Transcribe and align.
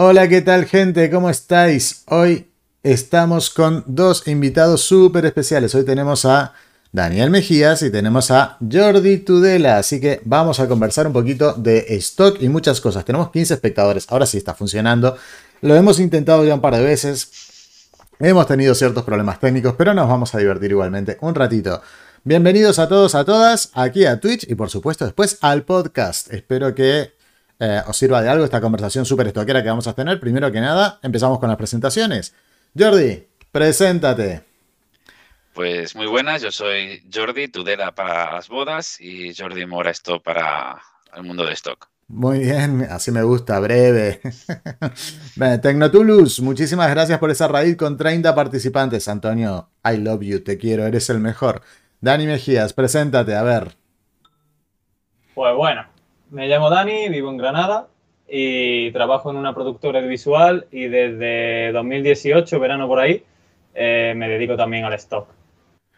Hola, 0.00 0.28
¿qué 0.28 0.42
tal 0.42 0.66
gente? 0.66 1.10
¿Cómo 1.10 1.28
estáis? 1.28 2.04
Hoy 2.06 2.46
estamos 2.84 3.50
con 3.50 3.82
dos 3.88 4.28
invitados 4.28 4.82
súper 4.82 5.26
especiales. 5.26 5.74
Hoy 5.74 5.84
tenemos 5.84 6.24
a 6.24 6.52
Daniel 6.92 7.30
Mejías 7.30 7.82
y 7.82 7.90
tenemos 7.90 8.30
a 8.30 8.58
Jordi 8.60 9.18
Tudela. 9.18 9.78
Así 9.78 10.00
que 10.00 10.20
vamos 10.24 10.60
a 10.60 10.68
conversar 10.68 11.08
un 11.08 11.12
poquito 11.12 11.52
de 11.54 11.84
stock 11.96 12.40
y 12.40 12.48
muchas 12.48 12.80
cosas. 12.80 13.04
Tenemos 13.04 13.32
15 13.32 13.54
espectadores. 13.54 14.06
Ahora 14.08 14.24
sí 14.24 14.38
está 14.38 14.54
funcionando. 14.54 15.16
Lo 15.62 15.74
hemos 15.74 15.98
intentado 15.98 16.44
ya 16.44 16.54
un 16.54 16.60
par 16.60 16.76
de 16.76 16.84
veces. 16.84 17.90
Hemos 18.20 18.46
tenido 18.46 18.76
ciertos 18.76 19.02
problemas 19.02 19.40
técnicos, 19.40 19.74
pero 19.76 19.94
nos 19.94 20.08
vamos 20.08 20.32
a 20.32 20.38
divertir 20.38 20.70
igualmente 20.70 21.18
un 21.22 21.34
ratito. 21.34 21.82
Bienvenidos 22.22 22.78
a 22.78 22.86
todos, 22.86 23.16
a 23.16 23.24
todas, 23.24 23.70
aquí 23.74 24.04
a 24.04 24.20
Twitch 24.20 24.48
y 24.48 24.54
por 24.54 24.70
supuesto 24.70 25.06
después 25.06 25.38
al 25.40 25.64
podcast. 25.64 26.32
Espero 26.32 26.72
que 26.72 27.17
eh, 27.58 27.82
os 27.86 27.96
sirva 27.96 28.22
de 28.22 28.28
algo 28.28 28.44
esta 28.44 28.60
conversación 28.60 29.04
súper 29.04 29.28
estoquera 29.28 29.62
que 29.62 29.68
vamos 29.68 29.86
a 29.86 29.94
tener. 29.94 30.20
Primero 30.20 30.50
que 30.52 30.60
nada, 30.60 30.98
empezamos 31.02 31.38
con 31.38 31.48
las 31.48 31.58
presentaciones. 31.58 32.34
Jordi, 32.78 33.26
preséntate. 33.50 34.44
Pues 35.54 35.96
muy 35.96 36.06
buenas, 36.06 36.40
yo 36.40 36.52
soy 36.52 37.02
Jordi 37.12 37.48
Tudela 37.48 37.92
para 37.92 38.32
las 38.32 38.48
bodas 38.48 39.00
y 39.00 39.34
Jordi 39.34 39.66
Mora 39.66 39.90
esto 39.90 40.22
para 40.22 40.80
el 41.16 41.24
mundo 41.24 41.44
de 41.44 41.52
stock. 41.54 41.88
Muy 42.06 42.38
bien, 42.38 42.86
así 42.88 43.10
me 43.10 43.22
gusta, 43.22 43.58
breve. 43.58 44.20
Tecnotulus, 45.62 46.40
muchísimas 46.40 46.88
gracias 46.90 47.18
por 47.18 47.30
esa 47.30 47.48
raíz 47.48 47.76
con 47.76 47.96
30 47.96 48.34
participantes. 48.34 49.08
Antonio, 49.08 49.68
I 49.84 49.96
love 49.98 50.22
you, 50.22 50.40
te 50.40 50.56
quiero, 50.56 50.86
eres 50.86 51.10
el 51.10 51.18
mejor. 51.18 51.60
Dani 52.00 52.26
Mejías, 52.26 52.72
preséntate, 52.72 53.34
a 53.34 53.42
ver. 53.42 53.76
Pues 55.34 55.54
bueno, 55.54 55.84
me 56.30 56.48
llamo 56.48 56.70
Dani, 56.70 57.08
vivo 57.08 57.30
en 57.30 57.36
Granada 57.36 57.88
y 58.28 58.90
trabajo 58.92 59.30
en 59.30 59.36
una 59.36 59.54
productora 59.54 60.00
visual 60.00 60.66
y 60.70 60.88
desde 60.88 61.72
2018, 61.72 62.60
verano 62.60 62.86
por 62.86 63.00
ahí, 63.00 63.24
eh, 63.74 64.12
me 64.16 64.28
dedico 64.28 64.56
también 64.56 64.84
al 64.84 64.92
stock. 64.94 65.28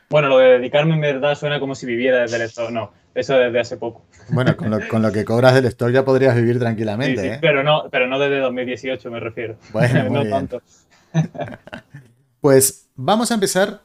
Bueno, 0.08 0.28
lo 0.28 0.38
de 0.38 0.58
dedicarme 0.58 0.94
en 0.94 1.00
verdad 1.00 1.34
suena 1.34 1.60
como 1.60 1.74
si 1.74 1.86
viviera 1.86 2.18
desde 2.18 2.36
el 2.36 2.42
stock, 2.42 2.70
no, 2.70 2.92
eso 3.14 3.34
desde 3.34 3.60
hace 3.60 3.76
poco. 3.76 4.04
Bueno, 4.28 4.56
con 4.56 5.02
lo, 5.02 5.12
que 5.12 5.24
cobras 5.24 5.54
del 5.54 5.66
stock 5.66 5.90
ya 5.90 6.04
podrías 6.04 6.36
vivir 6.36 6.58
tranquilamente, 6.58 7.34
¿eh? 7.34 7.38
Pero 7.40 7.62
no, 7.62 7.88
pero 7.90 8.06
no 8.06 8.18
desde 8.18 8.38
2018 8.38 9.10
me 9.10 9.20
refiero. 9.20 9.56
Bueno, 9.72 10.04
muy 10.10 10.24
no 10.24 10.30
tanto. 10.30 10.62
pues 12.40 12.88
vamos 12.94 13.30
a 13.30 13.34
empezar 13.34 13.80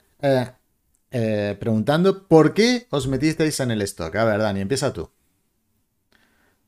eh, 1.12 1.56
preguntando 1.60 2.28
por 2.28 2.54
qué 2.54 2.86
os 2.90 3.08
metisteis 3.08 3.60
en 3.60 3.72
el 3.72 3.82
stock. 3.84 4.16
A 4.16 4.26
ver, 4.26 4.40
Dani, 4.40 4.62
empieza 4.62 4.94
tú. 4.94 5.10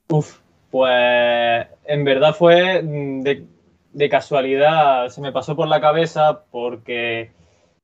Uf, 0.10 0.40
pues 0.72 1.68
en 1.86 2.04
verdad 2.04 2.34
fue 2.34 2.82
de, 2.84 4.10
casualidad, 4.10 5.10
se 5.10 5.22
me 5.22 5.32
pasó 5.32 5.56
por 5.56 5.68
la 5.68 5.82
cabeza 5.82 6.44
porque 6.52 7.32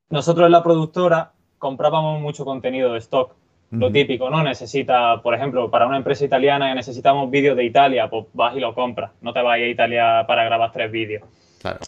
nosotros 0.10 0.46
en 0.46 0.52
la 0.52 0.64
productora 0.64 1.32
comprábamos 1.58 2.22
mucho 2.22 2.46
contenido 2.46 2.94
de 2.94 3.00
stock. 3.00 3.36
Lo 3.72 3.92
típico, 3.92 4.30
¿no? 4.30 4.44
Necesita, 4.44 5.20
por 5.24 5.34
ejemplo, 5.34 5.72
para 5.72 5.88
una 5.88 5.98
empresa 5.98 6.24
italiana 6.24 6.70
que 6.70 6.76
necesitamos 6.76 7.32
vídeos 7.32 7.58
de 7.58 7.64
Italia, 7.64 8.08
pues 8.08 8.28
vas 8.34 8.56
y 8.56 8.60
lo 8.60 8.76
compras. 8.76 9.14
No 9.22 9.34
te 9.34 9.42
vas 9.42 9.56
a 9.56 9.58
Italia 9.58 10.26
para 10.28 10.44
grabar 10.44 10.72
tres 10.72 10.92
vídeos. 10.92 11.24
Claro. 11.60 11.80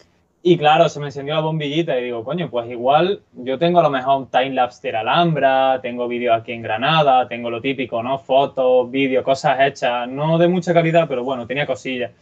Y 0.48 0.56
claro, 0.56 0.88
se 0.88 1.00
me 1.00 1.06
encendió 1.06 1.34
la 1.34 1.40
bombillita 1.40 1.98
y 1.98 2.04
digo, 2.04 2.22
coño, 2.22 2.48
pues 2.48 2.70
igual 2.70 3.20
yo 3.32 3.58
tengo 3.58 3.80
a 3.80 3.82
lo 3.82 3.90
mejor 3.90 4.18
un 4.18 4.30
timelapse 4.30 4.92
de 4.92 4.96
Alhambra, 4.96 5.80
tengo 5.82 6.06
vídeos 6.06 6.38
aquí 6.38 6.52
en 6.52 6.62
Granada, 6.62 7.26
tengo 7.26 7.50
lo 7.50 7.60
típico, 7.60 8.00
¿no? 8.00 8.16
Fotos, 8.20 8.88
vídeos, 8.88 9.24
cosas 9.24 9.58
hechas, 9.58 10.08
no 10.08 10.38
de 10.38 10.46
mucha 10.46 10.72
calidad, 10.72 11.08
pero 11.08 11.24
bueno, 11.24 11.48
tenía 11.48 11.66
cosillas. 11.66 12.12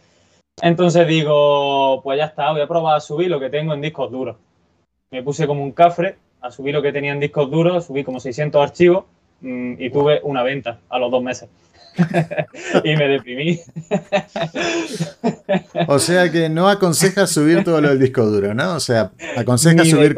Entonces 0.59 1.07
digo, 1.07 2.01
pues 2.01 2.17
ya 2.17 2.25
está, 2.25 2.51
voy 2.51 2.61
a 2.61 2.67
probar 2.67 2.97
a 2.97 2.99
subir 2.99 3.29
lo 3.29 3.39
que 3.39 3.51
tengo 3.51 3.75
en 3.75 3.81
discos 3.81 4.11
duros. 4.11 4.37
Me 5.11 5.21
puse 5.21 5.45
como 5.45 5.61
un 5.61 5.73
cafre 5.73 6.15
a 6.41 6.49
subir 6.49 6.73
lo 6.73 6.81
que 6.81 6.91
tenía 6.91 7.11
en 7.11 7.19
discos 7.19 7.51
duros, 7.51 7.85
subí 7.85 8.03
como 8.03 8.19
600 8.19 8.59
archivos 8.59 9.03
y 9.45 9.89
tuve 9.89 10.19
una 10.23 10.43
venta 10.43 10.79
a 10.89 10.99
los 10.99 11.11
dos 11.11 11.23
meses. 11.23 11.49
y 12.83 12.95
me 12.95 13.07
deprimí. 13.07 13.59
o 15.87 15.99
sea 15.99 16.31
que 16.31 16.49
no 16.49 16.67
aconseja 16.67 17.25
subir 17.25 17.63
todo 17.63 17.79
lo 17.79 17.89
del 17.89 17.99
disco 17.99 18.25
duro, 18.25 18.53
¿no? 18.53 18.75
O 18.75 18.79
sea, 18.79 19.11
aconseja 19.37 19.85
subir, 19.85 20.15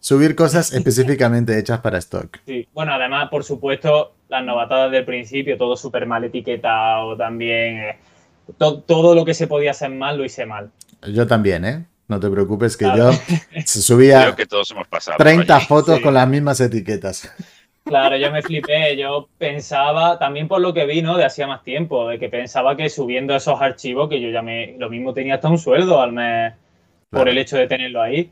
subir 0.00 0.34
cosas 0.34 0.72
específicamente 0.72 1.56
hechas 1.58 1.80
para 1.80 1.98
stock. 1.98 2.38
Sí, 2.46 2.66
bueno, 2.72 2.92
además, 2.92 3.28
por 3.30 3.44
supuesto, 3.44 4.14
las 4.28 4.44
novatadas 4.44 4.90
del 4.90 5.04
principio, 5.04 5.56
todo 5.56 5.76
súper 5.76 6.06
mal 6.06 6.24
etiquetado 6.24 7.16
también. 7.16 7.78
Eh, 7.78 7.98
todo 8.58 9.14
lo 9.14 9.24
que 9.24 9.34
se 9.34 9.46
podía 9.46 9.70
hacer 9.70 9.90
mal, 9.90 10.18
lo 10.18 10.24
hice 10.24 10.44
mal. 10.44 10.70
Yo 11.06 11.26
también, 11.26 11.64
¿eh? 11.64 11.84
No 12.08 12.20
te 12.20 12.28
preocupes 12.28 12.76
que 12.76 12.84
yo 12.84 13.10
subía 13.64 14.34
que 14.34 14.44
todos 14.44 14.70
hemos 14.72 14.86
pasado 14.88 15.16
30 15.18 15.60
fotos 15.60 16.00
con 16.00 16.14
las 16.14 16.28
mismas 16.28 16.60
etiquetas. 16.60 17.32
Claro, 17.84 18.16
yo 18.16 18.30
me 18.30 18.42
flipé. 18.42 18.96
Yo 18.96 19.28
pensaba, 19.38 20.18
también 20.18 20.48
por 20.48 20.60
lo 20.60 20.72
que 20.72 20.86
vi, 20.86 21.02
¿no? 21.02 21.16
De 21.16 21.24
hacía 21.24 21.46
más 21.46 21.62
tiempo, 21.62 22.08
de 22.08 22.18
que 22.18 22.28
pensaba 22.28 22.76
que 22.76 22.88
subiendo 22.88 23.34
esos 23.34 23.60
archivos, 23.60 24.08
que 24.08 24.20
yo 24.20 24.30
ya 24.30 24.42
me. 24.42 24.76
Lo 24.78 24.88
mismo 24.88 25.12
tenía 25.12 25.34
hasta 25.34 25.48
un 25.48 25.58
sueldo 25.58 26.00
al 26.00 26.12
mes 26.12 26.54
por 27.10 27.28
el 27.28 27.38
hecho 27.38 27.56
de 27.56 27.66
tenerlo 27.66 28.00
ahí. 28.00 28.30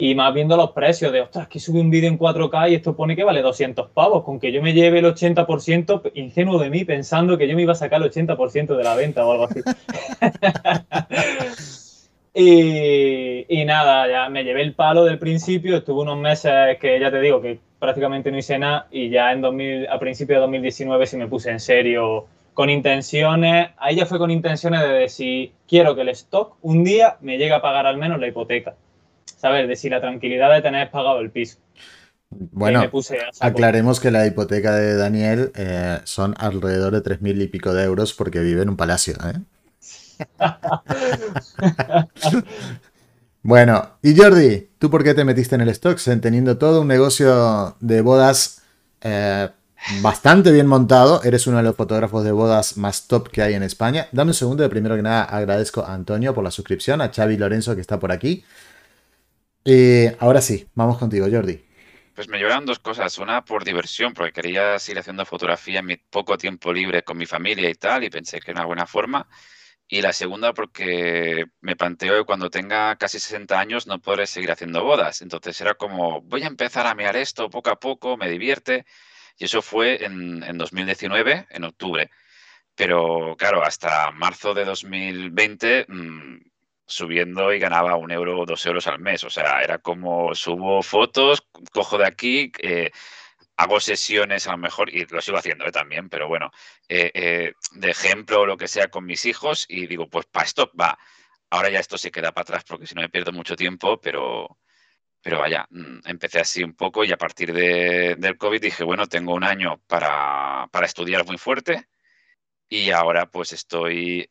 Y 0.00 0.14
más 0.14 0.32
viendo 0.32 0.56
los 0.56 0.70
precios 0.72 1.12
de, 1.12 1.22
ostras, 1.22 1.48
que 1.48 1.58
subí 1.58 1.80
un 1.80 1.90
vídeo 1.90 2.08
en 2.08 2.18
4K 2.18 2.70
y 2.70 2.76
esto 2.76 2.94
pone 2.94 3.16
que 3.16 3.24
vale 3.24 3.42
200 3.42 3.90
pavos. 3.90 4.24
Con 4.24 4.38
que 4.38 4.52
yo 4.52 4.62
me 4.62 4.72
lleve 4.72 5.00
el 5.00 5.06
80%, 5.06 6.12
ingenuo 6.14 6.58
de 6.58 6.70
mí, 6.70 6.84
pensando 6.84 7.36
que 7.36 7.48
yo 7.48 7.56
me 7.56 7.62
iba 7.62 7.72
a 7.72 7.76
sacar 7.76 8.02
el 8.02 8.10
80% 8.10 8.76
de 8.76 8.84
la 8.84 8.94
venta 8.94 9.26
o 9.26 9.32
algo 9.32 9.44
así. 9.44 9.60
y, 12.34 13.46
y 13.48 13.64
nada, 13.64 14.08
ya 14.08 14.28
me 14.28 14.44
llevé 14.44 14.62
el 14.62 14.74
palo 14.74 15.04
del 15.04 15.18
principio. 15.18 15.76
Estuve 15.78 16.02
unos 16.02 16.18
meses 16.18 16.78
que 16.80 16.98
ya 17.00 17.10
te 17.10 17.20
digo 17.20 17.40
que 17.40 17.58
prácticamente 17.78 18.30
no 18.30 18.38
hice 18.38 18.58
nada 18.58 18.88
y 18.90 19.10
ya 19.10 19.32
en 19.32 19.40
2000, 19.40 19.88
a 19.88 19.98
principios 19.98 20.36
de 20.36 20.40
2019 20.40 21.06
sí 21.06 21.16
me 21.16 21.28
puse 21.28 21.50
en 21.50 21.60
serio 21.60 22.26
con 22.54 22.70
intenciones, 22.70 23.70
ahí 23.78 23.94
ya 23.94 24.04
fue 24.04 24.18
con 24.18 24.32
intenciones 24.32 24.80
de 24.80 24.88
decir, 24.88 25.52
quiero 25.68 25.94
que 25.94 26.00
el 26.00 26.08
stock 26.08 26.56
un 26.62 26.82
día 26.82 27.16
me 27.20 27.38
llegue 27.38 27.52
a 27.52 27.62
pagar 27.62 27.86
al 27.86 27.98
menos 27.98 28.18
la 28.18 28.26
hipoteca. 28.26 28.74
¿Sabes? 29.26 29.68
De 29.68 29.76
si 29.76 29.88
la 29.88 30.00
tranquilidad 30.00 30.52
de 30.52 30.62
tener 30.62 30.90
pagado 30.90 31.20
el 31.20 31.30
piso. 31.30 31.58
Bueno, 32.30 32.82
aclaremos 33.40 34.00
que 34.00 34.10
la 34.10 34.26
hipoteca 34.26 34.74
de 34.74 34.96
Daniel 34.96 35.52
eh, 35.54 35.98
son 36.02 36.34
alrededor 36.38 36.92
de 36.92 37.00
tres 37.00 37.22
mil 37.22 37.40
y 37.40 37.46
pico 37.46 37.72
de 37.72 37.84
euros 37.84 38.12
porque 38.12 38.40
vive 38.40 38.62
en 38.62 38.70
un 38.70 38.76
palacio. 38.76 39.14
¿eh? 39.14 39.38
Bueno, 43.42 43.98
y 44.02 44.16
Jordi, 44.16 44.68
¿tú 44.78 44.90
por 44.90 45.02
qué 45.04 45.14
te 45.14 45.24
metiste 45.24 45.54
en 45.54 45.62
el 45.62 45.68
stock? 45.70 45.98
Teniendo 46.20 46.58
todo 46.58 46.82
un 46.82 46.88
negocio 46.88 47.76
de 47.80 48.02
bodas 48.02 48.62
eh, 49.00 49.48
bastante 50.02 50.52
bien 50.52 50.66
montado, 50.66 51.22
eres 51.22 51.46
uno 51.46 51.58
de 51.58 51.62
los 51.62 51.76
fotógrafos 51.76 52.24
de 52.24 52.32
bodas 52.32 52.76
más 52.76 53.06
top 53.06 53.30
que 53.30 53.40
hay 53.40 53.54
en 53.54 53.62
España. 53.62 54.08
Dame 54.12 54.32
un 54.32 54.34
segundo, 54.34 54.62
de 54.62 54.68
primero 54.68 54.96
que 54.96 55.02
nada 55.02 55.22
agradezco 55.22 55.82
a 55.82 55.94
Antonio 55.94 56.34
por 56.34 56.44
la 56.44 56.50
suscripción, 56.50 57.00
a 57.00 57.10
Xavi 57.10 57.36
Lorenzo 57.36 57.74
que 57.74 57.80
está 57.80 57.98
por 57.98 58.12
aquí. 58.12 58.44
Y 59.64 60.06
ahora 60.18 60.40
sí, 60.40 60.66
vamos 60.74 60.98
contigo, 60.98 61.26
Jordi. 61.30 61.64
Pues 62.14 62.28
me 62.28 62.38
llevaron 62.38 62.66
dos 62.66 62.80
cosas. 62.80 63.16
Una 63.18 63.44
por 63.44 63.64
diversión, 63.64 64.12
porque 64.12 64.32
quería 64.32 64.78
seguir 64.78 64.98
haciendo 64.98 65.24
fotografía 65.24 65.78
en 65.78 65.86
mi 65.86 65.96
poco 65.96 66.36
tiempo 66.36 66.72
libre 66.72 67.02
con 67.04 67.16
mi 67.16 67.26
familia 67.26 67.70
y 67.70 67.74
tal, 67.74 68.02
y 68.02 68.10
pensé 68.10 68.40
que 68.40 68.50
era 68.50 68.60
una 68.60 68.66
buena 68.66 68.86
forma. 68.86 69.28
Y 69.88 70.02
la 70.02 70.12
segunda 70.12 70.52
porque 70.52 71.46
me 71.60 71.74
planteo 71.76 72.18
que 72.18 72.26
cuando 72.26 72.50
tenga 72.50 72.96
casi 72.96 73.18
60 73.18 73.58
años 73.58 73.86
no 73.86 74.00
podré 74.00 74.26
seguir 74.26 74.50
haciendo 74.52 74.84
bodas. 74.84 75.22
Entonces 75.22 75.58
era 75.62 75.74
como, 75.74 76.20
voy 76.22 76.42
a 76.42 76.46
empezar 76.46 76.86
a 76.86 76.94
mirar 76.94 77.16
esto 77.16 77.48
poco 77.48 77.70
a 77.70 77.80
poco, 77.80 78.16
me 78.18 78.28
divierte. 78.30 78.84
Y 79.38 79.44
eso 79.46 79.62
fue 79.62 80.04
en, 80.04 80.42
en 80.42 80.58
2019, 80.58 81.46
en 81.50 81.64
octubre. 81.64 82.10
Pero 82.74 83.36
claro, 83.38 83.62
hasta 83.64 84.10
marzo 84.12 84.54
de 84.54 84.64
2020 84.64 85.86
mmm, 85.88 86.38
subiendo 86.86 87.52
y 87.52 87.58
ganaba 87.58 87.96
un 87.96 88.10
euro 88.10 88.40
o 88.40 88.46
dos 88.46 88.64
euros 88.66 88.86
al 88.88 88.98
mes. 88.98 89.24
O 89.24 89.30
sea, 89.30 89.62
era 89.62 89.78
como 89.78 90.34
subo 90.34 90.82
fotos, 90.82 91.46
cojo 91.72 91.98
de 91.98 92.06
aquí, 92.06 92.52
eh, 92.60 92.90
hago 93.58 93.80
sesiones 93.80 94.46
a 94.46 94.52
lo 94.52 94.58
mejor, 94.58 94.88
y 94.94 95.04
lo 95.06 95.20
sigo 95.20 95.36
haciendo 95.36 95.66
¿eh? 95.66 95.72
también, 95.72 96.08
pero 96.08 96.28
bueno, 96.28 96.52
eh, 96.88 97.10
eh, 97.12 97.52
de 97.72 97.90
ejemplo 97.90 98.42
o 98.42 98.46
lo 98.46 98.56
que 98.56 98.68
sea 98.68 98.88
con 98.88 99.04
mis 99.04 99.26
hijos 99.26 99.66
y 99.68 99.86
digo, 99.88 100.08
pues 100.08 100.26
para 100.26 100.46
esto 100.46 100.70
va. 100.80 100.96
Ahora 101.50 101.68
ya 101.70 101.80
esto 101.80 101.98
se 101.98 102.12
queda 102.12 102.32
para 102.32 102.42
atrás 102.42 102.64
porque 102.64 102.86
si 102.86 102.94
no 102.94 103.02
me 103.02 103.08
pierdo 103.08 103.32
mucho 103.32 103.56
tiempo, 103.56 104.00
pero, 104.00 104.58
pero 105.22 105.40
vaya, 105.40 105.66
mm, 105.70 106.00
empecé 106.06 106.40
así 106.40 106.62
un 106.62 106.74
poco 106.74 107.04
y 107.04 107.12
a 107.12 107.16
partir 107.18 107.52
de, 107.52 108.14
del 108.18 108.38
COVID 108.38 108.60
dije, 108.60 108.84
bueno, 108.84 109.06
tengo 109.08 109.34
un 109.34 109.44
año 109.44 109.82
para, 109.88 110.68
para 110.70 110.86
estudiar 110.86 111.26
muy 111.26 111.38
fuerte 111.38 111.88
y 112.68 112.90
ahora 112.92 113.26
pues 113.30 113.52
estoy 113.52 114.28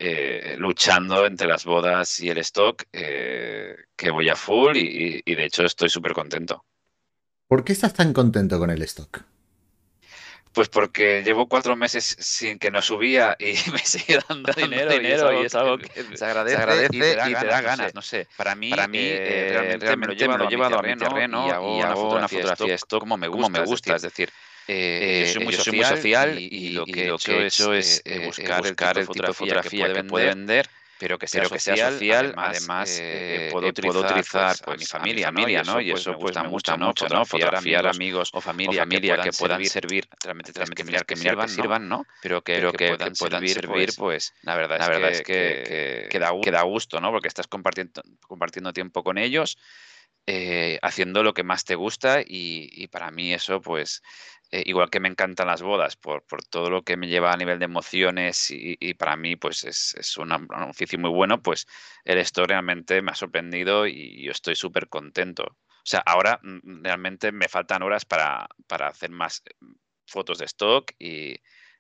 luchando 0.58 1.26
entre 1.26 1.48
las 1.48 1.66
bodas 1.66 2.20
y 2.22 2.30
el 2.30 2.38
stock, 2.40 2.84
que 2.92 4.12
voy 4.12 4.30
a 4.30 4.36
full 4.36 4.78
y, 4.78 5.22
y 5.26 5.36
de 5.36 5.46
hecho 5.46 5.64
estoy 5.66 5.90
súper 5.90 6.14
contento. 6.14 6.66
¿Por 7.48 7.64
qué 7.64 7.74
estás 7.74 7.94
tan 7.94 8.14
contento 8.14 8.60
con 8.60 8.70
el 8.70 8.82
stock? 8.84 9.22
Pues 10.52 10.70
porque 10.70 11.22
llevo 11.24 11.48
cuatro 11.48 11.76
meses 11.76 12.18
sin 12.20 12.58
que 12.58 12.72
no 12.72 12.82
subía 12.82 13.38
y 13.40 13.54
me 13.72 13.80
sigue 13.80 14.20
dando 14.28 14.52
dinero, 14.54 14.92
dinero 14.92 15.42
y 15.42 15.46
es 15.46 15.56
algo, 15.56 15.78
que, 15.78 15.88
se, 16.18 16.26
agradece 16.26 16.88
y 16.94 17.00
te 17.00 17.46
da, 17.46 17.62
ganas, 17.62 17.94
no 17.94 18.02
sé. 18.02 18.28
Para 18.36 18.56
mí, 18.56 18.72
para 18.72 18.88
mí 18.88 18.98
eh, 19.00 19.50
realmente, 19.52 19.86
realmente, 19.86 20.28
me 20.28 20.38
lo 20.38 20.46
he 20.46 20.48
llevado, 20.48 20.80
a 20.80 20.82
mi 20.82 20.98
terreno, 20.98 21.48
y 21.48 21.52
hago, 21.52 21.78
y 21.78 21.82
hago 21.82 22.16
una 22.16 22.28
fotografía, 22.28 22.76
esto 22.76 23.00
como 23.00 23.18
me 23.18 23.28
gusta, 23.28 23.50
me 23.50 23.66
gusta 23.66 23.96
es 23.96 24.02
decir, 24.02 24.32
eh, 24.68 25.26
yo 25.28 25.34
soy 25.34 25.44
muy, 25.44 25.54
social, 25.54 25.76
muy 25.76 25.86
social 25.86 26.40
y, 26.40 26.70
lo 26.72 26.86
que, 26.86 27.06
he 27.06 27.46
hecho 27.46 27.74
es, 27.74 28.02
buscar, 28.26 28.64
buscar, 28.64 28.98
el 28.98 29.08
tipo 29.08 29.28
de 29.28 29.34
fotografía, 29.34 29.94
que, 29.94 30.04
puede 30.06 30.26
vender 30.26 30.68
pero 31.00 31.18
que 31.18 31.28
sea, 31.28 31.42
pero 31.42 31.52
que 31.52 31.60
social, 31.60 31.78
sea 31.78 31.92
social, 31.92 32.34
además, 32.38 32.98
eh, 33.02 33.50
puedo 33.52 33.68
utilizar, 33.68 34.04
utilizar 34.04 34.56
pues, 34.64 34.76
a 34.76 34.78
mi 34.78 34.86
familia, 34.86 35.28
familia, 35.28 35.64
¿no? 35.64 35.80
Y 35.80 35.92
eso, 35.92 36.18
pues, 36.18 36.36
me 36.36 36.48
gusta 36.48 36.78
mucho, 36.78 37.08
¿no? 37.08 37.26
Fotografiar 37.26 37.88
amigos 37.88 38.30
o 38.34 38.42
familia, 38.42 38.82
familia 38.82 39.18
que, 39.18 39.32
puedan 39.32 39.64
servir, 39.66 40.08
realmente, 40.24 40.54
que 40.54 40.84
mirar 40.84 41.06
que, 41.06 41.16
sirvan, 41.16 41.50
sirvan, 41.50 41.88
¿no? 41.88 42.06
Pero 42.22 42.42
que, 42.42 42.54
pero 42.56 42.72
que, 42.72 42.96
puedan, 43.18 43.48
servir, 43.48 43.68
pues, 43.68 43.96
pues, 43.96 44.34
la 44.42 44.56
verdad, 44.56 44.80
la 44.80 44.88
verdad 44.88 45.12
es 45.12 45.22
que, 45.22 46.08
que, 46.10 46.20
da, 46.52 46.62
gusto, 46.64 47.00
¿no? 47.00 47.12
Porque 47.12 47.28
estás 47.28 47.48
compartiendo, 47.48 48.02
compartiendo 48.22 48.74
tiempo 48.74 49.04
con 49.04 49.18
ellos, 49.18 49.58
eh, 50.26 50.80
haciendo 50.82 51.24
lo 51.24 51.34
que 51.34 51.44
más 51.44 51.64
te 51.64 51.76
gusta 51.76 52.22
y, 52.22 52.70
y 52.72 52.88
para 52.88 53.12
mí 53.12 53.34
eso, 53.34 53.62
pues, 53.62 54.02
eh, 54.52 54.64
igual 54.66 54.90
que 54.90 55.00
me 55.00 55.10
encantan 55.10 55.48
las 55.48 55.62
bodas 55.62 55.96
por, 55.96 56.24
todo 56.50 56.70
lo 56.70 56.84
que 56.84 56.98
me 56.98 57.08
lleva 57.08 57.32
a 57.32 57.38
nivel 57.38 57.60
de 57.60 57.66
emociones 57.66 58.48
y, 58.50 58.94
para 58.94 59.16
mí 59.16 59.36
pues 59.36 59.64
es, 59.64 60.18
un 60.18 60.32
oficio 60.32 60.98
muy 61.00 61.10
bueno, 61.10 61.42
pues 61.42 61.68
el 62.06 62.18
stock 62.20 62.48
realmente 62.48 63.02
me 63.02 63.12
ha 63.12 63.16
sorprendido 63.16 63.88
y 63.88 64.24
yo 64.24 64.32
estoy 64.32 64.56
súper 64.56 64.88
contento. 64.88 65.44
O 65.44 65.90
sea, 65.90 66.02
ahora 66.06 66.40
mm, 66.44 66.84
realmente 66.84 67.32
me 67.32 67.48
faltan 67.48 67.84
horas 67.84 68.06
para, 68.06 68.48
hacer 68.70 69.10
más 69.10 69.42
eh, 69.46 69.54
fotos 70.06 70.40
de 70.40 70.46
stock 70.46 70.92
y 71.00 71.36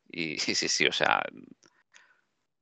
sí, 0.39 0.55
sí, 0.55 0.67
sí, 0.67 0.87
o 0.87 0.93
sea, 0.93 1.21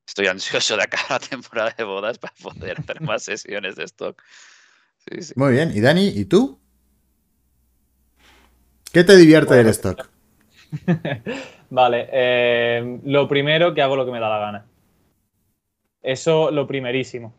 estoy 0.07 0.27
ansioso 0.27 0.77
de 0.77 0.83
acabar 0.83 1.09
la 1.09 1.19
temporada 1.29 1.75
de 1.77 1.83
bodas 1.83 2.17
para 2.17 2.33
poder 2.35 2.79
hacer 2.79 3.01
más 3.01 3.23
sesiones 3.23 3.75
de 3.75 3.83
stock. 3.85 4.21
Muy 5.35 5.53
bien, 5.53 5.71
¿y 5.75 5.81
Dani, 5.81 6.07
y 6.07 6.25
tú? 6.25 6.64
¿Qué 8.95 9.03
te 9.03 9.17
divierte 9.17 9.55
del 9.55 9.67
stock? 9.67 10.07
vale, 11.69 12.07
eh, 12.13 12.99
lo 13.03 13.27
primero 13.27 13.73
que 13.73 13.81
hago 13.81 13.97
lo 13.97 14.05
que 14.05 14.11
me 14.13 14.21
da 14.21 14.29
la 14.29 14.39
gana. 14.39 14.65
Eso 16.01 16.49
lo 16.49 16.65
primerísimo. 16.65 17.33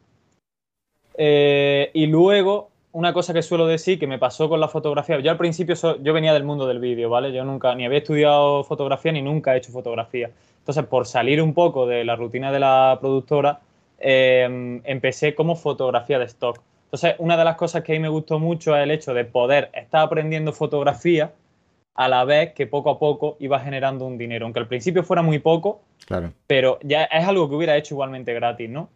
Eh, 1.17 1.91
y 1.95 2.09
luego, 2.09 2.69
una 2.93 3.15
cosa 3.15 3.33
que 3.33 3.41
suelo 3.41 3.67
decir 3.67 3.99
que 3.99 4.07
me 4.07 4.19
pasó 4.19 4.51
con 4.51 4.61
la 4.61 4.69
fotografía. 4.69 5.19
Yo 5.21 5.31
al 5.31 5.39
principio 5.39 5.75
yo 6.03 6.13
venía 6.13 6.35
del 6.35 6.45
mundo 6.45 6.67
del 6.67 6.79
vídeo, 6.79 7.09
¿vale? 7.09 7.33
Yo 7.33 7.43
nunca 7.43 7.75
ni 7.75 7.87
había 7.87 8.01
estudiado 8.01 8.63
fotografía 8.63 9.13
ni 9.13 9.23
nunca 9.23 9.55
he 9.55 9.57
hecho 9.57 9.73
fotografía. 9.73 10.31
Entonces, 10.59 10.85
por 10.85 11.07
salir 11.07 11.41
un 11.41 11.55
poco 11.55 11.87
de 11.87 12.05
la 12.05 12.17
rutina 12.17 12.53
de 12.53 12.61
la 12.61 12.99
productora, 13.01 13.61
eh, 13.99 14.83
empecé 14.85 15.35
como 15.35 15.57
fotografía 15.57 16.19
de 16.19 16.27
stock. 16.27 16.61
Entonces, 16.85 17.15
una 17.17 17.39
de 17.39 17.45
las 17.45 17.57
cosas 17.57 17.83
que 17.83 17.93
a 17.93 17.95
mí 17.95 18.01
me 18.01 18.11
gustó 18.11 18.39
mucho 18.39 18.77
es 18.77 18.83
el 18.83 18.91
hecho 18.91 19.15
de 19.15 19.25
poder 19.25 19.71
estar 19.73 20.03
aprendiendo 20.03 20.53
fotografía 20.53 21.33
a 21.97 22.09
la 22.09 22.25
vez 22.25 22.53
que 22.53 22.67
poco 22.67 22.91
a 22.91 22.99
poco 22.99 23.37
iba 23.41 23.59
generando 23.59 24.07
un 24.07 24.19
dinero, 24.19 24.45
aunque 24.45 24.61
al 24.61 24.69
principio 24.69 25.03
fuera 25.03 25.23
muy 25.23 25.39
poco, 25.39 25.81
claro. 26.07 26.33
pero 26.47 26.79
ya 26.83 27.05
es 27.05 27.27
algo 27.27 27.49
que 27.49 27.55
hubiera 27.55 27.77
hecho 27.77 27.95
igualmente 27.95 28.35
gratis, 28.35 28.69
¿no? 28.69 28.91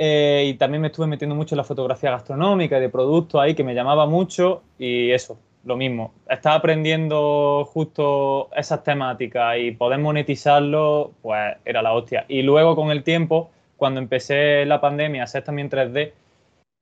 Eh, 0.00 0.44
y 0.50 0.54
también 0.54 0.82
me 0.82 0.88
estuve 0.88 1.08
metiendo 1.08 1.34
mucho 1.34 1.56
en 1.56 1.58
la 1.58 1.64
fotografía 1.64 2.12
gastronómica 2.12 2.78
y 2.78 2.80
de 2.80 2.88
productos 2.88 3.40
ahí 3.40 3.54
que 3.54 3.64
me 3.64 3.74
llamaba 3.74 4.06
mucho 4.06 4.62
y 4.78 5.10
eso, 5.10 5.38
lo 5.64 5.76
mismo. 5.76 6.12
Estaba 6.28 6.56
aprendiendo 6.56 7.64
justo 7.64 8.48
esas 8.54 8.84
temáticas 8.84 9.56
y 9.58 9.72
poder 9.72 9.98
monetizarlo, 9.98 11.12
pues 11.20 11.56
era 11.64 11.82
la 11.82 11.94
hostia. 11.94 12.26
Y 12.28 12.42
luego 12.42 12.76
con 12.76 12.90
el 12.90 13.02
tiempo, 13.02 13.50
cuando 13.76 13.98
empecé 13.98 14.64
la 14.66 14.80
pandemia 14.80 15.22
a 15.22 15.24
hacer 15.24 15.42
también 15.42 15.68
3D, 15.68 16.12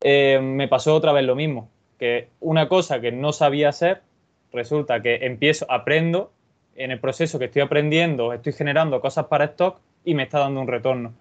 eh, 0.02 0.38
me 0.42 0.68
pasó 0.68 0.94
otra 0.94 1.12
vez 1.12 1.24
lo 1.24 1.34
mismo, 1.34 1.70
que 1.98 2.28
una 2.40 2.68
cosa 2.68 3.00
que 3.00 3.12
no 3.12 3.32
sabía 3.32 3.70
hacer, 3.70 4.02
resulta 4.56 5.00
que 5.00 5.26
empiezo, 5.26 5.70
aprendo, 5.70 6.32
en 6.76 6.90
el 6.90 7.00
proceso 7.00 7.38
que 7.38 7.46
estoy 7.46 7.62
aprendiendo, 7.62 8.32
estoy 8.32 8.52
generando 8.52 9.00
cosas 9.00 9.26
para 9.26 9.46
stock 9.46 9.78
y 10.04 10.14
me 10.14 10.24
está 10.24 10.38
dando 10.40 10.60
un 10.60 10.68
retorno. 10.68 11.14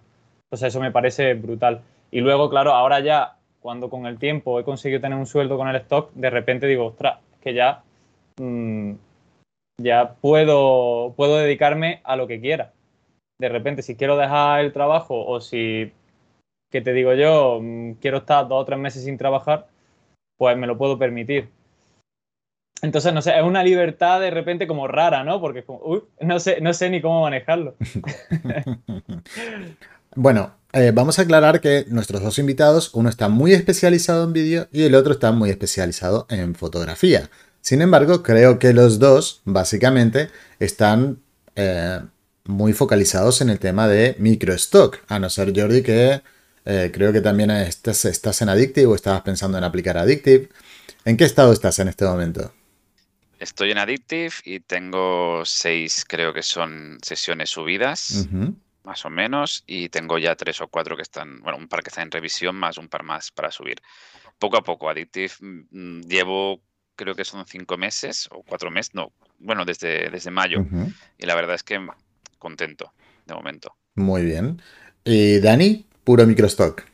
Entonces 0.44 0.68
eso 0.68 0.80
me 0.80 0.92
parece 0.92 1.34
brutal. 1.34 1.82
Y 2.10 2.20
luego, 2.20 2.48
claro, 2.50 2.72
ahora 2.72 3.00
ya, 3.00 3.36
cuando 3.60 3.90
con 3.90 4.06
el 4.06 4.18
tiempo 4.18 4.60
he 4.60 4.64
conseguido 4.64 5.00
tener 5.00 5.18
un 5.18 5.26
sueldo 5.26 5.56
con 5.56 5.68
el 5.68 5.76
stock, 5.76 6.12
de 6.14 6.30
repente 6.30 6.66
digo, 6.66 6.86
ostras, 6.86 7.18
que 7.40 7.54
ya, 7.54 7.82
mm, 8.38 8.92
ya 9.80 10.14
puedo, 10.20 11.14
puedo 11.16 11.38
dedicarme 11.38 12.00
a 12.04 12.16
lo 12.16 12.26
que 12.26 12.40
quiera. 12.40 12.72
De 13.38 13.48
repente, 13.48 13.82
si 13.82 13.96
quiero 13.96 14.16
dejar 14.16 14.60
el 14.60 14.72
trabajo 14.72 15.26
o 15.26 15.40
si, 15.40 15.92
que 16.70 16.80
te 16.80 16.92
digo 16.92 17.14
yo, 17.14 17.60
mm, 17.60 17.92
quiero 17.94 18.18
estar 18.18 18.46
dos 18.48 18.62
o 18.62 18.64
tres 18.64 18.78
meses 18.78 19.04
sin 19.04 19.18
trabajar, 19.18 19.66
pues 20.38 20.56
me 20.56 20.66
lo 20.66 20.78
puedo 20.78 20.98
permitir. 20.98 21.48
Entonces, 22.82 23.12
no 23.12 23.22
sé, 23.22 23.36
es 23.36 23.42
una 23.42 23.64
libertad 23.64 24.20
de 24.20 24.30
repente 24.30 24.66
como 24.66 24.86
rara, 24.86 25.24
¿no? 25.24 25.40
Porque 25.40 25.64
como, 25.64 25.80
uy, 25.82 26.02
no 26.20 26.38
sé, 26.38 26.60
no 26.60 26.74
sé 26.74 26.90
ni 26.90 27.00
cómo 27.00 27.22
manejarlo. 27.22 27.74
bueno, 30.14 30.54
eh, 30.72 30.92
vamos 30.94 31.18
a 31.18 31.22
aclarar 31.22 31.60
que 31.60 31.86
nuestros 31.88 32.22
dos 32.22 32.38
invitados, 32.38 32.94
uno 32.94 33.08
está 33.08 33.28
muy 33.28 33.54
especializado 33.54 34.24
en 34.24 34.34
vídeo 34.34 34.68
y 34.72 34.82
el 34.82 34.94
otro 34.94 35.14
está 35.14 35.32
muy 35.32 35.48
especializado 35.48 36.26
en 36.28 36.54
fotografía. 36.54 37.30
Sin 37.62 37.80
embargo, 37.80 38.22
creo 38.22 38.58
que 38.58 38.74
los 38.74 38.98
dos, 38.98 39.40
básicamente, 39.44 40.28
están 40.60 41.18
eh, 41.56 42.00
muy 42.44 42.74
focalizados 42.74 43.40
en 43.40 43.50
el 43.50 43.58
tema 43.58 43.88
de 43.88 44.16
microstock, 44.18 44.98
a 45.08 45.18
no 45.18 45.30
ser 45.30 45.58
Jordi 45.58 45.82
que 45.82 46.20
eh, 46.66 46.90
creo 46.92 47.12
que 47.12 47.20
también 47.20 47.50
estás, 47.50 48.04
estás 48.04 48.42
en 48.42 48.50
Addictive 48.50 48.86
o 48.86 48.94
estabas 48.94 49.22
pensando 49.22 49.56
en 49.56 49.64
aplicar 49.64 49.96
Addictive. 49.96 50.50
¿En 51.04 51.16
qué 51.16 51.24
estado 51.24 51.52
estás 51.52 51.78
en 51.78 51.88
este 51.88 52.04
momento? 52.04 52.52
Estoy 53.38 53.70
en 53.70 53.78
Addictive 53.78 54.32
y 54.44 54.60
tengo 54.60 55.42
seis, 55.44 56.04
creo 56.06 56.32
que 56.32 56.42
son 56.42 56.98
sesiones 57.02 57.50
subidas, 57.50 58.28
más 58.82 59.04
o 59.04 59.10
menos, 59.10 59.62
y 59.66 59.90
tengo 59.90 60.16
ya 60.16 60.34
tres 60.36 60.60
o 60.60 60.68
cuatro 60.68 60.96
que 60.96 61.02
están, 61.02 61.40
bueno, 61.42 61.58
un 61.58 61.68
par 61.68 61.82
que 61.82 61.90
están 61.90 62.04
en 62.04 62.10
revisión, 62.12 62.56
más 62.56 62.78
un 62.78 62.88
par 62.88 63.02
más 63.02 63.30
para 63.30 63.50
subir. 63.50 63.82
Poco 64.38 64.56
a 64.56 64.62
poco, 64.62 64.88
Addictive 64.88 65.32
mm, 65.40 66.00
llevo, 66.02 66.60
creo 66.94 67.14
que 67.14 67.24
son 67.24 67.44
cinco 67.46 67.76
meses 67.76 68.28
o 68.30 68.42
cuatro 68.42 68.70
meses, 68.70 68.94
no, 68.94 69.12
bueno, 69.38 69.64
desde, 69.66 70.08
desde 70.08 70.30
mayo, 70.30 70.64
y 71.18 71.26
la 71.26 71.34
verdad 71.34 71.56
es 71.56 71.62
que 71.62 71.78
contento 72.38 72.92
de 73.26 73.34
momento. 73.34 73.74
Muy 73.96 74.24
bien. 74.24 74.62
¿Y 75.04 75.40
Dani? 75.40 75.84
Puro 76.04 76.26
microstock. 76.26 76.84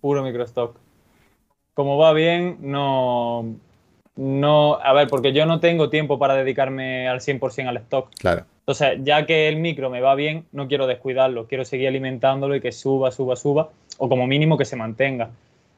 Puro 0.00 0.22
microstock. 0.22 0.76
Como 1.74 1.96
va 1.96 2.12
bien, 2.12 2.58
no 2.60 3.56
no, 4.20 4.74
a 4.74 4.92
ver, 4.92 5.08
porque 5.08 5.32
yo 5.32 5.46
no 5.46 5.60
tengo 5.60 5.88
tiempo 5.88 6.18
para 6.18 6.34
dedicarme 6.34 7.08
al 7.08 7.20
100% 7.20 7.66
al 7.66 7.78
stock. 7.78 8.10
Claro. 8.18 8.44
Entonces, 8.58 8.98
ya 9.02 9.24
que 9.24 9.48
el 9.48 9.56
micro 9.56 9.88
me 9.88 10.02
va 10.02 10.14
bien, 10.14 10.44
no 10.52 10.68
quiero 10.68 10.86
descuidarlo, 10.86 11.46
quiero 11.46 11.64
seguir 11.64 11.88
alimentándolo 11.88 12.54
y 12.54 12.60
que 12.60 12.70
suba, 12.70 13.10
suba, 13.12 13.34
suba, 13.34 13.70
o 13.96 14.10
como 14.10 14.26
mínimo 14.26 14.58
que 14.58 14.66
se 14.66 14.76
mantenga. 14.76 15.30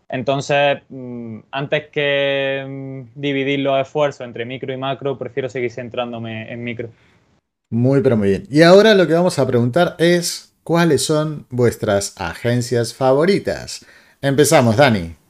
Entonces, 0.09 0.79
mm, 0.89 1.39
antes 1.53 1.87
que 1.93 2.65
mm, 2.67 3.21
dividir 3.21 3.61
los 3.61 3.81
esfuerzos 3.81 4.27
entre 4.27 4.45
micro 4.45 4.73
y 4.73 4.77
macro, 4.77 5.17
prefiero 5.17 5.49
seguir 5.49 5.71
centrándome 5.71 6.53
en 6.53 6.65
micro. 6.65 6.89
Muy, 7.71 8.01
pero 8.01 8.17
muy 8.17 8.31
bien. 8.31 8.49
Y 8.51 8.63
ahora 8.63 8.97
lo 8.97 9.07
que 9.07 9.13
vamos 9.13 9.39
a 9.39 9.47
preguntar 9.47 9.95
es, 9.99 10.53
¿cuáles 10.65 11.05
son 11.05 11.47
vuestras 11.49 12.21
agencias 12.21 12.93
favoritas? 12.93 13.87
Empezamos, 14.21 14.77
Dani. 14.77 15.22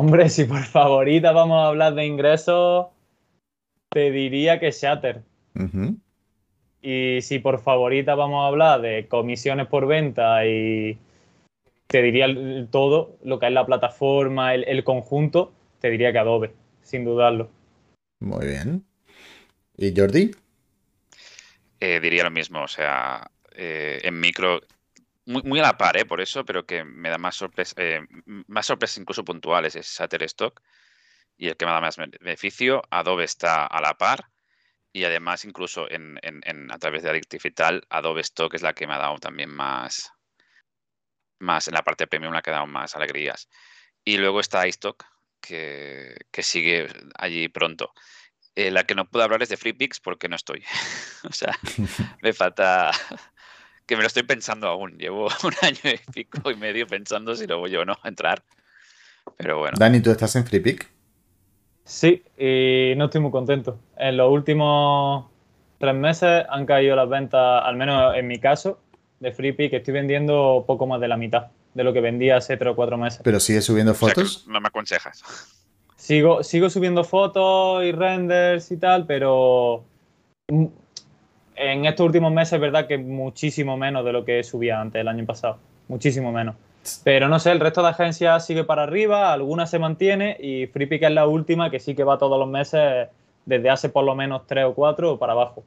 Hombre, 0.00 0.30
si 0.30 0.44
por 0.44 0.64
favorita 0.64 1.30
vamos 1.32 1.58
a 1.58 1.66
hablar 1.66 1.94
de 1.94 2.06
ingresos, 2.06 2.86
te 3.90 4.10
diría 4.10 4.58
que 4.58 4.70
Shatter. 4.70 5.20
Y 6.80 7.18
si 7.20 7.38
por 7.38 7.60
favorita 7.60 8.14
vamos 8.14 8.42
a 8.42 8.46
hablar 8.46 8.80
de 8.80 9.06
comisiones 9.08 9.66
por 9.66 9.86
venta 9.86 10.46
y 10.46 10.96
te 11.86 12.00
diría 12.00 12.28
todo, 12.70 13.18
lo 13.24 13.38
que 13.38 13.48
es 13.48 13.52
la 13.52 13.66
plataforma, 13.66 14.54
el, 14.54 14.84
conjunto, 14.84 15.52
te 15.82 15.90
diría 15.90 16.12
que 16.12 16.18
Adobe, 16.18 16.54
sin 16.80 17.04
dudarlo. 17.04 17.50
Muy 18.20 18.46
bien. 18.46 18.82
¿Y 19.76 19.94
Jordi? 19.94 20.30
Eh, 21.78 22.00
diría 22.00 22.24
lo 22.24 22.30
mismo, 22.30 22.62
o 22.62 22.68
sea, 22.68 23.30
eh, 23.54 24.00
en 24.02 24.18
micro 24.18 24.62
muy, 25.30 25.60
a 25.60 25.62
la 25.62 25.78
par, 25.78 25.96
¿eh? 25.96 26.04
por 26.04 26.20
eso, 26.20 26.44
pero 26.44 26.66
que 26.66 26.84
me 26.84 27.10
da 27.10 27.18
más 27.18 27.36
sorpresa, 27.36 27.74
eh, 27.78 28.00
más 28.46 28.66
sorpresas 28.66 28.98
incluso 28.98 29.24
puntuales 29.24 29.76
es 29.76 29.86
Shutterstock 29.86 30.60
y 31.36 31.48
el 31.48 31.56
que 31.56 31.66
me 31.66 31.72
da 31.72 31.80
más 31.80 31.96
beneficio. 31.96 32.82
Adobe 32.90 33.24
está 33.24 33.66
a 33.66 33.80
la 33.80 33.96
par 33.96 34.30
y 34.92 35.04
además 35.04 35.44
incluso 35.44 35.86
en, 35.90 36.18
a 36.70 36.78
través 36.78 37.02
de 37.02 37.10
Addictive 37.10 37.48
y 37.48 37.52
tal, 37.52 37.86
Adobe 37.88 38.20
Stock 38.22 38.54
es 38.54 38.62
la 38.62 38.72
que 38.74 38.86
me 38.86 38.94
ha 38.94 38.98
dado 38.98 39.18
también 39.18 39.50
más, 39.50 40.12
más 41.38 41.68
en 41.68 41.74
la 41.74 41.82
parte 41.82 42.06
premium 42.06 42.32
la 42.32 42.42
que 42.42 42.50
ha 42.50 42.54
dado 42.54 42.66
más 42.66 42.96
alegrías. 42.96 43.48
Y 44.04 44.18
luego 44.18 44.40
está 44.40 44.66
iStock, 44.66 45.04
que, 45.40 46.16
que 46.30 46.42
sigue 46.42 46.88
allí 47.14 47.48
pronto. 47.48 47.92
Eh, 48.56 48.70
la 48.70 48.84
que 48.84 48.94
no 48.94 49.08
puedo 49.08 49.24
hablar 49.24 49.42
es 49.42 49.48
de 49.48 49.56
FreePix 49.56 50.00
porque 50.00 50.28
no 50.28 50.36
estoy. 50.36 50.64
o 51.24 51.32
sea, 51.32 51.56
me 52.22 52.32
falta 52.32 52.90
que 53.90 53.96
me 53.96 54.02
lo 54.02 54.06
estoy 54.06 54.22
pensando 54.22 54.68
aún. 54.68 54.96
Llevo 54.98 55.26
un 55.44 55.52
año 55.62 55.80
y 55.84 56.12
pico 56.12 56.48
y 56.48 56.54
medio 56.54 56.86
pensando 56.86 57.34
si 57.34 57.48
lo 57.48 57.58
voy 57.58 57.74
o 57.74 57.84
no 57.84 57.96
a 58.00 58.08
entrar. 58.08 58.40
Pero 59.36 59.58
bueno. 59.58 59.76
Dani, 59.78 60.00
¿tú 60.00 60.12
estás 60.12 60.36
en 60.36 60.46
FreePick? 60.46 60.88
Sí, 61.84 62.22
y 62.38 62.94
no 62.96 63.06
estoy 63.06 63.20
muy 63.20 63.32
contento. 63.32 63.80
En 63.96 64.16
los 64.16 64.30
últimos 64.30 65.26
tres 65.78 65.94
meses 65.96 66.44
han 66.48 66.66
caído 66.66 66.94
las 66.94 67.08
ventas, 67.08 67.62
al 67.64 67.74
menos 67.74 68.14
en 68.16 68.28
mi 68.28 68.38
caso, 68.38 68.80
de 69.18 69.32
FreePick. 69.32 69.72
Estoy 69.72 69.94
vendiendo 69.94 70.62
poco 70.68 70.86
más 70.86 71.00
de 71.00 71.08
la 71.08 71.16
mitad 71.16 71.48
de 71.74 71.82
lo 71.82 71.92
que 71.92 72.00
vendía 72.00 72.36
hace 72.36 72.56
tres 72.56 72.72
o 72.72 72.76
cuatro 72.76 72.96
meses. 72.96 73.20
¿Pero 73.24 73.40
sigues 73.40 73.64
subiendo 73.64 73.92
fotos? 73.94 74.46
no 74.46 74.60
me 74.60 74.68
aconsejas. 74.68 75.24
Sigo, 75.96 76.44
sigo 76.44 76.70
subiendo 76.70 77.02
fotos 77.02 77.82
y 77.84 77.90
renders 77.90 78.70
y 78.70 78.76
tal, 78.76 79.06
pero 79.06 79.84
en 81.60 81.84
estos 81.84 82.06
últimos 82.06 82.32
meses 82.32 82.54
es 82.54 82.60
verdad 82.60 82.86
que 82.86 82.96
muchísimo 82.98 83.76
menos 83.76 84.04
de 84.04 84.12
lo 84.12 84.24
que 84.24 84.42
subía 84.42 84.80
antes 84.80 85.00
el 85.00 85.08
año 85.08 85.26
pasado. 85.26 85.58
Muchísimo 85.88 86.32
menos. 86.32 86.56
Pero 87.04 87.28
no 87.28 87.38
sé, 87.38 87.52
el 87.52 87.60
resto 87.60 87.82
de 87.82 87.88
agencias 87.88 88.46
sigue 88.46 88.64
para 88.64 88.84
arriba, 88.84 89.32
alguna 89.32 89.66
se 89.66 89.78
mantiene 89.78 90.36
y 90.40 90.66
FreePick 90.66 91.02
es 91.02 91.10
la 91.10 91.26
última 91.26 91.70
que 91.70 91.78
sí 91.78 91.94
que 91.94 92.04
va 92.04 92.18
todos 92.18 92.38
los 92.38 92.48
meses 92.48 93.08
desde 93.44 93.68
hace 93.68 93.90
por 93.90 94.04
lo 94.04 94.14
menos 94.14 94.46
tres 94.46 94.64
o 94.64 94.74
cuatro 94.74 95.18
para 95.18 95.32
abajo. 95.32 95.62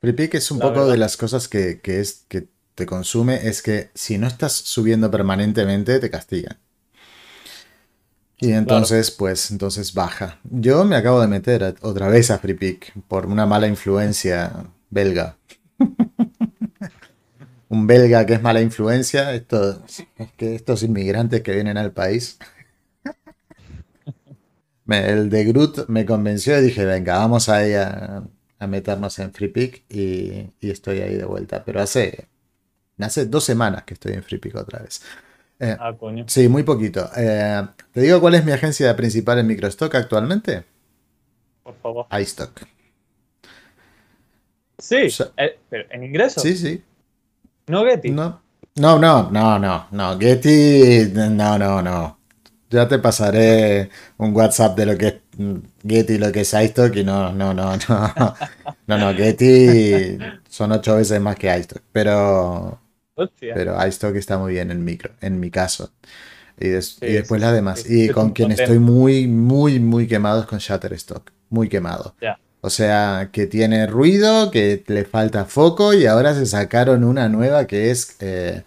FreePick 0.00 0.34
es 0.34 0.50
un 0.50 0.60
poco 0.60 0.86
de 0.86 0.96
las 0.96 1.16
cosas 1.16 1.48
que, 1.48 1.80
es, 1.84 2.24
que 2.28 2.46
te 2.76 2.86
consume, 2.86 3.48
es 3.48 3.62
que 3.62 3.90
si 3.94 4.18
no 4.18 4.28
estás 4.28 4.52
subiendo 4.52 5.10
permanentemente 5.10 5.98
te 5.98 6.10
castigan. 6.10 6.58
Y 8.38 8.52
entonces, 8.52 9.12
pues, 9.12 9.52
entonces 9.52 9.94
baja. 9.94 10.40
Yo 10.50 10.84
me 10.84 10.96
acabo 10.96 11.20
de 11.20 11.28
meter 11.28 11.76
otra 11.80 12.08
vez 12.08 12.30
a 12.32 12.38
FreePick 12.38 12.92
por 13.06 13.26
una 13.26 13.46
mala 13.46 13.68
influencia 13.68 14.66
belga. 14.92 15.36
Un 17.68 17.86
belga 17.86 18.26
que 18.26 18.34
es 18.34 18.42
mala 18.42 18.60
influencia, 18.60 19.32
esto, 19.34 19.82
es 19.86 20.32
que 20.36 20.54
estos 20.54 20.82
inmigrantes 20.82 21.40
que 21.40 21.52
vienen 21.52 21.78
al 21.78 21.92
país. 21.92 22.38
el 24.86 25.30
de 25.30 25.44
Groot 25.44 25.88
me 25.88 26.04
convenció 26.04 26.58
y 26.58 26.62
dije, 26.62 26.84
venga, 26.84 27.16
vamos 27.16 27.48
ahí 27.48 27.72
a, 27.72 28.22
a 28.58 28.66
meternos 28.66 29.18
en 29.18 29.32
FreePick 29.32 29.84
y, 29.88 30.50
y, 30.60 30.70
estoy 30.70 31.00
ahí 31.00 31.14
de 31.14 31.24
vuelta. 31.24 31.64
Pero 31.64 31.80
hace, 31.80 32.28
hace 32.98 33.24
dos 33.24 33.44
semanas 33.44 33.84
que 33.84 33.94
estoy 33.94 34.12
en 34.12 34.22
FreePick 34.22 34.54
otra 34.54 34.80
vez. 34.80 35.02
Eh, 35.58 35.76
ah, 35.80 35.94
coño. 35.98 36.26
Sí, 36.28 36.48
muy 36.48 36.64
poquito. 36.64 37.08
Eh, 37.16 37.62
¿Te 37.92 38.00
digo 38.02 38.20
cuál 38.20 38.34
es 38.34 38.44
mi 38.44 38.52
agencia 38.52 38.94
principal 38.94 39.38
en 39.38 39.46
microstock 39.46 39.94
actualmente? 39.94 40.64
Por 41.62 41.74
favor. 41.76 42.06
iStock. 42.20 42.62
Sí, 44.82 45.08
eh, 45.36 45.58
pero 45.70 45.84
en 45.90 46.02
ingreso. 46.02 46.40
Sí, 46.40 46.56
sí. 46.56 46.82
¿No 47.68 47.84
Getty? 47.84 48.10
No. 48.10 48.42
No, 48.74 48.98
no, 48.98 49.30
no, 49.30 49.56
no, 49.56 49.86
no. 49.92 50.18
Getty, 50.18 51.12
no, 51.14 51.56
no, 51.56 51.80
no. 51.80 52.18
Ya 52.68 52.88
te 52.88 52.98
pasaré 52.98 53.90
un 54.16 54.34
WhatsApp 54.34 54.76
de 54.76 54.86
lo 54.86 54.98
que 54.98 55.06
es 55.06 55.14
Getty 55.86 56.14
y 56.14 56.18
lo 56.18 56.32
que 56.32 56.40
es 56.40 56.52
iStock 56.52 56.96
y 56.96 57.04
no, 57.04 57.32
no, 57.32 57.54
no, 57.54 57.76
no. 57.76 58.14
No, 58.88 58.98
no, 58.98 59.14
Getty 59.14 60.18
son 60.48 60.72
ocho 60.72 60.96
veces 60.96 61.20
más 61.20 61.36
que 61.36 61.56
iStock. 61.56 61.82
Pero, 61.92 62.80
pero 63.38 63.86
iStock 63.86 64.16
está 64.16 64.36
muy 64.36 64.54
bien 64.54 64.72
en 64.72 64.84
micro, 64.84 65.12
en 65.20 65.38
mi 65.38 65.52
caso. 65.52 65.92
Y, 66.58 66.68
después 66.70 67.40
las 67.40 67.52
demás. 67.52 67.88
y 67.88 68.08
con 68.08 68.30
quien 68.32 68.50
estoy 68.50 68.80
muy, 68.80 69.28
muy, 69.28 69.78
muy 69.78 70.08
quemado 70.08 70.40
es 70.40 70.46
con 70.46 70.58
Shutterstock. 70.58 71.30
Muy 71.50 71.68
quemado. 71.68 72.16
O 72.64 72.70
sea, 72.70 73.30
que 73.32 73.48
tiene 73.48 73.88
ruido, 73.88 74.52
que 74.52 74.84
le 74.86 75.04
falta 75.04 75.46
foco 75.46 75.94
y 75.94 76.06
ahora 76.06 76.32
se 76.32 76.46
sacaron 76.46 77.02
una 77.02 77.28
nueva 77.28 77.66
que 77.66 77.90
es... 77.90 78.16
Eh, 78.20 78.62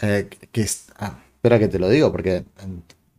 eh, 0.00 0.28
que 0.52 0.64
ah, 0.98 1.18
espera 1.34 1.58
que 1.58 1.66
te 1.66 1.80
lo 1.80 1.88
digo 1.88 2.12
porque 2.12 2.44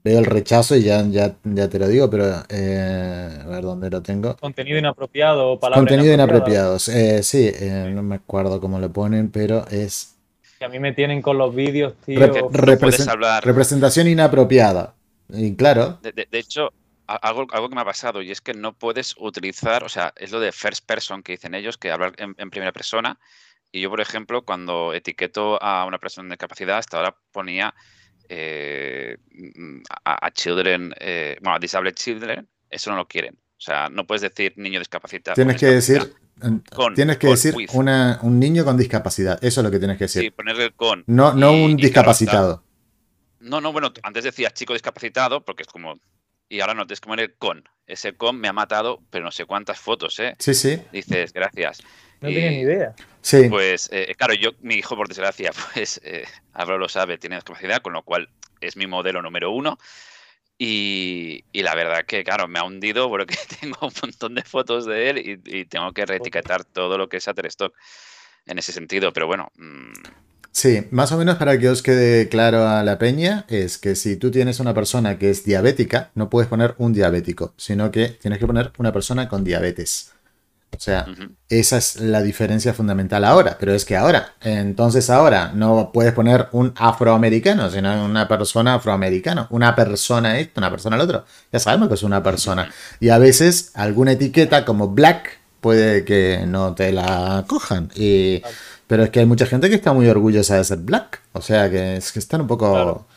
veo 0.02 0.20
el 0.20 0.26
rechazo 0.26 0.78
y 0.78 0.84
ya, 0.84 1.06
ya, 1.08 1.36
ya 1.44 1.68
te 1.68 1.78
lo 1.78 1.90
digo, 1.90 2.10
pero 2.10 2.26
eh, 2.48 3.38
a 3.44 3.48
ver 3.50 3.64
dónde 3.64 3.90
lo 3.90 4.02
tengo. 4.02 4.38
Contenido 4.38 4.78
inapropiado, 4.78 5.60
palabras 5.60 5.82
Contenido 5.82 6.14
inapropiados. 6.14 6.84
sí, 6.84 7.52
no 7.90 8.02
me 8.02 8.16
acuerdo 8.16 8.62
cómo 8.62 8.80
lo 8.80 8.94
ponen, 8.94 9.30
pero 9.30 9.68
es... 9.68 10.16
Que 10.58 10.64
a 10.64 10.70
mí 10.70 10.80
me 10.80 10.94
tienen 10.94 11.22
con 11.22 11.38
los 11.38 11.54
vídeos, 11.54 11.96
tío. 12.06 12.50
Representación 12.50 14.08
inapropiada. 14.08 14.94
Y 15.34 15.54
claro. 15.56 16.00
de 16.02 16.28
hecho, 16.32 16.72
algo, 17.08 17.48
algo 17.52 17.70
que 17.70 17.76
me 17.76 17.82
ha 17.82 17.86
pasado 17.86 18.22
y 18.22 18.32
es 18.32 18.42
que 18.42 18.54
no 18.54 18.74
puedes 18.74 19.16
utilizar, 19.18 19.84
o 19.84 19.90
sea, 19.90 20.14
es 20.16 20.32
lo 20.32 20.40
de 20.40 20.52
first 20.52 20.86
person 20.86 21.24
que 21.24 21.34
dicen 21.34 21.56
ellos, 21.56 21.78
que 21.78 21.92
hablar 21.92 22.14
en, 22.18 22.50
primera 22.50 22.72
persona. 22.72 23.20
Y 23.72 23.82
yo, 23.82 23.90
por 23.90 24.02
ejemplo, 24.02 24.44
cuando 24.44 24.94
etiqueto 24.94 25.62
a 25.62 25.86
una 25.86 25.98
persona 25.98 26.28
de 26.28 26.34
discapacidad, 26.34 26.78
hasta 26.78 26.98
ahora 26.98 27.16
ponía 27.32 27.74
eh, 28.30 29.18
a, 30.06 30.32
children, 30.32 30.94
eh, 31.00 31.38
bueno, 31.42 31.56
a 31.56 31.60
disabled 31.60 31.96
children, 31.96 32.48
eso 32.70 32.92
no 32.92 32.98
lo 32.98 33.08
quieren. 33.08 33.36
O 33.58 33.62
sea, 33.62 33.90
no 33.90 34.06
puedes 34.06 34.22
decir 34.22 34.54
niño 34.58 34.80
discapacitado. 34.80 35.36
Tienes 35.36 35.58
que 35.58 35.68
decir, 35.68 36.14
tienes 36.96 37.18
que 37.18 37.28
decir 37.28 37.56
un 37.74 38.40
niño 38.40 38.66
con 38.66 38.78
discapacidad. 38.78 39.44
Eso 39.44 39.62
es 39.62 39.66
lo 39.66 39.72
que 39.72 39.80
tienes 39.80 39.98
que 39.98 40.04
decir. 40.04 40.22
Sí, 40.22 40.30
ponerle 40.30 40.72
con. 40.72 41.04
No, 41.08 41.34
no 41.34 41.54
un 41.54 41.76
discapacitado. 41.78 42.64
no, 43.40 43.60
no, 43.60 43.72
bueno, 43.72 43.92
antes 44.04 44.24
decías 44.24 44.54
chico 44.54 44.74
discapacitado, 44.74 45.44
porque 45.44 45.64
es 45.64 45.70
como 45.70 46.00
y 46.50 46.60
ahora 46.60 46.74
no 46.74 46.86
tienes 46.86 47.02
que 47.02 47.08
poner 47.08 47.36
con. 47.36 47.68
Ese 47.86 48.14
con 48.14 48.40
me 48.40 48.48
ha 48.48 48.54
matado, 48.54 49.02
pero 49.10 49.26
no 49.26 49.32
sé 49.32 49.46
cuántas 49.46 49.80
fotos, 49.80 50.20
¿eh? 50.20 50.36
Sí, 50.40 50.54
sí. 50.54 50.82
Dices, 50.92 51.34
gracias. 51.34 51.82
No 52.22 52.30
tienes 52.30 52.52
ni 52.52 52.60
idea. 52.60 52.96
Sí. 53.22 53.50
Pues, 53.50 53.90
eh, 53.92 54.14
claro, 54.18 54.34
yo, 54.34 54.52
mi 54.62 54.76
hijo, 54.76 54.96
por 54.96 55.10
desgracia, 55.10 55.52
pues, 55.74 56.00
eh, 56.04 56.26
lo 56.66 56.88
sabe, 56.88 57.18
tiene 57.18 57.36
discapacidad, 57.36 57.82
con 57.82 57.94
lo 57.94 58.04
cual 58.04 58.30
es 58.62 58.78
mi 58.78 58.88
modelo 58.88 59.22
número 59.22 59.52
uno. 59.52 59.78
Y, 60.58 61.44
la 61.54 61.76
verdad 61.76 62.06
que, 62.06 62.24
claro, 62.24 62.48
me 62.48 62.60
ha 62.60 62.64
hundido 62.64 63.10
porque 63.10 63.36
tengo 63.60 63.78
un 63.82 63.94
montón 64.02 64.36
de 64.36 64.44
fotos 64.44 64.86
de 64.86 65.10
él 65.10 65.42
y, 65.46 65.66
tengo 65.66 65.92
que 65.92 66.06
reetiquetar 66.06 66.64
todo 66.64 66.98
lo 66.98 67.10
que 67.10 67.18
es 67.18 67.26
Shutterstock 67.26 67.76
en 68.46 68.58
ese 68.58 68.72
sentido. 68.72 69.12
Pero 69.12 69.28
bueno, 69.28 69.52
mm, 69.58 69.92
Sí, 70.54 70.88
más 70.92 71.12
o 71.12 71.18
menos 71.18 71.38
para 71.38 71.58
que 71.58 71.68
os 71.68 71.82
quede 71.82 72.30
claro 72.30 72.68
a 72.68 72.84
la 72.84 73.00
peña, 73.00 73.46
es 73.50 73.80
que 73.80 73.96
si 73.96 74.18
tú 74.18 74.30
tienes 74.30 74.60
una 74.60 74.74
persona 74.74 75.18
que 75.18 75.32
es 75.32 75.44
diabética, 75.44 76.12
no 76.14 76.30
puedes 76.30 76.48
poner 76.48 76.76
un 76.78 76.94
diabético, 76.94 77.54
sino 77.58 77.90
que 77.90 78.10
tienes 78.10 78.40
que 78.40 78.46
poner 78.46 78.72
una 78.78 78.94
persona 78.94 79.28
con 79.28 79.44
diabetes. 79.44 80.12
O 80.78 80.80
sea, 80.80 81.06
esa 81.50 81.78
es 81.78 82.00
la 82.00 82.22
diferencia 82.22 82.74
fundamental 82.74 83.26
ahora, 83.26 83.58
pero 83.60 83.74
es 83.74 83.84
que 83.84 83.98
ahora, 83.98 84.36
entonces 84.42 85.10
ahora 85.10 85.52
no 85.54 85.92
puedes 85.92 86.14
poner 86.14 86.48
un 86.52 86.74
afroamericano, 86.76 87.70
sino 87.70 88.06
una 88.06 88.28
persona 88.28 88.76
afroamericana, 88.76 89.48
una 89.50 89.76
persona 89.76 90.40
esto, 90.40 90.60
una 90.60 90.70
persona 90.70 90.96
el 90.96 91.02
otro. 91.02 91.26
Ya 91.52 91.60
sabemos 91.60 91.88
que 91.88 91.96
es 91.96 92.04
una 92.04 92.22
persona. 92.22 92.72
Y 93.00 93.10
a 93.10 93.18
veces 93.18 93.72
alguna 93.74 94.14
etiqueta 94.14 94.66
como 94.66 94.90
black 94.90 95.43
puede 95.64 96.06
que 96.06 96.44
no 96.46 96.76
te 96.76 96.92
la 96.92 97.44
cojan. 97.48 97.90
Y... 97.96 98.44
Pero 98.94 99.06
es 99.06 99.10
que 99.10 99.22
hay 99.22 99.26
mucha 99.26 99.48
gente 99.48 99.70
que 99.70 99.76
está 99.76 99.92
muy 99.92 100.08
orgullosa 100.08 100.58
de 100.58 100.64
ser 100.64 100.78
black. 100.78 101.22
O 101.32 101.42
sea, 101.42 101.68
que 101.68 101.98
es 101.98 102.12
que 102.12 102.20
están 102.20 102.42
un 102.42 102.48
poco. 102.48 103.08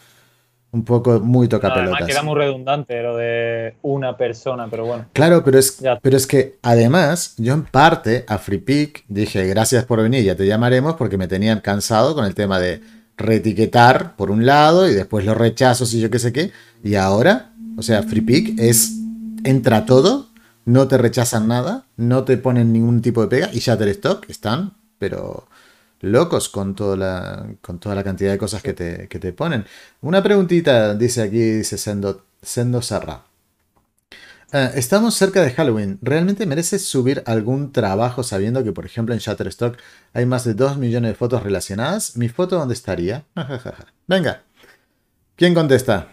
Un 0.73 0.85
poco 0.85 1.21
muy 1.21 1.49
tocapelotas. 1.49 2.01
Además 2.01 2.09
queda 2.09 2.23
muy 2.23 2.35
redundante 2.35 3.03
lo 3.03 3.17
de 3.17 3.77
una 3.83 4.17
persona, 4.17 4.69
pero 4.71 4.85
bueno. 4.85 5.07
Claro, 5.13 5.43
pero 5.45 5.59
es, 5.59 5.83
pero 6.03 6.17
es 6.17 6.27
que 6.27 6.59
además, 6.63 7.35
yo 7.37 7.55
en 7.55 7.65
parte 7.65 8.25
a 8.27 8.37
FreePick 8.37 9.05
dije 9.09 9.47
gracias 9.47 9.85
por 9.85 10.03
venir, 10.03 10.25
ya 10.25 10.35
te 10.35 10.47
llamaremos, 10.47 10.95
porque 10.95 11.17
me 11.17 11.29
tenían 11.29 11.61
cansado 11.61 12.15
con 12.15 12.25
el 12.25 12.35
tema 12.35 12.59
de 12.59 12.81
reetiquetar 13.17 14.17
por 14.17 14.31
un 14.31 14.45
lado 14.45 14.89
y 14.89 14.95
después 14.95 15.25
los 15.25 15.37
rechazos 15.37 15.95
y 15.95 16.01
yo 16.01 16.11
qué 16.11 16.19
sé 16.19 16.33
qué. 16.33 16.53
Y 16.83 16.95
ahora, 16.97 17.53
o 17.77 17.83
sea, 17.83 18.03
FreePick 18.03 18.59
es. 18.59 18.93
entra 19.45 19.87
todo, 19.87 20.29
no 20.67 20.89
te 20.89 20.99
rechazan 20.99 21.49
nada, 21.49 21.87
no 21.97 22.25
te 22.25 22.37
ponen 22.37 22.73
ningún 22.73 23.01
tipo 23.01 23.23
de 23.23 23.29
pega 23.29 23.51
y 23.53 23.61
Shutterstock 23.61 24.29
están, 24.29 24.75
pero 24.99 25.49
locos 26.01 26.49
con 26.49 26.75
toda 26.75 26.97
la, 26.97 27.47
con 27.63 27.79
toda 27.79 27.95
la 27.95 28.05
cantidad 28.05 28.33
de 28.33 28.39
cosas 28.39 28.63
que 28.63 28.75
te, 28.75 29.09
que 29.09 29.19
te 29.19 29.33
ponen. 29.33 29.65
Una 30.03 30.23
preguntita, 30.23 30.95
dice 30.95 31.23
aquí, 31.23 31.39
dice 31.39 31.79
Sendo, 31.79 32.27
Sendo 32.43 32.83
Serra. 32.83 33.23
Eh, 34.53 34.73
estamos 34.75 35.15
cerca 35.15 35.41
de 35.41 35.53
Halloween. 35.53 35.99
¿Realmente 36.03 36.47
merece 36.47 36.81
subir 36.81 37.23
algún 37.27 37.73
trabajo 37.73 38.25
sabiendo 38.25 38.65
que, 38.65 38.73
por 38.73 38.87
ejemplo, 38.87 39.15
en 39.15 39.21
Shutterstock 39.21 39.79
hay 40.13 40.27
más 40.27 40.45
de 40.45 40.55
2 40.55 40.79
millones 40.79 41.13
de 41.13 41.15
fotos 41.15 41.45
relacionadas? 41.45 42.17
¿Mi 42.17 42.29
foto 42.29 42.57
dónde 42.57 42.75
estaría? 42.75 43.25
Venga. 44.09 44.43
¿Quién 45.37 45.55
contesta? 45.55 46.09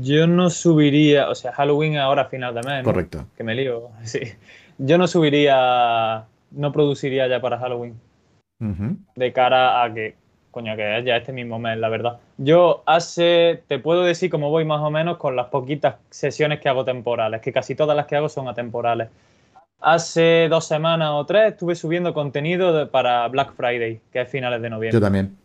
Yo 0.00 0.26
no 0.26 0.50
subiría, 0.50 1.28
o 1.28 1.34
sea, 1.34 1.52
Halloween 1.52 1.96
ahora 1.96 2.26
final 2.26 2.54
de 2.54 2.62
mes. 2.62 2.84
Correcto. 2.84 3.26
Que 3.36 3.44
me 3.44 3.54
lío. 3.54 3.90
Sí. 4.04 4.20
Yo 4.78 4.96
no 4.96 5.06
subiría 5.06 6.24
no 6.50 6.72
produciría 6.72 7.28
ya 7.28 7.40
para 7.40 7.58
Halloween. 7.58 7.98
De 9.14 9.32
cara 9.32 9.82
a 9.82 9.94
que 9.94 10.14
coño, 10.50 10.76
que 10.76 10.98
es 10.98 11.04
ya 11.04 11.16
este 11.16 11.32
mismo 11.32 11.58
mes, 11.58 11.78
la 11.78 11.88
verdad. 11.88 12.18
Yo 12.36 12.82
hace, 12.86 13.62
te 13.68 13.78
puedo 13.78 14.04
decir 14.04 14.30
cómo 14.30 14.50
voy 14.50 14.64
más 14.64 14.80
o 14.80 14.90
menos 14.90 15.16
con 15.16 15.36
las 15.36 15.46
poquitas 15.46 15.96
sesiones 16.10 16.60
que 16.60 16.68
hago 16.68 16.84
temporales, 16.84 17.40
que 17.40 17.52
casi 17.52 17.74
todas 17.74 17.96
las 17.96 18.06
que 18.06 18.16
hago 18.16 18.28
son 18.28 18.48
atemporales. 18.48 19.08
Hace 19.80 20.48
dos 20.50 20.66
semanas 20.66 21.10
o 21.12 21.24
tres 21.24 21.52
estuve 21.52 21.74
subiendo 21.74 22.12
contenido 22.12 22.90
para 22.90 23.26
Black 23.28 23.54
Friday, 23.54 24.00
que 24.12 24.20
es 24.20 24.28
finales 24.28 24.60
de 24.60 24.68
noviembre. 24.68 24.98
Yo 24.98 25.00
también. 25.00 25.36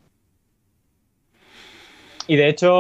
Y 2.27 2.36
de 2.36 2.50
hecho 2.50 2.74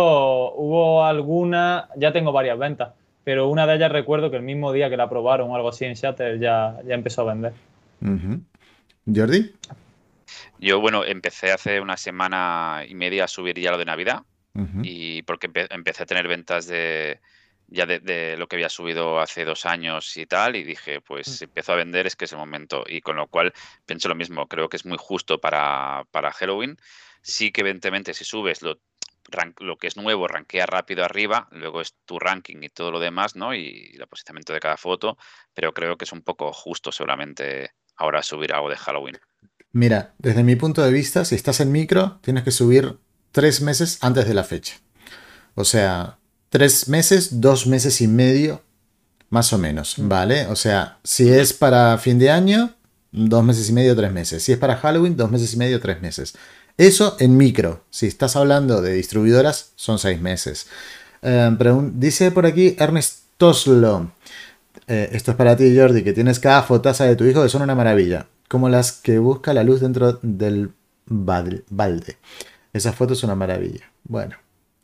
hubo 0.53 1.03
alguna, 1.03 1.89
ya 1.95 2.11
tengo 2.11 2.31
varias 2.31 2.57
ventas, 2.57 2.93
pero 3.23 3.47
una 3.47 3.67
de 3.67 3.75
ellas 3.75 3.91
recuerdo 3.91 4.31
que 4.31 4.37
el 4.37 4.43
mismo 4.43 4.71
día 4.71 4.89
que 4.89 4.97
la 4.97 5.03
aprobaron 5.03 5.51
o 5.51 5.55
algo 5.55 5.69
así 5.69 5.85
en 5.85 5.93
Shatter 5.93 6.39
ya, 6.39 6.79
ya 6.85 6.95
empezó 6.95 7.21
a 7.21 7.33
vender. 7.33 7.53
Jordi. 9.13 9.53
Yo, 10.59 10.79
bueno, 10.79 11.03
empecé 11.05 11.51
hace 11.51 11.79
una 11.79 11.97
semana 11.97 12.83
y 12.87 12.95
media 12.95 13.25
a 13.25 13.27
subir 13.27 13.59
ya 13.59 13.71
lo 13.71 13.77
de 13.77 13.85
Navidad 13.85 14.23
y 14.83 15.21
porque 15.23 15.49
empe- 15.49 15.67
empecé 15.69 16.03
a 16.03 16.05
tener 16.05 16.27
ventas 16.27 16.65
de 16.67 17.19
ya 17.67 17.85
de, 17.85 17.99
de 17.99 18.37
lo 18.37 18.47
que 18.47 18.55
había 18.55 18.69
subido 18.69 19.19
hace 19.19 19.43
dos 19.43 19.65
años 19.65 20.15
y 20.17 20.25
tal 20.25 20.55
y 20.55 20.63
dije, 20.63 21.01
pues 21.01 21.27
si 21.27 21.45
empiezo 21.45 21.73
a 21.73 21.75
vender 21.75 22.07
es 22.07 22.15
que 22.15 22.25
es 22.25 22.31
el 22.31 22.37
momento 22.37 22.83
y 22.87 23.01
con 23.01 23.15
lo 23.15 23.27
cual 23.27 23.53
pienso 23.85 24.07
lo 24.07 24.15
mismo, 24.15 24.47
creo 24.47 24.69
que 24.69 24.77
es 24.77 24.85
muy 24.85 24.97
justo 24.99 25.39
para, 25.39 26.05
para 26.11 26.31
Halloween. 26.31 26.77
Sí 27.21 27.51
que 27.51 27.61
evidentemente 27.61 28.13
si 28.13 28.23
subes 28.23 28.61
lo, 28.61 28.77
lo 29.59 29.77
que 29.77 29.87
es 29.87 29.97
nuevo, 29.97 30.27
rankea 30.27 30.65
rápido 30.65 31.03
arriba, 31.03 31.47
luego 31.51 31.81
es 31.81 31.95
tu 32.05 32.19
ranking 32.19 32.57
y 32.61 32.69
todo 32.69 32.91
lo 32.91 32.99
demás, 32.99 33.35
¿no? 33.35 33.53
Y 33.53 33.95
el 33.99 34.07
posicionamiento 34.07 34.53
de 34.53 34.59
cada 34.59 34.77
foto, 34.77 35.17
pero 35.53 35.73
creo 35.73 35.97
que 35.97 36.05
es 36.05 36.11
un 36.11 36.21
poco 36.21 36.51
justo 36.53 36.91
seguramente 36.91 37.71
ahora 37.95 38.23
subir 38.23 38.53
algo 38.53 38.69
de 38.69 38.77
Halloween. 38.77 39.17
Mira, 39.71 40.13
desde 40.19 40.43
mi 40.43 40.55
punto 40.55 40.83
de 40.83 40.91
vista, 40.91 41.25
si 41.25 41.35
estás 41.35 41.59
en 41.59 41.71
micro, 41.71 42.19
tienes 42.21 42.43
que 42.43 42.51
subir 42.51 42.97
tres 43.31 43.61
meses 43.61 43.97
antes 44.01 44.27
de 44.27 44.33
la 44.33 44.43
fecha. 44.43 44.75
O 45.55 45.65
sea, 45.65 46.17
tres 46.49 46.87
meses, 46.87 47.41
dos 47.41 47.67
meses 47.67 47.99
y 48.01 48.07
medio, 48.07 48.61
más 49.29 49.51
o 49.51 49.57
menos, 49.57 49.95
¿vale? 49.97 50.47
O 50.47 50.55
sea, 50.55 50.99
si 51.03 51.29
es 51.29 51.51
para 51.51 51.97
fin 51.97 52.19
de 52.19 52.29
año, 52.29 52.73
dos 53.11 53.43
meses 53.43 53.69
y 53.69 53.73
medio, 53.73 53.95
tres 53.95 54.11
meses. 54.11 54.43
Si 54.43 54.51
es 54.51 54.57
para 54.57 54.77
Halloween, 54.77 55.17
dos 55.17 55.31
meses 55.31 55.53
y 55.53 55.57
medio, 55.57 55.79
tres 55.79 56.01
meses. 56.01 56.35
Eso 56.77 57.15
en 57.19 57.37
micro. 57.37 57.83
Si 57.89 58.07
estás 58.07 58.35
hablando 58.35 58.81
de 58.81 58.93
distribuidoras, 58.93 59.71
son 59.75 59.97
seis 59.99 60.19
meses. 60.19 60.67
Eh, 61.21 61.55
dice 61.93 62.31
por 62.31 62.45
aquí 62.45 62.75
Ernest 62.79 63.19
Toslo. 63.37 64.11
Eh, 64.87 65.09
esto 65.13 65.31
es 65.31 65.37
para 65.37 65.55
ti, 65.55 65.75
Jordi, 65.75 66.03
que 66.03 66.13
tienes 66.13 66.39
cada 66.39 66.61
fotaza 66.63 67.05
de 67.05 67.15
tu 67.15 67.23
hijo 67.25 67.41
que 67.41 67.49
son 67.49 67.61
una 67.61 67.75
maravilla. 67.75 68.27
Como 68.47 68.69
las 68.69 68.91
que 68.91 69.17
busca 69.19 69.53
la 69.53 69.63
luz 69.63 69.81
dentro 69.81 70.19
del 70.21 70.71
bal- 71.07 71.63
balde. 71.69 72.17
Esa 72.73 72.93
foto 72.93 73.13
es 73.13 73.23
una 73.23 73.35
maravilla. 73.35 73.89
Bueno, 74.03 74.35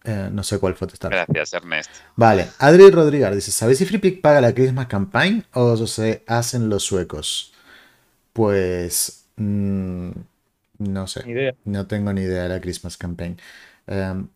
eh, 0.04 0.30
no 0.32 0.42
sé 0.44 0.58
cuál 0.60 0.74
foto 0.76 0.94
está. 0.94 1.10
Gracias, 1.10 1.54
Ernest. 1.54 1.92
Vale, 2.16 2.48
Adri 2.58 2.90
Rodríguez 2.90 3.36
dice: 3.36 3.52
¿Sabéis 3.52 3.78
si 3.80 3.86
FreePick 3.86 4.22
paga 4.22 4.42
la 4.42 4.54
Christmas 4.56 4.88
Campaign 4.88 5.46
o 5.54 5.76
se 5.86 6.24
hacen 6.26 6.70
los 6.70 6.84
suecos? 6.84 7.54
Pues. 8.34 9.26
mm, 9.36 10.10
no 10.82 11.08
sé. 11.08 11.24
Ni 11.26 11.32
idea. 11.34 11.56
No 11.66 11.88
tengo 11.88 12.12
ni 12.14 12.22
idea 12.22 12.44
de 12.44 12.50
la 12.50 12.62
Christmas 12.62 12.98
Campaign. 12.98 13.38
Em, 13.88 14.28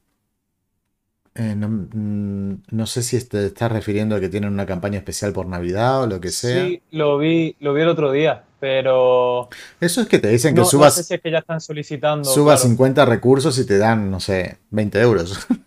eh, 1.35 1.53
no, 1.55 1.67
mm, 1.67 2.63
no 2.71 2.85
sé 2.87 3.03
si 3.03 3.21
te 3.27 3.45
estás 3.47 3.71
refiriendo 3.71 4.15
a 4.15 4.19
que 4.19 4.29
tienen 4.29 4.51
una 4.53 4.65
campaña 4.65 4.97
especial 4.97 5.33
por 5.33 5.47
Navidad 5.47 6.03
o 6.03 6.07
lo 6.07 6.19
que 6.21 6.29
sea. 6.29 6.65
Sí, 6.65 6.81
lo 6.91 7.17
vi, 7.17 7.55
lo 7.59 7.73
vi 7.73 7.81
el 7.81 7.89
otro 7.89 8.11
día, 8.11 8.43
pero 8.59 9.49
Eso 9.81 10.01
es 10.01 10.07
que 10.07 10.19
te 10.19 10.29
dicen 10.29 10.53
que 10.55 10.59
no, 10.61 10.63
no 10.65 10.69
subas, 10.69 10.95
sé 10.95 11.03
si 11.03 11.13
es 11.15 11.21
que 11.21 11.31
ya 11.31 11.39
están 11.39 11.59
solicitando. 11.59 12.23
subas 12.23 12.61
claro. 12.61 12.69
50 12.69 13.05
recursos 13.05 13.57
y 13.59 13.65
te 13.65 13.77
dan, 13.77 14.09
no 14.09 14.19
sé, 14.21 14.57
20 14.69 14.99
euros. 15.01 15.45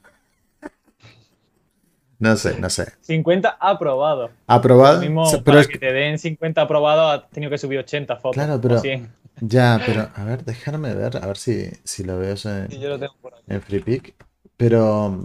No 2.21 2.37
sé, 2.37 2.59
no 2.59 2.69
sé. 2.69 2.95
50 3.03 3.59
aprobados. 3.61 4.33
¿Aprobado? 4.49 4.95
Lo 4.97 5.01
mismo, 5.03 5.31
Pero 5.31 5.45
para 5.45 5.61
es 5.61 5.69
que 5.69 5.79
te 5.79 5.93
den 5.93 6.19
50 6.19 6.63
aprobados, 6.63 7.23
has 7.23 7.31
tenido 7.31 7.49
que 7.49 7.59
subir 7.59 7.79
80 7.79 8.17
fotos. 8.17 8.35
Claro, 8.35 8.57
o 8.57 8.61
pero- 8.61 8.81
100. 8.81 9.09
Ya, 9.41 9.81
pero 9.85 10.09
a 10.15 10.25
ver, 10.25 10.45
déjame 10.45 10.95
ver, 10.95 11.17
a 11.17 11.27
ver 11.27 11.37
si, 11.37 11.71
si 11.85 12.05
lo 12.05 12.19
veo 12.19 12.31
en, 12.33 12.37
Sí, 12.71 12.79
yo 12.81 12.89
lo 12.89 12.99
tengo 12.99 13.15
por 13.21 13.35
aquí. 13.35 13.45
en 13.49 13.63
FreePick. 13.63 14.15
Pero, 14.57 15.19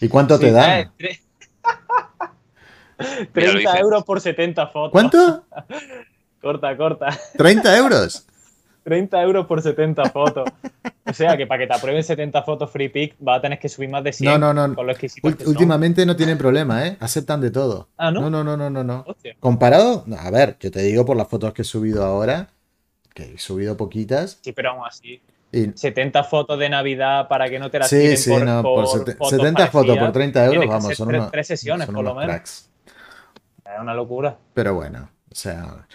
¿y 0.00 0.08
cuánto 0.08 0.38
te 0.38 0.46
Sí, 0.48 0.52
dan? 0.52 0.70
eh, 0.80 0.90
Mira, 0.98 1.10
lo 2.98 3.32
30 3.32 3.58
dices. 3.58 3.80
euros 3.80 4.04
por 4.04 4.20
70 4.20 4.66
fotos. 4.68 4.92
¿Cuánto? 4.92 5.44
Corta, 6.40 6.76
corta. 6.76 7.06
¿30 7.38 7.76
euros? 7.78 8.26
30 8.82 9.22
euros 9.22 9.46
por 9.46 9.62
70 9.62 10.10
fotos. 10.10 10.48
O 11.06 11.12
sea 11.12 11.36
que 11.36 11.46
para 11.46 11.60
que 11.60 11.66
te 11.68 11.74
aprueben 11.74 12.02
70 12.02 12.42
fotos 12.42 12.68
free 12.68 12.88
pick 12.88 13.14
vas 13.20 13.38
a 13.38 13.42
tener 13.42 13.60
que 13.60 13.68
subir 13.68 13.88
más 13.88 14.02
de 14.02 14.12
100 14.12 14.40
No, 14.40 14.52
no, 14.52 14.66
no. 14.68 14.74
con 14.74 14.86
lo 14.86 14.92
últimamente 15.46 16.04
no 16.04 16.16
tienen 16.16 16.36
problema, 16.38 16.84
¿eh? 16.86 16.96
Aceptan 16.98 17.40
de 17.40 17.52
todo. 17.52 17.90
Ah, 17.96 18.10
¿no? 18.10 18.22
No, 18.22 18.30
no, 18.30 18.42
no, 18.44 18.56
no, 18.56 18.70
no, 18.70 18.82
no. 18.82 19.04
Hostia. 19.06 19.36
Comparado, 19.38 20.04
a 20.18 20.30
ver, 20.32 20.56
yo 20.58 20.72
te 20.72 20.82
digo 20.82 21.04
por 21.04 21.16
las 21.16 21.28
fotos 21.28 21.52
que 21.52 21.62
he 21.62 21.64
subido 21.64 22.04
ahora, 22.04 22.48
que 23.14 23.34
he 23.34 23.38
subido 23.38 23.76
poquitas. 23.76 24.38
Sí, 24.42 24.52
pero 24.52 24.70
aún 24.70 24.86
así. 24.86 25.20
Y 25.52 25.70
70 25.74 26.24
fotos 26.24 26.58
de 26.58 26.68
Navidad 26.70 27.28
para 27.28 27.48
que 27.50 27.58
no 27.58 27.70
te 27.70 27.78
las 27.78 27.88
sí, 27.90 27.98
tiren 27.98 28.16
sí, 28.16 28.30
por, 28.30 28.42
no, 28.44 28.62
por 28.62 28.84
por 28.84 28.86
fotos 28.86 29.30
70 29.30 29.66
fotos 29.68 29.98
por 29.98 30.12
30 30.12 30.44
euros, 30.46 30.66
vamos, 30.66 30.84
hacer 30.86 30.96
son, 30.96 31.08
tres- 31.08 31.20
unos- 31.20 31.30
tres 31.32 31.46
sesiones, 31.46 31.86
son 31.86 31.94
por 31.94 32.04
lo 32.04 32.14
menos. 32.14 32.30
cracks. 32.30 32.70
Es 33.64 33.80
una 33.80 33.94
locura. 33.94 34.38
Pero 34.54 34.74
bueno, 34.74 35.10
o 35.30 35.34
sea, 35.34 35.86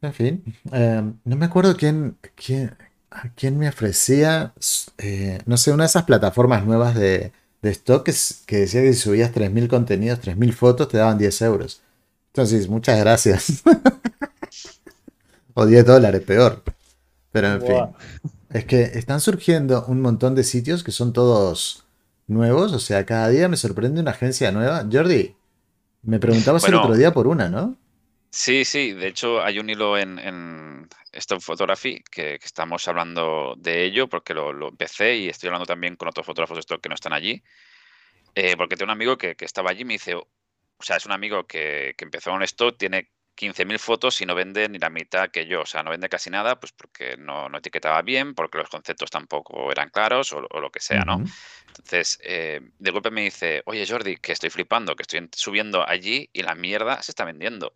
en 0.00 0.12
fin, 0.14 0.44
eh, 0.72 1.02
no 1.24 1.36
me 1.36 1.46
acuerdo 1.46 1.76
quién, 1.76 2.16
quién, 2.34 2.76
a 3.10 3.28
quién 3.34 3.58
me 3.58 3.68
ofrecía, 3.68 4.52
eh, 4.98 5.38
no 5.46 5.56
sé, 5.56 5.70
una 5.72 5.84
de 5.84 5.88
esas 5.88 6.04
plataformas 6.04 6.64
nuevas 6.64 6.94
de, 6.94 7.32
de 7.60 7.70
stock 7.70 8.04
que, 8.04 8.12
que 8.46 8.56
decía 8.58 8.80
que 8.82 8.92
si 8.94 9.00
subías 9.00 9.32
3.000 9.32 9.68
contenidos, 9.68 10.20
3.000 10.20 10.52
fotos, 10.54 10.88
te 10.88 10.98
daban 10.98 11.18
10 11.18 11.40
euros. 11.42 11.82
Entonces, 12.28 12.68
muchas 12.68 12.98
gracias. 12.98 13.62
o 15.54 15.66
10 15.66 15.84
dólares, 15.86 16.22
peor. 16.22 16.62
Pero 17.30 17.48
en 17.48 17.62
fin, 17.62 18.30
es 18.50 18.64
que 18.66 18.82
están 18.82 19.20
surgiendo 19.20 19.84
un 19.86 20.00
montón 20.00 20.34
de 20.34 20.44
sitios 20.44 20.84
que 20.84 20.92
son 20.92 21.12
todos 21.12 21.84
nuevos, 22.26 22.72
o 22.72 22.78
sea, 22.78 23.04
cada 23.06 23.28
día 23.28 23.48
me 23.48 23.56
sorprende 23.56 24.00
una 24.00 24.10
agencia 24.10 24.52
nueva. 24.52 24.86
Jordi, 24.90 25.34
me 26.02 26.18
preguntabas 26.18 26.64
el 26.64 26.74
otro 26.74 26.94
día 26.94 27.12
por 27.12 27.26
una, 27.26 27.48
¿no? 27.48 27.76
Sí, 28.30 28.64
sí, 28.64 28.92
de 28.92 29.08
hecho 29.08 29.42
hay 29.42 29.58
un 29.58 29.68
hilo 29.68 29.98
en, 29.98 30.18
en 30.18 30.88
Stop 31.12 31.40
Photography 31.42 32.02
que, 32.10 32.38
que 32.38 32.46
estamos 32.46 32.88
hablando 32.88 33.54
de 33.58 33.84
ello 33.84 34.08
porque 34.08 34.32
lo, 34.32 34.54
lo 34.54 34.68
empecé 34.68 35.16
y 35.16 35.28
estoy 35.28 35.48
hablando 35.48 35.66
también 35.66 35.96
con 35.96 36.08
otros 36.08 36.24
fotógrafos 36.24 36.56
de 36.56 36.60
stock 36.60 36.80
que 36.80 36.88
no 36.88 36.94
están 36.94 37.12
allí. 37.12 37.42
Eh, 38.34 38.56
porque 38.56 38.76
tengo 38.76 38.90
un 38.90 38.96
amigo 38.96 39.18
que, 39.18 39.34
que 39.34 39.44
estaba 39.44 39.70
allí 39.70 39.82
y 39.82 39.84
me 39.84 39.94
dice, 39.94 40.14
o 40.14 40.26
sea, 40.80 40.96
es 40.96 41.04
un 41.04 41.12
amigo 41.12 41.46
que, 41.46 41.94
que 41.96 42.04
empezó 42.04 42.34
en 42.34 42.42
stock, 42.42 42.78
tiene 42.78 43.10
15.000 43.34 43.78
fotos 43.78 44.20
y 44.20 44.26
no 44.26 44.34
vende 44.34 44.68
ni 44.68 44.78
la 44.78 44.90
mitad 44.90 45.30
que 45.30 45.46
yo, 45.46 45.62
o 45.62 45.66
sea, 45.66 45.82
no 45.82 45.90
vende 45.90 46.08
casi 46.08 46.30
nada, 46.30 46.60
pues 46.60 46.72
porque 46.72 47.16
no, 47.16 47.48
no 47.48 47.58
etiquetaba 47.58 48.02
bien, 48.02 48.34
porque 48.34 48.58
los 48.58 48.68
conceptos 48.68 49.10
tampoco 49.10 49.70
eran 49.72 49.90
claros 49.90 50.32
o, 50.32 50.46
o 50.50 50.60
lo 50.60 50.70
que 50.70 50.80
sea, 50.80 51.04
¿no? 51.04 51.22
Entonces, 51.68 52.18
eh, 52.22 52.60
de 52.78 52.90
golpe 52.90 53.10
me 53.10 53.22
dice, 53.22 53.62
oye 53.66 53.86
Jordi, 53.86 54.16
que 54.16 54.32
estoy 54.32 54.50
flipando, 54.50 54.94
que 54.94 55.02
estoy 55.02 55.20
en- 55.20 55.30
subiendo 55.34 55.88
allí 55.88 56.28
y 56.32 56.42
la 56.42 56.54
mierda 56.54 57.02
se 57.02 57.12
está 57.12 57.24
vendiendo. 57.24 57.74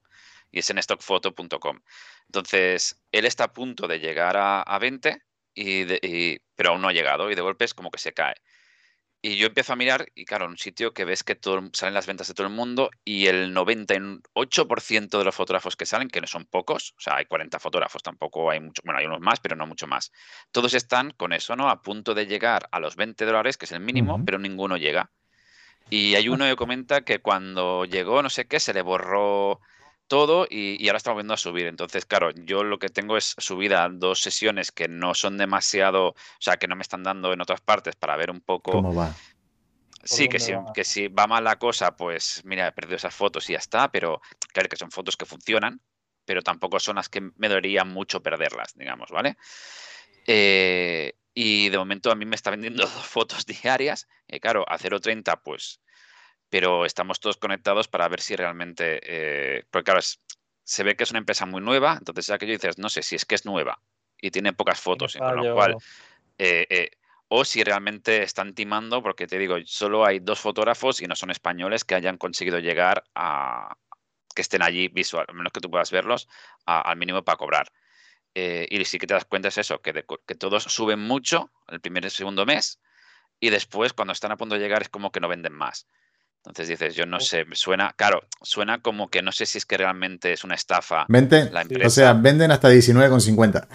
Y 0.53 0.61
es 0.61 0.71
en 0.71 0.79
stockphoto.com. 0.79 1.81
Entonces, 2.27 3.01
él 3.13 3.25
está 3.25 3.45
a 3.45 3.53
punto 3.53 3.89
de 3.89 3.99
llegar 3.99 4.37
a, 4.37 4.63
a 4.63 4.79
20, 4.79 5.23
y 5.55 5.85
de- 5.85 6.01
y- 6.03 6.39
pero 6.55 6.71
aún 6.71 6.83
no 6.83 6.89
ha 6.89 6.93
llegado 6.93 7.31
y 7.31 7.35
de 7.35 7.41
golpe 7.43 7.65
es 7.65 7.75
como 7.75 7.91
que 7.91 7.99
se 7.99 8.13
cae. 8.13 8.35
Y 9.23 9.37
yo 9.37 9.49
empiezo 9.49 9.73
a 9.73 9.77
mirar 9.77 10.07
y 10.15 10.25
claro, 10.25 10.47
un 10.47 10.59
sitio 10.59 10.93
que 10.93 11.05
ves 11.05 11.25
que 11.25 11.35
todo, 11.35 11.61
salen 11.73 11.95
las 11.95 12.07
ventas 12.07 12.29
de 12.29 12.35
todo 12.35 12.47
el 12.47 12.53
mundo 12.53 12.91
y 13.05 13.27
el 13.27 13.55
98% 13.55 15.19
de 15.19 15.25
los 15.25 15.35
fotógrafos 15.35 15.75
que 15.75 15.87
salen, 15.87 16.09
que 16.09 16.21
no 16.21 16.27
son 16.27 16.45
pocos, 16.45 16.95
o 16.97 17.01
sea, 17.01 17.17
hay 17.17 17.25
40 17.25 17.59
fotógrafos, 17.59 18.03
tampoco 18.03 18.51
hay 18.51 18.61
mucho, 18.61 18.83
bueno, 18.85 19.01
hay 19.01 19.07
unos 19.07 19.21
más, 19.21 19.41
pero 19.41 19.57
no 19.57 19.67
mucho 19.67 19.87
más. 19.87 20.13
Todos 20.53 20.75
están 20.75 21.11
con 21.11 21.33
eso, 21.33 21.57
¿no? 21.57 21.69
A 21.71 21.83
punto 21.83 22.15
de 22.15 22.27
llegar 22.27 22.69
a 22.71 22.79
los 22.79 22.95
20 22.97 23.25
dólares, 23.25 23.57
que 23.57 23.65
es 23.65 23.73
el 23.73 23.81
mínimo, 23.81 24.23
pero 24.25 24.39
ninguno 24.39 24.77
llega. 24.77 25.11
Y 25.89 26.15
hay 26.17 26.29
uno 26.29 26.45
que 26.45 26.57
comenta 26.57 27.03
que 27.03 27.21
cuando 27.21 27.85
llegó, 27.85 28.23
no 28.23 28.31
sé 28.31 28.47
qué, 28.47 28.61
se 28.61 28.75
le 28.75 28.83
borró 28.83 29.61
todo 30.09 30.47
y, 30.49 30.83
y 30.83 30.89
ahora 30.89 30.99
estamos 30.99 31.19
viendo 31.19 31.35
a 31.35 31.39
subir. 31.39 31.67
Entonces, 31.67 32.07
claro, 32.07 32.31
yo 32.31 32.65
lo 32.65 32.79
que 32.79 32.89
tengo 32.89 33.17
es 33.17 33.35
subida 33.39 33.89
dos 33.91 34.21
sesiones 34.21 34.73
que 34.73 34.89
no 34.89 35.15
son 35.15 35.37
demasiado, 35.37 36.09
o 36.09 36.15
sea, 36.41 36.57
que 36.57 36.69
no 36.69 36.77
me 36.77 36.83
están 36.83 37.03
dando 37.03 37.33
en 37.33 37.41
otras 37.41 37.61
partes 37.61 37.97
para 37.97 38.17
ver 38.17 38.31
un 38.31 38.41
poco. 38.41 38.73
¿Cómo 38.73 38.95
va? 38.95 39.15
Sí, 40.07 40.29
que 40.29 40.39
si, 40.39 40.53
va? 40.53 40.73
que 40.73 40.85
si 40.85 41.09
va 41.09 41.27
mal 41.27 41.43
la 41.43 41.59
cosa, 41.59 41.97
pues 41.97 42.43
mira, 42.45 42.69
he 42.69 42.73
perdido 42.73 42.97
esas 42.97 43.15
fotos 43.15 43.51
y 43.51 43.55
ya 43.55 43.59
está, 43.59 43.91
pero 43.91 44.21
claro 44.53 44.69
que 44.69 44.77
son 44.77 44.91
fotos 44.91 45.17
que 45.17 45.27
funcionan, 45.27 45.81
pero 46.25 46.43
tampoco 46.43 46.79
son 46.79 46.97
las 46.97 47.09
que 47.09 47.21
me 47.37 47.49
dolería 47.49 47.85
mucho 47.85 48.23
perderlas, 48.23 48.75
digamos, 48.77 49.11
¿vale? 49.11 49.37
Eh, 50.27 51.15
y 51.35 51.69
de 51.69 51.79
momento 51.79 52.11
a 52.11 52.15
mí 52.15 52.25
me 52.25 52.37
está 52.37 52.51
vendiendo 52.51 52.83
dos 52.87 53.07
fotos 53.07 53.47
diarias, 53.47 54.07
y 54.29 54.39
claro, 54.39 54.65
a 54.69 54.79
0.30, 54.79 55.41
pues, 55.43 55.81
pero 56.51 56.85
estamos 56.87 57.21
todos 57.21 57.37
conectados 57.39 57.89
para 57.89 58.09
ver 58.09 58.21
si 58.21 58.37
realmente, 58.37 59.01
eh, 59.03 59.65
porque 59.71 59.85
claro, 59.85 60.01
es- 60.01 60.21
se 60.65 60.83
ve 60.85 60.97
que 60.97 61.05
es 61.05 61.11
una 61.11 61.21
empresa 61.21 61.47
muy 61.47 61.61
nueva, 61.63 61.97
entonces 61.99 62.27
ya 62.27 62.39
que 62.39 62.47
yo 62.47 62.53
dices, 62.53 62.79
no 62.79 62.89
sé 62.89 63.03
si 63.03 63.17
es 63.17 63.25
que 63.25 63.35
es 63.37 63.45
nueva 63.47 63.81
y 64.21 64.31
tiene 64.31 64.53
pocas 64.53 64.81
fotos, 64.81 65.21
con 65.25 65.37
lo 65.37 65.47
cual 65.49 65.77
Eh, 66.39 66.67
eh, 66.71 66.91
o 67.29 67.45
si 67.45 67.65
realmente 67.65 68.23
están 68.23 68.55
timando, 68.55 69.03
porque 69.03 69.27
te 69.27 69.39
digo, 69.39 69.57
solo 69.65 70.05
hay 70.05 70.21
dos 70.21 70.41
fotógrafos 70.41 71.01
y 71.03 71.07
no 71.07 71.17
son 71.17 71.31
españoles 71.31 71.85
que 71.85 71.95
hayan 71.95 72.19
conseguido 72.19 72.59
llegar 72.61 73.05
a 73.15 73.77
que 74.35 74.43
estén 74.43 74.63
allí 74.63 74.89
visual, 74.89 75.27
a 75.29 75.33
menos 75.33 75.53
que 75.53 75.61
tú 75.61 75.71
puedas 75.71 75.91
verlos, 75.91 76.29
al 76.67 76.97
mínimo 76.99 77.25
para 77.25 77.39
cobrar. 77.39 77.73
Eh, 78.35 78.67
y 78.71 78.85
sí 78.85 78.99
que 78.99 79.07
te 79.07 79.15
das 79.15 79.25
cuenta 79.25 79.49
es 79.49 79.59
eso, 79.59 79.81
que, 79.81 80.05
que 80.27 80.35
todos 80.35 80.65
suben 80.65 81.01
mucho 81.01 81.51
el 81.69 81.81
primer 81.81 82.05
y 82.05 82.11
segundo 82.11 82.45
mes 82.47 82.81
y 83.41 83.51
después 83.51 83.93
cuando 83.93 84.13
están 84.13 84.33
a 84.33 84.37
punto 84.37 84.57
de 84.57 84.61
llegar 84.61 84.83
es 84.83 84.89
como 84.89 85.13
que 85.13 85.21
no 85.21 85.29
venden 85.29 85.53
más. 85.55 85.89
Entonces 86.47 86.69
dices, 86.69 86.95
yo 86.95 87.07
no 87.07 87.19
sé, 87.19 87.45
suena, 87.53 87.93
claro, 87.97 88.23
suena 88.41 88.79
como 88.79 89.09
que 89.09 89.21
no 89.21 89.33
sé 89.33 89.47
si 89.47 89.59
es 89.59 89.67
que 89.67 89.77
realmente 89.77 90.33
es 90.33 90.45
una 90.45 90.55
estafa. 90.55 91.05
Venden, 91.09 91.51
o 91.85 91.91
sea, 91.91 92.13
venden 92.13 92.53
hasta 92.53 92.71
19,50. 92.71 93.67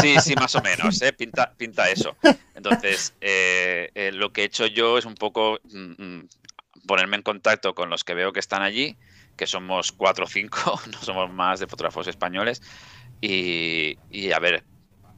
Sí, 0.00 0.16
sí, 0.20 0.34
más 0.34 0.54
o 0.54 0.62
menos, 0.62 1.00
¿eh? 1.02 1.12
pinta, 1.12 1.52
pinta 1.56 1.90
eso. 1.90 2.16
Entonces, 2.54 3.14
eh, 3.20 3.90
eh, 3.94 4.12
lo 4.12 4.32
que 4.32 4.42
he 4.42 4.44
hecho 4.44 4.66
yo 4.66 4.96
es 4.96 5.04
un 5.04 5.14
poco 5.14 5.60
mm, 5.64 6.02
mm, 6.02 6.28
ponerme 6.86 7.16
en 7.16 7.22
contacto 7.22 7.74
con 7.74 7.90
los 7.90 8.02
que 8.02 8.14
veo 8.14 8.32
que 8.32 8.40
están 8.40 8.62
allí, 8.62 8.96
que 9.36 9.46
somos 9.46 9.92
cuatro 9.92 10.24
o 10.24 10.28
cinco, 10.28 10.80
no 10.90 10.98
somos 11.02 11.32
más 11.32 11.60
de 11.60 11.66
fotógrafos 11.66 12.06
españoles, 12.06 12.62
y, 13.20 13.98
y 14.10 14.32
a 14.32 14.38
ver 14.38 14.64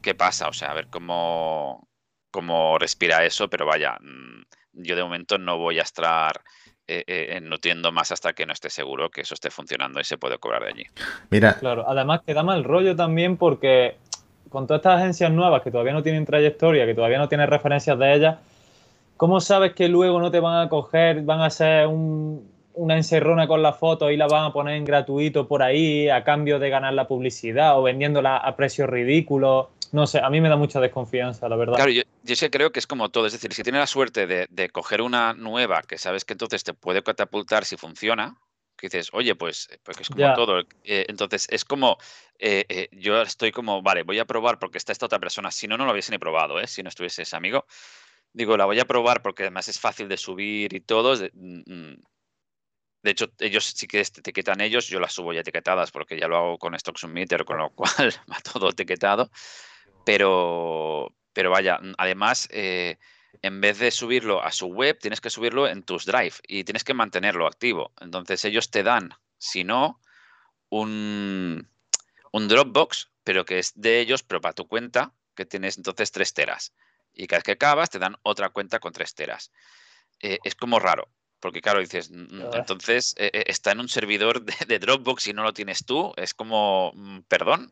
qué 0.01 0.15
pasa, 0.15 0.49
o 0.49 0.53
sea, 0.53 0.71
a 0.71 0.73
ver 0.73 0.87
cómo, 0.87 1.87
cómo 2.29 2.77
respira 2.77 3.25
eso, 3.25 3.49
pero 3.49 3.65
vaya, 3.65 3.97
mm, 4.01 4.43
yo 4.75 4.95
de 4.95 5.03
momento 5.03 5.37
no 5.37 5.57
voy 5.57 5.79
a 5.79 5.83
estar 5.83 6.41
eh, 6.87 7.03
eh, 7.07 7.41
nutriendo 7.41 7.91
más 7.91 8.11
hasta 8.11 8.33
que 8.33 8.45
no 8.45 8.53
esté 8.53 8.69
seguro 8.69 9.09
que 9.09 9.21
eso 9.21 9.33
esté 9.33 9.49
funcionando 9.49 9.99
y 9.99 10.03
se 10.03 10.17
puede 10.19 10.37
cobrar 10.37 10.63
de 10.63 10.69
allí. 10.69 10.83
Mira. 11.31 11.55
Claro, 11.55 11.83
además 11.87 12.21
que 12.23 12.33
da 12.33 12.43
mal 12.43 12.63
rollo 12.63 12.95
también 12.95 13.37
porque 13.37 13.97
con 14.49 14.67
todas 14.67 14.81
estas 14.81 15.01
agencias 15.01 15.31
nuevas 15.31 15.63
que 15.63 15.71
todavía 15.71 15.93
no 15.93 16.03
tienen 16.03 16.25
trayectoria, 16.25 16.85
que 16.85 16.93
todavía 16.93 17.17
no 17.17 17.27
tienen 17.27 17.49
referencias 17.49 17.97
de 17.97 18.13
ellas, 18.13 18.37
¿cómo 19.17 19.41
sabes 19.41 19.73
que 19.73 19.87
luego 19.87 20.19
no 20.19 20.29
te 20.29 20.39
van 20.39 20.65
a 20.65 20.69
coger, 20.69 21.23
van 21.23 21.41
a 21.41 21.47
hacer 21.47 21.87
una 21.87 22.95
encerrona 22.95 23.47
con 23.47 23.63
la 23.63 23.73
foto 23.73 24.11
y 24.11 24.17
la 24.17 24.27
van 24.27 24.45
a 24.45 24.53
poner 24.53 24.75
en 24.75 24.85
gratuito 24.85 25.47
por 25.47 25.63
ahí 25.63 26.07
a 26.09 26.23
cambio 26.23 26.59
de 26.59 26.69
ganar 26.69 26.93
la 26.93 27.07
publicidad 27.07 27.79
o 27.79 27.83
vendiéndola 27.83 28.37
a 28.37 28.55
precios 28.55 28.89
ridículos? 28.89 29.67
No 29.95 30.07
sé, 30.07 30.19
a 30.19 30.29
mí 30.29 30.41
me 30.41 30.49
da 30.49 30.57
mucha 30.57 30.81
desconfianza, 30.81 31.47
la 31.47 31.55
verdad. 31.55 31.77
Claro, 31.77 31.89
yo, 31.89 32.03
yo 32.21 32.35
sí 32.35 32.49
creo 32.49 32.73
que 32.73 32.79
es 32.79 32.85
como 32.85 33.07
todo. 33.11 33.27
Es 33.27 33.31
decir, 33.31 33.53
si 33.53 33.63
tienes 33.63 33.79
la 33.79 33.87
suerte 33.87 34.27
de, 34.27 34.69
coger 34.69 35.01
una 35.01 35.33
nueva 35.33 35.83
que 35.83 35.97
sabes 35.97 36.25
que 36.25 36.33
entonces 36.33 36.65
te 36.65 36.73
puede 36.73 37.01
catapultar 37.01 37.63
si 37.63 37.77
funciona, 37.77 38.37
que 38.75 38.87
dices, 38.87 39.07
oye, 39.13 39.35
pues, 39.35 39.69
pues 39.83 40.01
es 40.01 40.09
como 40.09 40.33
todo. 40.33 40.59
Eh, 40.83 41.05
entonces, 41.07 41.47
es 41.49 41.63
como, 41.63 41.97
eh, 42.37 42.65
eh, 42.67 42.89
yo 42.91 43.21
estoy 43.21 43.53
como, 43.53 43.81
vale, 43.81 44.03
voy 44.03 44.19
a 44.19 44.25
probar 44.25 44.59
porque 44.59 44.79
está 44.79 44.91
esta 44.91 45.05
otra 45.05 45.19
persona. 45.19 45.49
Si 45.49 45.65
no, 45.65 45.77
no 45.77 45.85
lo 45.85 45.93
hubiese 45.93 46.11
ni 46.11 46.17
probado, 46.17 46.59
¿eh? 46.59 46.67
Si 46.67 46.83
no 46.83 46.89
estuviese 46.89 47.21
ese 47.21 47.37
amigo. 47.37 47.65
Digo, 48.33 48.57
la 48.57 48.65
voy 48.65 48.81
a 48.81 48.85
probar 48.85 49.21
porque 49.21 49.43
además 49.43 49.69
es 49.69 49.79
fácil 49.79 50.09
de 50.09 50.17
subir 50.17 50.73
y 50.73 50.81
todo. 50.81 51.15
De, 51.15 51.31
mm, 51.33 51.73
mm. 51.73 52.01
de 53.01 53.11
hecho, 53.11 53.31
ellos 53.39 53.63
sí 53.63 53.87
que 53.87 54.03
te 54.03 54.19
etiquetan 54.19 54.59
ellos, 54.59 54.89
yo 54.89 54.99
las 54.99 55.13
subo 55.13 55.31
ya 55.31 55.39
etiquetadas 55.39 55.91
porque 55.91 56.19
ya 56.19 56.27
lo 56.27 56.35
hago 56.35 56.57
con 56.57 56.75
Stock 56.75 56.97
Submitter, 56.97 57.45
con 57.45 57.59
lo 57.59 57.69
cual 57.69 57.87
va 58.29 58.41
todo 58.41 58.71
etiquetado. 58.71 59.31
Pero, 60.05 61.13
pero 61.33 61.49
vaya, 61.49 61.79
mm, 61.79 61.93
además, 61.97 62.47
eh, 62.51 62.97
en 63.41 63.59
vez 63.59 63.79
de 63.79 63.91
subirlo 63.91 64.41
a 64.41 64.51
su 64.51 64.67
web, 64.67 64.97
tienes 64.99 65.19
que 65.19 65.29
subirlo 65.29 65.67
en 65.67 65.83
tus 65.83 66.05
Drive 66.05 66.35
y 66.47 66.63
tienes 66.63 66.83
que 66.83 66.93
mantenerlo 66.93 67.47
activo. 67.47 67.91
Entonces 67.99 68.45
ellos 68.45 68.71
te 68.71 68.83
dan, 68.83 69.13
si 69.37 69.63
no, 69.63 69.99
un, 70.69 71.67
un 72.31 72.47
Dropbox, 72.47 73.09
pero 73.23 73.43
que 73.45 73.59
es 73.59 73.73
de 73.75 73.99
ellos, 73.99 74.23
pero 74.23 74.39
para 74.39 74.53
tu 74.53 74.67
cuenta, 74.67 75.13
que 75.35 75.45
tienes 75.45 75.77
entonces 75.77 76.11
tres 76.11 76.33
teras. 76.33 76.73
Y 77.13 77.27
cada 77.27 77.39
vez 77.39 77.43
que 77.43 77.51
acabas, 77.53 77.89
te 77.89 77.99
dan 77.99 78.15
otra 78.23 78.49
cuenta 78.49 78.79
con 78.79 78.93
tres 78.93 79.15
teras. 79.15 79.51
Eh, 80.21 80.39
es 80.43 80.55
como 80.55 80.79
raro, 80.79 81.09
porque 81.39 81.61
claro, 81.61 81.79
dices, 81.79 82.11
mm, 82.11 82.37
mm, 82.37 82.53
entonces 82.53 83.15
eh, 83.17 83.43
está 83.47 83.71
en 83.71 83.79
un 83.79 83.89
servidor 83.89 84.43
de, 84.43 84.53
de, 84.67 84.79
Dropbox 84.79 85.27
y 85.27 85.33
no 85.33 85.43
lo 85.43 85.53
tienes 85.53 85.85
tú. 85.85 86.13
Es 86.15 86.33
como, 86.33 86.93
perdón. 87.27 87.71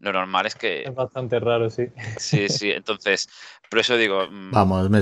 Lo 0.00 0.12
normal 0.12 0.46
es 0.46 0.54
que. 0.54 0.82
Es 0.82 0.94
bastante 0.94 1.38
raro, 1.38 1.70
sí. 1.70 1.88
Sí, 2.18 2.48
sí. 2.48 2.70
Entonces, 2.70 3.28
por 3.70 3.80
eso 3.80 3.96
digo. 3.96 4.26
Mm, 4.30 4.50
Vamos, 4.50 4.90
me, 4.90 5.00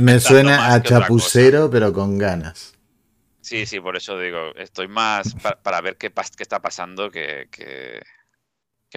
me, 0.00 0.20
suena 0.20 0.72
a 0.74 0.82
chapucero, 0.82 1.70
pero 1.70 1.92
con 1.92 2.18
ganas. 2.18 2.76
Sí, 3.46 3.64
sí, 3.64 3.78
por 3.78 3.96
eso 3.96 4.18
digo, 4.18 4.38
estoy 4.56 4.88
más 4.88 5.36
para, 5.62 5.80
ver 5.80 5.96
qué, 5.96 6.10
qué, 6.10 6.42
está 6.42 6.60
pasando 6.60 7.12
que, 7.12 7.46
que, 7.52 8.02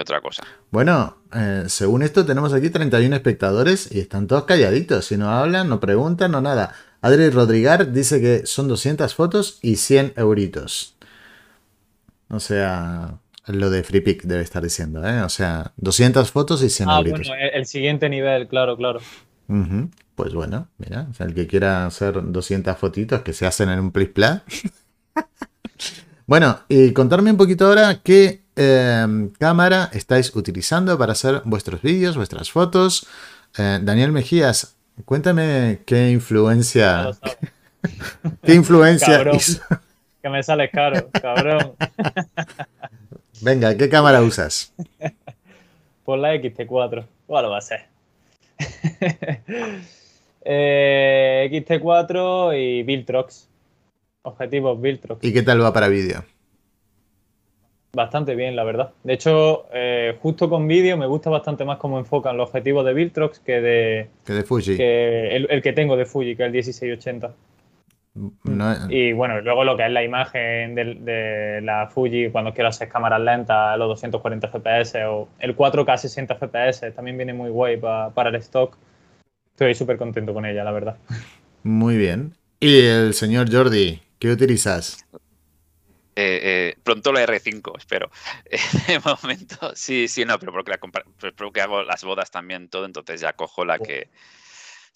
otra 0.01 0.21
cosa. 0.21 0.43
Bueno, 0.71 1.21
eh, 1.35 1.65
según 1.67 2.01
esto, 2.01 2.25
tenemos 2.25 2.51
aquí 2.53 2.71
31 2.71 3.15
espectadores 3.15 3.91
y 3.91 3.99
están 3.99 4.25
todos 4.25 4.45
calladitos. 4.45 5.05
Si 5.05 5.17
no 5.17 5.29
hablan, 5.29 5.69
no 5.69 5.79
preguntan, 5.79 6.31
no 6.31 6.41
nada. 6.41 6.73
Adri 7.01 7.29
Rodrigar 7.29 7.91
dice 7.91 8.21
que 8.21 8.47
son 8.47 8.67
200 8.67 9.13
fotos 9.13 9.59
y 9.61 9.75
100 9.75 10.13
euritos. 10.15 10.95
O 12.29 12.39
sea, 12.39 13.19
lo 13.51 13.69
de 13.69 13.83
Free 13.83 14.01
Pick 14.01 14.23
debe 14.23 14.43
estar 14.43 14.63
diciendo, 14.63 15.05
¿eh? 15.07 15.21
O 15.21 15.29
sea, 15.29 15.73
200 15.77 16.29
fotos 16.31 16.63
y 16.63 16.69
100 16.69 16.89
ah, 16.89 17.01
bueno, 17.01 17.33
el 17.53 17.65
siguiente 17.65 18.09
nivel, 18.09 18.47
claro, 18.47 18.77
claro. 18.77 18.99
Pues 20.15 20.33
bueno, 20.33 20.67
mira, 20.77 21.07
o 21.09 21.13
sea, 21.13 21.25
el 21.25 21.33
que 21.33 21.47
quiera 21.47 21.85
hacer 21.85 22.21
200 22.31 22.77
fotitos 22.77 23.21
que 23.21 23.33
se 23.33 23.47
hacen 23.47 23.69
en 23.69 23.79
un 23.79 23.91
plis 23.91 24.09
plat. 24.09 24.43
bueno, 26.27 26.59
y 26.67 26.93
contarme 26.93 27.31
un 27.31 27.37
poquito 27.37 27.65
ahora 27.65 28.01
qué 28.03 28.43
em, 28.55 29.29
cámara 29.29 29.89
estáis 29.93 30.35
utilizando 30.35 30.97
para 30.97 31.13
hacer 31.13 31.41
vuestros 31.45 31.81
vídeos, 31.81 32.15
vuestras 32.15 32.51
fotos. 32.51 33.07
Eh, 33.57 33.79
Daniel 33.81 34.11
Mejías, 34.11 34.77
cuéntame 35.05 35.81
qué 35.85 36.11
influencia. 36.11 37.09
¿Qué 38.43 38.53
influencia? 38.53 39.23
Que 40.21 40.29
me 40.29 40.43
sale 40.43 40.69
caro, 40.69 41.09
cabrón. 41.11 41.73
Venga, 43.41 43.75
¿qué 43.77 43.89
cámara 43.89 44.21
usas? 44.21 44.73
Por 46.05 46.19
la 46.19 46.35
XT4. 46.35 47.05
¿Cuál 47.27 47.45
lo 47.45 47.51
va 47.51 47.57
a 47.59 47.61
ser? 47.61 47.85
eh, 50.43 51.49
XT4 51.51 52.59
y 52.59 52.83
Viltrox. 52.83 53.47
Objetivos 54.23 54.81
Viltrox. 54.81 55.23
¿Y 55.23 55.33
qué 55.33 55.43
tal 55.43 55.61
va 55.61 55.71
para 55.71 55.87
vídeo? 55.87 56.23
Bastante 57.93 58.35
bien, 58.35 58.55
la 58.55 58.63
verdad. 58.63 58.91
De 59.03 59.13
hecho, 59.13 59.65
eh, 59.73 60.17
justo 60.21 60.49
con 60.49 60.67
vídeo 60.67 60.97
me 60.97 61.07
gusta 61.07 61.29
bastante 61.29 61.65
más 61.65 61.77
cómo 61.77 61.97
enfocan 61.97 62.37
los 62.37 62.49
objetivos 62.49 62.85
de 62.85 62.93
Viltrox 62.93 63.39
que 63.39 63.61
de, 63.61 64.07
que 64.25 64.33
de 64.33 64.43
Fuji. 64.43 64.77
Que 64.77 65.35
el, 65.35 65.47
el, 65.49 65.61
que 65.61 65.73
tengo 65.73 65.95
de 65.95 66.05
Fuji, 66.05 66.35
que 66.35 66.43
es 66.43 66.47
el 66.47 66.51
1680. 66.51 67.33
Y 68.89 69.13
bueno, 69.13 69.39
luego 69.41 69.63
lo 69.63 69.77
que 69.77 69.85
es 69.85 69.91
la 69.91 70.03
imagen 70.03 70.75
de, 70.75 71.61
la 71.63 71.87
Fuji 71.87 72.29
cuando 72.31 72.53
quiero 72.53 72.69
hacer 72.69 72.89
cámaras 72.89 73.21
lentas, 73.21 73.77
los 73.77 73.87
240 73.89 74.47
FPS 74.49 74.95
o 75.07 75.29
el 75.39 75.55
4K 75.55 75.97
60 75.97 76.35
FPS, 76.35 76.93
también 76.93 77.17
viene 77.17 77.33
muy 77.33 77.49
guay 77.49 77.77
para 77.77 78.29
el 78.29 78.35
stock. 78.35 78.77
Estoy 79.51 79.75
súper 79.75 79.97
contento 79.97 80.33
con 80.33 80.45
ella, 80.45 80.63
la 80.63 80.71
verdad. 80.71 80.97
Muy 81.63 81.97
bien. 81.97 82.33
¿Y 82.59 82.81
el 82.81 83.13
señor 83.13 83.51
Jordi, 83.51 84.01
qué 84.19 84.31
utilizas? 84.31 85.05
Eh, 86.15 86.39
eh, 86.43 86.75
pronto 86.83 87.13
la 87.13 87.25
R5, 87.25 87.77
espero. 87.77 88.11
De 88.87 88.99
momento, 88.99 89.73
sí, 89.75 90.09
sí, 90.09 90.25
no, 90.25 90.37
pero 90.37 90.51
porque, 90.51 90.71
la, 90.71 90.79
porque 91.37 91.61
hago 91.61 91.83
las 91.83 92.03
bodas 92.03 92.29
también 92.31 92.67
todo, 92.67 92.85
entonces 92.85 93.21
ya 93.21 93.33
cojo 93.33 93.63
la 93.63 93.79
que 93.79 94.09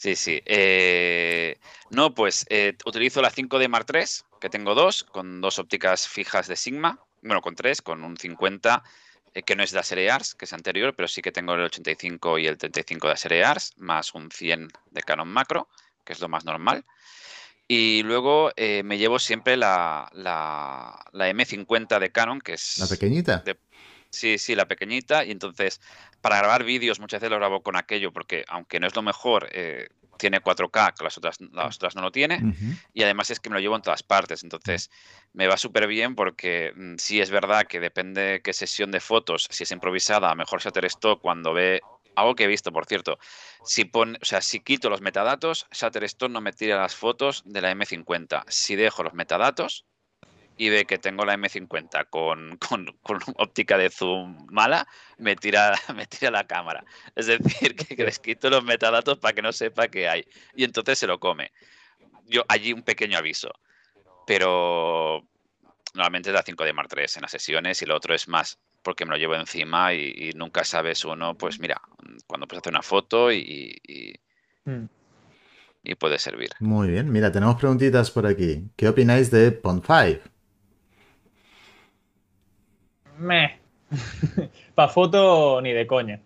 Sí, 0.04 0.18
sí. 0.18 0.42
Eh, 0.46 1.58
no, 1.90 2.14
pues 2.14 2.46
eh, 2.50 2.76
utilizo 2.86 3.22
la 3.22 3.32
5D 3.32 3.70
Mark 3.70 3.86
III, 3.94 4.04
que 4.42 4.50
tengo 4.50 4.76
dos, 4.76 5.06
con 5.06 5.40
dos 5.40 5.60
ópticas 5.60 6.10
fijas 6.10 6.50
de 6.50 6.58
Sigma, 6.58 7.00
bueno, 7.22 7.40
con 7.42 7.56
tres, 7.56 7.82
con 7.82 8.04
un 8.04 8.18
50, 8.18 8.84
eh, 9.34 9.44
que 9.44 9.56
no 9.56 9.64
es 9.64 9.72
de 9.72 9.78
la 9.78 9.84
serie 9.84 10.12
ARS, 10.12 10.36
que 10.36 10.44
es 10.44 10.52
anterior, 10.52 10.94
pero 10.94 11.08
sí 11.08 11.22
que 11.22 11.32
tengo 11.32 11.54
el 11.54 11.62
85 11.62 12.38
y 12.38 12.48
el 12.48 12.58
35 12.58 13.08
de 13.08 13.14
la 13.14 13.18
serie 13.18 13.46
ARS, 13.46 13.72
más 13.78 14.14
un 14.14 14.30
100 14.30 14.68
de 14.92 15.02
Canon 15.04 15.30
Macro, 15.30 15.70
que 16.04 16.12
es 16.12 16.20
lo 16.20 16.28
más 16.28 16.44
normal. 16.44 16.84
Y 17.70 18.04
luego 18.04 18.52
me 18.58 18.98
llevo 18.98 19.20
siempre 19.20 19.56
la, 19.56 20.10
la, 20.12 21.00
M50 21.14 21.98
de 21.98 22.12
Canon, 22.12 22.42
que 22.42 22.56
es... 22.56 22.78
La 22.78 22.88
pequeñita. 22.88 23.42
Sí, 24.14 24.38
sí, 24.38 24.56
la 24.56 24.68
pequeñita. 24.68 25.26
Y 25.26 25.32
entonces, 25.32 25.82
para 26.22 26.38
grabar 26.38 26.64
vídeos, 26.64 27.00
muchas 27.00 27.20
veces 27.20 27.32
lo 27.32 27.38
grabo 27.38 27.64
con 27.64 27.76
aquello, 27.76 28.14
porque 28.14 28.46
aunque 28.48 28.80
no 28.80 28.86
es 28.86 28.96
lo 28.96 29.02
mejor, 29.02 29.50
eh, 29.52 29.88
tiene 30.20 30.40
4K, 30.40 30.94
que 30.94 31.04
las 31.04 31.18
otras, 31.18 31.38
las 31.52 31.76
otras 31.78 31.96
no 31.96 32.04
lo 32.04 32.12
tiene. 32.12 32.40
Y 32.94 33.02
además 33.02 33.32
es 33.32 33.40
que 33.40 33.50
me 33.50 33.56
lo 33.56 33.60
llevo 33.60 33.76
en 33.76 33.82
todas 33.82 34.04
partes. 34.04 34.44
Entonces, 34.44 34.92
me 35.34 35.48
va 35.48 35.58
súper 35.58 35.88
bien 35.88 36.14
porque 36.14 36.74
mm, 36.76 36.96
sí 36.98 37.20
es 37.20 37.32
verdad 37.32 37.66
que 37.66 37.80
depende 37.80 38.42
qué 38.44 38.54
sesión 38.54 38.92
de 38.92 39.00
fotos, 39.00 39.48
si 39.50 39.64
es 39.64 39.72
improvisada, 39.72 40.36
mejor 40.36 40.62
Shutterstock 40.62 41.20
cuando 41.20 41.52
ve 41.54 41.82
algo 42.16 42.36
que 42.36 42.44
he 42.44 42.48
visto, 42.48 42.72
por 42.72 42.86
cierto, 42.86 43.18
si 43.66 43.86
pone, 43.86 44.20
o 44.22 44.26
sea, 44.26 44.42
si 44.42 44.60
quito 44.60 44.92
los 44.92 45.02
metadatos, 45.02 45.66
Shutterstock 45.72 46.30
no 46.30 46.42
me 46.42 46.54
tira 46.54 46.78
las 46.78 46.96
fotos 46.96 47.42
de 47.46 47.62
la 47.62 47.72
M50. 47.72 48.44
Si 48.48 48.76
dejo 48.76 49.02
los 49.02 49.16
metadatos, 49.16 49.86
y 50.58 50.70
ve 50.70 50.86
que 50.86 50.98
tengo 50.98 51.26
la 51.26 51.36
M50 51.36 52.10
con, 52.10 52.58
con, 53.02 53.20
óptica 53.38 53.78
de 53.78 53.90
zoom 53.90 54.46
mala, 54.50 54.88
me 55.18 55.36
tira, 55.36 55.74
me 55.96 56.06
tira 56.06 56.32
la 56.32 56.46
cámara. 56.46 56.84
Es 57.16 57.28
decir, 57.28 57.76
que, 57.76 57.96
que 57.96 58.04
les 58.04 58.20
quito 58.20 58.50
los 58.50 58.64
metadatos 58.64 59.18
para 59.18 59.34
que 59.34 59.42
no 59.42 59.52
sepa 59.52 59.88
qué 59.88 60.08
hay. 60.08 60.26
Y 60.56 60.64
entonces 60.64 61.00
se 61.00 61.08
lo 61.08 61.20
come. 61.20 61.52
Yo 62.26 62.44
allí 62.48 62.74
un 62.74 62.84
pequeño 62.84 63.18
aviso. 63.18 63.52
Pero 64.26 65.28
normalmente 65.94 66.30
es 66.30 66.34
la 66.34 66.44
5D 66.44 66.74
Mark 66.74 66.90
III 66.96 67.06
en 67.16 67.22
las 67.24 67.32
sesiones 67.32 67.82
y 67.82 67.86
lo 67.86 67.96
otro 67.96 68.16
es 68.16 68.28
más 68.28 68.58
porque 68.84 69.06
me 69.06 69.12
lo 69.12 69.18
llevo 69.18 69.36
encima 69.36 69.94
y, 69.94 70.32
nunca 70.36 70.64
sabes 70.64 71.06
uno, 71.06 71.38
pues 71.38 71.60
mira, 71.60 71.82
cuando 72.28 72.48
puedes 72.48 72.62
hacer 72.62 72.74
una 72.74 72.82
foto 72.82 73.32
y, 73.32 73.80
y, 73.88 74.14
hmm. 74.66 74.86
y, 75.84 75.96
puede 75.96 76.20
servir. 76.20 76.50
Muy 76.60 76.90
bien, 76.90 77.10
mira, 77.12 77.32
tenemos 77.32 77.56
preguntitas 77.56 78.12
por 78.12 78.28
aquí. 78.28 78.70
¿Qué 78.76 78.90
opináis 78.90 79.32
de 79.32 79.52
Pond 79.54 79.84
5? 79.86 80.33
Meh. 83.20 83.60
para 84.76 84.92
foto 84.92 85.62
ni 85.62 85.72
de 85.72 85.88
coña. 85.88 86.20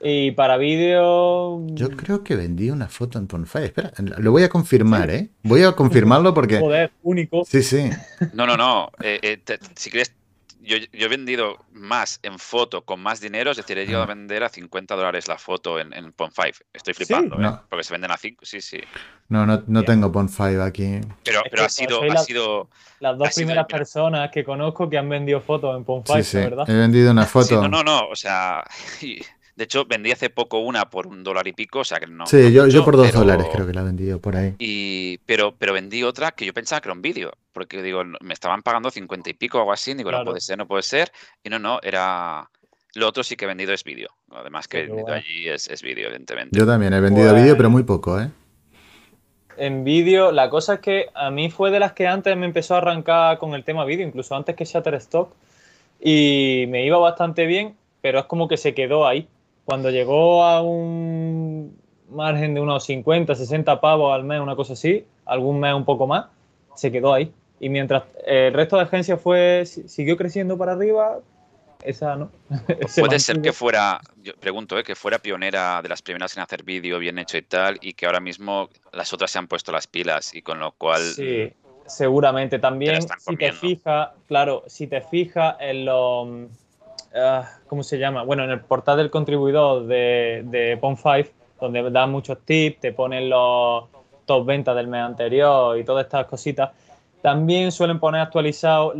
Y 0.00 0.30
para 0.30 0.56
vídeo. 0.56 1.60
Yo 1.66 1.90
creo 1.90 2.24
que 2.24 2.36
vendí 2.36 2.70
una 2.70 2.88
foto 2.88 3.18
en 3.18 3.26
Ponfire. 3.26 3.66
Espera, 3.66 3.92
lo 3.98 4.30
voy 4.32 4.42
a 4.42 4.48
confirmar, 4.48 5.10
¿eh? 5.10 5.28
Voy 5.42 5.62
a 5.62 5.72
confirmarlo 5.72 6.32
porque. 6.32 6.58
Joder, 6.60 6.90
único. 7.02 7.44
Sí, 7.44 7.62
sí. 7.62 7.90
No, 8.32 8.46
no, 8.46 8.56
no. 8.56 8.90
Eh, 9.02 9.18
eh, 9.22 9.58
si 9.74 9.90
quieres, 9.90 10.14
yo, 10.60 10.76
he 10.92 11.08
vendido 11.08 11.64
más 11.72 12.20
en 12.22 12.38
foto 12.38 12.84
con 12.84 13.00
más 13.00 13.20
dinero, 13.20 13.50
es 13.50 13.56
decir, 13.56 13.78
he 13.78 13.86
llegado 13.86 14.04
a 14.04 14.06
vender 14.06 14.44
a 14.44 14.48
50 14.48 14.96
dólares 14.96 15.28
la 15.28 15.38
foto 15.38 15.78
en, 15.78 15.92
en 15.92 16.14
Pon5. 16.14 16.54
Estoy 16.72 16.94
flipando, 16.94 17.40
¿eh? 17.40 17.52
Porque 17.68 17.84
se 17.84 17.92
venden 17.92 18.10
a 18.10 18.16
5. 18.16 18.44
Sí, 18.44 18.60
sí. 18.60 18.80
No, 19.28 19.46
no, 19.46 19.62
no 19.66 19.82
tengo 19.84 20.10
Pon5 20.12 20.64
aquí. 20.64 21.00
Pero, 21.24 21.42
pero 21.50 21.64
ha 21.64 21.68
sido. 21.68 22.02
Ha 22.02 22.16
sido 22.18 22.68
las 23.00 23.16
dos 23.16 23.34
primeras 23.34 23.66
personas 23.66 24.30
que 24.30 24.44
conozco 24.44 24.90
que 24.90 24.98
han 24.98 25.08
vendido 25.08 25.40
fotos 25.40 25.76
en 25.76 25.84
Pon5, 25.84 26.16
sí, 26.16 26.22
sí. 26.24 26.36
¿verdad? 26.38 26.68
He 26.68 26.74
vendido 26.74 27.10
una 27.10 27.26
foto. 27.26 27.62
no, 27.62 27.68
no, 27.68 27.84
no. 27.84 28.08
O 28.08 28.16
sea. 28.16 28.64
De 29.58 29.64
hecho, 29.64 29.86
vendí 29.86 30.12
hace 30.12 30.30
poco 30.30 30.60
una 30.60 30.88
por 30.88 31.08
un 31.08 31.24
dólar 31.24 31.48
y 31.48 31.52
pico, 31.52 31.80
o 31.80 31.84
sea 31.84 31.98
que 31.98 32.06
no. 32.06 32.28
Sí, 32.28 32.52
yo, 32.52 32.68
yo 32.68 32.84
por 32.84 32.96
dos 32.96 33.10
dólares 33.12 33.48
creo 33.52 33.66
que 33.66 33.72
la 33.72 33.80
he 33.80 33.84
vendido 33.84 34.20
por 34.20 34.36
ahí. 34.36 34.54
Y, 34.60 35.18
pero, 35.26 35.52
pero 35.58 35.72
vendí 35.72 36.04
otra 36.04 36.30
que 36.30 36.46
yo 36.46 36.54
pensaba 36.54 36.80
que 36.80 36.86
era 36.86 36.94
un 36.94 37.02
vídeo, 37.02 37.32
porque 37.52 37.82
digo, 37.82 38.04
me 38.04 38.34
estaban 38.34 38.62
pagando 38.62 38.88
cincuenta 38.88 39.30
y 39.30 39.32
pico 39.32 39.58
o 39.58 39.62
algo 39.62 39.72
así, 39.72 39.94
digo, 39.94 40.12
no 40.12 40.24
puede 40.24 40.40
ser, 40.40 40.58
no 40.58 40.68
puede 40.68 40.84
ser. 40.84 41.10
Y 41.42 41.48
no, 41.48 41.58
no, 41.58 41.80
era. 41.82 42.48
Lo 42.94 43.08
otro 43.08 43.24
sí 43.24 43.34
que 43.34 43.46
he 43.46 43.48
vendido 43.48 43.72
es 43.72 43.82
vídeo. 43.82 44.10
Además 44.30 44.68
que 44.68 44.78
he 44.78 44.86
vendido 44.86 45.12
allí 45.12 45.48
es, 45.48 45.66
es 45.66 45.82
vídeo, 45.82 46.06
evidentemente. 46.06 46.56
Yo 46.56 46.64
también 46.64 46.92
he 46.92 47.00
vendido 47.00 47.34
vídeo, 47.34 47.56
pero 47.56 47.68
muy 47.68 47.82
poco, 47.82 48.20
¿eh? 48.20 48.30
En 49.56 49.82
vídeo, 49.82 50.30
la 50.30 50.50
cosa 50.50 50.74
es 50.74 50.80
que 50.80 51.06
a 51.14 51.32
mí 51.32 51.50
fue 51.50 51.72
de 51.72 51.80
las 51.80 51.94
que 51.94 52.06
antes 52.06 52.36
me 52.36 52.46
empezó 52.46 52.76
a 52.76 52.78
arrancar 52.78 53.38
con 53.38 53.54
el 53.54 53.64
tema 53.64 53.84
vídeo, 53.84 54.06
incluso 54.06 54.36
antes 54.36 54.54
que 54.54 54.64
Shutterstock, 54.64 55.34
y 56.00 56.66
me 56.68 56.86
iba 56.86 56.96
bastante 56.98 57.44
bien, 57.44 57.74
pero 58.00 58.20
es 58.20 58.26
como 58.26 58.46
que 58.46 58.56
se 58.56 58.72
quedó 58.72 59.04
ahí 59.04 59.26
cuando 59.68 59.90
llegó 59.90 60.44
a 60.44 60.62
un 60.62 61.78
margen 62.08 62.54
de 62.54 62.60
unos 62.62 62.86
50, 62.86 63.34
60 63.34 63.82
pavos 63.82 64.14
al 64.14 64.24
mes, 64.24 64.40
una 64.40 64.56
cosa 64.56 64.72
así, 64.72 65.04
algún 65.26 65.60
mes 65.60 65.74
un 65.74 65.84
poco 65.84 66.06
más, 66.06 66.24
se 66.74 66.90
quedó 66.90 67.12
ahí. 67.12 67.30
Y 67.60 67.68
mientras 67.68 68.04
el 68.24 68.54
resto 68.54 68.76
de 68.76 68.84
agencias 68.84 69.20
fue, 69.20 69.66
siguió 69.66 70.16
creciendo 70.16 70.56
para 70.56 70.72
arriba, 70.72 71.18
esa 71.84 72.16
no. 72.16 72.30
Puede 72.98 73.18
ser 73.18 73.42
que 73.42 73.52
fuera, 73.52 74.00
yo 74.22 74.32
pregunto, 74.40 74.78
¿eh? 74.78 74.82
que 74.82 74.94
fuera 74.94 75.18
pionera 75.18 75.82
de 75.82 75.90
las 75.90 76.00
primeras 76.00 76.34
en 76.34 76.44
hacer 76.44 76.62
vídeo 76.62 76.98
bien 76.98 77.18
hecho 77.18 77.36
y 77.36 77.42
tal, 77.42 77.76
y 77.82 77.92
que 77.92 78.06
ahora 78.06 78.20
mismo 78.20 78.70
las 78.94 79.12
otras 79.12 79.30
se 79.30 79.38
han 79.38 79.48
puesto 79.48 79.70
las 79.70 79.86
pilas, 79.86 80.34
y 80.34 80.40
con 80.40 80.60
lo 80.60 80.72
cual. 80.72 81.02
Sí, 81.02 81.52
seguramente 81.86 82.58
también. 82.58 83.02
Si 83.18 83.36
te 83.36 83.52
fijas, 83.52 84.12
claro, 84.28 84.64
si 84.66 84.86
te 84.86 85.02
fijas 85.02 85.56
en 85.60 85.84
los 85.84 86.48
Ah, 87.14 87.48
¿cómo 87.66 87.82
se 87.82 87.98
llama? 87.98 88.22
Bueno, 88.22 88.44
en 88.44 88.50
el 88.50 88.60
portal 88.60 88.98
del 88.98 89.10
contribuidor 89.10 89.86
de, 89.86 90.42
de 90.46 90.80
Pon5, 90.80 91.30
donde 91.60 91.90
da 91.90 92.06
muchos 92.06 92.38
tips, 92.44 92.80
te 92.80 92.92
ponen 92.92 93.30
los 93.30 93.84
top 94.26 94.44
ventas 94.44 94.76
del 94.76 94.88
mes 94.88 95.02
anterior 95.02 95.78
y 95.78 95.84
todas 95.84 96.04
estas 96.04 96.26
cositas, 96.26 96.70
también 97.22 97.72
suelen 97.72 97.98
poner 97.98 98.20
actualizado 98.20 98.92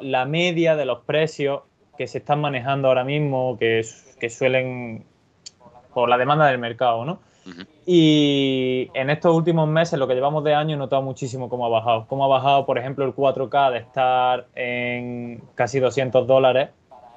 la 0.00 0.24
media 0.24 0.76
de 0.76 0.86
los 0.86 1.00
precios 1.00 1.62
que 1.98 2.06
se 2.06 2.18
están 2.18 2.40
manejando 2.40 2.88
ahora 2.88 3.04
mismo, 3.04 3.56
que, 3.58 3.84
que 4.18 4.30
suelen, 4.30 5.04
por 5.92 6.08
la 6.08 6.16
demanda 6.16 6.46
del 6.46 6.58
mercado, 6.58 7.04
¿no? 7.04 7.20
Y 7.86 8.90
en 8.94 9.08
estos 9.08 9.34
últimos 9.34 9.68
meses, 9.68 9.98
lo 9.98 10.08
que 10.08 10.14
llevamos 10.14 10.42
de 10.42 10.54
año, 10.54 10.74
he 10.74 10.78
notado 10.78 11.02
muchísimo 11.02 11.48
cómo 11.48 11.66
ha 11.66 11.68
bajado. 11.68 12.06
Cómo 12.08 12.24
ha 12.24 12.28
bajado, 12.28 12.66
por 12.66 12.76
ejemplo, 12.76 13.04
el 13.04 13.14
4K 13.14 13.70
de 13.70 13.78
estar 13.78 14.46
en 14.56 15.42
casi 15.54 15.78
200 15.78 16.26
dólares 16.26 16.70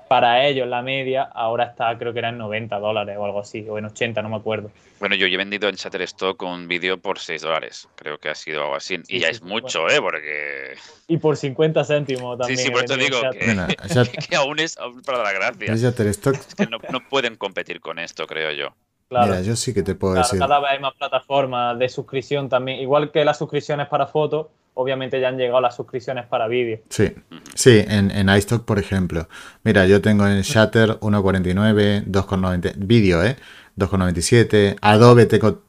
para 0.10 0.48
ellos 0.48 0.68
la 0.68 0.82
media 0.82 1.22
ahora 1.22 1.66
está, 1.66 1.96
creo 1.98 2.12
que 2.12 2.20
era 2.20 2.30
en 2.30 2.40
90 2.40 2.80
dólares 2.80 3.16
o 3.18 3.26
algo 3.26 3.40
así, 3.40 3.66
o 3.70 3.78
en 3.78 3.86
80, 3.86 4.22
no 4.24 4.30
me 4.30 4.38
acuerdo. 4.38 4.72
Bueno, 5.00 5.16
yo 5.16 5.28
he 5.28 5.38
vendido 5.38 5.70
en 5.70 5.76
Shutterstock 5.76 6.42
un 6.42 6.68
vídeo 6.68 6.98
por 6.98 7.20
6 7.20 7.44
dólares, 7.44 7.88
creo 7.96 8.18
que 8.18 8.30
ha 8.30 8.36
sido 8.36 8.64
algo 8.64 8.76
así. 8.76 8.98
y 9.08 9.20
ya 9.20 9.30
es 9.30 9.44
mucho, 9.44 9.88
¿eh? 9.88 10.02
Porque... 10.02 10.74
Y 11.08 11.18
por 11.18 11.38
50 11.38 11.86
céntimos 11.86 12.40
también. 12.40 12.58
Sí, 12.58 12.66
sí, 12.66 12.72
por 12.72 12.84
eso 12.84 12.98
digo 12.98 13.18
que, 14.30 14.36
aún 14.36 14.60
es 14.60 14.78
para 15.06 15.24
la 15.24 15.32
gracia. 15.32 15.76
Shutterstock. 15.76 16.36
Es 16.36 16.56
que 16.56 16.66
no, 16.66 16.80
pueden 17.08 17.36
competir 17.36 17.80
con 17.80 18.00
esto, 18.00 18.26
creo 18.26 18.52
yo. 18.52 18.74
Claro. 19.10 19.28
Mira, 19.28 19.42
yo 19.42 19.56
sí 19.56 19.76
que 19.76 19.84
te 19.84 19.94
puedo 19.94 20.16
decir. 20.16 20.40
Cada 20.40 20.60
vez 20.60 20.72
hay 20.72 20.80
más 20.80 20.96
plataformas 20.96 21.78
de 21.78 21.88
suscripción 21.88 22.50
también, 22.50 22.80
igual 22.80 23.12
que 23.12 23.24
las 23.24 23.38
suscripciones 23.38 23.88
para 23.88 24.08
fotos 24.08 24.48
obviamente 24.74 25.20
ya 25.20 25.30
han 25.30 25.38
llegado 25.38 25.62
las 25.62 25.76
suscripciones 25.76 26.26
para 26.26 26.48
vídeo. 26.48 26.80
Sí, 26.90 27.12
sí, 27.56 27.84
en, 27.88 28.12
en 28.12 28.30
iStock, 28.30 28.66
por 28.66 28.80
ejemplo. 28.80 29.28
Mira, 29.64 29.86
yo 29.86 30.02
tengo 30.02 30.28
en 30.28 30.42
Shutter 30.42 31.00
1.49, 31.00 32.06
2.90, 32.06 32.74
vídeo, 32.78 33.24
¿eh? 33.24 33.36
2.97, 33.78 34.78
Adobe 34.82 35.26
tengo 35.26 35.62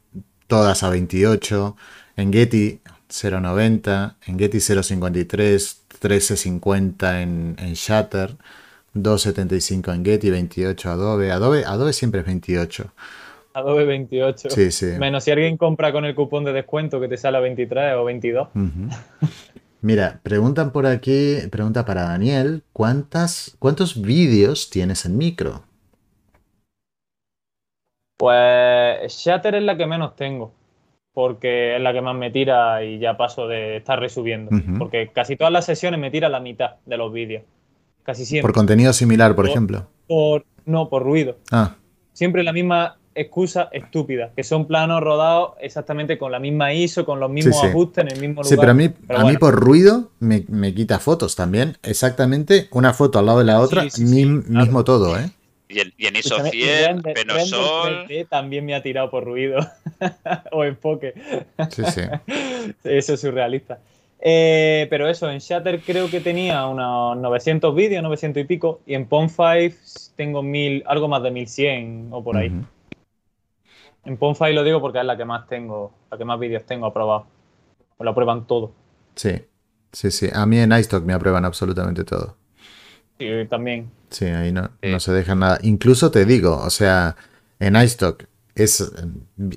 todas 0.47 0.83
a 0.83 0.89
28, 0.89 1.77
en 2.17 2.33
Getty 2.33 2.81
0.90, 3.09 4.15
en 4.25 4.39
Getty 4.39 4.57
0.53, 4.57 5.77
13.50 6.01 7.21
en, 7.21 7.55
en 7.59 7.73
Shutter, 7.73 8.35
2.75 8.95 9.93
en 9.93 10.05
Getty, 10.05 10.29
28 10.29 10.89
Adobe. 10.89 11.31
Adobe, 11.31 11.65
Adobe 11.65 11.93
siempre 11.93 12.21
es 12.21 12.25
28. 12.25 12.91
Adobe 13.53 13.85
28. 13.85 14.49
Sí, 14.49 14.71
sí. 14.71 14.85
Menos 14.99 15.23
si 15.23 15.31
alguien 15.31 15.57
compra 15.57 15.91
con 15.91 16.05
el 16.05 16.15
cupón 16.15 16.43
de 16.43 16.53
descuento 16.53 16.99
que 16.99 17.07
te 17.07 17.17
sale 17.17 17.37
a 17.37 17.41
23 17.41 17.95
o 17.95 18.05
22. 18.05 18.47
Mira, 19.81 20.19
preguntan 20.21 20.71
por 20.71 20.85
aquí, 20.85 21.37
pregunta 21.51 21.85
para 21.85 22.03
Daniel, 22.03 22.63
¿cuántas, 22.71 23.55
¿cuántos 23.57 23.99
vídeos 24.01 24.69
tienes 24.69 25.05
en 25.05 25.17
micro? 25.17 25.63
Pues 28.17 29.11
Shatter 29.11 29.55
es 29.55 29.63
la 29.63 29.75
que 29.75 29.87
menos 29.87 30.15
tengo, 30.15 30.53
porque 31.13 31.75
es 31.75 31.81
la 31.81 31.91
que 31.93 32.01
más 32.01 32.15
me 32.15 32.29
tira 32.29 32.83
y 32.83 32.99
ya 32.99 33.17
paso 33.17 33.47
de 33.47 33.77
estar 33.77 33.99
resubiendo, 33.99 34.51
porque 34.77 35.09
casi 35.11 35.35
todas 35.35 35.51
las 35.51 35.65
sesiones 35.65 35.99
me 35.99 36.11
tira 36.11 36.29
la 36.29 36.39
mitad 36.39 36.75
de 36.85 36.97
los 36.97 37.11
vídeos, 37.11 37.43
casi 38.03 38.23
siempre. 38.23 38.47
¿Por 38.49 38.53
contenido 38.53 38.93
similar, 38.93 39.35
por, 39.35 39.47
ejemplo? 39.47 39.87
Por, 40.05 40.45
no, 40.65 40.89
por 40.89 41.01
ruido. 41.01 41.37
Ah. 41.51 41.75
Siempre 42.13 42.43
la 42.43 42.53
misma 42.53 42.99
excusas 43.15 43.67
estúpidas, 43.71 44.31
que 44.35 44.43
son 44.43 44.67
planos 44.67 45.01
rodados 45.01 45.53
exactamente 45.59 46.17
con 46.17 46.31
la 46.31 46.39
misma 46.39 46.73
ISO, 46.73 47.05
con 47.05 47.19
los 47.19 47.29
mismos 47.29 47.63
ajustes 47.63 48.05
en 48.05 48.11
el 48.11 48.19
mismo 48.19 48.41
lugar. 48.41 48.45
Sí, 48.45 48.55
pero 48.57 48.71
a 48.71 48.73
mí, 48.73 48.89
a 49.09 49.25
mí 49.25 49.37
por 49.37 49.55
ruido 49.55 50.11
me, 50.19 50.73
quita 50.73 50.99
fotos 50.99 51.35
también. 51.35 51.77
Exactamente, 51.83 52.67
una 52.71 52.93
foto 52.93 53.19
al 53.19 53.25
lado 53.25 53.39
de 53.39 53.45
la 53.45 53.59
otra, 53.59 53.83
mismo 53.83 54.83
todo, 54.83 55.19
¿eh? 55.19 55.29
Y, 55.69 56.05
en 56.05 56.15
ISO 56.17 56.37
100, 56.43 57.01
Penosol... 57.01 58.07
también 58.29 58.65
me 58.65 58.75
ha 58.75 58.83
tirado 58.83 59.09
por 59.09 59.23
ruido 59.23 59.59
o 60.51 60.65
enfoque. 60.65 61.13
Sí, 61.69 61.83
sí. 61.85 62.01
Eso 62.83 63.13
es 63.13 63.21
surrealista. 63.21 63.79
Eh, 64.23 64.85
pero 64.91 65.09
eso, 65.09 65.31
en 65.31 65.39
Shatter 65.39 65.81
creo 65.81 66.07
que 66.07 66.19
tenía 66.19 66.67
unos 66.67 67.17
900 67.17 67.73
vídeos, 67.73 68.03
900 68.03 68.43
y 68.43 68.45
pico, 68.45 68.81
y 68.85 68.93
en 68.93 69.09
Pon5 69.09 70.11
tengo 70.15 70.43
mil, 70.43 70.83
algo 70.85 71.07
más 71.07 71.23
de 71.23 71.31
1100 71.31 72.09
o 72.11 72.23
por 72.23 72.37
ahí. 72.37 72.51
En 74.03 74.17
Ponfai 74.17 74.53
lo 74.53 74.63
digo 74.63 74.81
porque 74.81 74.99
es 74.99 75.05
la 75.05 75.15
que 75.15 75.25
más 75.25 75.47
tengo, 75.47 75.93
la 76.09 76.17
que 76.17 76.25
más 76.25 76.39
vídeos 76.39 76.65
tengo 76.65 76.87
aprobados. 76.87 77.27
Me 77.99 78.05
lo 78.05 78.11
aprueban 78.11 78.47
todo. 78.47 78.73
Sí, 79.15 79.43
sí, 79.91 80.09
sí. 80.11 80.29
A 80.33 80.45
mí 80.45 80.57
en 80.57 80.71
iStock 80.71 81.03
me 81.03 81.13
aprueban 81.13 81.45
absolutamente 81.45 82.03
todo. 82.03 82.37
Sí, 83.19 83.27
también. 83.49 83.91
Sí, 84.09 84.25
ahí 84.25 84.51
no, 84.51 84.71
no 84.81 84.99
se 84.99 85.11
deja 85.13 85.35
nada. 85.35 85.59
Incluso 85.61 86.09
te 86.09 86.25
digo, 86.25 86.57
o 86.57 86.69
sea, 86.71 87.15
en 87.59 87.75
iStock 87.75 88.23
es, 88.55 88.91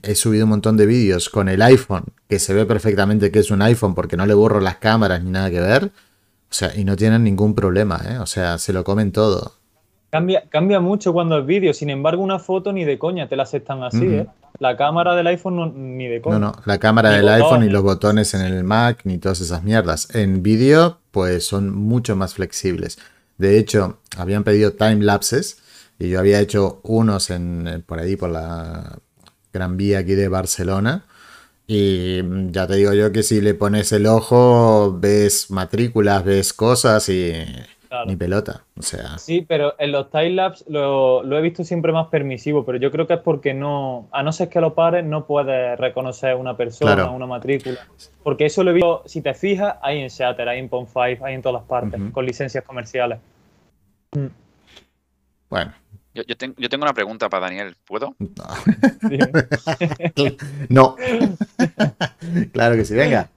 he 0.02 0.14
subido 0.14 0.44
un 0.44 0.50
montón 0.50 0.76
de 0.76 0.86
vídeos 0.86 1.30
con 1.30 1.48
el 1.48 1.62
iPhone, 1.62 2.04
que 2.28 2.38
se 2.38 2.52
ve 2.54 2.66
perfectamente 2.66 3.30
que 3.30 3.38
es 3.38 3.50
un 3.50 3.62
iPhone 3.62 3.94
porque 3.94 4.16
no 4.16 4.26
le 4.26 4.34
borro 4.34 4.60
las 4.60 4.76
cámaras 4.76 5.22
ni 5.22 5.30
nada 5.30 5.50
que 5.50 5.60
ver. 5.60 5.86
O 5.86 6.56
sea, 6.56 6.76
y 6.76 6.84
no 6.84 6.94
tienen 6.94 7.24
ningún 7.24 7.54
problema, 7.54 8.00
¿eh? 8.08 8.18
O 8.18 8.26
sea, 8.26 8.58
se 8.58 8.72
lo 8.72 8.84
comen 8.84 9.10
todo. 9.10 9.54
Cambia, 10.14 10.44
cambia 10.48 10.78
mucho 10.78 11.12
cuando 11.12 11.40
es 11.40 11.44
vídeo, 11.44 11.74
sin 11.74 11.90
embargo, 11.90 12.22
una 12.22 12.38
foto 12.38 12.72
ni 12.72 12.84
de 12.84 13.00
coña 13.00 13.28
te 13.28 13.34
la 13.34 13.42
aceptan 13.42 13.82
así, 13.82 14.06
¿eh? 14.06 14.28
La 14.60 14.76
cámara 14.76 15.16
del 15.16 15.26
iPhone 15.26 15.56
no, 15.56 15.66
ni 15.66 16.06
de 16.06 16.20
No, 16.24 16.38
no, 16.38 16.52
la 16.66 16.78
cámara 16.78 17.10
del 17.10 17.28
iPhone 17.28 17.64
y 17.64 17.68
los 17.68 17.82
botones 17.82 18.32
en 18.34 18.42
el 18.42 18.62
Mac 18.62 19.00
ni 19.02 19.18
todas 19.18 19.40
esas 19.40 19.64
mierdas. 19.64 20.14
En 20.14 20.44
vídeo, 20.44 20.98
pues 21.10 21.44
son 21.44 21.74
mucho 21.74 22.14
más 22.14 22.34
flexibles. 22.34 22.96
De 23.38 23.58
hecho, 23.58 23.98
habían 24.16 24.44
pedido 24.44 24.74
time 24.74 25.02
lapses 25.02 25.58
y 25.98 26.10
yo 26.10 26.20
había 26.20 26.38
hecho 26.38 26.78
unos 26.84 27.30
en, 27.30 27.82
por 27.84 27.98
ahí, 27.98 28.14
por 28.14 28.30
la 28.30 29.00
Gran 29.52 29.76
Vía 29.76 29.98
aquí 29.98 30.14
de 30.14 30.28
Barcelona. 30.28 31.06
Y 31.66 32.20
ya 32.52 32.68
te 32.68 32.76
digo 32.76 32.92
yo 32.92 33.10
que 33.10 33.24
si 33.24 33.40
le 33.40 33.54
pones 33.54 33.90
el 33.90 34.06
ojo, 34.06 34.96
ves 34.96 35.50
matrículas, 35.50 36.24
ves 36.24 36.52
cosas 36.52 37.08
y 37.08 37.32
ni 38.06 38.16
pelota. 38.16 38.64
O 38.78 38.82
sea. 38.82 39.18
Sí, 39.18 39.44
pero 39.46 39.74
en 39.78 39.92
los 39.92 40.10
timelapse 40.10 40.64
lo, 40.68 41.22
lo 41.22 41.38
he 41.38 41.42
visto 41.42 41.64
siempre 41.64 41.92
más 41.92 42.08
permisivo, 42.08 42.64
pero 42.64 42.78
yo 42.78 42.90
creo 42.90 43.06
que 43.06 43.14
es 43.14 43.20
porque 43.20 43.54
no, 43.54 44.08
a 44.12 44.22
no 44.22 44.32
ser 44.32 44.48
que 44.48 44.60
lo 44.60 44.74
pares, 44.74 45.04
no 45.04 45.26
puedes 45.26 45.78
reconocer 45.78 46.34
una 46.36 46.56
persona, 46.56 47.10
una 47.10 47.26
matrícula. 47.26 47.86
Porque 48.22 48.46
eso 48.46 48.64
lo 48.64 48.70
he 48.70 48.74
visto, 48.74 49.02
si 49.06 49.20
te 49.20 49.34
fijas, 49.34 49.76
hay 49.82 50.00
en 50.00 50.08
Shatter, 50.08 50.48
hay 50.48 50.58
en 50.58 50.70
Pon5, 50.70 51.18
hay 51.22 51.34
en 51.34 51.42
todas 51.42 51.60
las 51.60 51.68
partes, 51.68 52.00
con 52.12 52.26
licencias 52.26 52.64
comerciales. 52.64 53.18
Mm. 54.12 54.26
Bueno, 55.50 55.72
yo, 56.14 56.36
tengo, 56.36 56.54
una 56.82 56.94
pregunta 56.94 57.28
para 57.28 57.46
Daniel, 57.46 57.76
¿puedo? 57.84 58.14
No. 60.68 60.96
claro 62.52 62.76
que 62.76 62.84
sí, 62.84 62.94
venga. 62.94 63.30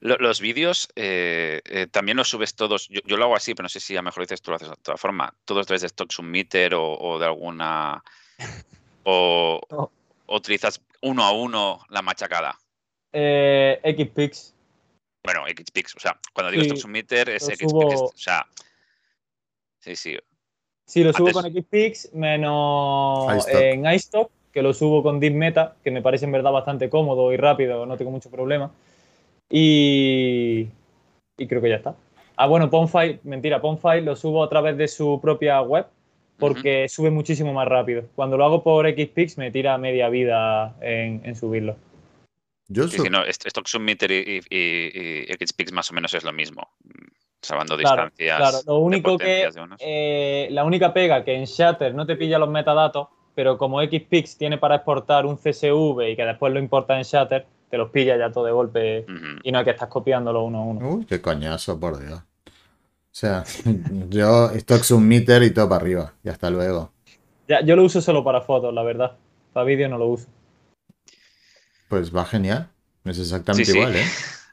Los 0.00 0.40
vídeos 0.40 0.88
eh, 0.96 1.60
eh, 1.64 1.86
también 1.90 2.16
los 2.16 2.28
subes 2.28 2.54
todos. 2.54 2.88
Yo, 2.88 3.16
lo 3.16 3.24
hago 3.24 3.36
así, 3.36 3.54
pero 3.54 3.64
no 3.64 3.68
sé 3.68 3.80
si 3.80 3.94
a 3.94 4.00
lo 4.00 4.04
mejor 4.04 4.24
dices 4.24 4.42
tú 4.42 4.50
lo 4.50 4.56
haces 4.56 4.68
de 4.68 4.74
otra 4.74 4.96
forma. 4.96 5.32
Todos 5.44 5.66
través 5.66 5.82
de 5.82 5.86
Stock 5.86 6.10
Submitter 6.10 6.74
o, 6.74 7.18
de 7.18 7.26
alguna. 7.26 8.02
O, 9.08 9.60
utilizas 10.26 10.82
uno 11.00 11.22
a 11.22 11.30
uno 11.30 11.78
la 11.90 12.02
machacada. 12.02 12.58
Eh, 13.12 13.80
XPix. 13.96 14.52
Bueno, 15.22 15.44
XPix. 15.46 15.94
O 15.94 16.00
sea, 16.00 16.18
cuando 16.32 16.50
digo 16.50 16.64
Stock 16.64 16.78
Submitter 16.78 17.28
es 17.28 17.44
XPix. 17.44 18.00
O 18.00 18.12
sea. 18.16 18.44
Sí, 19.78 19.94
sí. 19.94 20.18
Sí, 20.86 21.04
lo 21.04 21.12
subo 21.12 21.30
con 21.30 21.44
XPix 21.52 22.12
menos 22.14 23.46
en 23.48 23.86
iStock, 23.86 24.30
que 24.52 24.62
lo 24.62 24.72
subo 24.72 25.02
con 25.02 25.18
Deep 25.20 25.34
Meta, 25.34 25.76
que 25.82 25.90
me 25.90 26.00
parece 26.02 26.24
en 26.24 26.32
verdad 26.32 26.52
bastante 26.52 26.88
cómodo 26.88 27.32
y 27.32 27.36
rápido, 27.36 27.86
no 27.86 27.96
tengo 27.96 28.10
mucho 28.10 28.30
problema. 28.30 28.72
Y, 29.50 30.68
y 31.38 31.46
creo 31.46 31.62
que 31.62 31.68
ya 31.68 31.76
está. 31.76 31.96
Ah, 32.36 32.46
bueno, 32.46 32.68
Ponfile, 32.68 33.20
mentira, 33.24 33.60
Ponfile 33.60 34.02
lo 34.02 34.16
subo 34.16 34.44
a 34.44 34.48
través 34.48 34.76
de 34.76 34.88
su 34.88 35.20
propia 35.20 35.60
web 35.62 35.86
porque 36.38 36.88
sube 36.88 37.10
muchísimo 37.10 37.52
más 37.52 37.66
rápido. 37.66 38.04
Cuando 38.14 38.36
lo 38.36 38.44
hago 38.44 38.62
por 38.62 38.86
XPix 38.86 39.38
me 39.38 39.50
tira 39.50 39.78
media 39.78 40.08
vida 40.08 40.76
en, 40.82 41.34
subirlo. 41.34 41.76
Yo 42.68 42.88
sí, 42.88 43.08
no, 43.08 43.24
Stock 43.24 43.66
Submitter 43.66 44.10
y, 44.10 44.40
y, 44.50 45.26
XPix 45.46 45.72
más 45.72 45.90
o 45.90 45.94
menos 45.94 46.12
es 46.14 46.24
lo 46.24 46.32
mismo 46.32 46.68
salvando 47.40 47.76
distancias. 47.76 48.38
Claro, 48.38 48.58
lo 48.66 48.78
único 48.78 49.16
que 49.18 49.48
eh, 49.78 50.48
la 50.50 50.64
única 50.64 50.92
pega 50.92 51.24
que 51.24 51.34
en 51.34 51.44
Shatter 51.44 51.94
no 51.94 52.04
te 52.04 52.16
pilla 52.16 52.38
los 52.38 52.48
metadatos, 52.48 53.08
pero 53.34 53.56
como 53.56 53.80
XPix 53.80 54.36
tiene 54.36 54.58
para 54.58 54.76
exportar 54.76 55.26
un 55.26 55.36
CSV 55.36 56.10
y 56.10 56.16
que 56.16 56.24
después 56.24 56.52
lo 56.52 56.58
importa 56.58 56.96
en 56.96 57.04
Shatter, 57.04 57.46
te 57.70 57.78
los 57.78 57.90
pilla 57.90 58.16
ya 58.16 58.30
todo 58.30 58.44
de 58.44 58.52
golpe 58.52 59.06
y 59.42 59.52
no 59.52 59.58
hay 59.58 59.64
que 59.64 59.70
estar 59.70 59.88
copiándolo 59.88 60.44
uno 60.44 60.58
a 60.58 60.64
uno. 60.64 60.88
Uy, 60.88 61.04
qué 61.04 61.20
coñazo, 61.20 61.78
por 61.78 61.98
Dios. 61.98 62.20
O 62.20 63.18
sea, 63.18 63.44
yo 64.10 64.50
stock 64.50 64.82
submitter 64.82 65.42
y 65.42 65.50
todo 65.50 65.68
para 65.68 65.80
arriba. 65.80 66.12
Y 66.22 66.28
hasta 66.28 66.50
luego. 66.50 66.92
Ya, 67.48 67.62
yo 67.62 67.76
lo 67.76 67.84
uso 67.84 68.00
solo 68.00 68.22
para 68.24 68.40
fotos, 68.40 68.74
la 68.74 68.82
verdad. 68.82 69.16
Para 69.52 69.64
vídeo 69.64 69.88
no 69.88 69.98
lo 69.98 70.08
uso. 70.08 70.26
Pues 71.88 72.14
va 72.14 72.24
genial. 72.24 72.68
Es 73.04 73.18
exactamente 73.18 73.70
igual, 73.70 73.96
¿eh? 73.96 74.04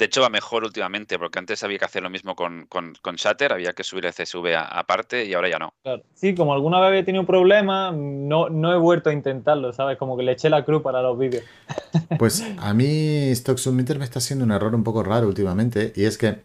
De 0.00 0.06
hecho, 0.06 0.22
va 0.22 0.30
mejor 0.30 0.64
últimamente, 0.64 1.18
porque 1.18 1.38
antes 1.38 1.62
había 1.62 1.78
que 1.78 1.84
hacer 1.84 2.02
lo 2.02 2.08
mismo 2.08 2.34
con, 2.34 2.64
con, 2.70 3.16
Shutter, 3.16 3.52
había 3.52 3.74
que 3.74 3.84
subir 3.84 4.06
el 4.06 4.14
CSV 4.14 4.56
aparte 4.56 5.26
y 5.26 5.34
ahora 5.34 5.50
ya 5.50 5.58
no. 5.58 5.74
Sí, 6.14 6.34
como 6.34 6.54
alguna 6.54 6.80
vez 6.80 6.88
había 6.88 7.04
tenido 7.04 7.20
un 7.20 7.26
problema, 7.26 7.92
no, 7.92 8.48
no 8.48 8.72
he 8.72 8.78
vuelto 8.78 9.10
a 9.10 9.12
intentarlo, 9.12 9.74
¿sabes? 9.74 9.98
Como 9.98 10.16
que 10.16 10.22
le 10.22 10.32
eché 10.32 10.48
la 10.48 10.64
cruz 10.64 10.80
para 10.80 11.02
los 11.02 11.18
vídeos. 11.18 11.44
Pues 12.18 12.42
a 12.58 12.72
mí 12.72 13.28
Stock 13.32 13.58
Submitter 13.58 13.98
me 13.98 14.06
está 14.06 14.20
haciendo 14.20 14.46
un 14.46 14.52
error 14.52 14.74
un 14.74 14.84
poco 14.84 15.02
raro 15.02 15.28
últimamente, 15.28 15.92
y 15.94 16.06
es 16.06 16.16
que 16.16 16.38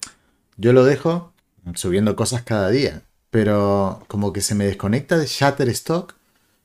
yo 0.58 0.74
lo 0.74 0.84
dejo 0.84 1.32
subiendo 1.76 2.18
cosas 2.18 2.42
cada 2.44 2.70
día, 2.70 3.04
pero 3.30 4.04
como 4.08 4.34
que 4.34 4.42
se 4.42 4.54
me 4.54 4.66
desconecta 4.66 5.18
de 5.18 5.28
Shutter 5.28 5.70
Stock 5.70 6.14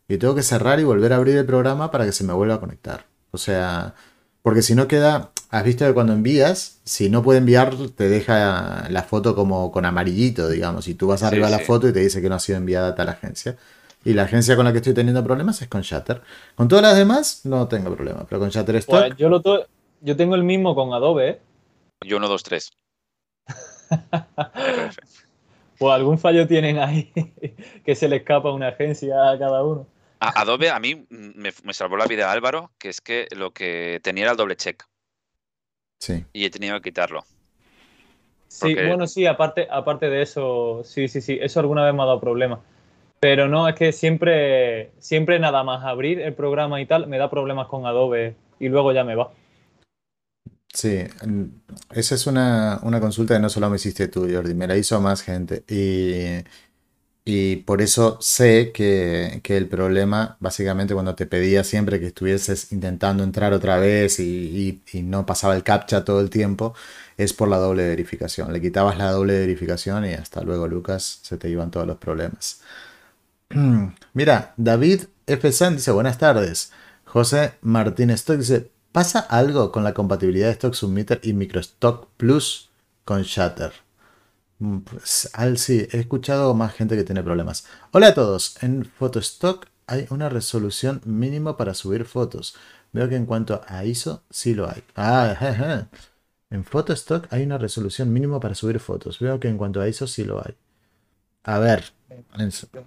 y 0.09 0.19
tengo 0.19 0.35
que 0.35 0.43
cerrar 0.43 0.81
y 0.81 0.85
volver 0.85 1.13
a 1.13 1.17
abrir 1.17 1.37
el 1.37 1.47
programa 1.47 1.93
para 1.93 2.05
que 2.05 2.11
se 2.11 2.25
me 2.25 2.33
vuelva 2.33 2.57
a 2.57 2.61
conectar. 2.61 3.07
O 3.31 3.39
sea, 3.39 3.95
porque 4.43 4.63
si 4.63 4.75
no 4.75 4.89
queda, 4.89 5.31
has 5.51 5.65
visto 5.65 5.85
que 5.85 5.93
cuando 5.93 6.13
envías, 6.13 6.81
si 6.85 7.11
no 7.11 7.23
puede 7.23 7.39
enviar, 7.39 7.75
te 7.97 8.09
deja 8.09 8.89
la 8.89 9.03
foto 9.03 9.35
como 9.35 9.73
con 9.73 9.85
amarillito, 9.85 10.49
digamos. 10.49 10.87
Y 10.89 10.95
tú 10.95 11.09
vas 11.09 11.23
arriba 11.23 11.49
a 11.49 11.51
la 11.51 11.59
foto 11.59 11.89
y 11.89 11.93
te 11.93 12.01
dice 12.01 12.23
que 12.23 12.29
no 12.29 12.37
ha 12.37 12.41
sido 12.41 12.59
enviada 12.59 12.89
a 12.89 12.95
tal 12.95 13.09
agencia. 13.09 13.57
Y 14.05 14.15
la 14.15 14.23
agencia 14.23 14.57
con 14.57 14.65
la 14.65 14.73
que 14.73 14.79
estoy 14.79 14.95
teniendo 14.95 15.23
problemas 15.23 15.61
es 15.61 15.69
con 15.69 15.83
Shutter. 15.83 16.23
Con 16.55 16.69
todas 16.69 16.83
las 16.83 16.97
demás 16.97 17.43
no 17.45 17.69
tengo 17.69 17.95
problema, 17.95 18.25
pero 18.29 18.39
con 18.39 18.49
Shutter 18.49 18.77
Stock. 18.77 19.07
Pues 19.09 19.17
yo, 19.17 19.29
lo 19.29 19.43
yo 20.01 20.17
tengo 20.17 20.37
el 20.37 20.45
mismo 20.45 20.75
con 20.75 20.95
Adobe. 20.95 21.29
¿eh? 21.29 21.41
Yo 22.03 22.17
1, 22.17 22.29
2, 22.29 22.43
3. 22.43 22.71
pues 25.79 25.93
algún 25.93 26.19
fallo 26.19 26.47
tienen 26.47 26.79
ahí 26.79 27.13
que 27.85 27.95
se 27.95 28.09
le 28.09 28.17
escapa 28.17 28.51
a 28.51 28.53
una 28.53 28.69
agencia 28.69 29.31
a 29.31 29.39
cada 29.39 29.65
uno. 29.65 29.87
Adobe 30.21 30.71
a 30.71 30.79
mí 30.79 31.07
me, 31.09 31.53
salvó 31.73 31.97
la 31.97 32.07
vida 32.07 32.31
Álvaro, 32.31 32.71
que 32.79 32.91
es 32.91 33.01
que 33.01 33.27
lo 33.35 33.53
que 33.53 34.01
tenía 34.03 34.25
era 34.25 34.33
el 34.33 34.37
doble 34.37 34.55
check. 34.57 34.85
Sí. 36.01 36.25
Y 36.33 36.45
he 36.45 36.51
tenido 36.51 36.75
que 36.81 36.91
quitarlo. 36.91 37.25
Sí, 38.49 38.75
bueno, 38.75 39.07
sí, 39.07 39.27
aparte, 39.27 39.69
aparte 39.71 40.11
de 40.11 40.23
eso, 40.23 40.83
sí, 40.85 41.07
sí, 41.07 41.21
sí, 41.21 41.39
eso 41.41 41.61
alguna 41.61 41.85
vez 41.85 41.95
me 41.95 42.03
ha 42.03 42.07
dado 42.07 42.21
problemas. 42.21 42.59
Pero 43.21 43.49
no, 43.49 43.69
es 43.69 43.77
que 43.77 43.93
siempre, 43.93 44.91
siempre 44.99 45.39
nada 45.39 45.63
más 45.63 45.85
abrir 45.85 46.21
el 46.21 46.35
programa 46.35 46.81
y 46.81 46.87
tal, 46.87 47.07
me 47.07 47.19
da 47.19 47.31
problemas 47.31 47.69
con 47.69 47.87
Adobe 47.87 48.35
y 48.59 48.69
luego 48.69 48.93
ya 48.93 49.05
me 49.05 49.15
va. 49.15 49.31
Sí, 50.73 51.05
esa 51.93 52.15
es 52.15 52.27
una, 52.27 52.81
una 52.83 53.01
consulta 53.01 53.35
que 53.35 53.41
no 53.41 53.51
solo 53.51 53.69
me 53.69 53.77
hiciste 53.77 54.09
tú, 54.09 54.29
Jordi, 54.31 54.55
me 54.55 54.67
la 54.67 54.77
hizo 54.77 55.01
más 55.01 55.23
gente. 55.23 55.65
Y 55.69 56.43
y 57.31 57.57
por 57.57 57.81
eso 57.81 58.19
sé 58.21 58.73
que, 58.73 59.41
el 59.45 59.69
problema, 59.69 60.37
básicamente, 60.41 60.95
cuando 60.95 61.15
te 61.15 61.27
pedía 61.27 61.63
siempre 61.63 62.01
que 62.01 62.09
estuvieses 62.09 62.73
intentando 62.73 63.23
entrar 63.23 63.53
otra 63.53 63.79
vez 63.79 64.19
y, 64.19 64.83
no 65.05 65.27
pasaba 65.27 65.55
el 65.55 65.63
captcha 65.63 66.05
todo 66.05 66.21
el 66.21 66.29
tiempo, 66.29 66.75
es 67.17 67.33
por 67.33 67.49
la 67.49 67.59
doble 67.59 67.89
verificación. 67.89 68.53
Le 68.53 68.61
quitabas 68.61 68.99
la 68.99 69.13
doble 69.13 69.39
verificación 69.39 70.07
y 70.07 70.15
hasta 70.15 70.43
luego, 70.43 70.67
Lucas, 70.67 71.21
se 71.23 71.37
te 71.39 71.49
iban 71.49 71.71
todos 71.71 71.87
los 71.87 71.99
problemas. 71.99 72.63
Mira, 74.13 74.55
David 74.57 75.05
F. 75.27 75.53
San 75.53 75.77
dice: 75.77 75.93
Buenas 75.93 76.19
tardes. 76.19 76.73
José 77.05 77.53
Martín 77.63 78.11
Stock 78.11 78.39
dice: 78.39 78.71
¿Pasa 78.93 79.21
algo 79.21 79.71
con 79.71 79.85
la 79.85 79.95
compatibilidad 79.95 80.47
de 80.49 80.53
Stock 80.55 80.75
Submitter 80.75 81.21
y 81.23 81.33
Microstock 81.33 82.09
Plus 82.17 82.71
con 83.05 83.23
Shutter? 83.23 83.73
Mm, 84.61 84.81
pues, 84.81 85.31
al 85.33 85.59
sí, 85.59 85.89
he 85.91 85.99
escuchado 85.99 86.55
más 86.55 86.75
gente 86.75 86.95
que 86.95 87.03
tiene 87.03 87.23
problemas. 87.23 87.67
Hola 87.93 88.09
a 88.09 88.15
todos. 88.15 88.63
En 88.63 88.85
Photostock 88.85 89.67
hay 89.87 90.07
una 90.11 90.29
resolución 90.29 91.01
mínima 91.05 91.57
para 91.57 91.75
subir 91.75 92.05
fotos. 92.05 92.55
Veo 92.93 93.09
que 93.09 93.17
en 93.17 93.27
cuanto 93.27 93.63
a 93.67 93.85
ISO, 93.85 94.23
sí 94.31 94.55
lo 94.55 94.69
hay. 94.69 94.83
Ah, 94.95 95.89
En 96.51 96.65
Photostock 96.65 97.33
hay 97.33 97.45
una 97.45 97.59
resolución 97.59 98.13
mínima 98.13 98.41
para 98.41 98.55
subir 98.57 98.81
fotos. 98.81 99.21
Veo 99.21 99.39
que 99.39 99.49
en 99.49 99.57
cuanto 99.57 99.81
a 99.81 99.89
ISO, 99.89 100.07
sí 100.09 100.25
lo 100.25 100.45
hay. 100.45 100.57
A 101.45 101.61
ver. 101.61 101.93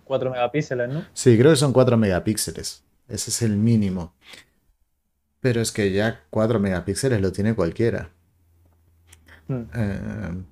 4 0.04 0.32
megapíxeles, 0.32 0.90
¿no? 0.90 1.06
Sí, 1.14 1.38
creo 1.38 1.52
que 1.52 1.58
son 1.58 1.72
4 1.72 1.98
megapíxeles. 1.98 2.84
Ese 3.08 3.32
es 3.32 3.42
el 3.42 3.56
mínimo. 3.56 4.14
Pero 5.40 5.62
es 5.62 5.72
que 5.72 5.94
ya 5.94 6.24
4 6.30 6.60
megapíxeles 6.60 7.22
lo 7.22 7.32
tiene 7.32 7.56
cualquiera. 7.56 8.10
Hmm. 9.48 9.64
Eh, 9.74 10.44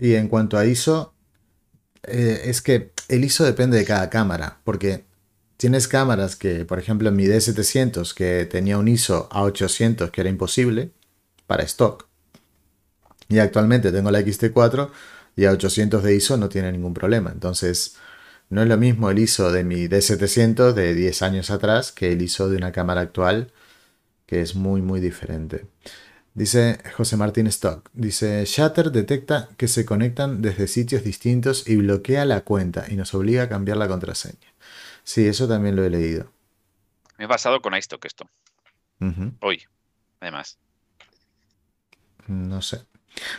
y 0.00 0.14
en 0.14 0.28
cuanto 0.28 0.56
a 0.56 0.64
ISO, 0.66 1.14
eh, 2.04 2.42
es 2.46 2.62
que 2.62 2.92
el 3.08 3.24
ISO 3.24 3.44
depende 3.44 3.76
de 3.76 3.84
cada 3.84 4.08
cámara, 4.08 4.60
porque 4.64 5.04
tienes 5.56 5.88
cámaras 5.88 6.36
que, 6.36 6.64
por 6.64 6.78
ejemplo, 6.78 7.10
en 7.10 7.16
mi 7.16 7.26
D700, 7.26 8.14
que 8.14 8.46
tenía 8.46 8.78
un 8.78 8.88
ISO 8.88 9.28
a 9.30 9.42
800, 9.42 10.10
que 10.10 10.22
era 10.22 10.30
imposible 10.30 10.92
para 11.46 11.64
stock. 11.64 12.08
Y 13.28 13.38
actualmente 13.38 13.92
tengo 13.92 14.10
la 14.10 14.20
XT4 14.20 14.90
y 15.36 15.44
a 15.44 15.52
800 15.52 16.02
de 16.02 16.16
ISO 16.16 16.36
no 16.36 16.48
tiene 16.48 16.72
ningún 16.72 16.94
problema. 16.94 17.30
Entonces, 17.32 17.96
no 18.48 18.62
es 18.62 18.68
lo 18.68 18.76
mismo 18.76 19.10
el 19.10 19.18
ISO 19.18 19.52
de 19.52 19.64
mi 19.64 19.86
D700 19.86 20.72
de 20.72 20.94
10 20.94 21.22
años 21.22 21.50
atrás 21.50 21.92
que 21.92 22.12
el 22.12 22.22
ISO 22.22 22.48
de 22.48 22.56
una 22.56 22.72
cámara 22.72 23.02
actual, 23.02 23.52
que 24.26 24.40
es 24.40 24.54
muy, 24.54 24.82
muy 24.82 25.00
diferente. 25.00 25.66
Dice 26.34 26.78
José 26.96 27.16
Martín 27.16 27.46
Stock. 27.48 27.90
Dice, 27.92 28.44
Shatter 28.46 28.92
detecta 28.92 29.48
que 29.56 29.68
se 29.68 29.84
conectan 29.84 30.42
desde 30.42 30.68
sitios 30.68 31.02
distintos 31.02 31.68
y 31.68 31.76
bloquea 31.76 32.24
la 32.24 32.42
cuenta 32.42 32.86
y 32.88 32.96
nos 32.96 33.14
obliga 33.14 33.44
a 33.44 33.48
cambiar 33.48 33.76
la 33.76 33.88
contraseña. 33.88 34.54
Sí, 35.02 35.26
eso 35.26 35.48
también 35.48 35.76
lo 35.76 35.84
he 35.84 35.90
leído. 35.90 36.30
Me 37.18 37.24
ha 37.24 37.28
pasado 37.28 37.60
con 37.60 37.74
iStock 37.74 38.04
esto. 38.04 38.28
Hoy, 39.40 39.62
además. 40.20 40.58
No 42.28 42.62
sé. 42.62 42.82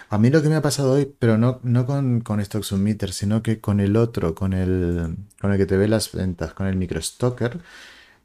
A 0.09 0.17
mí 0.17 0.29
lo 0.29 0.41
que 0.41 0.49
me 0.49 0.55
ha 0.55 0.61
pasado 0.61 0.93
hoy, 0.93 1.13
pero 1.17 1.37
no, 1.37 1.59
no 1.63 1.85
con, 1.85 2.21
con 2.21 2.39
Stock 2.41 2.63
Submitter, 2.63 3.13
sino 3.13 3.41
que 3.41 3.61
con 3.61 3.79
el 3.79 3.95
otro, 3.95 4.35
con 4.35 4.53
el, 4.53 5.15
con 5.39 5.51
el 5.51 5.57
que 5.57 5.65
te 5.65 5.77
ve 5.77 5.87
las 5.87 6.11
ventas, 6.11 6.53
con 6.53 6.67
el 6.67 6.75
Microstocker, 6.75 7.59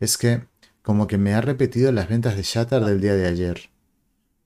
es 0.00 0.18
que 0.18 0.42
como 0.82 1.06
que 1.06 1.18
me 1.18 1.34
ha 1.34 1.40
repetido 1.40 1.92
las 1.92 2.08
ventas 2.08 2.36
de 2.36 2.42
Shatter 2.42 2.84
del 2.84 3.00
día 3.00 3.14
de 3.14 3.26
ayer. 3.26 3.70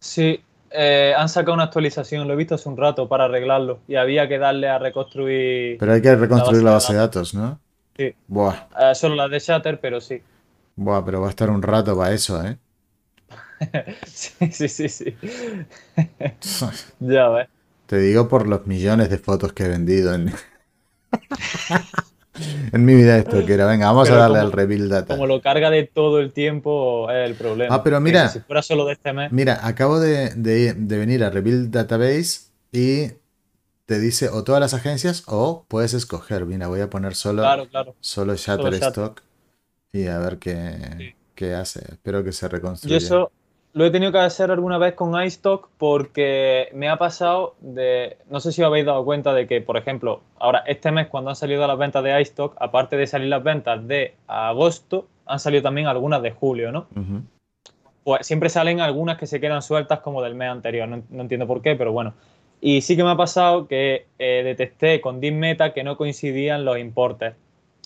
Sí, 0.00 0.42
eh, 0.70 1.14
han 1.16 1.28
sacado 1.28 1.54
una 1.54 1.64
actualización, 1.64 2.26
lo 2.26 2.34
he 2.34 2.36
visto 2.36 2.54
hace 2.54 2.68
un 2.68 2.76
rato 2.76 3.08
para 3.08 3.24
arreglarlo 3.24 3.80
y 3.86 3.96
había 3.96 4.28
que 4.28 4.38
darle 4.38 4.68
a 4.68 4.78
reconstruir 4.78 5.78
Pero 5.78 5.92
hay 5.92 6.00
que 6.00 6.14
reconstruir 6.16 6.62
la 6.62 6.72
base 6.72 6.92
de 6.92 6.98
de 6.98 7.04
datos, 7.04 7.34
¿no? 7.34 7.60
Sí. 7.96 8.14
Buah, 8.28 8.68
eh, 8.80 8.94
solo 8.94 9.14
la 9.14 9.28
de 9.28 9.38
Shatter, 9.38 9.78
pero 9.78 10.00
sí. 10.00 10.22
buah, 10.76 11.04
pero 11.04 11.20
va 11.20 11.26
a 11.26 11.30
estar 11.30 11.50
un 11.50 11.62
rato 11.62 11.96
para 11.96 12.12
eso, 12.14 12.42
¿eh? 12.44 12.56
Sí, 14.06 14.50
sí, 14.50 14.68
sí, 14.68 14.88
sí. 14.88 15.16
Ya 17.00 17.28
ves. 17.28 17.48
Te 17.86 17.98
digo 17.98 18.28
por 18.28 18.46
los 18.46 18.66
millones 18.66 19.10
de 19.10 19.18
fotos 19.18 19.52
que 19.52 19.64
he 19.64 19.68
vendido 19.68 20.14
en, 20.14 20.32
en 22.72 22.84
mi 22.84 22.94
vida 22.94 23.16
esto 23.18 23.44
que 23.44 23.52
era. 23.54 23.66
Venga, 23.66 23.86
vamos 23.86 24.08
Pero 24.08 24.18
a 24.18 24.22
darle 24.22 24.38
como- 24.38 24.46
al 24.48 24.52
reveal 24.52 24.88
data. 24.88 25.14
Como 25.14 25.26
lo 25.26 25.40
carga 25.40 25.70
de 25.70 25.84
todo 25.84 26.20
el 26.20 26.32
tiempo 26.32 27.10
es 27.10 27.28
el 27.28 27.34
problema. 27.36 27.74
Ah, 27.74 27.82
pero 27.82 28.00
mira. 28.00 28.28
Si 28.28 28.40
fuera 28.40 28.62
solo 28.62 28.86
de 28.86 28.92
este 28.94 29.12
mes. 29.12 29.30
Mira, 29.32 29.60
acabo 29.66 30.00
de, 30.00 30.30
de- 30.34 30.74
de 30.74 30.98
venir 30.98 31.22
a 31.24 31.30
Rebuild 31.30 31.70
Database 31.70 32.50
y 32.72 33.12
te 33.86 33.98
dice 33.98 34.28
o 34.28 34.44
todas 34.44 34.60
las 34.60 34.74
agencias 34.74 35.24
o 35.26 35.64
puedes 35.68 35.94
escoger. 35.94 36.46
Mira, 36.46 36.68
voy 36.68 36.80
a 36.80 36.88
poner 36.90 37.14
solo, 37.14 37.42
Claro, 37.42 37.68
claro. 37.68 37.94
solo 38.00 38.34
Shutterstock 38.36 39.20
Shutter. 39.20 39.22
y 39.92 40.06
a 40.06 40.18
ver 40.18 40.38
qué, 40.38 40.76
Sí. 40.98 41.14
qué 41.34 41.54
hace. 41.54 41.80
Espero 41.90 42.22
que 42.22 42.30
se 42.32 42.42
Yo 42.46 42.48
reconstruya. 42.50 42.96
eso 42.98 43.32
lo 43.72 43.86
he 43.86 43.90
tenido 43.90 44.10
que 44.10 44.18
hacer 44.18 44.50
alguna 44.50 44.78
vez 44.78 44.94
con 44.94 45.20
iStock 45.22 45.68
porque 45.78 46.68
me 46.74 46.88
ha 46.88 46.96
pasado 46.96 47.54
de. 47.60 48.16
No 48.28 48.40
sé 48.40 48.52
si 48.52 48.62
os 48.62 48.66
habéis 48.66 48.86
dado 48.86 49.04
cuenta 49.04 49.32
de 49.32 49.46
que, 49.46 49.60
por 49.60 49.76
ejemplo, 49.76 50.22
ahora 50.38 50.64
este 50.66 50.90
mes, 50.90 51.06
cuando 51.06 51.30
han 51.30 51.36
salido 51.36 51.66
las 51.66 51.78
ventas 51.78 52.02
de 52.02 52.20
iStock, 52.20 52.56
aparte 52.58 52.96
de 52.96 53.06
salir 53.06 53.28
las 53.28 53.42
ventas 53.42 53.86
de 53.86 54.14
agosto, 54.26 55.06
han 55.26 55.38
salido 55.38 55.62
también 55.62 55.86
algunas 55.86 56.20
de 56.22 56.32
julio, 56.32 56.72
¿no? 56.72 56.88
Ujú. 56.96 57.22
Pues 58.02 58.26
siempre 58.26 58.48
salen 58.48 58.80
algunas 58.80 59.18
que 59.18 59.26
se 59.26 59.40
quedan 59.40 59.62
sueltas 59.62 60.00
como 60.00 60.20
del 60.22 60.34
mes 60.34 60.48
anterior. 60.48 60.88
No, 60.88 61.02
no 61.08 61.22
entiendo 61.22 61.46
por 61.46 61.62
qué, 61.62 61.76
pero 61.76 61.92
bueno. 61.92 62.14
Y 62.60 62.80
sí 62.80 62.96
que 62.96 63.04
me 63.04 63.10
ha 63.10 63.16
pasado 63.16 63.68
que 63.68 64.06
eh, 64.18 64.42
detecté 64.44 65.00
con 65.00 65.20
DeepMeta 65.20 65.72
que 65.72 65.84
no 65.84 65.96
coincidían 65.96 66.64
los 66.64 66.78
importes. 66.78 67.34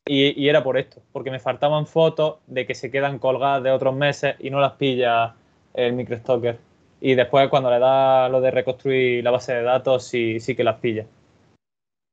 Y, 0.07 0.41
y 0.41 0.49
era 0.49 0.62
por 0.62 0.76
esto, 0.76 1.01
porque 1.12 1.30
me 1.30 1.41
faltaban 1.41 1.87
fotos 1.87 2.37
de 2.47 2.66
que 2.66 2.74
se 2.74 2.91
quedan 2.91 3.18
colgadas 3.18 3.62
de 3.62 3.70
otros 3.70 3.95
meses 3.95 4.37
y 4.39 4.51
no 4.51 4.61
las 4.61 4.72
pilla 4.72 5.35
el 5.75 5.93
microstocker. 5.93 6.59
Y 7.01 7.14
después 7.14 7.49
cuando 7.51 7.70
le 7.70 7.79
da 7.79 8.29
lo 8.29 8.41
de 8.41 8.51
reconstruir 8.51 9.22
la 9.22 9.31
base 9.31 9.53
de 9.55 9.62
datos, 9.62 10.05
sí, 10.07 10.41
sí 10.41 10.55
que 10.57 10.64
las 10.64 10.79
pilla. 10.81 11.07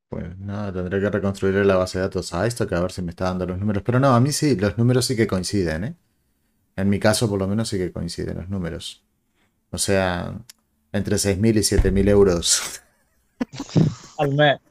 Pues 0.09 0.37
nada, 0.39 0.73
tendré 0.73 0.99
que 0.99 1.09
reconstruir 1.09 1.53
la 1.65 1.77
base 1.77 1.97
de 1.97 2.03
datos 2.03 2.33
a 2.33 2.45
esto, 2.45 2.67
que 2.67 2.75
a 2.75 2.81
ver 2.81 2.91
si 2.91 3.01
me 3.01 3.11
está 3.11 3.25
dando 3.25 3.45
los 3.45 3.57
números. 3.57 3.83
Pero 3.85 3.99
no, 3.99 4.13
a 4.13 4.19
mí 4.19 4.31
sí, 4.33 4.57
los 4.57 4.77
números 4.77 5.05
sí 5.05 5.15
que 5.15 5.27
coinciden, 5.27 5.83
¿eh? 5.85 5.95
En 6.75 6.89
mi 6.89 6.99
caso, 6.99 7.29
por 7.29 7.39
lo 7.39 7.47
menos, 7.47 7.69
sí 7.69 7.77
que 7.77 7.91
coinciden 7.93 8.35
los 8.37 8.49
números. 8.49 9.03
O 9.71 9.77
sea, 9.77 10.33
entre 10.91 11.15
6.000 11.17 11.55
y 11.57 11.63
7.000 11.63 12.09
euros. 12.09 12.81
Al 14.17 14.33
mes. 14.33 14.59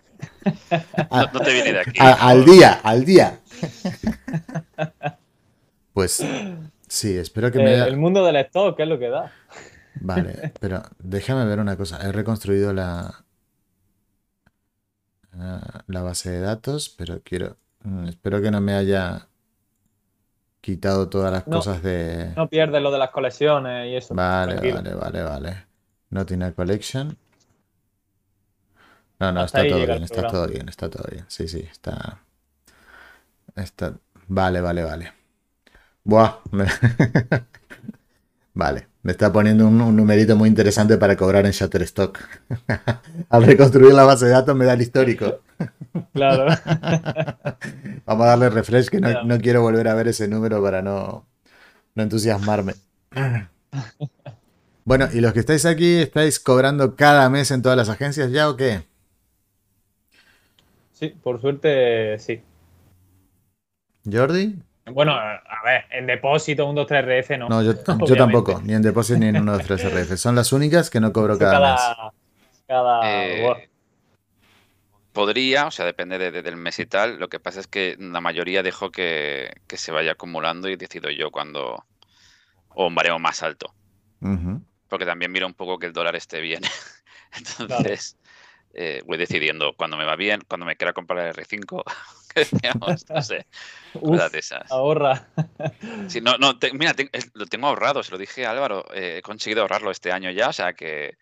No, 1.10 1.22
no 1.32 1.40
te 1.40 1.52
viene 1.52 1.72
de 1.72 1.80
aquí. 1.80 1.98
A- 1.98 2.28
al 2.28 2.44
día, 2.44 2.80
al 2.82 3.04
día. 3.06 3.40
Pues 5.92 6.22
sí, 6.90 7.16
espero 7.16 7.50
que 7.50 7.58
me... 7.58 7.72
Eh, 7.74 7.88
el 7.88 7.96
mundo 7.96 8.24
del 8.24 8.36
stock, 8.36 8.78
es 8.78 8.88
lo 8.88 8.98
que 8.98 9.08
da. 9.08 9.32
Vale, 9.94 10.52
pero 10.60 10.82
déjame 10.98 11.44
ver 11.46 11.58
una 11.60 11.76
cosa. 11.76 11.98
He 12.06 12.12
reconstruido 12.12 12.72
la, 12.72 13.24
la, 15.86 16.02
base 16.02 16.30
de 16.30 16.40
datos, 16.40 16.94
pero 16.96 17.22
quiero... 17.22 17.56
mm, 17.84 18.08
Espero 18.08 18.42
que 18.42 18.50
no 18.50 18.60
me 18.60 18.74
haya 18.74 19.28
quitado 20.60 21.08
todas 21.08 21.32
las 21.32 21.46
No, 21.46 21.56
cosas 21.58 21.82
de... 21.82 22.32
No 22.36 22.48
pierdes 22.48 22.82
lo 22.82 22.90
de 22.90 22.98
las 22.98 23.10
colecciones 23.10 23.88
y 23.88 23.96
eso. 23.96 24.14
Vale, 24.14 24.56
tranquilo. 24.56 24.76
vale, 24.76 24.94
vale, 24.94 25.22
vale. 25.22 25.66
Not 26.10 26.30
in 26.32 26.42
a 26.42 26.52
collection. 26.52 27.16
No, 29.20 29.32
no, 29.32 29.40
Hasta 29.42 29.62
está 29.62 29.76
todo 29.76 29.86
bien, 29.86 30.02
está 30.02 30.26
todo 30.26 30.48
bien, 30.48 30.68
está 30.68 30.90
todo 30.90 31.04
bien. 31.10 31.24
Sí, 31.28 31.46
sí, 31.46 31.60
está. 31.70 32.20
Está. 33.54 33.94
Vale, 34.28 34.60
vale, 34.60 34.82
vale. 34.82 35.19
Buah. 36.10 36.40
Vale, 38.54 38.88
me 39.04 39.12
está 39.12 39.32
poniendo 39.32 39.68
un, 39.68 39.80
un 39.80 39.94
numerito 39.94 40.34
muy 40.34 40.48
interesante 40.48 40.96
para 40.98 41.16
cobrar 41.16 41.46
en 41.46 41.52
Shutterstock. 41.52 42.18
Al 43.28 43.44
reconstruir 43.44 43.94
la 43.94 44.02
base 44.02 44.24
de 44.24 44.32
datos 44.32 44.56
me 44.56 44.64
da 44.64 44.72
el 44.74 44.82
histórico. 44.82 45.40
Claro. 46.14 46.46
Vamos 48.06 48.24
a 48.24 48.28
darle 48.28 48.48
refresh, 48.48 48.88
que 48.88 49.00
no, 49.00 49.24
no 49.24 49.38
quiero 49.38 49.60
volver 49.60 49.88
a 49.88 49.94
ver 49.94 50.08
ese 50.08 50.28
número 50.28 50.62
para 50.62 50.82
no, 50.82 51.26
no 51.94 52.02
entusiasmarme. 52.02 52.74
Bueno, 54.84 55.08
¿y 55.12 55.20
los 55.20 55.32
que 55.34 55.40
estáis 55.40 55.66
aquí, 55.66 55.96
estáis 55.96 56.40
cobrando 56.40 56.96
cada 56.96 57.28
mes 57.28 57.50
en 57.50 57.60
todas 57.60 57.76
las 57.76 57.90
agencias 57.90 58.32
ya 58.32 58.48
o 58.48 58.56
qué? 58.56 58.82
Sí, 60.92 61.08
por 61.22 61.40
suerte 61.40 62.18
sí. 62.18 62.40
¿Jordi? 64.10 64.56
Bueno, 64.92 65.12
a 65.12 65.62
ver, 65.64 65.84
en 65.90 66.06
depósito, 66.06 66.66
un 66.66 66.74
2, 66.74 66.86
3 66.86 67.04
RF 67.04 67.38
no. 67.38 67.48
No, 67.48 67.62
yo, 67.62 67.72
yo 68.06 68.16
tampoco, 68.16 68.60
ni 68.64 68.74
en 68.74 68.82
depósito 68.82 69.18
ni 69.18 69.26
en 69.28 69.36
1, 69.40 69.52
2, 69.52 69.62
3 69.64 69.84
RF. 69.84 70.16
Son 70.16 70.34
las 70.36 70.52
únicas 70.52 70.90
que 70.90 71.00
no 71.00 71.12
cobro 71.12 71.34
Eso 71.34 71.40
cada 71.40 71.60
mes. 71.72 71.80
cada, 71.80 72.12
cada 72.66 73.10
Eh, 73.10 73.42
wow. 73.42 73.56
Podría, 75.12 75.66
o 75.66 75.70
sea, 75.72 75.84
depende 75.84 76.18
de- 76.18 76.30
de- 76.30 76.42
del 76.42 76.56
mes 76.56 76.78
y 76.78 76.86
tal. 76.86 77.18
Lo 77.18 77.28
que 77.28 77.40
pasa 77.40 77.58
es 77.60 77.66
que 77.66 77.96
la 77.98 78.20
mayoría 78.20 78.62
dejo 78.62 78.90
que, 78.90 79.50
que 79.66 79.76
se 79.76 79.90
vaya 79.90 80.12
acumulando 80.12 80.68
y 80.68 80.76
decido 80.76 81.10
yo 81.10 81.30
cuando. 81.30 81.84
O 82.68 82.86
un 82.86 82.94
baremo 82.94 83.18
más 83.18 83.42
alto. 83.42 83.74
Porque 84.88 85.04
también 85.06 85.32
miro 85.32 85.46
un 85.46 85.54
poco 85.54 85.78
que 85.78 85.86
el 85.86 85.92
dólar 85.92 86.14
esté 86.14 86.40
bien. 86.40 86.62
Entonces, 87.36 88.16
eh, 88.72 89.02
voy 89.04 89.18
decidiendo 89.18 89.74
cuando 89.76 89.96
me 89.96 90.04
va 90.04 90.14
bien, 90.14 90.40
cuando 90.46 90.64
me 90.66 90.76
quiera 90.76 90.92
comprar 90.92 91.26
el 91.26 91.34
R5. 91.34 91.82
Que 92.34 92.40
decíamos, 92.40 93.04
no 93.10 93.22
sé, 93.22 93.46
Uf, 93.94 94.16
cosas 94.16 94.32
de 94.32 94.38
esas. 94.38 94.70
ahorra. 94.70 95.28
Sí, 96.08 96.20
no, 96.20 96.36
no, 96.38 96.58
te- 96.58 96.72
mira, 96.72 96.94
te- 96.94 97.08
es- 97.12 97.30
lo 97.34 97.46
tengo 97.46 97.66
ahorrado, 97.66 98.02
se 98.02 98.12
lo 98.12 98.18
dije 98.18 98.46
a 98.46 98.50
Álvaro, 98.50 98.84
eh, 98.94 99.16
he 99.18 99.22
conseguido 99.22 99.62
ahorrarlo 99.62 99.90
este 99.90 100.12
año 100.12 100.30
ya, 100.30 100.48
o 100.48 100.52
sea 100.52 100.72
que, 100.74 101.16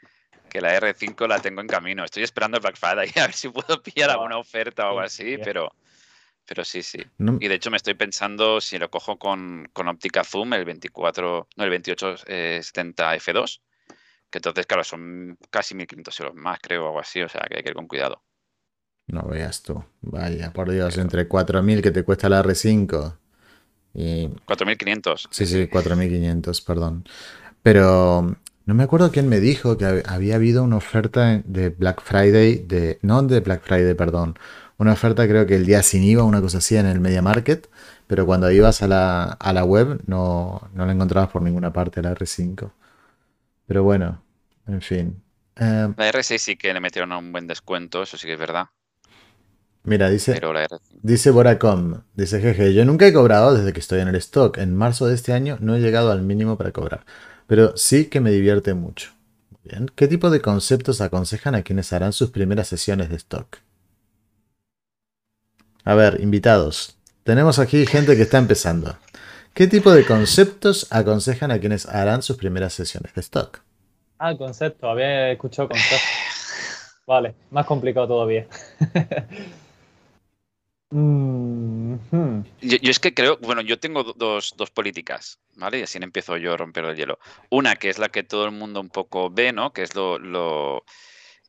que 0.48 0.60
la 0.60 0.74
R5 0.74 1.26
la 1.26 1.38
tengo 1.40 1.60
en 1.60 1.68
camino. 1.68 2.04
Estoy 2.04 2.22
esperando 2.22 2.56
el 2.56 2.62
Black 2.62 2.76
Friday 2.76 3.10
a 3.16 3.26
ver 3.26 3.32
si 3.34 3.48
puedo 3.48 3.82
pillar 3.82 4.10
alguna 4.10 4.38
oferta 4.38 4.86
o 4.86 4.88
algo 4.88 5.00
así, 5.00 5.38
pero, 5.44 5.70
pero 6.46 6.64
sí, 6.64 6.82
sí. 6.82 6.98
No- 7.18 7.38
Y 7.40 7.48
de 7.48 7.54
hecho 7.54 7.70
me 7.70 7.76
estoy 7.76 7.94
pensando 7.94 8.60
si 8.60 8.78
lo 8.78 8.90
cojo 8.90 9.18
con, 9.18 9.68
con 9.72 9.88
óptica 9.88 10.24
zoom, 10.24 10.54
el 10.54 10.64
24, 10.64 11.48
no, 11.56 11.64
el 11.64 11.70
2870 11.70 13.14
F2, 13.16 13.62
que 14.30 14.38
entonces, 14.38 14.66
claro, 14.66 14.84
son 14.84 15.38
casi 15.50 15.74
1500 15.74 16.18
euros 16.20 16.34
más, 16.34 16.58
creo, 16.60 16.84
o 16.84 16.86
algo 16.88 17.00
así, 17.00 17.22
o 17.22 17.28
sea 17.28 17.42
que 17.48 17.56
hay 17.58 17.62
que 17.62 17.68
ir 17.70 17.74
con 17.74 17.86
cuidado. 17.88 18.22
No 19.08 19.22
veas 19.22 19.62
tú. 19.62 19.82
Vaya, 20.02 20.52
por 20.52 20.70
Dios, 20.70 20.98
entre 20.98 21.28
4.000 21.28 21.82
que 21.82 21.90
te 21.90 22.04
cuesta 22.04 22.28
la 22.28 22.40
R5 22.40 23.18
y 23.94 24.28
4500. 24.46 25.28
Sí, 25.30 25.46
sí, 25.46 25.66
4.500, 25.68 26.60
perdón. 26.60 27.04
Pero 27.62 28.36
no 28.66 28.74
me 28.74 28.84
acuerdo 28.84 29.10
quién 29.12 29.28
me 29.28 29.40
dijo 29.40 29.78
que 29.78 29.86
hab- 29.86 30.04
había 30.08 30.36
habido 30.36 30.62
una 30.64 30.76
oferta 30.76 31.42
de 31.44 31.70
Black 31.70 32.02
Friday, 32.02 32.64
de, 32.66 32.98
no 33.02 33.22
de 33.22 33.40
Black 33.40 33.62
Friday, 33.64 33.94
perdón, 33.94 34.38
una 34.78 34.92
oferta 34.92 35.26
creo 35.28 35.46
que 35.46 35.56
el 35.56 35.66
día 35.66 35.82
sin 35.82 36.04
IVA, 36.04 36.24
una 36.24 36.40
cosa 36.40 36.58
así 36.58 36.76
en 36.76 36.86
el 36.86 37.00
Media 37.00 37.22
Market, 37.22 37.68
pero 38.06 38.26
cuando 38.26 38.50
ibas 38.50 38.82
a 38.82 38.88
la, 38.88 39.24
a 39.24 39.52
la 39.52 39.64
web 39.64 40.02
no, 40.06 40.68
no 40.74 40.86
la 40.86 40.92
encontrabas 40.92 41.30
por 41.30 41.42
ninguna 41.42 41.72
parte, 41.72 42.02
la 42.02 42.12
R5. 42.12 42.72
Pero 43.66 43.82
bueno, 43.84 44.22
en 44.66 44.80
fin. 44.82 45.22
Eh, 45.56 45.92
La 45.96 46.08
R6 46.08 46.42
sí 46.42 46.56
que 46.56 46.72
le 46.74 46.80
metieron 46.80 47.12
un 47.12 47.32
buen 47.32 47.46
descuento, 47.46 48.02
eso 48.02 48.16
sí 48.16 48.26
que 48.26 48.34
es 48.34 48.38
verdad, 48.38 48.66
mira, 49.88 50.10
dice... 50.10 50.34
pero 50.34 50.52
la 50.52 50.66
R5 50.68 50.88
Dice 51.02 51.30
Boracom, 51.30 52.02
dice 52.14 52.40
jeje, 52.40 52.74
yo 52.74 52.84
nunca 52.84 53.06
he 53.06 53.12
cobrado 53.12 53.54
desde 53.54 53.72
que 53.72 53.78
estoy 53.78 54.00
en 54.00 54.08
el 54.08 54.16
stock. 54.16 54.58
En 54.58 54.74
marzo 54.74 55.06
de 55.06 55.14
este 55.14 55.32
año 55.32 55.56
no 55.60 55.76
he 55.76 55.80
llegado 55.80 56.10
al 56.10 56.22
mínimo 56.22 56.58
para 56.58 56.72
cobrar, 56.72 57.04
pero 57.46 57.76
sí 57.76 58.06
que 58.06 58.20
me 58.20 58.32
divierte 58.32 58.74
mucho. 58.74 59.12
Bien, 59.62 59.86
¿qué 59.94 60.08
tipo 60.08 60.30
de 60.30 60.40
conceptos 60.40 61.00
aconsejan 61.00 61.54
a 61.54 61.62
quienes 61.62 61.92
harán 61.92 62.12
sus 62.12 62.30
primeras 62.30 62.68
sesiones 62.68 63.10
de 63.10 63.16
stock? 63.16 63.58
A 65.84 65.94
ver, 65.94 66.20
invitados, 66.20 66.96
tenemos 67.22 67.58
aquí 67.58 67.86
gente 67.86 68.16
que 68.16 68.22
está 68.22 68.38
empezando. 68.38 68.96
¿Qué 69.54 69.66
tipo 69.66 69.92
de 69.92 70.04
conceptos 70.04 70.86
aconsejan 70.90 71.50
a 71.52 71.60
quienes 71.60 71.86
harán 71.86 72.22
sus 72.22 72.36
primeras 72.36 72.72
sesiones 72.72 73.14
de 73.14 73.20
stock? 73.20 73.60
Ah, 74.18 74.36
concepto, 74.36 74.88
había 74.88 75.30
escuchado 75.30 75.68
concepto. 75.68 76.04
Vale, 77.06 77.34
más 77.50 77.66
complicado 77.66 78.08
todavía. 78.08 78.46
Mm, 80.90 81.94
hmm. 82.10 82.44
Yo, 82.62 82.76
yo 82.78 82.90
es 82.90 82.98
que 82.98 83.12
creo, 83.12 83.36
bueno, 83.42 83.60
yo 83.60 83.78
tengo 83.78 84.04
do- 84.04 84.14
dos, 84.16 84.54
dos 84.56 84.70
políticas, 84.70 85.38
¿vale? 85.56 85.80
Y 85.80 85.82
así 85.82 85.98
empiezo 86.00 86.36
yo 86.38 86.54
a 86.54 86.56
romper 86.56 86.84
el 86.86 86.96
hielo. 86.96 87.18
Una 87.50 87.76
que 87.76 87.90
es 87.90 87.98
la 87.98 88.08
que 88.08 88.22
todo 88.22 88.46
el 88.46 88.52
mundo 88.52 88.80
un 88.80 88.88
poco 88.88 89.30
ve, 89.30 89.52
¿no? 89.52 89.72
Que 89.74 89.82
es 89.82 89.94
lo, 89.94 90.18
lo, 90.18 90.84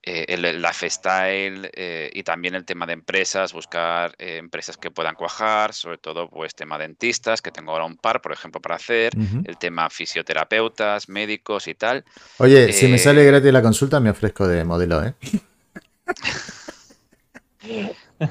eh, 0.03 0.25
el, 0.27 0.43
el 0.43 0.61
lifestyle 0.61 1.69
eh, 1.73 2.09
y 2.13 2.23
también 2.23 2.53
el 2.55 2.65
tema 2.65 2.85
de 2.85 2.93
empresas, 2.93 3.53
buscar 3.53 4.13
eh, 4.17 4.37
empresas 4.37 4.75
que 4.75 4.91
puedan 4.91 5.15
cuajar, 5.15 5.73
sobre 5.73 5.97
todo 5.99 6.29
pues 6.29 6.53
tema 6.53 6.77
dentistas, 6.77 7.41
que 7.41 7.51
tengo 7.51 7.71
ahora 7.71 7.85
un 7.85 7.95
par, 7.97 8.21
por 8.21 8.33
ejemplo, 8.33 8.59
para 8.61 8.75
hacer, 8.75 9.13
el 9.45 9.57
tema 9.57 9.89
fisioterapeutas, 9.89 11.07
médicos 11.07 11.67
y 11.69 11.75
tal. 11.75 12.03
Oye, 12.39 12.73
si 12.73 12.87
me 12.89 12.97
sale 12.97 13.23
gratis 13.23 13.53
la 13.53 13.61
consulta, 13.61 14.01
me 14.01 14.09
ofrezco 14.09 14.47
de 14.49 14.65
modelo, 14.65 15.01
¿eh? 15.01 15.13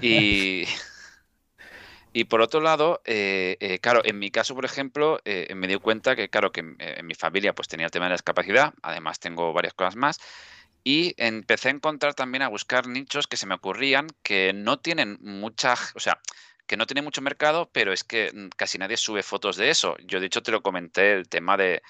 Y, 0.03 0.65
y 2.13 2.25
por 2.25 2.41
otro 2.41 2.61
lado, 2.61 3.01
eh, 3.05 3.57
eh, 3.61 3.79
claro, 3.81 4.01
en 4.05 4.19
mi 4.19 4.31
caso, 4.31 4.55
por 4.55 4.65
ejemplo, 4.65 5.21
eh, 5.25 5.53
me 5.55 5.67
di 5.69 5.77
cuenta 5.77 6.17
que, 6.17 6.29
claro, 6.31 6.53
que 6.53 6.61
en, 6.61 6.77
en 6.79 7.07
mi 7.07 7.15
familia 7.15 7.55
pues 7.55 7.69
tenía 7.69 7.87
el 7.87 7.93
tema 7.93 8.07
de 8.07 8.11
la 8.11 8.15
discapacidad, 8.17 8.75
además 8.83 9.21
tengo 9.21 9.53
varias 9.53 9.75
cosas 9.75 9.97
más, 9.97 10.19
y 10.85 11.15
empecé 11.19 11.69
a 11.69 11.73
encontrar 11.73 12.15
también 12.15 12.43
a 12.43 12.49
buscar 12.49 12.87
nichos 12.89 13.27
que 13.27 13.37
se 13.37 13.47
me 13.47 13.55
ocurrían 13.55 14.09
que 14.23 14.53
no 14.55 14.79
tienen 14.81 15.19
mucha, 15.21 15.75
o 15.95 16.01
sea, 16.01 16.21
que 16.67 16.77
no 16.77 16.87
tienen 16.87 17.05
mucho 17.05 17.23
mercado, 17.23 17.71
pero 17.73 17.93
es 17.93 18.05
que 18.05 18.31
mm, 18.33 18.49
casi 18.57 18.79
nadie 18.79 18.97
sube 18.97 19.23
fotos 19.23 19.57
de 19.57 19.71
eso. 19.71 19.97
Yo, 20.05 20.21
de 20.21 20.27
hecho, 20.27 20.43
te 20.43 20.53
lo 20.53 20.63
comenté, 20.63 21.13
el 21.13 21.29
tema 21.29 21.57
de, 21.57 21.83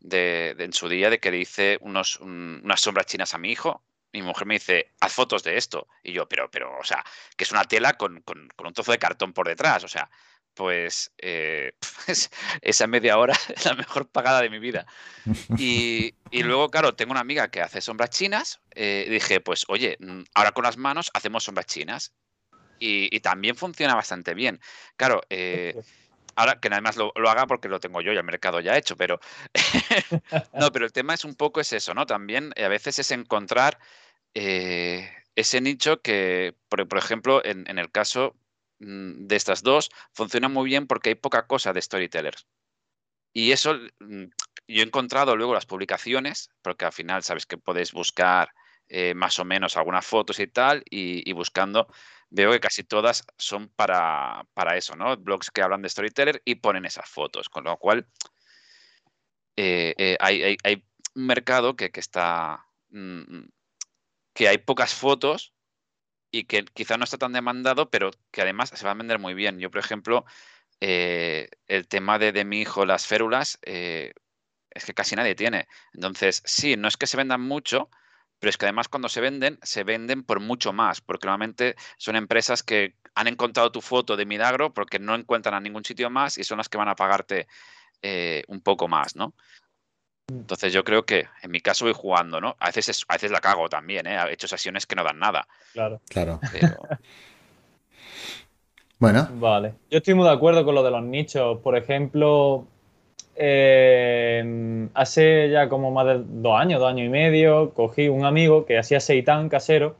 de- 0.00 0.54
de 0.56 0.64
en 0.64 0.72
su 0.72 0.88
día 0.88 1.10
de 1.10 1.20
que 1.20 1.30
le 1.30 1.38
hice 1.38 1.78
unos, 1.80 2.18
un- 2.20 2.60
unas 2.64 2.80
sombras 2.80 3.06
chinas 3.06 3.34
a 3.34 3.38
mi 3.38 3.50
hijo. 3.52 3.84
Mi 4.16 4.22
mujer 4.22 4.46
me 4.46 4.54
dice, 4.54 4.92
haz 5.00 5.12
fotos 5.12 5.42
de 5.42 5.56
esto. 5.56 5.86
Y 6.02 6.12
yo, 6.12 6.28
pero, 6.28 6.50
pero, 6.50 6.78
o 6.78 6.84
sea, 6.84 7.04
que 7.36 7.44
es 7.44 7.50
una 7.52 7.64
tela 7.64 7.94
con, 7.94 8.22
con- 8.22 8.48
con 8.56 8.66
un 8.66 8.72
trozo 8.72 8.92
de 8.92 8.98
cartón 8.98 9.32
por 9.32 9.46
detrás. 9.46 9.84
O 9.84 9.88
sea, 9.88 10.08
pues 10.54 11.12
eh, 11.18 11.72
es- 12.06 12.30
esa 12.62 12.86
media 12.86 13.18
hora 13.18 13.34
es 13.54 13.64
la 13.64 13.74
mejor 13.74 14.08
pagada 14.08 14.40
de 14.42 14.50
mi 14.50 14.58
vida. 14.58 14.86
Y, 15.58 16.14
y 16.30 16.42
luego, 16.42 16.68
claro, 16.70 16.94
tengo 16.94 17.12
una 17.12 17.20
amiga 17.20 17.48
que 17.50 17.60
hace 17.62 17.80
sombras 17.80 18.10
chinas. 18.10 18.60
eh, 18.74 19.06
dije, 19.08 19.40
pues, 19.40 19.64
oye, 19.68 19.96
mm, 20.00 20.22
ahora 20.34 20.52
con 20.52 20.64
las 20.64 20.76
manos 20.76 21.10
hacemos 21.14 21.44
sombras 21.44 21.66
chinas. 21.66 22.12
Y, 22.78 23.08
y 23.14 23.20
también 23.20 23.56
funciona 23.56 23.94
bastante 23.94 24.34
bien. 24.34 24.60
Claro, 24.96 25.22
eh, 25.30 25.74
ahora 26.34 26.60
que 26.60 26.68
nada 26.68 26.82
más 26.82 26.96
lo, 26.96 27.10
lo 27.16 27.30
haga 27.30 27.46
porque 27.46 27.68
lo 27.68 27.80
tengo 27.80 28.02
yo 28.02 28.12
y 28.12 28.16
el 28.18 28.24
mercado 28.24 28.60
ya 28.60 28.76
hecho, 28.76 28.96
pero 28.96 29.18
no, 30.52 30.70
pero 30.72 30.84
el 30.84 30.92
tema 30.92 31.14
es 31.14 31.24
un 31.24 31.34
poco 31.34 31.60
es 31.60 31.72
eso, 31.72 31.94
¿no? 31.94 32.04
También 32.06 32.52
a 32.62 32.68
veces 32.68 32.98
es 32.98 33.10
encontrar 33.12 33.78
eh, 34.38 35.10
ese 35.34 35.60
nicho 35.62 36.02
que, 36.02 36.54
por, 36.68 36.98
ejemplo, 36.98 37.42
en, 37.44 37.66
el 37.78 37.90
caso 37.90 38.36
mm, 38.80 39.26
de 39.28 39.36
estas 39.36 39.62
dos, 39.62 39.90
funciona 40.12 40.48
muy 40.50 40.66
bien 40.68 40.86
porque 40.86 41.10
hay 41.10 41.14
poca 41.14 41.46
cosa 41.46 41.72
de 41.72 41.80
storytellers. 41.80 42.46
Y 43.32 43.52
eso, 43.52 43.74
mm, 44.00 44.24
yo 44.68 44.82
he 44.82 44.86
encontrado 44.86 45.36
luego 45.36 45.54
las 45.54 45.66
publicaciones, 45.66 46.50
porque 46.62 46.84
al 46.86 46.92
final 46.92 47.22
sabes 47.22 47.46
que 47.46 47.58
podéis 47.58 47.92
buscar 47.92 48.50
eh, 48.88 49.14
más 49.14 49.38
o 49.38 49.44
menos 49.44 49.76
algunas 49.76 50.06
fotos 50.06 50.38
y 50.40 50.46
tal, 50.48 50.84
y, 50.90 51.32
buscando 51.32 51.88
veo 52.30 52.52
que 52.52 52.60
casi 52.60 52.84
todas 52.84 53.24
son 53.38 53.68
para, 53.76 54.46
para 54.54 54.76
eso, 54.76 54.96
¿no? 54.96 55.16
Blogs 55.16 55.50
que 55.50 55.62
hablan 55.62 55.82
de 55.82 55.88
storyteller 55.88 56.42
y 56.44 56.56
ponen 56.56 56.84
esas 56.86 57.08
fotos, 57.08 57.48
con 57.48 57.64
lo 57.64 57.76
cual 57.78 58.06
eh, 59.56 60.16
hay, 60.20 60.42
hay- 60.42 60.56
hay 60.64 60.84
un 61.14 61.26
mercado 61.26 61.76
que, 61.76 61.90
que 61.90 62.00
está... 62.00 62.66
mm, 62.90 63.46
que 64.36 64.48
hay 64.48 64.58
pocas 64.58 64.94
fotos 64.94 65.54
y 66.30 66.44
que 66.44 66.66
quizá 66.66 66.98
no 66.98 67.04
está 67.04 67.16
tan 67.16 67.32
demandado, 67.32 67.88
pero 67.90 68.10
que 68.30 68.42
además 68.42 68.70
se 68.72 68.84
va 68.84 68.90
a 68.90 68.94
vender 68.94 69.18
muy 69.18 69.32
bien. 69.32 69.58
Yo, 69.58 69.70
por 69.70 69.80
ejemplo, 69.80 70.26
eh, 70.80 71.48
el 71.66 71.88
tema 71.88 72.18
de, 72.18 72.32
de 72.32 72.44
mi 72.44 72.60
hijo, 72.60 72.84
las 72.84 73.06
férulas, 73.06 73.58
eh, 73.62 74.12
es 74.70 74.84
que 74.84 74.92
casi 74.92 75.16
nadie 75.16 75.34
tiene. 75.34 75.68
Entonces, 75.94 76.42
sí, 76.44 76.76
no 76.76 76.86
es 76.86 76.98
que 76.98 77.06
se 77.06 77.16
vendan 77.16 77.40
mucho, 77.40 77.88
pero 78.38 78.50
es 78.50 78.58
que 78.58 78.66
además 78.66 78.88
cuando 78.88 79.08
se 79.08 79.22
venden, 79.22 79.58
se 79.62 79.84
venden 79.84 80.22
por 80.22 80.40
mucho 80.40 80.74
más, 80.74 81.00
porque 81.00 81.26
normalmente 81.26 81.74
son 81.96 82.14
empresas 82.14 82.62
que 82.62 82.94
han 83.14 83.28
encontrado 83.28 83.72
tu 83.72 83.80
foto 83.80 84.18
de 84.18 84.26
milagro 84.26 84.74
porque 84.74 84.98
no 84.98 85.14
encuentran 85.14 85.54
a 85.54 85.60
ningún 85.60 85.86
sitio 85.86 86.10
más 86.10 86.36
y 86.36 86.44
son 86.44 86.58
las 86.58 86.68
que 86.68 86.76
van 86.76 86.90
a 86.90 86.94
pagarte 86.94 87.48
eh, 88.02 88.44
un 88.48 88.60
poco 88.60 88.86
más, 88.86 89.16
¿no? 89.16 89.34
Entonces 90.30 90.72
yo 90.72 90.82
creo 90.82 91.04
que 91.06 91.26
en 91.42 91.50
mi 91.52 91.60
caso 91.60 91.84
voy 91.84 91.94
jugando, 91.94 92.40
¿no? 92.40 92.56
A 92.58 92.66
veces, 92.66 92.88
es- 92.88 93.04
a 93.08 93.14
veces 93.14 93.30
la 93.30 93.40
cago 93.40 93.68
también, 93.68 94.06
¿eh? 94.06 94.16
He 94.28 94.32
hecho 94.32 94.48
sesiones 94.48 94.84
que 94.86 94.96
no 94.96 95.04
dan 95.04 95.18
nada, 95.18 95.46
Claro. 95.72 96.00
Claro. 96.08 96.40
pero... 96.52 96.68
Bueno, 98.98 99.28
Vale. 99.34 99.74
Yo 99.90 99.98
estoy 99.98 100.14
muy 100.14 100.24
de 100.24 100.32
acuerdo 100.32 100.64
con 100.64 100.74
lo 100.74 100.82
de 100.82 100.90
los 100.90 101.02
nichos. 101.02 101.58
Por 101.58 101.76
ejemplo, 101.76 102.66
eh, 103.36 104.88
hace 104.94 105.50
ya 105.50 105.68
como 105.68 105.90
más 105.90 106.06
de 106.06 106.22
dos 106.26 106.58
años, 106.58 106.80
dos 106.80 106.88
años 106.88 107.04
y 107.04 107.10
medio, 107.10 107.74
cogí 107.74 108.08
un 108.08 108.24
amigo 108.24 108.64
que 108.64 108.78
hacía 108.78 108.98
seitán 109.00 109.50
casero. 109.50 109.96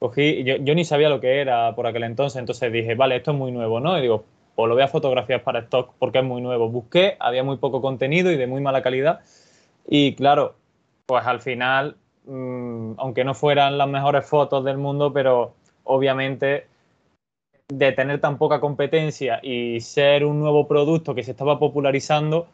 Cogí, 0.00 0.42
yo, 0.42 0.56
yo 0.56 0.74
ni 0.74 0.84
sabía 0.84 1.08
lo 1.08 1.20
que 1.20 1.40
era 1.40 1.72
por 1.76 1.86
aquel 1.86 2.02
entonces, 2.02 2.40
entonces 2.40 2.72
dije, 2.72 2.96
vale, 2.96 3.14
esto 3.14 3.30
es 3.30 3.36
muy 3.36 3.52
nuevo, 3.52 3.78
¿no? 3.78 3.96
Y 3.96 4.02
digo, 4.02 4.24
pues 4.56 4.68
lo 4.68 4.74
voy 4.74 4.82
a 4.82 4.88
fotografiar 4.88 5.44
para 5.44 5.60
stock 5.60 5.92
porque 6.00 6.18
es 6.18 6.24
muy 6.24 6.42
nuevo. 6.42 6.68
Busqué, 6.68 7.16
había 7.20 7.44
muy 7.44 7.58
poco 7.58 7.80
contenido 7.80 8.32
y 8.32 8.36
de 8.36 8.48
muy 8.48 8.60
mala 8.60 8.82
calidad. 8.82 9.20
Y 9.86 10.14
claro, 10.14 10.56
pues 11.06 11.26
al 11.26 11.40
final, 11.40 11.96
mm, 12.24 12.94
aunque 12.98 13.24
no 13.24 13.34
fueran 13.34 13.78
las 13.78 13.88
mejores 13.88 14.26
fotos 14.26 14.64
del 14.64 14.78
mundo, 14.78 15.12
pero 15.12 15.54
obviamente 15.84 16.66
de 17.68 17.92
tener 17.92 18.20
tan 18.20 18.38
poca 18.38 18.60
competencia 18.60 19.40
y 19.42 19.80
ser 19.80 20.24
un 20.24 20.40
nuevo 20.40 20.68
producto 20.68 21.14
que 21.14 21.22
se 21.22 21.30
estaba 21.30 21.58
popularizando, 21.58 22.46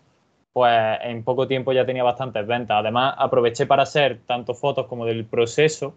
pues 0.52 0.98
en 1.02 1.24
poco 1.24 1.48
tiempo 1.48 1.72
ya 1.72 1.86
tenía 1.86 2.04
bastantes 2.04 2.46
ventas. 2.46 2.78
Además, 2.78 3.14
aproveché 3.18 3.66
para 3.66 3.82
hacer 3.82 4.20
tanto 4.26 4.54
fotos 4.54 4.86
como 4.86 5.04
del 5.06 5.24
proceso 5.24 5.94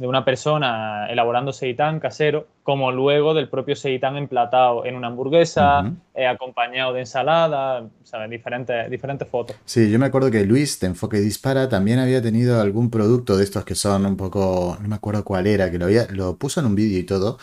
de 0.00 0.06
una 0.06 0.24
persona 0.24 1.06
elaborando 1.10 1.52
seitán 1.52 2.00
casero, 2.00 2.48
como 2.62 2.90
luego 2.90 3.34
del 3.34 3.50
propio 3.50 3.76
seitán 3.76 4.16
emplatado 4.16 4.86
en 4.86 4.96
una 4.96 5.08
hamburguesa, 5.08 5.92
eh, 6.14 6.26
acompañado 6.26 6.94
de 6.94 7.00
ensalada, 7.00 7.86
¿sabes? 8.02 8.30
Diferentes, 8.30 8.90
diferentes 8.90 9.28
fotos. 9.28 9.56
sí, 9.66 9.90
yo 9.90 9.98
me 9.98 10.06
acuerdo 10.06 10.30
que 10.30 10.44
Luis 10.46 10.80
de 10.80 10.86
Enfoque 10.88 11.18
Dispara 11.20 11.68
también 11.68 11.98
había 11.98 12.22
tenido 12.22 12.60
algún 12.60 12.90
producto 12.90 13.36
de 13.36 13.44
estos 13.44 13.64
que 13.66 13.74
son 13.74 14.06
un 14.06 14.16
poco, 14.16 14.78
no 14.80 14.88
me 14.88 14.94
acuerdo 14.96 15.22
cuál 15.22 15.46
era, 15.46 15.70
que 15.70 15.78
lo, 15.78 15.84
había, 15.84 16.06
lo 16.10 16.36
puso 16.36 16.60
en 16.60 16.66
un 16.66 16.74
vídeo 16.74 16.98
y 16.98 17.04
todo, 17.04 17.38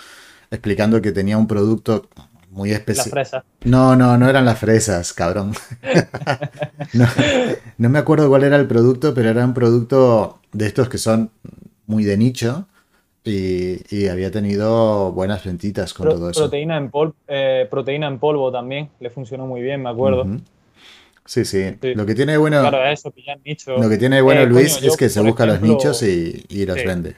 explicando 0.51 1.01
que 1.01 1.11
tenía 1.11 1.37
un 1.37 1.47
producto 1.47 2.09
muy 2.49 2.71
Las 2.71 2.79
especial. 2.79 3.09
fresas. 3.11 3.43
No, 3.65 3.95
no, 3.95 4.17
no 4.17 4.27
eran 4.29 4.45
las 4.45 4.57
fresas, 4.59 5.13
cabrón. 5.13 5.53
No, 6.93 7.05
no 7.77 7.89
me 7.89 7.99
acuerdo 7.99 8.29
cuál 8.29 8.43
era 8.43 8.55
el 8.57 8.67
producto, 8.67 9.13
pero 9.13 9.29
era 9.29 9.45
un 9.45 9.53
producto 9.53 10.39
de 10.53 10.67
estos 10.67 10.89
que 10.89 10.97
son 10.97 11.31
muy 11.87 12.03
de 12.03 12.17
nicho 12.17 12.67
y, 13.23 13.79
y 13.93 14.07
había 14.07 14.31
tenido 14.31 15.11
buenas 15.11 15.43
ventitas 15.43 15.93
con 15.93 16.05
Pro- 16.05 16.15
todo 16.15 16.29
eso. 16.29 16.41
proteína, 16.41 16.77
en 16.77 16.89
pol- 16.91 17.15
eh, 17.27 17.67
proteína 17.69 18.07
en 18.07 18.19
polvo 18.19 18.51
también, 18.51 18.89
le 18.99 19.09
funcionó 19.09 19.47
muy 19.47 19.61
bien, 19.61 19.81
me 19.81 19.89
acuerdo. 19.89 20.25
Sí, 21.25 21.43
sí. 21.43 21.75
Sí. 21.81 21.93
Lo 21.93 22.05
que 22.05 22.15
tiene 22.15 22.37
bueno, 22.37 22.61
Claro, 22.61 22.85
eso, 22.85 23.13
nicho. 23.43 23.77
lo 23.77 23.89
que 23.89 23.97
tiene 23.97 24.21
bueno 24.21 24.41
Eh, 24.41 24.45
Luis 24.45 24.75
coño, 24.75 24.85
yo, 24.85 24.91
es 24.91 24.97
que 24.97 25.09
se 25.09 25.21
busca 25.21 25.45
los 25.45 25.61
nichos 25.61 26.03
y, 26.03 26.45
y 26.47 26.65
los 26.65 26.77
Sí. 26.77 26.85
vende. 26.85 27.15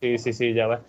Sí, 0.00 0.18
sí, 0.18 0.32
sí, 0.32 0.54
ya 0.54 0.66
ves. 0.66 0.80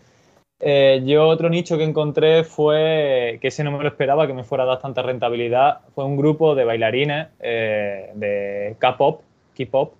Eh, 0.62 1.02
yo 1.06 1.28
otro 1.28 1.50
nicho 1.50 1.78
que 1.78 1.84
encontré 1.84 2.44
fue, 2.44 3.38
que 3.42 3.48
ese 3.48 3.64
no 3.64 3.72
me 3.72 3.82
lo 3.84 3.90
esperaba, 3.90 4.28
que 4.28 4.34
me 4.34 4.44
fuera 4.44 4.66
a 4.66 4.68
dar 4.68 4.80
tanta 4.80 5.02
rentabilidad, 5.02 5.82
fue 5.96 6.04
un 6.06 6.18
grupo 6.18 6.54
de 6.54 6.66
bailarines 6.66 7.28
eh, 7.40 8.12
de 8.16 8.76
K-pop, 8.78 9.22
K-pop, 9.58 9.94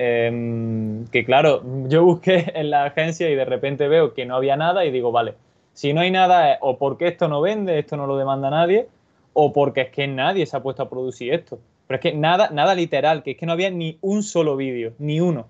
em, 0.00 1.06
que 1.08 1.24
claro, 1.26 1.62
yo 1.88 2.04
busqué 2.04 2.50
en 2.54 2.70
la 2.70 2.84
agencia 2.84 3.28
y 3.28 3.34
de 3.34 3.44
repente 3.44 3.86
veo 3.86 4.14
que 4.14 4.24
no 4.24 4.36
había 4.36 4.56
nada 4.56 4.84
y 4.86 4.90
digo, 4.90 5.12
vale, 5.12 5.34
si 5.74 5.92
no 5.92 6.00
hay 6.00 6.10
nada 6.10 6.58
o 6.60 6.78
porque 6.78 7.08
esto 7.08 7.28
no 7.28 7.40
vende, 7.40 7.78
esto 7.78 7.96
no 7.96 8.06
lo 8.06 8.16
demanda 8.16 8.48
nadie, 8.48 8.88
o 9.34 9.52
porque 9.52 9.82
es 9.82 9.90
que 9.90 10.06
nadie 10.06 10.46
se 10.46 10.56
ha 10.56 10.62
puesto 10.62 10.82
a 10.82 10.88
producir 10.90 11.34
esto. 11.34 11.58
Pero 11.86 11.96
es 11.96 12.02
que 12.02 12.14
nada, 12.14 12.50
nada 12.50 12.74
literal, 12.74 13.22
que 13.22 13.32
es 13.32 13.36
que 13.36 13.46
no 13.46 13.52
había 13.52 13.70
ni 13.70 13.98
un 14.00 14.22
solo 14.22 14.56
vídeo, 14.56 14.94
ni 14.98 15.20
uno. 15.20 15.48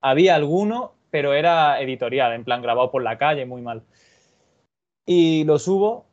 Había 0.00 0.34
alguno, 0.34 0.92
pero 1.10 1.34
era 1.34 1.80
editorial, 1.80 2.32
en 2.34 2.44
plan 2.44 2.62
grabado 2.62 2.90
por 2.90 3.02
la 3.02 3.18
calle, 3.18 3.46
muy 3.46 3.62
mal. 3.62 3.82
Y 5.06 5.44
lo 5.44 5.58
subo 5.58 6.04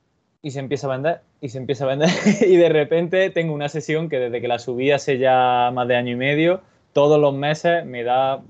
y 0.41 0.51
se 0.51 0.59
empieza 0.59 0.87
a 0.87 0.91
vender, 0.91 1.21
y 1.39 1.49
se 1.49 1.57
empieza 1.57 1.85
a 1.85 1.87
vender. 1.87 2.09
y 2.47 2.55
de 2.55 2.69
repente 2.69 3.29
tengo 3.29 3.53
una 3.53 3.69
sesión 3.69 4.09
que 4.09 4.19
desde 4.19 4.41
que 4.41 4.47
la 4.47 4.59
subí 4.59 4.91
hace 4.91 5.17
ya 5.17 5.71
más 5.73 5.87
de 5.87 5.95
año 5.95 6.13
y 6.13 6.17
medio, 6.17 6.61
todos 6.93 7.19
los 7.19 7.33
meses 7.33 7.85
me 7.85 8.03
da, 8.03 8.41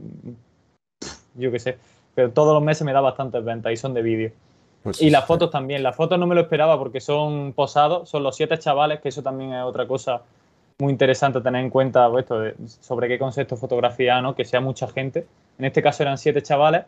yo 1.36 1.52
qué 1.52 1.60
sé, 1.60 1.78
pero 2.14 2.32
todos 2.32 2.54
los 2.54 2.62
meses 2.62 2.86
me 2.86 2.94
da 2.94 3.02
bastantes 3.02 3.44
ventas 3.44 3.72
y 3.72 3.78
son 3.78 3.94
de 3.94 4.02
vídeo. 4.02 4.32
Pues 4.84 5.02
Y 5.02 5.10
las 5.10 5.26
fotos 5.26 5.50
también. 5.50 5.82
Las 5.82 5.96
fotos 5.96 6.20
no 6.20 6.28
me 6.28 6.36
lo 6.36 6.41
esperaba 6.41 6.78
porque 6.78 7.00
son 7.00 7.54
posados, 7.54 8.10
son 8.10 8.22
los 8.24 8.36
siete 8.36 8.60
chavales, 8.60 9.00
que 9.00 9.10
eso 9.10 9.24
también 9.24 9.54
es 9.54 9.64
otra 9.64 9.88
cosa 9.88 10.22
muy 10.80 10.91
interesante 10.91 11.39
tener 11.39 11.64
en 11.64 11.70
cuenta 11.70 12.10
pues, 12.10 12.24
esto 12.24 12.39
de- 12.39 12.56
sobre 12.68 13.08
qué 13.08 13.18
concepto 13.18 13.56
fotografía, 13.56 14.22
¿no? 14.22 14.36
Que 14.36 14.44
sea 14.44 14.60
mucha 14.60 14.88
gente. 14.88 15.26
En 15.58 15.66
este 15.66 15.82
caso 15.82 16.04
eran 16.04 16.18
siete 16.18 16.41
chavales. 16.41 16.84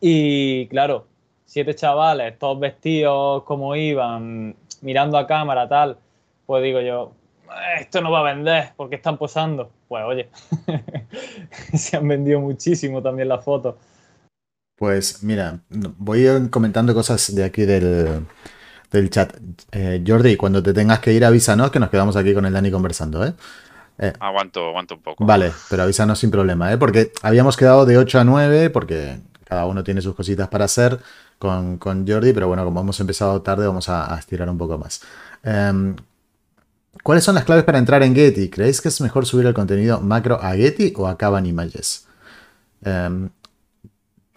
Y 0.00 0.66
claro, 0.68 1.06
siete 1.44 1.74
chavales, 1.74 2.38
todos 2.38 2.58
vestidos 2.58 3.44
como 3.44 3.76
iban, 3.76 4.56
mirando 4.80 5.18
a 5.18 5.26
cámara, 5.26 5.68
tal, 5.68 5.96
pues 6.46 6.62
digo 6.62 6.80
yo, 6.80 7.12
esto 7.80 8.00
no 8.00 8.10
va 8.10 8.20
a 8.20 8.34
vender 8.34 8.72
porque 8.76 8.96
están 8.96 9.18
posando. 9.18 9.70
Pues 9.88 10.04
oye, 10.04 10.28
se 11.74 11.96
han 11.96 12.06
vendido 12.08 12.40
muchísimo 12.40 13.02
también 13.02 13.28
las 13.28 13.44
fotos. 13.44 13.76
Pues 14.76 15.22
mira, 15.24 15.58
voy 15.68 16.48
comentando 16.50 16.94
cosas 16.94 17.34
de 17.34 17.44
aquí 17.44 17.62
del, 17.64 18.24
chat. 19.10 19.36
Eh, 19.72 20.04
Jordi, 20.06 20.36
cuando 20.36 20.62
te 20.62 20.72
tengas 20.72 21.00
que 21.00 21.12
ir, 21.12 21.24
avísanos 21.24 21.70
que 21.70 21.80
nos 21.80 21.90
quedamos 21.90 22.14
aquí 22.16 22.32
con 22.32 22.46
el 22.46 22.52
Dani 22.52 22.70
conversando, 22.70 23.26
¿eh? 23.26 23.34
eh 23.98 24.12
aguanto, 24.20 24.68
aguanto 24.68 24.94
un 24.94 25.02
poco. 25.02 25.24
Vale, 25.24 25.52
pero 25.68 25.82
avísanos 25.82 26.20
sin 26.20 26.30
problema, 26.30 26.72
¿eh? 26.72 26.78
Porque 26.78 27.10
habíamos 27.22 27.56
quedado 27.56 27.86
de 27.86 27.98
8 27.98 28.20
a 28.20 28.24
9, 28.24 28.70
porque 28.70 29.18
cada 29.44 29.66
uno 29.66 29.82
tiene 29.82 30.00
sus 30.00 30.14
cositas 30.14 30.46
para 30.46 30.66
hacer 30.66 31.00
con, 31.38 32.06
Jordi, 32.06 32.32
pero 32.32 32.48
bueno, 32.48 32.64
como 32.64 32.80
hemos 32.80 33.00
empezado 33.00 33.42
tarde, 33.42 33.66
vamos 33.66 33.88
a, 33.88 34.16
estirar 34.18 34.48
un 34.48 34.58
poco 34.58 34.78
más. 34.78 35.02
Em, 35.42 35.96
¿Cuáles 37.08 37.24
son 37.24 37.36
las 37.36 37.44
claves 37.44 37.64
para 37.64 37.78
entrar 37.78 38.02
en 38.02 38.14
Getty? 38.14 38.50
¿Creéis 38.50 38.82
que 38.82 38.88
es 38.88 39.00
mejor 39.00 39.24
subir 39.24 39.46
el 39.46 39.54
contenido 39.54 39.98
macro 39.98 40.38
a 40.42 40.52
Getty 40.52 40.92
o 40.94 41.08
a 41.08 41.16
Caban 41.16 41.46
Images? 41.46 42.06
Em, 42.84 43.30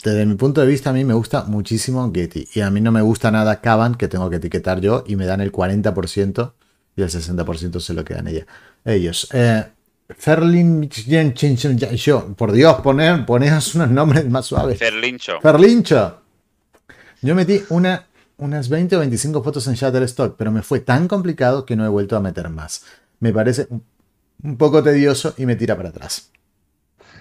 desde 0.02 0.26
mi 0.26 0.36
punto 0.36 0.62
de 0.62 0.68
vista, 0.68 0.92
a 0.92 0.94
mí 0.94 1.04
me 1.04 1.14
gusta 1.14 1.44
muchísimo 1.44 2.10
Getty. 2.14 2.48
Y 2.54 2.62
a 2.62 2.72
mí 2.72 2.80
no 2.80 2.94
me 2.94 3.02
gusta 3.02 3.30
nada 3.30 3.60
Caban, 3.60 3.96
que 3.96 4.08
tengo 4.08 4.30
que 4.30 4.38
etiquetar 4.38 4.80
yo, 4.80 5.04
y 5.06 5.18
me 5.18 5.26
dan 5.26 5.42
el 5.42 5.52
40% 5.52 6.54
y 6.96 7.02
el 7.02 7.10
60% 7.10 7.82
se 7.82 7.94
lo 7.94 8.06
quedan 8.06 8.30
ella, 8.30 8.46
ellos. 8.86 9.28
Eh, 9.34 9.66
Ferlin, 10.08 10.88
yo, 10.88 12.34
por 12.38 12.54
Dios, 12.54 12.76
poner, 12.80 13.26
unos 13.28 13.90
nombres 13.90 14.30
más 14.30 14.46
suaves. 14.46 14.80
Ferlincho. 14.80 15.42
Ferlincho. 15.42 16.22
Yo 17.22 17.36
metí 17.36 17.64
una, 17.68 18.08
unas 18.42 18.70
20 18.70 18.96
o 18.96 19.00
25 19.00 19.44
fotos 19.44 19.68
en 19.68 19.76
Shutterstock, 19.76 20.36
pero 20.36 20.52
me 20.52 20.64
fue 20.64 20.80
tan 20.80 21.08
complicado 21.08 21.66
que 21.66 21.76
no 21.76 21.86
he 21.86 21.90
vuelto 21.90 22.18
a 22.18 22.20
meter 22.20 22.50
más. 22.50 22.84
Me 23.20 23.32
parece 23.32 23.68
un 24.44 24.58
poco 24.58 24.82
tedioso 24.82 25.36
y 25.38 25.46
me 25.46 25.56
tira 25.56 25.78
para 25.78 25.90
atrás. 25.90 26.30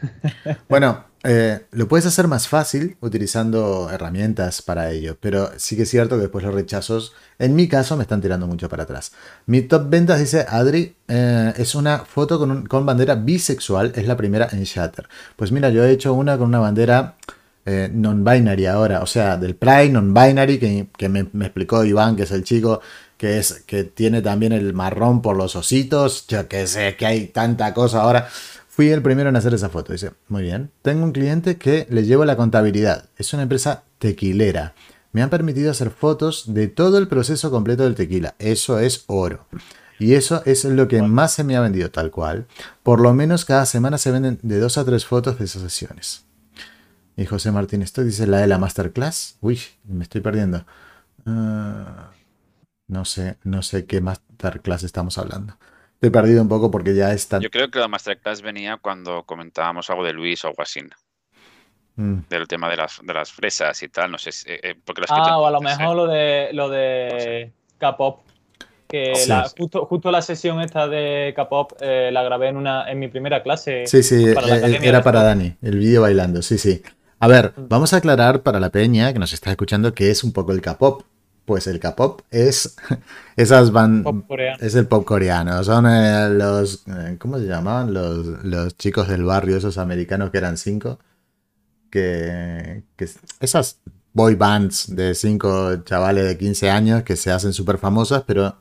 Bueno, 0.69 1.05
eh, 1.25 1.67
lo 1.73 1.87
puedes 1.87 2.07
hacer 2.07 2.27
más 2.27 2.49
fácil 2.49 2.97
utilizando 3.01 3.91
herramientas 3.91 4.63
para 4.63 4.91
ello, 4.91 5.19
pero 5.21 5.51
sí 5.59 5.77
que 5.77 5.83
es 5.83 5.91
cierto 5.91 6.17
que 6.17 6.23
después 6.23 6.43
los 6.43 6.55
rechazos, 6.55 7.13
en 7.39 7.55
mi 7.55 7.69
caso, 7.69 7.99
me 7.99 8.05
están 8.05 8.23
tirando 8.23 8.47
mucho 8.47 8.71
para 8.71 8.85
atrás. 8.85 9.13
Mi 9.45 9.61
top 9.61 9.91
ventas, 9.91 10.19
dice 10.21 10.47
Adri, 10.49 10.97
eh, 11.09 11.53
es 11.59 11.75
una 11.75 11.99
foto 11.99 12.39
con, 12.39 12.65
con, 12.65 12.87
bandera 12.87 13.15
bisexual, 13.17 13.93
es 13.95 14.07
la 14.07 14.17
primera 14.17 14.49
en 14.53 14.63
Shatter. 14.63 15.07
Pues 15.37 15.53
mira, 15.53 15.69
yo 15.69 15.85
he 15.85 15.91
hecho 15.91 16.15
una 16.15 16.39
con 16.39 16.49
una 16.49 16.61
bandera 16.61 17.17
eh, 17.71 17.89
non-binary 17.93 18.67
ahora, 18.67 19.01
o 19.01 19.07
sea, 19.07 19.37
del 19.37 19.55
Pride 19.55 19.91
non-binary 19.91 20.59
que, 20.59 21.09
me, 21.09 21.21
explicó 21.21 21.85
Iván, 21.85 22.17
que 22.17 22.25
es 22.25 22.33
el 22.33 22.43
chico 22.43 22.81
que, 23.17 23.39
es, 23.39 23.63
que 23.67 23.85
tiene 23.85 24.23
también 24.23 24.53
el 24.53 24.73
marrón 24.75 25.23
por 25.23 25.37
los 25.37 25.55
ositos, 25.55 26.27
yo 26.27 26.49
que 26.49 26.67
sé 26.67 26.97
que 26.97 27.07
hay 27.07 27.27
tanta 27.29 27.73
cosa 27.73 28.03
ahora. 28.03 28.29
Fui 28.69 28.89
el 28.89 29.03
primero 29.03 29.29
en 29.29 29.37
hacer 29.37 29.55
esa 29.55 29.69
foto. 29.69 29.93
Dice, 29.93 30.13
muy 30.29 30.43
bien. 30.43 30.71
Tengo 30.83 31.05
un 31.05 31.13
cliente 31.13 31.59
que 31.59 31.87
le 31.91 32.05
llevo 32.05 32.25
la 32.25 32.37
contabilidad. 32.37 33.05
Es 33.17 33.33
una 33.35 33.43
empresa 33.43 33.85
tequilera. 33.99 34.75
Me 35.13 35.23
han 35.23 35.31
permitido 35.31 35.71
hacer 35.71 35.91
fotos 35.91 36.55
de 36.55 36.69
todo 36.69 36.99
el 36.99 37.07
proceso 37.07 37.51
completo 37.51 37.85
del 37.85 37.95
tequila. 37.95 38.35
Eso 38.39 38.79
es 38.81 39.05
oro. 39.07 39.47
Y 39.99 40.15
eso 40.15 40.43
es 40.47 40.65
lo 40.65 40.89
que 40.89 41.03
más 41.03 41.35
se 41.35 41.45
me 41.45 41.57
ha 41.57 41.61
vendido 41.61 41.91
tal 41.91 42.11
cual. 42.11 42.47
Por 42.83 43.01
lo 43.01 43.13
menos 43.13 43.45
cada 43.45 43.67
semana 43.67 43.99
se 43.99 44.11
venden 44.11 44.39
de 44.43 44.59
dos 44.59 44.79
a 44.79 44.85
tres 44.85 45.05
fotos 45.05 45.39
de 45.39 45.45
esas 45.45 45.63
sesiones. 45.63 46.25
Y 47.21 47.27
José 47.27 47.53
Martín, 47.53 47.83
esto 47.83 48.03
dice 48.03 48.27
la 48.27 48.39
de 48.39 48.47
la 48.47 48.57
masterclass. 48.57 49.37
Uy, 49.43 49.61
me 49.85 50.05
estoy 50.05 50.23
perdiendo. 50.23 50.65
Ah, 51.27 52.13
no 52.89 53.05
sé, 53.05 53.37
no 53.45 53.61
sé 53.61 53.85
qué 53.85 54.01
masterclass 54.01 54.85
estamos 54.85 55.19
hablando. 55.19 55.55
Estoy 55.97 56.09
perdido 56.09 56.41
un 56.41 56.49
poco 56.49 56.71
porque 56.71 56.95
ya 56.95 57.13
está. 57.13 57.39
Yo 57.39 57.51
creo 57.51 57.71
que 57.71 57.79
la 57.79 57.89
masterclass 57.89 58.41
venía 58.41 58.79
cuando 58.79 59.25
comentábamos 59.25 59.91
algo 59.91 60.03
de 60.03 60.15
Luis 60.15 60.43
o 60.47 60.49
algo 60.49 60.63
así. 60.63 60.81
Mm. 61.97 62.21
Del 62.31 62.49
tema 62.49 62.71
de 62.71 62.79
las, 62.79 63.01
de 63.03 63.13
las 63.13 63.31
fresas 63.31 63.83
y 63.83 63.89
tal, 63.89 64.13
no 64.13 64.17
sé. 64.17 64.31
Eh, 64.51 64.61
eh, 64.63 64.75
porque 64.83 65.03
ah, 65.11 65.41
o 65.41 65.47
a 65.47 65.51
lo 65.51 65.61
mejor 65.61 65.95
lo 65.95 66.07
de 66.07 66.49
lo 66.55 66.71
de 66.71 67.53
K-pop. 67.77 68.23
Que 68.89 69.13
justo, 69.59 69.85
justo, 69.85 70.11
la 70.11 70.23
sesión 70.23 70.63
esta 70.63 70.89
de 70.89 71.35
K-pop 71.37 71.73
eh, 71.81 72.09
la 72.11 72.23
grabé 72.23 72.49
en 72.49 72.57
una 72.57 72.91
en 72.91 72.99
mi 72.99 73.09
primera 73.09 73.43
clase. 73.43 73.87
Sí, 73.87 74.03
sí, 74.03 74.25
era 74.25 75.03
para 75.03 75.23
Dani, 75.23 75.55
el 75.61 75.79
vídeo 75.79 76.01
bailando, 76.01 76.41
sí, 76.41 76.57
sí. 76.57 76.83
A 77.21 77.29
ver, 77.29 77.55
vamos 77.57 77.93
a 77.93 77.99
aclarar 77.99 78.43
para 78.43 78.59
la 78.59 78.71
peña 78.71 79.13
que 79.13 79.19
nos 79.19 79.33
está 79.33 79.51
escuchando 79.51 79.95
que 79.95 80.11
es 80.11 80.25
un 80.25 80.33
poco 80.33 80.53
el 80.53 80.61
K-pop 80.61 81.05
pues 81.51 81.67
el 81.67 81.81
K-pop 81.81 82.21
es 82.31 82.77
esas 83.37 83.73
van 83.73 84.05
es 84.61 84.77
el 84.77 84.87
pop 84.87 85.05
coreano. 85.05 85.65
Son 85.65 85.85
eh, 85.85 86.29
los 86.31 86.85
eh, 86.87 87.17
¿cómo 87.19 87.39
se 87.39 87.47
llamaban? 87.47 87.93
Los, 87.93 88.77
chicos 88.77 89.09
del 89.09 89.25
barrio, 89.25 89.57
esos 89.57 89.77
americanos 89.77 90.31
que 90.31 90.39
eran 90.39 90.57
cinco. 90.57 91.01
Que, 91.91 92.85
esas 93.41 93.81
boy 94.13 94.35
bands 94.35 94.95
de 94.95 95.15
cinco 95.15 95.77
chavales 95.85 96.27
de 96.27 96.37
15 96.37 96.71
años 96.71 97.03
que 97.03 97.17
se 97.17 97.31
hacen 97.31 97.53
súper 97.53 97.79
famosas, 97.79 98.25
pero. 98.27 98.57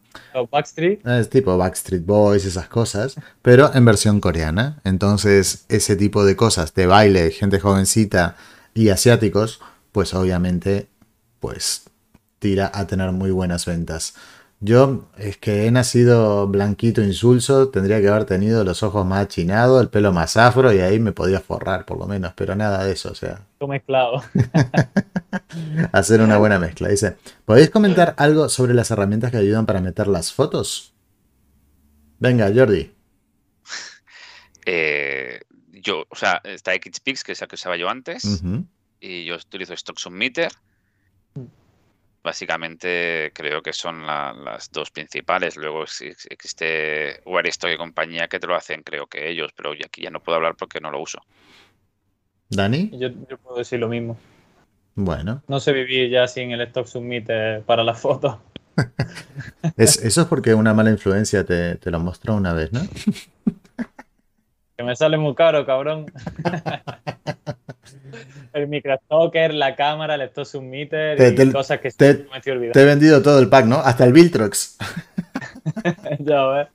Backstreet. 0.51 1.05
Es 1.05 1.29
tipo 1.29 1.57
Backstreet 1.57 2.05
Boys, 2.05 2.45
esas 2.45 2.67
cosas, 2.67 3.15
pero 3.41 3.73
en 3.73 3.85
versión 3.85 4.21
coreana. 4.21 4.79
Entonces, 4.83 5.65
ese 5.69 5.95
tipo 5.95 6.23
de 6.23 6.35
cosas 6.35 6.73
de 6.73 6.85
baile, 6.85 7.31
gente 7.31 7.59
jovencita 7.59 8.35
y 8.73 8.89
asiáticos, 8.89 9.59
pues 9.91 10.13
obviamente, 10.13 10.87
pues 11.39 11.83
tira 12.39 12.71
a 12.73 12.87
tener 12.87 13.11
muy 13.11 13.31
buenas 13.31 13.65
ventas. 13.65 14.13
Yo 14.61 15.09
es 15.17 15.37
que 15.37 15.65
he 15.65 15.71
nacido 15.71 16.45
blanquito 16.47 17.01
insulso, 17.01 17.69
tendría 17.69 18.01
que 18.01 18.09
haber 18.09 18.25
tenido 18.25 18.65
los 18.65 18.83
ojos 18.83 19.05
más 19.05 19.25
achinados, 19.25 19.81
el 19.81 19.89
pelo 19.89 20.11
más 20.11 20.35
afro 20.35 20.73
y 20.73 20.79
ahí 20.79 20.99
me 20.99 21.13
podía 21.13 21.39
forrar 21.39 21.85
por 21.85 21.97
lo 21.97 22.07
menos, 22.07 22.33
pero 22.35 22.55
nada 22.55 22.83
de 22.83 22.91
eso, 22.91 23.09
o 23.11 23.15
sea. 23.15 23.47
mezclado. 23.65 24.21
Hacer 25.93 26.19
una 26.19 26.37
buena 26.37 26.59
mezcla. 26.59 26.89
Dice, 26.89 27.15
¿podéis 27.45 27.69
comentar 27.69 28.15
algo 28.17 28.49
sobre 28.49 28.73
las 28.73 28.91
herramientas 28.91 29.31
que 29.31 29.37
ayudan 29.37 29.65
para 29.65 29.79
meter 29.79 30.07
las 30.07 30.33
fotos? 30.33 30.93
Venga, 32.19 32.51
Jordi. 32.53 32.91
Eh, 34.71 35.39
yo, 35.71 36.05
o 36.09 36.15
sea, 36.15 36.41
está 36.43 36.73
XPix, 36.73 37.23
que 37.23 37.31
es 37.31 37.41
el 37.41 37.47
que 37.47 37.55
usaba 37.55 37.75
yo 37.75 37.89
antes, 37.89 38.43
y 38.99 39.25
yo 39.25 39.35
utilizo 39.35 39.73
Stock 39.73 39.97
Submitter 39.97 40.51
Básicamente 42.23 43.31
creo 43.33 43.61
que 43.61 43.73
son 43.73 44.05
las 44.05 44.71
dos 44.71 44.91
principales. 44.91 45.55
Luego 45.55 45.83
existe 45.83 47.21
Waristo 47.25 47.69
y 47.69 47.77
compañía 47.77 48.27
que 48.27 48.39
te 48.39 48.47
lo 48.47 48.55
hacen, 48.55 48.83
creo 48.83 49.07
que 49.07 49.29
ellos, 49.29 49.51
pero 49.55 49.71
aquí 49.71 50.03
ya 50.03 50.09
no 50.09 50.21
puedo 50.21 50.35
hablar 50.35 50.55
porque 50.57 50.81
no 50.81 50.91
lo 50.91 51.01
uso. 51.01 51.21
¿Dani? 52.49 52.91
Yo, 52.93 53.09
puedo 53.37 53.57
decir 53.57 53.79
lo 53.79 53.87
mismo. 53.87 54.17
Bueno. 54.95 55.43
No 55.47 55.59
sé 55.59 55.71
vivir 55.71 56.09
ya 56.09 56.27
sin 56.27 56.51
el 56.51 56.61
Stock 56.61 56.87
Submit 56.87 57.29
para 57.65 57.83
la 57.83 57.93
foto. 57.93 58.41
eso 59.77 60.21
es 60.21 60.27
porque 60.27 60.53
una 60.53 60.73
mala 60.73 60.89
influencia 60.89 61.45
te, 61.45 61.75
te 61.75 61.91
lo 61.91 61.99
mostró 61.99 62.35
una 62.35 62.53
vez, 62.53 62.71
¿no? 62.73 62.81
que 64.79 64.85
me 64.85 64.95
sale 64.95 65.17
muy 65.17 65.35
caro, 65.35 65.65
cabrón. 65.65 66.05
el 68.53 68.69
microstalker, 68.69 69.53
la 69.53 69.75
cámara, 69.75 70.15
el 70.15 70.21
Stock 70.21 70.45
Submitter 70.45 71.37
y 71.37 71.51
cosas 71.51 71.81
que 71.81 71.91
te, 71.91 72.25
me 72.31 72.37
estoy 72.37 72.53
olvidando. 72.53 72.71
Te 72.71 72.83
he 72.83 72.85
vendido 72.85 73.21
todo 73.21 73.39
el 73.39 73.49
pack, 73.49 73.65
¿no? 73.65 73.79
Hasta 73.79 74.05
el 74.05 74.13
Viltrox. 74.13 74.77
ya 76.19 76.47
ves. 76.47 76.67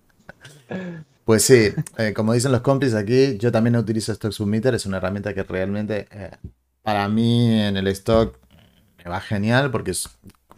Pues 1.24 1.44
sí, 1.44 1.70
eh, 1.96 2.12
como 2.12 2.34
dicen 2.34 2.52
los 2.52 2.60
compis 2.60 2.92
aquí, 2.92 3.38
yo 3.38 3.50
también 3.50 3.76
utilizo 3.76 4.12
Stock 4.12 4.32
Submitter, 4.32 4.74
es 4.74 4.84
una 4.84 4.98
herramienta 4.98 5.32
que 5.32 5.42
realmente 5.42 6.06
eh, 6.10 6.30
para 6.82 7.08
mí 7.08 7.58
en 7.58 7.78
el 7.78 7.86
stock 7.86 8.36
me 9.02 9.10
va 9.10 9.22
genial 9.22 9.70
porque 9.70 9.92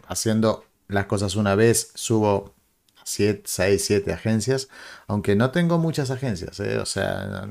haciendo 0.09 0.65
las 0.89 1.05
cosas 1.05 1.37
una 1.37 1.55
vez 1.55 1.91
subo 1.95 2.56
6, 3.07 3.41
7 3.45 4.13
agencias, 4.13 4.69
aunque 5.07 5.35
no 5.35 5.51
tengo 5.51 5.77
muchas 5.77 6.11
agencias, 6.11 6.59
eh, 6.59 6.77
o 6.77 6.85
sea, 6.85 7.47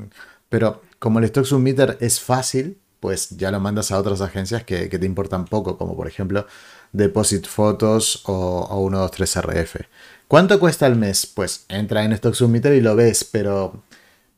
pero 0.48 0.82
como 0.98 1.18
el 1.18 1.24
Stock 1.26 1.44
Submitter 1.44 1.96
es 2.00 2.20
fácil, 2.20 2.78
pues 3.00 3.30
ya 3.30 3.50
lo 3.50 3.61
mandas 3.61 3.92
a 3.92 3.98
otras 3.98 4.20
agencias 4.20 4.64
que, 4.64 4.88
te 4.88 5.07
importan 5.07 5.44
poco, 5.44 5.78
como 5.78 5.96
por 5.96 6.09
ejemplo 6.09 6.46
Deposit 6.92 7.46
Photos 7.46 8.22
o, 8.26 8.66
o 8.70 8.90
123RF. 8.90 9.86
¿Cuánto 10.28 10.59
cuesta 10.59 10.86
el 10.86 10.96
mes? 10.96 11.26
Pues 11.26 11.66
entra 11.68 12.04
en 12.04 12.12
Stock 12.12 12.34
Submitter 12.34 12.72
y 12.74 12.80
lo 12.80 12.96
ves, 12.96 13.24
pero 13.24 13.82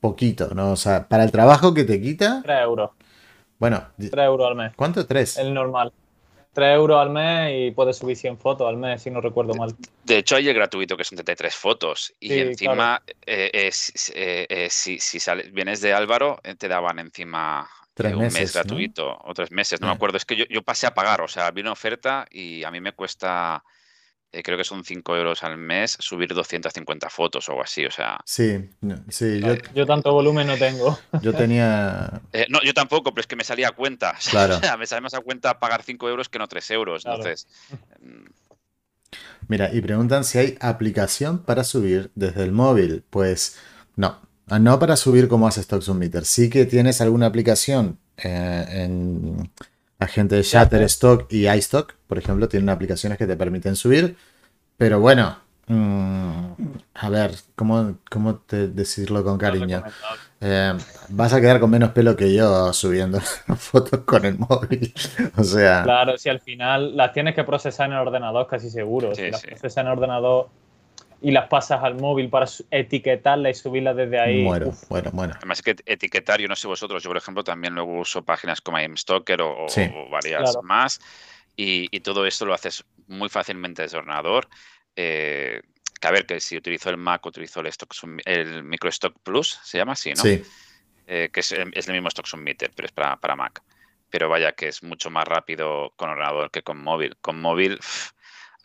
poquito, 0.00 0.50
¿no? 0.54 0.72
O 0.72 0.76
sea, 0.76 1.08
para 1.08 1.24
el 1.24 1.30
trabajo 1.30 1.74
que 1.74 1.84
te 1.84 2.00
quita. 2.00 2.42
3 2.44 2.58
euros. 2.62 2.90
Bueno, 3.58 3.82
3 3.98 4.12
euros 4.26 4.48
al 4.48 4.56
mes. 4.56 4.72
¿Cuánto? 4.76 5.06
3. 5.06 5.38
El 5.38 5.54
normal. 5.54 5.92
3 6.58 6.74
euros 6.74 7.00
al 7.00 7.10
mes 7.10 7.52
y 7.54 7.70
puedes 7.70 7.96
subir 7.98 8.16
100 8.16 8.36
fotos 8.36 8.68
al 8.68 8.76
mes, 8.76 9.00
si 9.00 9.12
no 9.12 9.20
recuerdo 9.20 9.54
mal. 9.54 9.76
De 10.02 10.18
hecho, 10.18 10.34
hay 10.34 10.48
el 10.48 10.54
gratuito 10.54 10.96
que 10.96 11.04
son 11.04 11.14
33 11.14 11.54
fotos. 11.54 12.12
Y 12.18 12.36
encima, 12.36 13.00
eh, 13.24 13.48
eh, 13.52 14.46
eh, 14.48 14.66
si, 14.68 14.98
si 14.98 15.18
vienes 15.52 15.80
de 15.80 15.92
Álvaro, 15.92 16.40
te 16.58 16.66
daban 16.66 16.98
encima 16.98 17.70
Tres 17.94 18.12
un 18.14 18.22
meses, 18.22 18.40
mes 18.40 18.54
¿no? 18.56 18.60
gratuito 18.60 19.18
o 19.24 19.34
tres 19.34 19.52
meses, 19.52 19.80
no 19.80 19.86
Eh. 19.86 19.90
me 19.90 19.94
acuerdo. 19.94 20.16
Es 20.16 20.24
que 20.24 20.34
yo, 20.34 20.46
yo 20.50 20.62
pasé 20.62 20.88
a 20.88 20.94
pagar, 20.94 21.20
o 21.20 21.28
sea, 21.28 21.48
vi 21.52 21.60
una 21.60 21.70
oferta 21.72 22.26
y 22.28 22.64
a 22.64 22.72
mí 22.72 22.80
me 22.80 22.90
cuesta, 22.90 23.62
eh, 24.32 24.42
creo 24.42 24.58
que 24.58 24.64
son 24.64 24.84
5 24.84 25.16
euros 25.16 25.42
al 25.42 25.56
mes, 25.56 25.96
subir 26.00 26.34
250 26.34 27.10
fotos 27.10 27.48
o 27.48 27.52
algo 27.52 27.62
así, 27.62 27.86
o 27.86 27.90
sea. 27.90 28.18
Sí, 28.24 28.70
no, 28.80 28.96
sí, 29.08 29.40
yo, 29.40 29.54
Yo 29.74 29.86
tanto 29.86 30.12
volumen 30.12 30.46
no 30.46 30.56
tengo. 30.56 30.98
yo 31.22 31.32
tenía. 31.34 32.20
eh, 32.32 32.46
no, 32.48 32.60
yo 32.62 32.74
tampoco, 32.74 33.12
pero 33.12 33.22
es 33.22 33.26
que 33.26 33.36
me 33.36 33.44
salía 33.44 33.68
a 33.68 33.72
cuenta. 33.72 34.14
Claro. 34.30 34.56
O 34.56 34.60
sea, 34.60 34.76
me 34.76 34.86
sale 34.86 35.00
más 35.00 35.14
a 35.14 35.20
cuenta 35.20 35.58
pagar 35.58 35.82
5 35.82 36.08
euros 36.08 36.28
que 36.28 36.38
no 36.38 36.46
3 36.48 36.70
euros. 36.72 37.02
Claro. 37.02 37.18
Entonces, 37.18 37.48
Mira, 39.48 39.72
y 39.72 39.80
preguntan 39.80 40.24
si 40.24 40.38
hay 40.38 40.58
aplicación 40.60 41.42
para 41.42 41.64
subir 41.64 42.10
desde 42.14 42.44
el 42.44 42.52
móvil. 42.52 43.04
Pues 43.08 43.58
no, 43.96 44.20
Ah, 44.50 44.58
no 44.58 44.78
para 44.78 44.96
subir 44.96 45.28
como 45.28 45.46
hace 45.46 45.60
Stock 45.60 45.82
Submitter. 45.82 46.24
Sí 46.24 46.48
que 46.48 46.64
tienes 46.64 47.00
alguna 47.00 47.26
aplicación 47.26 47.98
eh, 48.16 48.64
en 48.70 49.50
la 49.98 50.06
gente 50.06 50.36
de 50.36 50.42
Shutterstock 50.42 51.32
y 51.32 51.48
iStock, 51.48 51.94
por 52.06 52.18
ejemplo, 52.18 52.48
tienen 52.48 52.68
aplicaciones 52.68 53.18
que 53.18 53.26
te 53.26 53.36
permiten 53.36 53.74
subir. 53.76 54.16
Pero 54.76 55.00
bueno, 55.00 55.36
mm, 55.66 56.44
a 56.94 57.10
ver, 57.10 57.32
¿cómo, 57.56 57.98
cómo 58.08 58.36
te 58.36 58.68
decirlo 58.68 59.24
con 59.24 59.38
cariño? 59.38 59.82
Eh, 60.40 60.72
vas 61.08 61.32
a 61.32 61.40
quedar 61.40 61.58
con 61.58 61.70
menos 61.70 61.90
pelo 61.90 62.14
que 62.14 62.32
yo 62.32 62.72
subiendo 62.72 63.20
fotos 63.56 64.00
con 64.04 64.24
el 64.24 64.38
móvil. 64.38 64.94
O 65.36 65.42
sea, 65.42 65.82
Claro, 65.82 66.16
si 66.16 66.28
al 66.28 66.40
final 66.40 66.96
las 66.96 67.12
tienes 67.12 67.34
que 67.34 67.42
procesar 67.42 67.86
en 67.88 67.94
el 67.94 67.98
ordenador, 68.06 68.46
casi 68.46 68.70
seguro. 68.70 69.14
Sí, 69.16 69.22
si 69.24 69.30
las 69.32 69.40
sí. 69.40 69.48
procesas 69.48 69.78
en 69.78 69.86
el 69.88 69.92
ordenador 69.94 70.48
y 71.20 71.30
las 71.32 71.48
pasas 71.48 71.82
al 71.82 71.96
móvil 71.96 72.28
para 72.30 72.46
etiquetarlas 72.70 73.58
y 73.58 73.60
subirlas 73.60 73.96
desde 73.96 74.20
ahí. 74.20 74.42
muero, 74.44 74.68
uf, 74.68 74.88
bueno, 74.88 75.10
bueno. 75.12 75.34
además 75.36 75.58
es 75.58 75.64
que 75.64 75.76
etiquetar, 75.86 76.40
yo 76.40 76.48
no 76.48 76.54
sé 76.56 76.66
vosotros, 76.68 77.02
yo 77.02 77.10
por 77.10 77.16
ejemplo 77.16 77.42
también 77.42 77.74
luego 77.74 77.98
uso 77.98 78.24
páginas 78.24 78.60
como 78.60 78.78
ImStalker 78.80 79.40
o, 79.42 79.64
o- 79.64 79.68
Sí. 79.68 79.82
o 79.94 80.08
varias 80.10 80.42
Claro. 80.42 80.62
más 80.62 81.00
y, 81.56 81.88
y 81.90 82.00
todo 82.00 82.24
esto 82.26 82.46
lo 82.46 82.54
haces 82.54 82.84
muy 83.08 83.28
fácilmente 83.28 83.82
desde 83.82 83.98
ordenador. 83.98 84.48
Eh, 84.94 85.60
que 86.00 86.06
a 86.08 86.12
ver, 86.12 86.26
que 86.26 86.38
si 86.40 86.56
utilizo 86.56 86.90
el 86.90 86.96
Mac, 86.96 87.26
utilizo 87.26 87.58
el, 87.60 87.66
Stock 87.66 87.92
el 88.24 88.62
MicroStock 88.62 89.18
Plus, 89.24 89.58
se 89.64 89.78
llama 89.78 89.92
así, 89.92 90.10
¿no? 90.10 90.22
Sí, 90.22 90.42
eh, 91.08 91.30
que 91.32 91.40
es, 91.40 91.50
el- 91.52 91.72
es 91.74 91.88
el 91.88 91.94
mismo 91.94 92.08
Stock 92.08 92.26
Submitter, 92.26 92.70
pero 92.76 92.86
es 92.86 92.92
para, 92.92 93.16
para 93.16 93.34
Mac. 93.34 93.62
Pero 94.10 94.28
vaya 94.28 94.52
que 94.52 94.68
es 94.68 94.82
mucho 94.84 95.10
más 95.10 95.26
rápido 95.26 95.92
con 95.96 96.10
ordenador 96.10 96.50
que 96.50 96.62
con 96.62 96.78
móvil. 96.82 97.16
Con 97.20 97.40
móvil, 97.40 97.78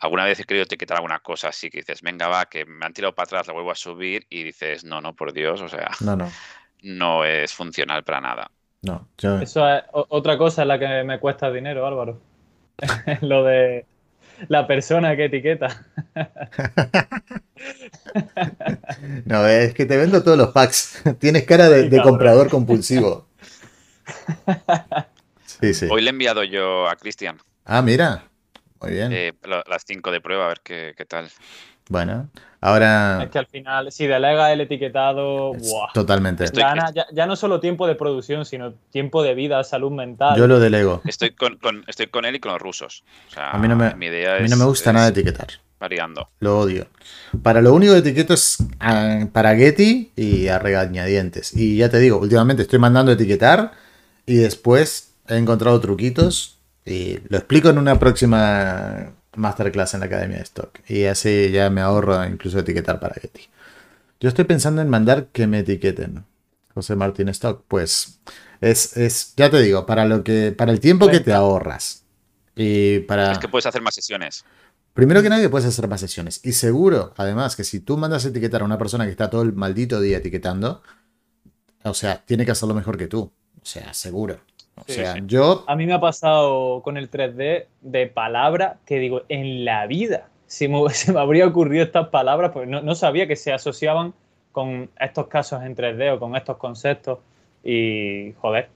alguna 0.00 0.24
vez 0.24 0.40
he 0.40 0.44
querido 0.44 0.64
etiquetar 0.64 0.96
alguna 0.98 1.20
cosa 1.20 1.48
así 1.48 1.70
que 1.70 1.78
dices, 1.78 2.02
venga, 2.02 2.28
va, 2.28 2.46
que 2.46 2.64
me 2.66 2.84
han 2.86 2.92
tirado 2.92 3.14
para 3.14 3.24
atrás, 3.24 3.46
la 3.46 3.52
vuelvo 3.52 3.70
a 3.70 3.74
subir 3.76 4.26
y 4.28 4.42
dices, 4.42 4.84
no, 4.84 5.00
no, 5.00 5.14
por 5.14 5.32
Dios, 5.32 5.60
o 5.60 5.68
sea, 5.68 5.90
no, 6.00 6.16
no, 6.16 6.30
no 6.82 7.24
es 7.24 7.52
funcional 7.52 8.04
para 8.04 8.20
nada. 8.20 8.50
no. 8.82 9.08
Yo, 9.18 9.38
Eso 9.40 9.68
es 9.68 9.82
otra 9.92 10.36
cosa 10.38 10.62
en 10.62 10.68
la 10.68 10.78
que 10.78 11.04
me 11.04 11.18
cuesta 11.18 11.50
dinero, 11.50 11.86
Álvaro. 11.86 12.20
Lo 13.22 13.44
de 13.44 13.86
la 14.48 14.66
persona 14.66 15.16
que 15.16 15.26
etiqueta. 15.26 15.86
No, 19.24 19.46
es 19.46 19.74
que 19.74 19.86
te 19.86 19.96
vendo 19.96 20.22
todos 20.22 20.36
los 20.36 20.48
packs. 20.48 21.02
Tienes 21.18 21.44
cara 21.44 21.68
de, 21.68 21.88
de 21.88 22.02
comprador 22.02 22.50
compulsivo. 22.50 23.26
Sí, 25.46 25.72
sí. 25.72 25.86
Hoy 25.90 26.02
le 26.02 26.08
he 26.08 26.10
enviado 26.10 26.44
yo 26.44 26.88
a 26.88 26.96
Cristian 26.96 27.38
Ah, 27.64 27.80
mira. 27.80 28.24
Muy 28.80 28.92
bien. 28.92 29.12
eh, 29.12 29.32
lo- 29.44 29.62
las 29.68 29.84
cinco 29.86 30.10
de 30.10 30.20
prueba, 30.20 30.46
a 30.46 30.48
ver 30.48 30.60
qué, 30.62 30.94
qué 30.96 31.04
tal. 31.04 31.28
Bueno, 31.88 32.28
ahora 32.62 33.22
Es 33.24 33.30
que 33.30 33.38
al 33.38 33.46
final, 33.46 33.92
si 33.92 34.06
delega 34.06 34.50
el 34.52 34.62
etiquetado, 34.62 35.52
¡buah! 35.54 35.92
totalmente. 35.92 36.44
Estoy- 36.44 36.62
Gana 36.62 36.90
ya, 36.94 37.06
ya 37.12 37.26
no 37.26 37.36
solo 37.36 37.60
tiempo 37.60 37.86
de 37.86 37.94
producción, 37.94 38.44
sino 38.46 38.72
tiempo 38.90 39.22
de 39.22 39.34
vida, 39.34 39.62
salud 39.64 39.90
mental. 39.92 40.36
Yo 40.38 40.46
lo 40.46 40.58
delego. 40.60 41.02
Estoy 41.04 41.30
con, 41.32 41.58
con- 41.58 41.84
estoy 41.86 42.06
con 42.06 42.24
él 42.24 42.36
y 42.36 42.40
con 42.40 42.52
los 42.52 42.60
rusos. 42.60 43.04
O 43.28 43.30
sea, 43.34 43.50
A 43.50 43.58
mí 43.58 43.68
no 43.68 43.76
me- 43.76 43.94
mi 43.96 44.06
idea 44.06 44.36
A 44.36 44.40
mí 44.40 44.48
no 44.48 44.56
me 44.56 44.64
gusta 44.64 44.90
es 44.90 44.94
nada 44.94 45.08
etiquetar. 45.08 45.48
variando. 45.78 46.30
Lo 46.40 46.58
odio. 46.60 46.86
Para 47.42 47.60
lo 47.60 47.74
único 47.74 47.92
que 47.92 47.98
etiqueto 47.98 48.32
es 48.32 48.56
ah, 48.80 49.26
para 49.32 49.54
Getty 49.54 50.12
y 50.16 50.48
a 50.48 50.58
regañadientes. 50.58 51.54
Y 51.54 51.76
ya 51.76 51.90
te 51.90 51.98
digo, 51.98 52.16
últimamente 52.18 52.62
estoy 52.62 52.78
mandando 52.78 53.12
etiquetar 53.12 53.72
y 54.24 54.36
después 54.36 55.12
he 55.28 55.36
encontrado 55.36 55.78
truquitos 55.80 56.58
y 56.84 57.18
lo 57.28 57.38
explico 57.38 57.70
en 57.70 57.78
una 57.78 57.98
próxima 57.98 59.12
masterclass 59.36 59.94
en 59.94 60.00
la 60.00 60.06
Academia 60.06 60.38
de 60.38 60.42
Stock. 60.42 60.78
Y 60.88 61.04
así 61.04 61.50
ya 61.50 61.70
me 61.70 61.80
ahorro 61.80 62.24
incluso 62.26 62.58
etiquetar 62.58 63.00
para 63.00 63.14
Getty. 63.14 63.48
Yo 64.20 64.28
estoy 64.28 64.44
pensando 64.44 64.82
en 64.82 64.88
mandar 64.88 65.26
que 65.26 65.46
me 65.46 65.60
etiqueten. 65.60 66.24
José 66.74 66.96
Martín 66.96 67.28
Stock, 67.28 67.64
pues 67.68 68.20
es, 68.60 68.96
es 68.96 69.34
ya 69.36 69.50
te 69.50 69.60
digo, 69.62 69.86
para 69.86 70.04
lo 70.04 70.24
que 70.24 70.52
para 70.52 70.72
el 70.72 70.80
tiempo 70.80 71.08
que 71.08 71.20
te 71.20 71.32
ahorras. 71.32 72.04
Y 72.56 73.00
para 73.00 73.32
Es 73.32 73.38
que 73.38 73.48
puedes 73.48 73.66
hacer 73.66 73.82
más 73.82 73.94
sesiones. 73.94 74.44
Primero 74.92 75.22
que 75.22 75.28
nadie 75.28 75.48
puedes 75.48 75.66
hacer 75.66 75.88
más 75.88 76.00
sesiones. 76.00 76.40
Y 76.44 76.52
seguro, 76.52 77.12
además, 77.16 77.56
que 77.56 77.64
si 77.64 77.80
tú 77.80 77.96
mandas 77.96 78.24
a 78.24 78.28
etiquetar 78.28 78.62
a 78.62 78.64
una 78.64 78.78
persona 78.78 79.04
que 79.04 79.10
está 79.10 79.28
todo 79.28 79.42
el 79.42 79.52
maldito 79.52 80.00
día 80.00 80.18
etiquetando, 80.18 80.82
o 81.82 81.94
sea, 81.94 82.24
tiene 82.24 82.44
que 82.44 82.52
hacerlo 82.52 82.74
mejor 82.74 82.96
que 82.96 83.08
tú. 83.08 83.32
O 83.60 83.66
sea, 83.66 83.92
seguro. 83.92 84.40
O 84.76 84.82
Sí, 84.86 84.94
sea, 84.94 85.14
sí. 85.14 85.20
yo. 85.26 85.64
A 85.66 85.76
mí 85.76 85.86
me 85.86 85.92
ha 85.94 86.00
pasado 86.00 86.82
con 86.82 86.96
el 86.96 87.10
3D 87.10 87.66
de 87.80 88.06
palabra 88.06 88.78
que 88.86 88.98
digo, 88.98 89.22
en 89.28 89.64
la 89.64 89.86
vida, 89.86 90.28
si 90.46 90.68
me, 90.68 90.88
se 90.90 91.12
me 91.12 91.20
habría 91.20 91.46
ocurrido 91.46 91.84
estas 91.84 92.08
palabras, 92.08 92.50
pues 92.52 92.68
no, 92.68 92.82
no 92.82 92.94
sabía 92.94 93.26
que 93.26 93.36
se 93.36 93.52
asociaban 93.52 94.14
con 94.52 94.90
estos 95.00 95.26
casos 95.28 95.62
en 95.62 95.74
3D 95.76 96.14
o 96.14 96.18
con 96.18 96.36
estos 96.36 96.56
conceptos. 96.56 97.18
Y, 97.62 98.32
joder, 98.40 98.68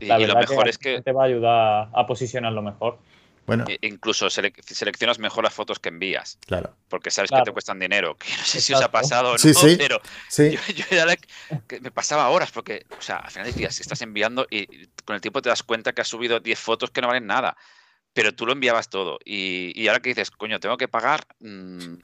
Y, 0.00 0.06
lo 0.06 0.34
mejor 0.34 0.68
es 0.68 0.78
que 0.78 1.00
te 1.00 1.12
va 1.12 1.22
a 1.22 1.26
ayudar 1.26 1.88
a 1.92 2.06
posicionarlo 2.06 2.60
mejor. 2.60 2.98
Bueno, 3.46 3.64
e- 3.68 3.78
incluso 3.82 4.26
sele- 4.28 4.52
seleccionas 4.64 5.18
mejor 5.18 5.42
las 5.44 5.52
fotos 5.52 5.78
que 5.78 5.88
envías, 5.88 6.38
claro. 6.46 6.76
porque 6.88 7.10
sabes 7.10 7.30
que 7.30 7.42
te 7.42 7.52
cuestan 7.52 7.78
dinero. 7.78 8.16
Que 8.18 8.30
no 8.36 8.44
sé 8.44 8.60
si 8.60 8.72
os 8.72 8.80
ha 8.82 8.90
pasado 8.90 9.30
o 9.30 9.32
no, 9.32 9.38
Sí, 9.38 9.52
sí. 9.54 9.76
pero 9.76 10.00
Sí, 10.28 10.50
yo, 10.52 10.60
yo 10.74 10.84
era 10.90 11.06
la 11.06 11.16
que 11.16 11.80
me 11.80 11.90
pasaba 11.90 12.28
horas, 12.28 12.50
porque, 12.52 12.86
o 12.96 13.02
sea, 13.02 13.16
al 13.16 13.30
final 13.30 13.52
si 13.52 13.64
estás 13.82 14.00
enviando 14.02 14.46
y 14.50 14.86
con 15.04 15.14
el 15.16 15.20
tiempo 15.20 15.42
te 15.42 15.48
das 15.48 15.62
cuenta 15.62 15.92
que 15.92 16.02
has 16.02 16.08
subido 16.08 16.38
10 16.40 16.58
fotos 16.58 16.90
que 16.90 17.00
no 17.00 17.08
valen 17.08 17.26
nada, 17.26 17.56
pero 18.12 18.34
tú 18.34 18.46
lo 18.46 18.52
enviabas 18.52 18.88
todo. 18.90 19.18
Y, 19.24 19.72
y 19.74 19.88
ahora 19.88 20.00
que 20.00 20.10
dices, 20.10 20.30
coño, 20.30 20.60
tengo 20.60 20.76
que 20.76 20.86
pagar, 20.88 21.26
mm, 21.40 21.94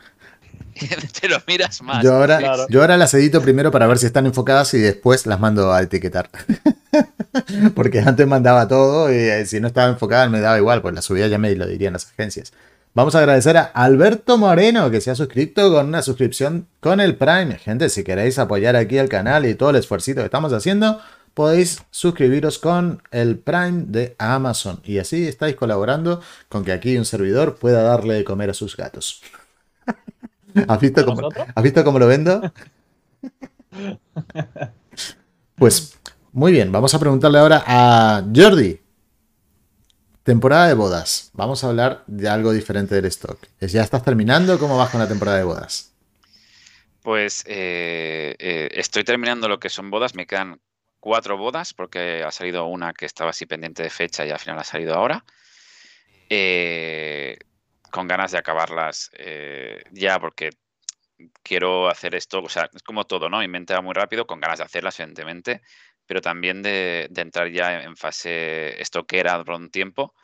te 1.20 1.28
lo 1.28 1.38
miras 1.46 1.82
más. 1.82 2.02
yo 2.04 2.14
ahora, 2.14 2.38
Claro. 2.38 2.66
yo 2.68 2.80
ahora 2.80 2.96
las 2.96 3.12
edito 3.14 3.40
primero 3.42 3.70
para 3.70 3.86
ver 3.86 3.98
si 3.98 4.06
están 4.06 4.26
enfocadas 4.26 4.72
y 4.74 4.78
después 4.78 5.26
las 5.26 5.40
mando 5.40 5.72
a 5.72 5.82
etiquetar. 5.82 6.30
Porque 7.74 8.00
antes 8.00 8.26
mandaba 8.26 8.66
todo 8.68 9.12
y 9.12 9.16
eh, 9.16 9.46
si 9.46 9.60
no 9.60 9.68
estaba 9.68 9.88
enfocada 9.88 10.28
me 10.28 10.40
daba 10.40 10.58
igual, 10.58 10.82
pues 10.82 10.94
la 10.94 11.02
subía 11.02 11.26
ya 11.28 11.38
me 11.38 11.54
lo 11.54 11.66
dirían 11.66 11.92
las 11.92 12.06
agencias. 12.10 12.52
Vamos 12.94 13.14
a 13.14 13.18
agradecer 13.18 13.56
a 13.56 13.62
Alberto 13.64 14.38
Moreno 14.38 14.90
que 14.90 15.00
se 15.00 15.10
ha 15.10 15.14
suscrito 15.14 15.70
con 15.72 15.86
una 15.86 16.02
suscripción 16.02 16.66
con 16.80 17.00
el 17.00 17.16
Prime. 17.16 17.58
Gente, 17.58 17.88
si 17.90 18.02
queréis 18.02 18.38
apoyar 18.38 18.74
aquí 18.76 18.98
el 18.98 19.08
canal 19.08 19.46
y 19.46 19.54
todo 19.54 19.70
el 19.70 19.76
esfuerzo 19.76 20.14
que 20.14 20.24
estamos 20.24 20.52
haciendo, 20.52 21.00
podéis 21.34 21.82
suscribiros 21.92 22.58
con 22.58 23.02
el 23.12 23.38
Prime 23.38 23.84
de 23.86 24.16
Amazon. 24.18 24.80
Y 24.84 24.98
así 24.98 25.28
estáis 25.28 25.54
colaborando 25.54 26.20
con 26.48 26.64
que 26.64 26.72
aquí 26.72 26.96
un 26.96 27.04
servidor 27.04 27.56
pueda 27.56 27.82
darle 27.82 28.14
de 28.14 28.24
comer 28.24 28.50
a 28.50 28.54
sus 28.54 28.76
gatos. 28.76 29.22
¿Has 30.68 30.80
visto, 30.80 31.00
¿A 31.00 31.04
cómo, 31.04 31.22
nosotros? 31.22 31.48
¿Has 31.54 31.62
visto 31.62 31.84
cómo 31.84 31.98
lo 31.98 32.06
vendo? 32.06 32.40
Pues 35.56 35.98
muy 36.32 36.52
bien, 36.52 36.70
vamos 36.72 36.94
a 36.94 36.98
preguntarle 36.98 37.38
ahora 37.38 37.62
a 37.66 38.22
Jordi. 38.34 38.80
Temporada 40.22 40.68
de 40.68 40.74
bodas. 40.74 41.30
Vamos 41.32 41.64
a 41.64 41.68
hablar 41.68 42.04
de 42.06 42.28
algo 42.28 42.52
diferente 42.52 42.94
del 42.94 43.06
stock. 43.06 43.38
¿Es- 43.60 43.72
¿Ya 43.72 43.82
estás 43.82 44.02
terminando? 44.04 44.58
¿Cómo 44.58 44.76
vas 44.76 44.90
con 44.90 45.00
la 45.00 45.08
temporada 45.08 45.38
de 45.38 45.44
bodas? 45.44 45.92
Pues 47.02 47.44
eh, 47.46 48.34
eh, 48.38 48.68
estoy 48.72 49.04
terminando 49.04 49.48
lo 49.48 49.58
que 49.58 49.70
son 49.70 49.90
bodas, 49.90 50.14
me 50.14 50.26
quedan 50.26 50.60
cuatro 51.00 51.38
bodas 51.38 51.72
porque 51.72 52.22
ha 52.24 52.30
salido 52.32 52.66
una 52.66 52.92
que 52.92 53.06
estaba 53.06 53.30
así 53.30 53.46
pendiente 53.46 53.82
de 53.82 53.90
fecha 53.90 54.26
y 54.26 54.30
al 54.30 54.38
final 54.38 54.58
ha 54.58 54.64
salido 54.64 54.94
ahora. 54.94 55.24
Eh, 56.30 57.38
con 57.98 58.06
ganas 58.06 58.30
de 58.30 58.38
acabarlas 58.38 59.10
eh, 59.14 59.82
ya 59.90 60.20
porque 60.20 60.50
quiero 61.42 61.88
hacer 61.88 62.14
esto, 62.14 62.38
o 62.40 62.48
sea, 62.48 62.70
es 62.72 62.82
como 62.84 63.06
todo, 63.06 63.28
¿no? 63.28 63.38
Va 63.38 63.80
muy 63.82 63.92
rápido, 63.92 64.24
con 64.24 64.38
ganas 64.40 64.58
de 64.60 64.64
hacerlas, 64.66 65.00
evidentemente, 65.00 65.62
pero 66.06 66.20
también 66.20 66.62
de, 66.62 67.08
de 67.10 67.22
entrar 67.22 67.50
ya 67.50 67.82
en 67.82 67.96
fase 67.96 68.80
estoquera 68.80 69.42
por 69.42 69.56
un 69.56 69.68
tiempo 69.72 70.14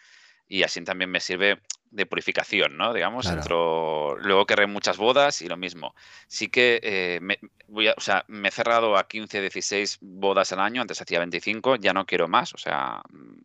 y 0.47 0.63
así 0.63 0.85
también 0.85 1.11
me 1.11 1.19
sirve 1.19 1.63
de 1.91 2.07
purificación, 2.07 2.77
¿no? 2.77 2.93
Digamos, 2.93 3.27
Claro. 3.27 3.41
entro, 3.41 4.17
luego 4.19 4.47
querré 4.47 4.69
muchas 4.69 4.97
bodas 4.97 5.43
y 5.43 5.49
lo 5.49 5.57
mismo. 5.57 5.97
Sí 6.29 6.47
que 6.51 6.79
eh, 6.81 7.19
me, 7.23 7.41
voy 7.67 7.89
a- 7.89 7.95
o 7.97 8.01
sea, 8.01 8.25
me 8.29 8.51
he 8.51 8.53
cerrado 8.53 8.97
a 8.97 9.09
15, 9.09 9.41
16 9.41 9.99
bodas 10.01 10.53
al 10.53 10.61
año, 10.61 10.81
antes 10.81 11.01
hacía 11.03 11.19
25, 11.19 11.75
ya 11.75 11.93
no 11.93 12.07
quiero 12.07 12.29
más, 12.29 12.55
o 12.55 12.59
sea, 12.59 13.03
mm, 13.11 13.41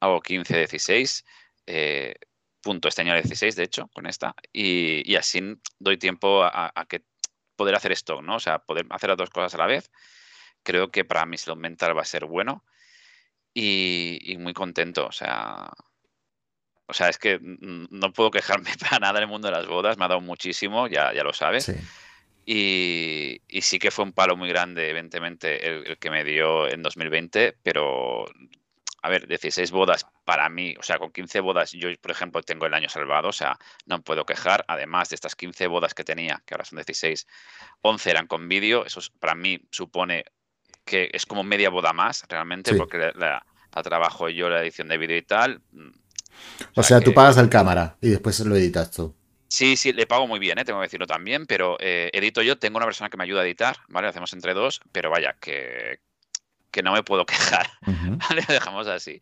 hago 0.00 0.20
15, 0.20 0.58
16, 0.58 1.24
eh, 1.66 2.14
punto, 2.66 2.88
este 2.88 3.02
año 3.02 3.12
era 3.12 3.22
16, 3.22 3.56
de 3.56 3.64
hecho, 3.64 3.88
con 3.94 4.06
esta, 4.06 4.34
y, 4.52 5.10
y 5.10 5.16
así 5.16 5.40
doy 5.78 5.96
tiempo 5.98 6.42
a, 6.44 6.72
a 6.74 6.86
que 6.86 7.04
poder 7.56 7.74
hacer 7.74 7.92
esto, 7.92 8.22
¿no? 8.22 8.36
O 8.36 8.40
sea, 8.40 8.58
poder 8.60 8.86
hacer 8.90 9.10
las 9.10 9.18
dos 9.18 9.30
cosas 9.30 9.54
a 9.54 9.58
la 9.58 9.66
vez. 9.66 9.90
Creo 10.62 10.90
que 10.90 11.04
para 11.04 11.26
mi 11.26 11.38
salud 11.38 11.58
mental 11.60 11.96
va 11.96 12.02
a 12.02 12.04
ser 12.04 12.26
bueno. 12.26 12.64
y, 13.54 14.36
muy 14.38 14.52
contento. 14.52 15.06
O 15.06 15.12
sea, 15.12 15.70
o 16.86 16.92
sea, 16.92 17.08
es 17.08 17.18
que 17.18 17.38
no 17.40 18.12
puedo 18.12 18.30
quejarme 18.30 18.70
para 18.80 18.98
nada 18.98 19.18
en 19.18 19.24
el 19.24 19.28
mundo 19.28 19.48
de 19.48 19.54
las 19.54 19.66
bodas, 19.66 19.98
me 19.98 20.04
ha 20.04 20.08
dado 20.08 20.20
muchísimo, 20.20 20.86
ya, 20.86 21.12
ya 21.12 21.24
lo 21.24 21.32
sabes. 21.32 21.72
Y, 22.44 23.40
sí 23.60 23.78
que 23.78 23.90
fue 23.90 24.04
un 24.04 24.12
palo 24.12 24.36
muy 24.36 24.48
grande, 24.48 24.88
evidentemente, 24.88 25.66
el, 25.66 25.98
que 25.98 26.10
me 26.10 26.24
dio 26.24 26.68
en 26.68 26.82
2020, 26.82 27.56
pero, 27.62 28.24
a 29.06 29.08
ver, 29.08 29.28
16 29.28 29.70
bodas 29.70 30.04
para 30.24 30.48
mí, 30.48 30.74
o 30.80 30.82
sea, 30.82 30.98
con 30.98 31.12
15 31.12 31.38
bodas 31.38 31.70
yo, 31.70 31.88
por 32.00 32.10
ejemplo, 32.10 32.42
tengo 32.42 32.66
el 32.66 32.74
año 32.74 32.88
salvado, 32.88 33.28
o 33.28 33.32
sea, 33.32 33.56
no 33.86 34.02
puedo 34.02 34.26
quejar. 34.26 34.64
Además 34.66 35.10
de 35.10 35.14
estas 35.14 35.36
15 35.36 35.68
bodas 35.68 35.94
que 35.94 36.02
tenía, 36.02 36.42
que 36.44 36.54
ahora 36.54 36.64
son 36.64 36.78
16, 36.78 37.24
11 37.82 38.10
eran 38.10 38.26
con 38.26 38.48
vídeo, 38.48 38.84
eso 38.84 39.00
para 39.20 39.36
mí 39.36 39.60
supone 39.70 40.24
que 40.84 41.08
es 41.12 41.24
como 41.24 41.44
media 41.44 41.70
boda 41.70 41.92
más, 41.92 42.24
realmente, 42.28 42.74
porque 42.74 43.12
la, 43.14 43.46
trabajo 43.84 44.28
yo 44.28 44.48
la 44.48 44.60
edición 44.60 44.88
de 44.88 44.98
vídeo 44.98 45.16
y 45.16 45.22
tal. 45.22 45.62
Mm, 45.70 45.90
o, 46.74 46.82
sea, 46.82 46.98
tú 46.98 47.14
pagas 47.14 47.38
al 47.38 47.48
cámara 47.48 47.96
y 48.00 48.08
después 48.08 48.40
lo 48.40 48.56
editas 48.56 48.90
tú. 48.90 49.14
Sí, 49.46 49.76
sí, 49.76 49.92
le 49.92 50.08
pago 50.08 50.26
muy 50.26 50.40
bien, 50.40 50.58
¿eh? 50.58 50.64
tengo 50.64 50.80
que 50.80 50.86
decirlo 50.86 51.06
también, 51.06 51.46
pero 51.46 51.76
eh, 51.78 52.10
edito 52.12 52.42
yo, 52.42 52.58
tengo 52.58 52.78
una 52.78 52.86
persona 52.86 53.08
que 53.08 53.16
me 53.16 53.22
ayuda 53.22 53.42
a 53.42 53.44
editar, 53.44 53.76
¿vale? 53.86 54.08
Hacemos 54.08 54.32
entre 54.32 54.52
dos, 54.52 54.80
pero 54.90 55.10
vaya, 55.10 55.36
que, 55.40 56.00
que 56.70 56.82
no 56.82 56.92
me 56.92 57.02
puedo 57.02 57.24
quejar, 57.26 57.70
¿vale? 58.28 58.42
Lo 58.48 58.54
dejamos 58.54 58.86
así. 58.86 59.20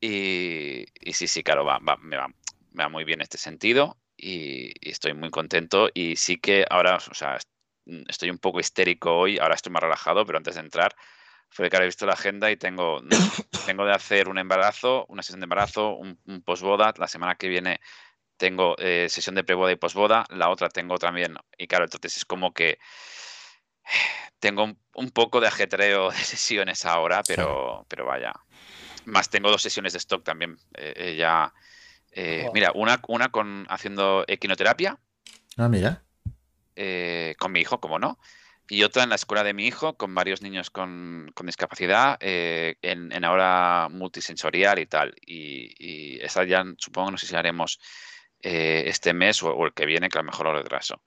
Y, 0.00 0.84
sí, 1.12 1.28
sí, 1.28 1.42
claro, 1.42 1.64
va, 1.64 1.78
me, 1.78 2.16
va, 2.16 2.28
me 2.72 2.82
va 2.82 2.88
muy 2.88 3.04
bien 3.04 3.20
este 3.20 3.38
sentido 3.38 3.98
y, 4.16 4.72
estoy 4.88 5.14
muy 5.14 5.30
contento 5.30 5.88
y 5.94 6.16
sí 6.16 6.38
que 6.38 6.64
ahora, 6.68 6.96
o 6.96 7.14
sea, 7.14 7.38
estoy 8.08 8.30
un 8.30 8.38
poco 8.38 8.60
histérico 8.60 9.16
hoy, 9.16 9.38
ahora 9.38 9.54
estoy 9.54 9.72
más 9.72 9.82
relajado, 9.82 10.26
pero 10.26 10.38
antes 10.38 10.54
de 10.54 10.60
entrar, 10.60 10.94
fue 11.50 11.68
que 11.68 11.76
ahora 11.76 11.84
he 11.84 11.88
visto 11.88 12.06
la 12.06 12.14
agenda 12.14 12.50
y 12.50 12.56
tengo, 12.56 13.00
tengo 13.66 13.84
de 13.84 13.92
hacer 13.92 14.28
un 14.28 14.38
embarazo, 14.38 15.06
una 15.08 15.22
sesión 15.22 15.40
de 15.40 15.44
embarazo, 15.44 15.94
un, 15.94 16.18
un 16.26 16.42
posboda, 16.42 16.92
la 16.98 17.08
semana 17.08 17.36
que 17.36 17.48
viene 17.48 17.80
tengo 18.36 18.74
eh, 18.78 19.06
sesión 19.08 19.36
de 19.36 19.44
preboda 19.44 19.70
y 19.70 19.76
posboda, 19.76 20.24
la 20.30 20.50
otra 20.50 20.68
tengo 20.68 20.98
también, 20.98 21.36
y 21.56 21.68
claro, 21.68 21.84
entonces 21.84 22.16
es 22.16 22.24
como 22.24 22.52
que 22.52 22.80
tengo 24.38 24.64
un, 24.94 25.10
poco 25.10 25.40
de 25.40 25.48
ajetreo 25.48 26.10
de 26.10 26.16
sesiones 26.24 26.84
ahora, 26.84 27.22
pero, 27.26 27.86
pero 27.88 28.06
vaya. 28.06 28.32
Más 29.04 29.30
tengo 29.30 29.50
dos 29.50 29.62
sesiones 29.62 29.92
de 29.92 29.98
stock 29.98 30.24
también. 30.24 30.58
Eh, 30.74 30.94
eh, 30.96 31.16
ya. 31.16 31.52
Mira, 32.52 32.72
una, 32.74 33.00
una 33.08 33.30
con 33.30 33.66
haciendo 33.68 34.24
equinoterapia. 34.28 34.98
Ah, 35.56 35.68
mira. 35.68 36.02
con 37.38 37.52
mi 37.52 37.60
hijo, 37.60 37.80
como 37.80 37.98
no. 37.98 38.18
Y 38.68 38.84
otra 38.84 39.02
en 39.02 39.08
la 39.08 39.16
escuela 39.16 39.42
de 39.42 39.54
mi 39.54 39.66
hijo, 39.66 39.96
con 39.96 40.14
varios 40.14 40.42
niños 40.42 40.70
con, 40.70 41.32
discapacidad, 41.42 42.18
en, 42.20 43.12
en, 43.12 43.24
ahora 43.24 43.88
multisensorial 43.90 44.78
y 44.78 44.86
tal. 44.86 45.14
Y, 45.26 45.74
y 45.78 46.20
esa 46.20 46.44
ya 46.44 46.64
supongo, 46.78 47.10
no 47.10 47.18
sé 47.18 47.26
si 47.26 47.34
haremos 47.34 47.80
eh, 48.42 48.84
este 48.88 49.14
mes 49.14 49.40
o, 49.42 49.64
el 49.64 49.72
que 49.72 49.86
viene, 49.86 50.08
que 50.08 50.18
a 50.18 50.22
lo 50.22 50.26
mejor 50.26 50.46
lo 50.46 50.54
retraso. 50.54 51.02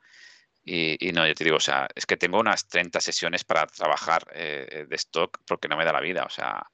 Y, 0.67 1.11
no, 1.13 1.27
yo 1.27 1.35
te 1.35 1.43
digo, 1.43 1.57
o 1.57 1.59
sea, 1.59 1.87
es 1.93 2.07
que 2.07 2.17
tengo 2.17 2.39
unas 2.39 2.67
30 2.67 2.99
sesiones 2.99 3.43
para 3.43 3.67
trabajar 3.67 4.25
eh, 4.33 4.87
de 4.89 4.95
stock 4.95 5.39
porque 5.45 5.67
no 5.67 5.77
me 5.77 5.85
da 5.85 5.93
la 5.93 6.01
vida, 6.01 6.23
o 6.23 6.29
sea, 6.29 6.65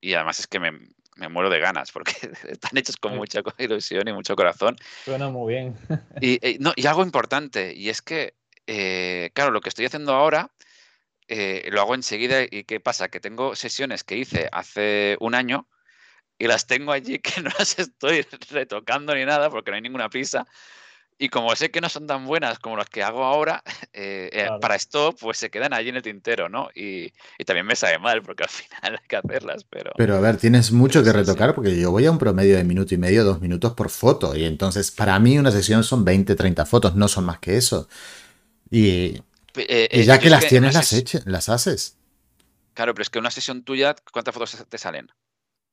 y 0.00 0.14
además 0.14 0.40
es 0.40 0.48
que 0.48 0.58
me, 0.58 0.72
muero 1.28 1.48
de 1.48 1.60
ganas 1.60 1.92
porque 1.92 2.12
están 2.48 2.76
hechos 2.76 2.96
con 2.96 3.16
mucha 3.16 3.40
ilusión 3.58 4.08
y 4.08 4.12
mucho 4.12 4.34
corazón. 4.34 4.76
Suena 5.04 5.28
muy 5.28 5.54
bien. 5.54 5.76
y, 6.20 6.44
eh, 6.44 6.56
no, 6.58 6.72
y 6.74 6.86
algo 6.86 7.04
importante, 7.04 7.72
y 7.72 7.88
es 7.88 8.02
que, 8.02 8.34
claro, 9.32 9.52
lo 9.52 9.60
que 9.60 9.68
estoy 9.68 9.86
haciendo 9.86 10.14
ahora 10.14 10.50
lo 11.28 11.80
hago 11.80 11.94
enseguida 11.94 12.42
y 12.42 12.64
¿qué 12.64 12.80
pasa? 12.80 13.10
Que 13.10 13.20
tengo 13.20 13.54
sesiones 13.54 14.02
que 14.02 14.16
hice 14.16 14.48
hace 14.50 15.16
un 15.20 15.36
año 15.36 15.68
y 16.38 16.46
las 16.46 16.66
tengo 16.66 16.92
allí 16.92 17.18
que 17.20 17.40
no 17.42 17.50
las 17.58 17.78
estoy 17.78 18.26
retocando 18.50 19.14
ni 19.14 19.24
nada 19.24 19.50
porque 19.50 19.70
no 19.70 19.76
hay 19.76 19.82
ninguna 19.82 20.08
prisa. 20.08 20.46
Y 21.20 21.30
como 21.30 21.54
sé 21.56 21.72
que 21.72 21.80
no 21.80 21.88
son 21.88 22.06
tan 22.06 22.26
buenas 22.26 22.60
como 22.60 22.76
las 22.76 22.88
que 22.88 23.02
hago 23.02 23.24
ahora, 23.24 23.62
eh, 23.92 24.30
eh, 24.32 24.48
para 24.60 24.76
esto 24.76 25.14
pues 25.20 25.36
se 25.38 25.50
quedan 25.50 25.72
allí 25.72 25.88
en 25.88 25.96
el 25.96 26.02
tintero, 26.02 26.48
¿no? 26.48 26.68
Y, 26.74 27.12
también 27.44 27.66
me 27.66 27.74
sabe 27.74 27.98
mal 27.98 28.22
porque 28.22 28.44
al 28.44 28.48
final 28.48 28.98
hay 29.00 29.08
que 29.08 29.16
hacerlas, 29.16 29.64
pero... 29.64 29.90
Pero 29.96 30.16
a 30.16 30.20
ver, 30.20 30.36
tienes 30.36 30.70
mucho 30.70 31.02
que 31.02 31.12
retocar 31.12 31.54
porque 31.54 31.78
yo 31.78 31.90
voy 31.90 32.06
a 32.06 32.10
un 32.10 32.18
promedio 32.18 32.56
de 32.56 32.64
minuto 32.64 32.94
y 32.94 32.98
medio, 32.98 33.24
dos 33.24 33.40
minutos 33.40 33.72
por 33.72 33.90
foto. 33.90 34.36
Y 34.36 34.44
entonces 34.44 34.90
para 34.90 35.18
mí 35.18 35.38
una 35.38 35.50
sesión 35.50 35.82
son 35.82 36.04
20, 36.04 36.36
30 36.36 36.64
fotos, 36.66 36.94
no 36.94 37.08
son 37.08 37.24
más 37.24 37.40
que 37.40 37.56
eso. 37.56 37.88
Y, 38.70 39.20
eh, 39.56 40.04
ya 40.04 40.18
que 40.20 40.30
las 40.30 40.46
tienes, 40.46 40.74
las, 40.74 41.26
las 41.26 41.48
haces. 41.48 41.96
Claro, 42.74 42.94
pero 42.94 43.02
es 43.02 43.10
que 43.10 43.18
una 43.18 43.32
sesión 43.32 43.64
tuya, 43.64 43.96
¿cuántas 44.12 44.32
fotos 44.32 44.64
te 44.68 44.78
salen? 44.78 45.10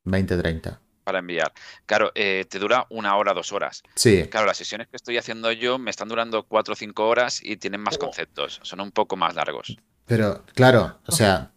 20-30. 0.06 0.80
Para 1.06 1.20
enviar. 1.20 1.54
Claro, 1.86 2.12
eh, 2.16 2.46
te 2.50 2.58
dura 2.58 2.88
una 2.90 3.16
hora, 3.16 3.34
dos 3.34 3.54
horas. 3.54 3.84
Sí. 3.94 4.28
Claro, 4.30 4.48
las 4.48 4.58
sesiones 4.58 4.88
que 4.88 4.98
estoy 4.98 5.18
haciendo 5.18 5.52
yo 5.52 5.78
me 5.78 5.92
están 5.92 6.10
durando 6.10 6.44
cuatro 6.44 6.74
o 6.74 6.76
cinco 6.76 7.08
horas 7.08 7.40
y 7.44 7.58
tienen 7.58 7.80
más 7.80 8.00
conceptos. 8.00 8.60
Son 8.64 8.82
un 8.82 8.92
poco 8.92 9.16
más 9.16 9.36
largos. 9.36 9.78
Pero, 10.08 10.44
claro, 10.56 11.00
o 11.06 11.12
sea, 11.12 11.52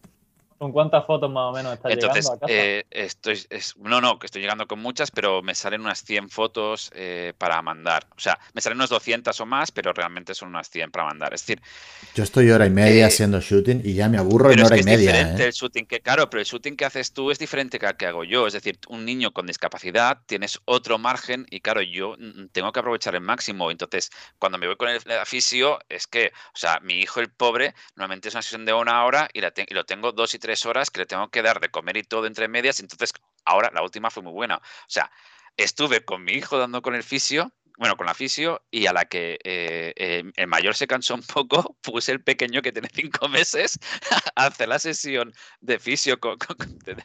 ¿Con 0.58 0.72
cuántas 0.72 1.06
fotos 1.06 1.30
más 1.30 1.50
o 1.50 1.52
menos 1.52 1.74
estás 1.74 1.92
Entonces, 1.92 2.24
llegando 2.24 2.44
a 2.44 2.48
casa? 2.48 2.52
Eh, 2.52 2.84
estoy, 2.90 3.38
no, 3.76 4.00
no, 4.00 4.18
que 4.18 4.26
estoy 4.26 4.42
llegando 4.42 4.66
con 4.66 4.80
muchas, 4.80 5.12
pero 5.12 5.40
me 5.40 5.54
salen 5.54 5.82
unas 5.82 6.02
100 6.02 6.30
fotos 6.30 6.90
eh, 6.96 7.32
para 7.38 7.62
mandar. 7.62 8.08
O 8.16 8.20
sea, 8.20 8.36
me 8.54 8.60
salen 8.60 8.78
unas 8.78 8.90
200 8.90 9.40
o 9.40 9.46
más, 9.46 9.70
pero 9.70 9.92
realmente 9.92 10.34
son 10.34 10.48
unas 10.48 10.68
100 10.68 10.90
para 10.90 11.04
mandar. 11.04 11.32
Es 11.32 11.42
decir... 11.42 11.62
Yo 12.16 12.24
estoy 12.24 12.50
hora 12.50 12.66
y 12.66 12.70
media 12.70 13.04
eh, 13.04 13.04
haciendo 13.04 13.40
shooting 13.40 13.82
y 13.84 13.94
ya 13.94 14.08
me 14.08 14.18
aburro 14.18 14.50
en 14.50 14.60
hora 14.64 14.76
y 14.76 14.82
media. 14.82 15.10
Es 15.10 15.16
diferente 15.16 15.44
el 15.44 15.52
shooting 15.52 15.86
que, 15.86 16.00
claro, 16.00 16.28
pero 16.28 16.40
el 16.40 16.46
shooting 16.46 16.76
que 16.76 16.84
haces 16.84 17.12
tú 17.12 17.30
es 17.30 17.38
diferente 17.38 17.78
que 17.78 17.86
el 17.86 17.96
que 17.96 18.06
hago 18.06 18.24
yo. 18.24 18.48
Es 18.48 18.54
decir, 18.54 18.80
un 18.88 19.04
niño 19.04 19.32
con 19.32 19.46
discapacidad 19.46 20.18
tienes 20.26 20.58
otro 20.64 20.98
margen 20.98 21.46
y, 21.50 21.60
claro, 21.60 21.82
yo 21.82 22.16
tengo 22.50 22.72
que 22.72 22.80
aprovechar 22.80 23.14
el 23.14 23.20
máximo. 23.20 23.70
Entonces, 23.70 24.10
cuando 24.40 24.58
me 24.58 24.66
voy 24.66 24.74
con 24.74 24.88
el, 24.88 25.00
fisio, 25.24 25.78
es 25.88 26.08
que, 26.08 26.32
o 26.52 26.58
sea, 26.58 26.80
mi 26.80 26.94
hijo, 26.94 27.20
el 27.20 27.30
pobre, 27.30 27.74
normalmente 27.94 28.26
es 28.28 28.34
una 28.34 28.42
sesión 28.42 28.64
de 28.64 28.72
una 28.72 29.04
hora 29.04 29.28
y, 29.32 29.40
la 29.40 29.52
y 29.56 29.74
lo 29.74 29.84
tengo 29.84 30.10
dos 30.10 30.34
y 30.34 30.38
tres 30.38 30.47
horas 30.66 30.90
que 30.90 31.00
le 31.00 31.06
tengo 31.06 31.28
que 31.30 31.42
dar 31.42 31.60
de 31.60 31.70
comer 31.70 31.96
y 31.96 32.02
todo 32.02 32.26
entre 32.26 32.48
medias. 32.48 32.80
Entonces, 32.80 33.12
ahora 33.44 33.70
la 33.72 33.82
última 33.82 34.10
fue 34.10 34.22
muy 34.22 34.32
buena. 34.32 34.56
O 34.56 34.90
sea, 34.90 35.10
estuve 35.56 36.04
con 36.04 36.24
mi 36.24 36.32
hijo 36.32 36.58
dando 36.58 36.82
con 36.82 36.94
el 36.94 37.02
fisio, 37.02 37.52
bueno, 37.78 37.96
con 37.96 38.06
la 38.06 38.14
fisio, 38.14 38.60
y 38.72 38.86
a 38.86 38.92
la 38.92 39.04
que 39.04 39.38
eh, 39.44 39.92
eh, 39.96 40.24
el 40.34 40.46
mayor 40.48 40.74
se 40.74 40.88
cansó 40.88 41.14
un 41.14 41.22
poco, 41.22 41.76
puse 41.82 42.10
el 42.12 42.22
pequeño 42.22 42.60
que 42.60 42.72
tiene 42.72 42.88
cinco 42.92 43.28
meses 43.28 43.78
a 44.34 44.46
hacer 44.46 44.68
la 44.68 44.78
sesión 44.78 45.32
de 45.60 45.78
fisio 45.78 46.18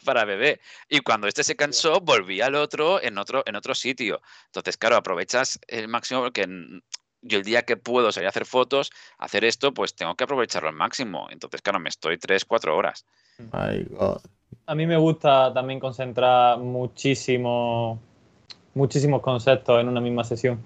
para 0.04 0.26
bebé. 0.26 0.62
Y 0.90 1.02
cuando 1.02 1.28
este 1.28 1.44
se 1.44 1.56
cansó, 1.56 2.00
volví 2.02 2.42
al 2.42 2.56
otro 2.56 3.02
en 3.02 3.18
otro, 3.18 3.44
en 3.46 3.56
otro 3.56 3.76
sitio. 3.76 4.22
Entonces, 4.48 4.78
claro, 4.78 4.96
aprovechas 4.96 5.60
el 5.68 5.88
máximo 5.88 6.22
porque 6.22 6.48
yo 7.24 7.38
el 7.38 7.44
día 7.44 7.64
que 7.64 7.78
puedo 7.78 8.12
salir 8.12 8.28
a 8.28 8.30
hacer 8.30 8.46
fotos, 8.46 8.92
hacer 9.18 9.46
esto, 9.46 9.74
pues 9.74 9.96
tengo 9.96 10.16
que 10.16 10.26
aprovecharlo 10.26 10.70
al 10.70 10.76
máximo. 10.76 11.28
Entonces, 11.30 11.62
claro, 11.62 11.80
me 11.80 11.90
estoy 11.90 12.18
tres, 12.18 12.46
cuatro 12.46 12.76
horas. 12.76 13.06
A 14.66 14.76
mí 14.76 14.86
me 14.86 14.98
gusta 14.98 15.54
también 15.54 15.80
concentrar 15.80 16.58
muchísimo, 16.60 18.00
muchísimos 18.74 19.22
conceptos 19.22 19.82
en 19.82 19.88
una 19.88 20.02
misma 20.02 20.24
sesión. 20.24 20.60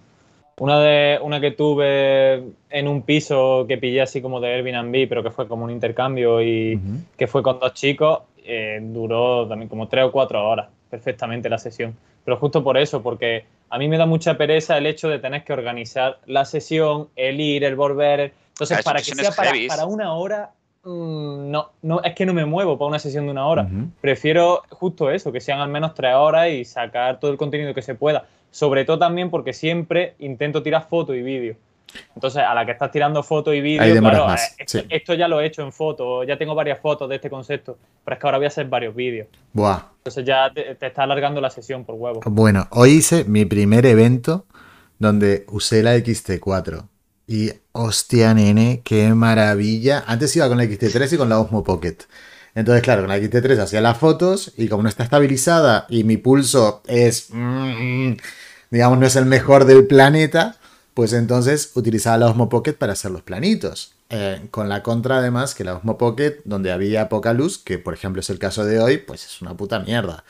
Una, 0.60 0.80
de, 0.80 1.20
una 1.22 1.40
que 1.40 1.52
tuve 1.52 2.44
en 2.70 2.88
un 2.88 3.04
piso 3.04 3.66
que 3.68 3.78
pillé 3.78 4.02
así 4.02 4.22
como 4.22 4.40
de 4.40 4.56
Airbnb, 4.56 5.08
pero 5.08 5.22
que 5.22 5.30
fue 5.30 5.48
como 5.48 5.66
un 5.66 5.72
intercambio 5.72 6.42
y 6.42 6.80
que 7.16 7.28
fue 7.28 7.44
con 7.44 7.60
dos 7.60 7.74
chicos, 7.74 8.22
eh, 8.44 8.80
duró 8.82 9.48
también 9.48 9.70
como 9.70 9.88
tres 9.88 10.06
o 10.06 10.12
cuatro 10.12 10.48
horas 10.48 10.68
perfectamente 10.90 11.50
la 11.50 11.58
sesión. 11.58 11.96
Pero 12.24 12.38
justo 12.38 12.64
por 12.64 12.78
eso, 12.78 13.02
porque 13.02 13.46
a 13.70 13.78
mí 13.78 13.88
me 13.88 13.98
da 13.98 14.06
mucha 14.06 14.38
pereza 14.38 14.78
el 14.78 14.86
hecho 14.86 15.10
de 15.10 15.20
tener 15.20 15.44
que 15.44 15.54
organizar 15.54 16.20
la 16.26 16.46
sesión, 16.46 17.10
el 17.16 17.40
ir, 17.40 17.64
el 17.64 17.76
volver. 17.76 18.34
Entonces, 18.50 18.84
para 18.84 19.00
que 19.00 19.16
sea 19.16 19.32
para, 19.32 19.52
para, 19.68 19.86
una 19.86 20.14
hora, 20.14 20.52
Mm, 20.88 21.52
no, 21.52 21.72
no, 21.82 22.02
es 22.02 22.16
que 22.16 22.26
no 22.26 22.34
me 22.34 22.46
muevo 22.46 22.78
para 22.78 22.88
una 22.88 23.00
sesión 23.00 23.26
de 23.26 23.32
una 23.32 23.46
hora. 23.46 23.68
Prefiero 24.00 24.64
justo 24.70 25.12
eso, 25.12 25.34
que 25.34 25.42
sean 25.42 25.60
al 25.60 25.68
menos 25.68 25.94
tres 25.94 26.16
horas 26.16 26.50
y 26.50 26.64
sacar 26.64 27.20
todo 27.20 27.30
el 27.30 27.38
contenido 27.38 27.74
que 27.74 27.82
se 27.82 27.94
pueda. 27.94 28.26
Sobre 28.52 28.86
todo 28.86 28.98
también 28.98 29.30
porque 29.30 29.52
siempre 29.52 30.16
intento 30.20 30.64
tirar 30.64 30.88
foto 30.88 31.14
y 31.14 31.22
vídeo. 31.22 31.56
Entonces, 32.16 32.42
a 32.42 32.54
la 32.54 32.66
que 32.66 32.72
estás 32.72 32.92
tirando 32.92 33.22
foto 33.22 33.54
y 33.54 33.60
vídeo, 33.60 34.00
claro, 34.00 34.34
eh, 34.34 34.86
esto, 34.90 35.14
ya 35.14 35.28
lo 35.28 35.42
he 35.42 35.46
hecho 35.46 35.62
en 35.62 35.72
foto, 35.72 36.24
ya 36.24 36.38
tengo 36.38 36.54
varias 36.54 36.80
fotos 36.80 37.08
de 37.10 37.16
este 37.16 37.30
concepto, 37.30 37.78
pero 38.04 38.16
es 38.16 38.22
que 38.22 38.28
ahora 38.28 38.38
voy 38.38 38.46
a 38.46 38.48
hacer 38.48 38.68
varios 38.68 38.94
vídeos. 38.94 39.28
Buah. 39.54 39.84
Entonces 39.98 40.26
ya 40.26 40.52
te, 40.54 40.76
te, 40.76 40.88
está 40.88 41.04
alargando 41.04 41.40
la 41.42 41.50
sesión 41.50 41.86
por 41.86 41.96
huevo. 41.96 42.22
Bueno, 42.26 42.68
hoy 42.72 42.92
hice 42.92 43.24
mi 43.26 43.46
primer 43.46 43.86
evento 43.86 44.46
donde 45.00 45.46
usé 45.50 45.82
la 45.82 45.96
XT4. 45.96 46.88
Y 47.28 47.52
hostia, 47.74 48.34
nene, 48.34 48.82
qué 48.86 49.14
maravilla. 49.14 50.04
Antes 50.08 50.36
iba 50.38 50.48
con 50.48 50.58
la 50.58 50.64
XT3 50.64 51.14
y 51.14 51.18
con 51.18 51.28
la 51.28 51.40
Osmo 51.40 51.64
Pocket. 51.64 51.98
Entonces, 52.56 52.82
claro, 52.82 53.02
con 53.02 53.10
la 53.10 53.18
XT3 53.18 53.60
hacía 53.60 53.82
las 53.82 53.98
fotos 53.98 54.54
y 54.58 54.70
como 54.70 54.84
no 54.84 54.90
está 54.90 55.04
estabilizada 55.04 55.86
y 55.90 56.04
mi 56.06 56.18
pulso 56.18 56.82
es, 56.88 57.28
mm, 57.30 58.14
digamos, 58.72 58.98
no 58.98 59.06
es 59.06 59.16
el 59.18 59.26
mejor 59.26 59.66
del 59.66 59.86
planeta, 59.86 60.56
pues 60.94 61.14
entonces 61.14 61.72
utilizaba 61.76 62.18
la 62.18 62.28
Osmo 62.28 62.50
Pocket 62.50 62.74
para 62.74 62.94
hacer 62.94 63.12
los 63.12 63.22
planitos. 63.22 63.94
Eh, 64.10 64.48
con 64.52 64.70
la 64.70 64.84
contra 64.84 65.18
además 65.18 65.54
que 65.54 65.66
la 65.66 65.76
Osmo 65.76 65.98
Pocket, 65.98 66.38
donde 66.46 66.72
había 66.72 67.10
poca 67.10 67.34
luz, 67.34 67.58
que 67.58 67.78
por 67.78 67.94
ejemplo 67.94 68.22
es 68.22 68.30
el 68.30 68.40
caso 68.40 68.64
de 68.64 68.80
hoy, 68.80 68.98
pues 68.98 69.26
es 69.26 69.42
una 69.42 69.56
puta 69.56 69.80
mierda. 69.80 70.24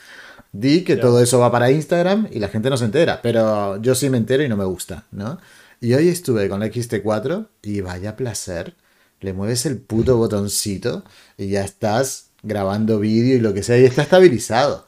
Di 0.51 0.83
que 0.83 0.97
todo 0.97 1.21
eso 1.21 1.39
va 1.39 1.51
para 1.51 1.69
Instagram 1.69 2.27
y 2.31 2.39
la 2.39 2.47
gente 2.47 2.69
no 2.71 2.77
se 2.77 2.85
entera, 2.85 3.21
pero 3.21 3.79
yo 3.81 3.93
sí 3.93 4.09
me 4.09 4.17
entero 4.17 4.43
y 4.43 4.49
no 4.49 4.57
me 4.57 4.65
gusta, 4.65 5.05
¿no? 5.11 5.39
Y 5.79 5.93
hoy 5.93 6.09
estuve 6.09 6.49
con 6.49 6.59
la 6.59 6.67
XT4 6.67 7.47
y 7.61 7.81
vaya 7.81 8.15
placer. 8.15 8.75
Le 9.19 9.33
mueves 9.33 9.65
el 9.65 9.79
puto 9.79 10.17
botoncito 10.17 11.03
y 11.37 11.49
ya 11.49 11.63
estás 11.63 12.31
grabando 12.43 12.99
vídeo 12.99 13.35
y 13.35 13.39
lo 13.39 13.53
que 13.53 13.63
sea 13.63 13.77
y 13.77 13.85
está 13.85 14.03
estabilizado. 14.03 14.87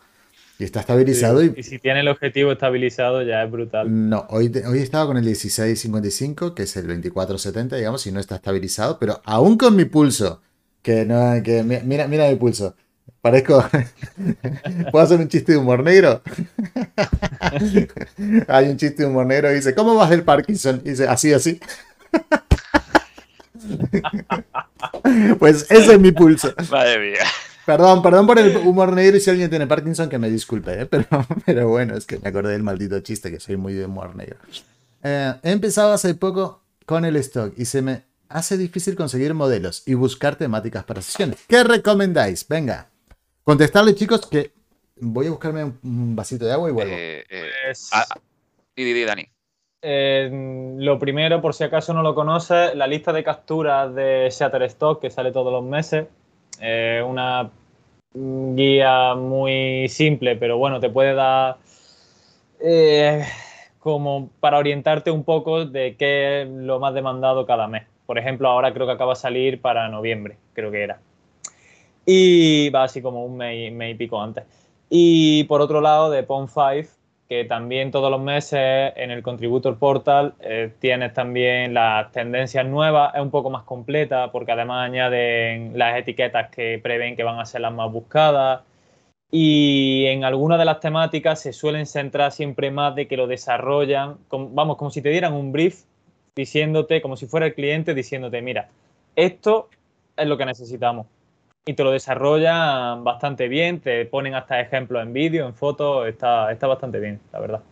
Y 0.57 0.63
está 0.63 0.81
estabilizado 0.81 1.43
y... 1.43 1.53
y... 1.55 1.63
si 1.63 1.79
tiene 1.79 2.01
el 2.01 2.07
objetivo 2.07 2.51
estabilizado 2.51 3.21
ya 3.23 3.43
es 3.43 3.51
brutal. 3.51 4.09
No, 4.09 4.25
hoy, 4.29 4.51
hoy 4.67 4.79
estaba 4.79 5.05
con 5.05 5.17
el 5.17 5.23
1655, 5.23 6.53
que 6.53 6.63
es 6.63 6.75
el 6.75 6.87
2470, 6.87 7.77
digamos, 7.77 8.05
y 8.07 8.11
no 8.11 8.19
está 8.19 8.35
estabilizado, 8.35 8.99
pero 8.99 9.21
aún 9.25 9.57
con 9.57 9.75
mi 9.75 9.85
pulso, 9.85 10.41
que 10.81 11.05
no, 11.05 11.41
que 11.43 11.63
mira, 11.63 12.07
mira 12.07 12.29
mi 12.29 12.35
pulso. 12.35 12.75
Parezco. 13.21 13.63
¿Puedo 14.91 15.05
hacer 15.05 15.19
un 15.19 15.27
chiste 15.27 15.53
de 15.53 15.57
humor 15.57 15.83
negro? 15.83 16.21
Hay 18.47 18.69
un 18.69 18.77
chiste 18.77 19.03
de 19.03 19.09
humor 19.09 19.25
negro 19.25 19.51
y 19.51 19.55
dice: 19.55 19.75
¿Cómo 19.75 19.95
vas 19.95 20.09
del 20.09 20.23
Parkinson? 20.23 20.81
Y 20.83 20.89
dice: 20.89 21.07
Así, 21.07 21.33
así. 21.33 21.59
pues 25.39 25.67
ese 25.69 25.93
es 25.93 25.99
mi 25.99 26.11
pulso. 26.11 26.53
Madre 26.71 27.11
mía. 27.11 27.25
Perdón, 27.65 28.01
perdón 28.01 28.25
por 28.25 28.39
el 28.39 28.57
humor 28.57 28.93
negro 28.93 29.17
y 29.17 29.19
si 29.19 29.29
alguien 29.29 29.49
tiene 29.49 29.67
Parkinson 29.67 30.09
que 30.09 30.17
me 30.17 30.29
disculpe, 30.29 30.81
¿eh? 30.81 30.85
pero, 30.87 31.05
pero 31.45 31.67
bueno, 31.67 31.95
es 31.95 32.05
que 32.05 32.17
me 32.17 32.29
acordé 32.29 32.53
del 32.53 32.63
maldito 32.63 32.99
chiste 33.01 33.29
que 33.29 33.39
soy 33.39 33.57
muy 33.57 33.73
de 33.73 33.85
humor 33.85 34.15
negro. 34.15 34.37
Eh, 35.03 35.35
he 35.43 35.51
empezado 35.51 35.93
hace 35.93 36.15
poco 36.15 36.63
con 36.87 37.05
el 37.05 37.15
stock 37.17 37.53
y 37.57 37.65
se 37.65 37.83
me 37.83 38.05
hace 38.27 38.57
difícil 38.57 38.95
conseguir 38.95 39.33
modelos 39.33 39.83
y 39.85 39.93
buscar 39.93 40.35
temáticas 40.35 40.83
para 40.83 41.01
sesiones. 41.01 41.37
¿Qué 41.47 41.63
recomendáis? 41.63 42.47
Venga, 42.47 42.89
contestarle 43.49 43.95
chicos 43.95 44.27
que 44.27 44.51
voy 44.97 45.25
a 45.25 45.31
buscarme 45.31 45.63
un 45.63 46.15
vasito 46.15 46.45
de 46.45 46.51
agua 46.51 46.69
y 46.69 46.71
vuelvo. 46.71 46.93
Eh, 46.93 47.25
eh, 47.27 47.49
pues... 47.65 47.89
ah, 47.93 48.05
y 48.75 49.03
Dani. 49.03 49.27
Eh, 49.81 50.75
lo 50.77 50.99
primero, 50.99 51.41
por 51.41 51.55
si 51.55 51.63
acaso 51.63 51.91
no 51.95 52.03
lo 52.03 52.13
conoces, 52.13 52.75
la 52.75 52.85
lista 52.85 53.11
de 53.11 53.23
capturas 53.23 53.95
de 53.95 54.29
Shutterstock 54.29 55.01
que 55.01 55.09
sale 55.09 55.31
todos 55.31 55.51
los 55.51 55.63
meses. 55.63 56.05
Eh, 56.61 57.03
una 57.03 57.49
guía 58.13 59.15
muy 59.15 59.87
simple, 59.89 60.35
pero 60.35 60.59
bueno, 60.59 60.79
te 60.79 60.91
puede 60.91 61.15
dar 61.15 61.57
eh, 62.59 63.25
como 63.79 64.29
para 64.39 64.59
orientarte 64.59 65.09
un 65.09 65.23
poco 65.23 65.65
de 65.65 65.95
qué 65.95 66.43
es 66.43 66.47
lo 66.49 66.79
más 66.79 66.93
demandado 66.93 67.47
cada 67.47 67.67
mes. 67.67 67.87
Por 68.05 68.19
ejemplo, 68.19 68.47
ahora 68.47 68.75
creo 68.75 68.85
que 68.85 68.93
acaba 68.93 69.13
de 69.13 69.19
salir 69.19 69.59
para 69.59 69.89
noviembre, 69.89 70.37
creo 70.53 70.69
que 70.69 70.83
era. 70.83 70.99
Y 72.05 72.69
va 72.69 72.83
así 72.83 73.01
como 73.01 73.25
un 73.25 73.37
mes, 73.37 73.71
mes 73.71 73.93
y 73.93 73.97
pico 73.97 74.21
antes. 74.21 74.43
Y 74.89 75.43
por 75.45 75.61
otro 75.61 75.81
lado, 75.81 76.09
de 76.09 76.27
Pond5, 76.27 76.89
que 77.29 77.45
también 77.45 77.91
todos 77.91 78.09
los 78.09 78.19
meses 78.19 78.91
en 78.95 79.11
el 79.11 79.21
Contributor 79.21 79.77
Portal 79.77 80.33
eh, 80.39 80.73
tienes 80.79 81.13
también 81.13 81.75
las 81.75 82.11
tendencias 82.11 82.65
nuevas, 82.65 83.13
es 83.13 83.21
un 83.21 83.29
poco 83.29 83.51
más 83.51 83.63
completa 83.63 84.31
porque 84.31 84.51
además 84.51 84.87
añaden 84.87 85.77
las 85.77 85.95
etiquetas 85.99 86.49
que 86.49 86.79
prevén 86.81 87.15
que 87.15 87.23
van 87.23 87.39
a 87.39 87.45
ser 87.45 87.61
las 87.61 87.71
más 87.71 87.91
buscadas 87.91 88.61
y 89.29 90.05
en 90.07 90.23
algunas 90.23 90.57
de 90.57 90.65
las 90.65 90.79
temáticas 90.79 91.39
se 91.39 91.53
suelen 91.53 91.85
centrar 91.85 92.31
siempre 92.31 92.71
más 92.71 92.95
de 92.95 93.07
que 93.07 93.15
lo 93.15 93.27
desarrollan, 93.27 94.17
vamos, 94.31 94.77
como 94.77 94.89
si 94.89 95.03
te 95.03 95.09
dieran 95.09 95.33
un 95.33 95.51
brief 95.51 95.83
diciéndote, 96.35 96.99
como 96.99 97.15
si 97.15 97.27
fuera 97.27 97.45
el 97.45 97.53
cliente 97.53 97.93
diciéndote, 97.93 98.41
mira, 98.41 98.69
esto 99.15 99.69
es 100.17 100.27
lo 100.27 100.35
que 100.35 100.45
necesitamos 100.47 101.05
y 101.65 101.73
te 101.73 101.83
lo 101.83 101.91
desarrollan 101.91 103.03
bastante 103.03 103.47
bien, 103.47 103.79
te 103.79 104.05
ponen 104.05 104.35
hasta 104.35 104.59
ejemplos 104.59 105.03
en 105.03 105.13
vídeo, 105.13 105.45
en 105.45 105.53
fotos, 105.53 106.07
está, 106.07 106.51
está 106.51 106.67
bastante 106.67 106.99
bien, 106.99 107.21
la 107.31 107.39
verdad. 107.39 107.63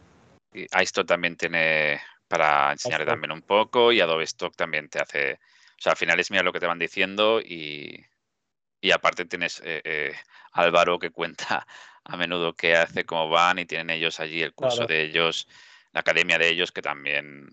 Y 0.54 0.66
esto 0.80 1.06
también 1.06 1.36
tiene 1.36 2.00
para 2.28 2.72
enseñar 2.72 3.06
también 3.06 3.32
un 3.32 3.42
poco 3.42 3.92
y 3.92 4.02
Adobe 4.02 4.24
Stock 4.26 4.56
también 4.56 4.90
te 4.90 5.00
hace, 5.00 5.34
o 5.34 5.82
sea, 5.82 5.94
al 5.94 5.98
final 5.98 6.20
es 6.20 6.30
mira 6.30 6.44
lo 6.44 6.52
que 6.52 6.60
te 6.60 6.68
van 6.68 6.80
diciendo 6.80 7.40
y, 7.40 8.06
y 8.82 8.92
aparte 8.92 9.26
tienes 9.26 9.62
eh, 9.64 9.82
eh, 9.84 10.14
Álvaro 10.52 11.00
que 11.00 11.10
cuenta 11.10 11.66
a 12.04 12.18
menudo 12.18 12.54
qué 12.54 12.76
hace, 12.76 13.06
cómo 13.06 13.30
van 13.30 13.60
y 13.60 13.66
tienen 13.66 13.90
ellos 13.90 14.20
allí 14.20 14.42
el 14.44 14.54
curso 14.54 14.86
de 14.86 15.02
ellos, 15.02 15.48
la 15.94 16.02
academia 16.02 16.38
de 16.38 16.50
ellos 16.50 16.72
que 16.72 16.82
también 16.82 17.50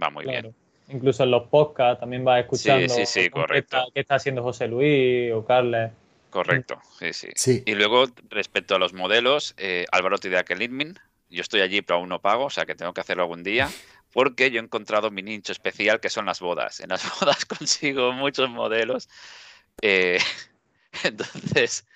va 0.00 0.10
muy 0.10 0.26
bien 0.26 0.54
incluso 0.88 1.24
en 1.24 1.30
los 1.30 1.48
podcasts 1.48 2.00
también 2.00 2.24
vas 2.24 2.40
escuchando 2.40 2.92
sí, 2.92 3.06
sí, 3.06 3.22
sí, 3.22 3.30
correcto. 3.30 3.78
Qué, 3.94 4.00
está, 4.00 4.16
haciendo 4.16 4.42
José 4.42 4.68
Luis 4.68 5.32
o 5.32 5.44
Carles. 5.44 5.92
Correcto, 6.30 6.78
sí, 6.98 7.10
sí, 7.12 7.62
Y 7.64 7.74
luego, 7.74 8.04
respecto 8.28 8.74
a 8.74 8.78
los 8.78 8.92
modelos, 8.92 9.54
eh, 9.56 9.86
Álvaro 9.90 10.18
te 10.18 10.28
dirá 10.28 10.44
que 10.44 10.56
Litmin, 10.56 10.98
yo 11.30 11.40
estoy 11.40 11.62
allí 11.62 11.80
pero 11.80 12.00
aún 12.00 12.10
no 12.10 12.20
pago, 12.20 12.44
o 12.44 12.50
sea 12.50 12.66
que 12.66 12.74
tengo 12.74 12.92
que 12.92 13.00
hacerlo 13.00 13.22
algún 13.22 13.42
día, 13.42 13.70
porque 14.12 14.50
yo 14.50 14.60
he 14.60 14.62
encontrado 14.62 15.10
mi 15.10 15.22
nicho 15.22 15.52
especial 15.52 16.00
que 16.00 16.10
son 16.10 16.26
las 16.26 16.40
bodas. 16.40 16.80
En 16.80 16.90
las 16.90 17.02
bodas 17.20 17.46
consigo 17.46 18.12
muchos 18.12 18.50
modelos. 18.50 19.08
Eh, 19.80 20.18
entonces, 21.04 21.86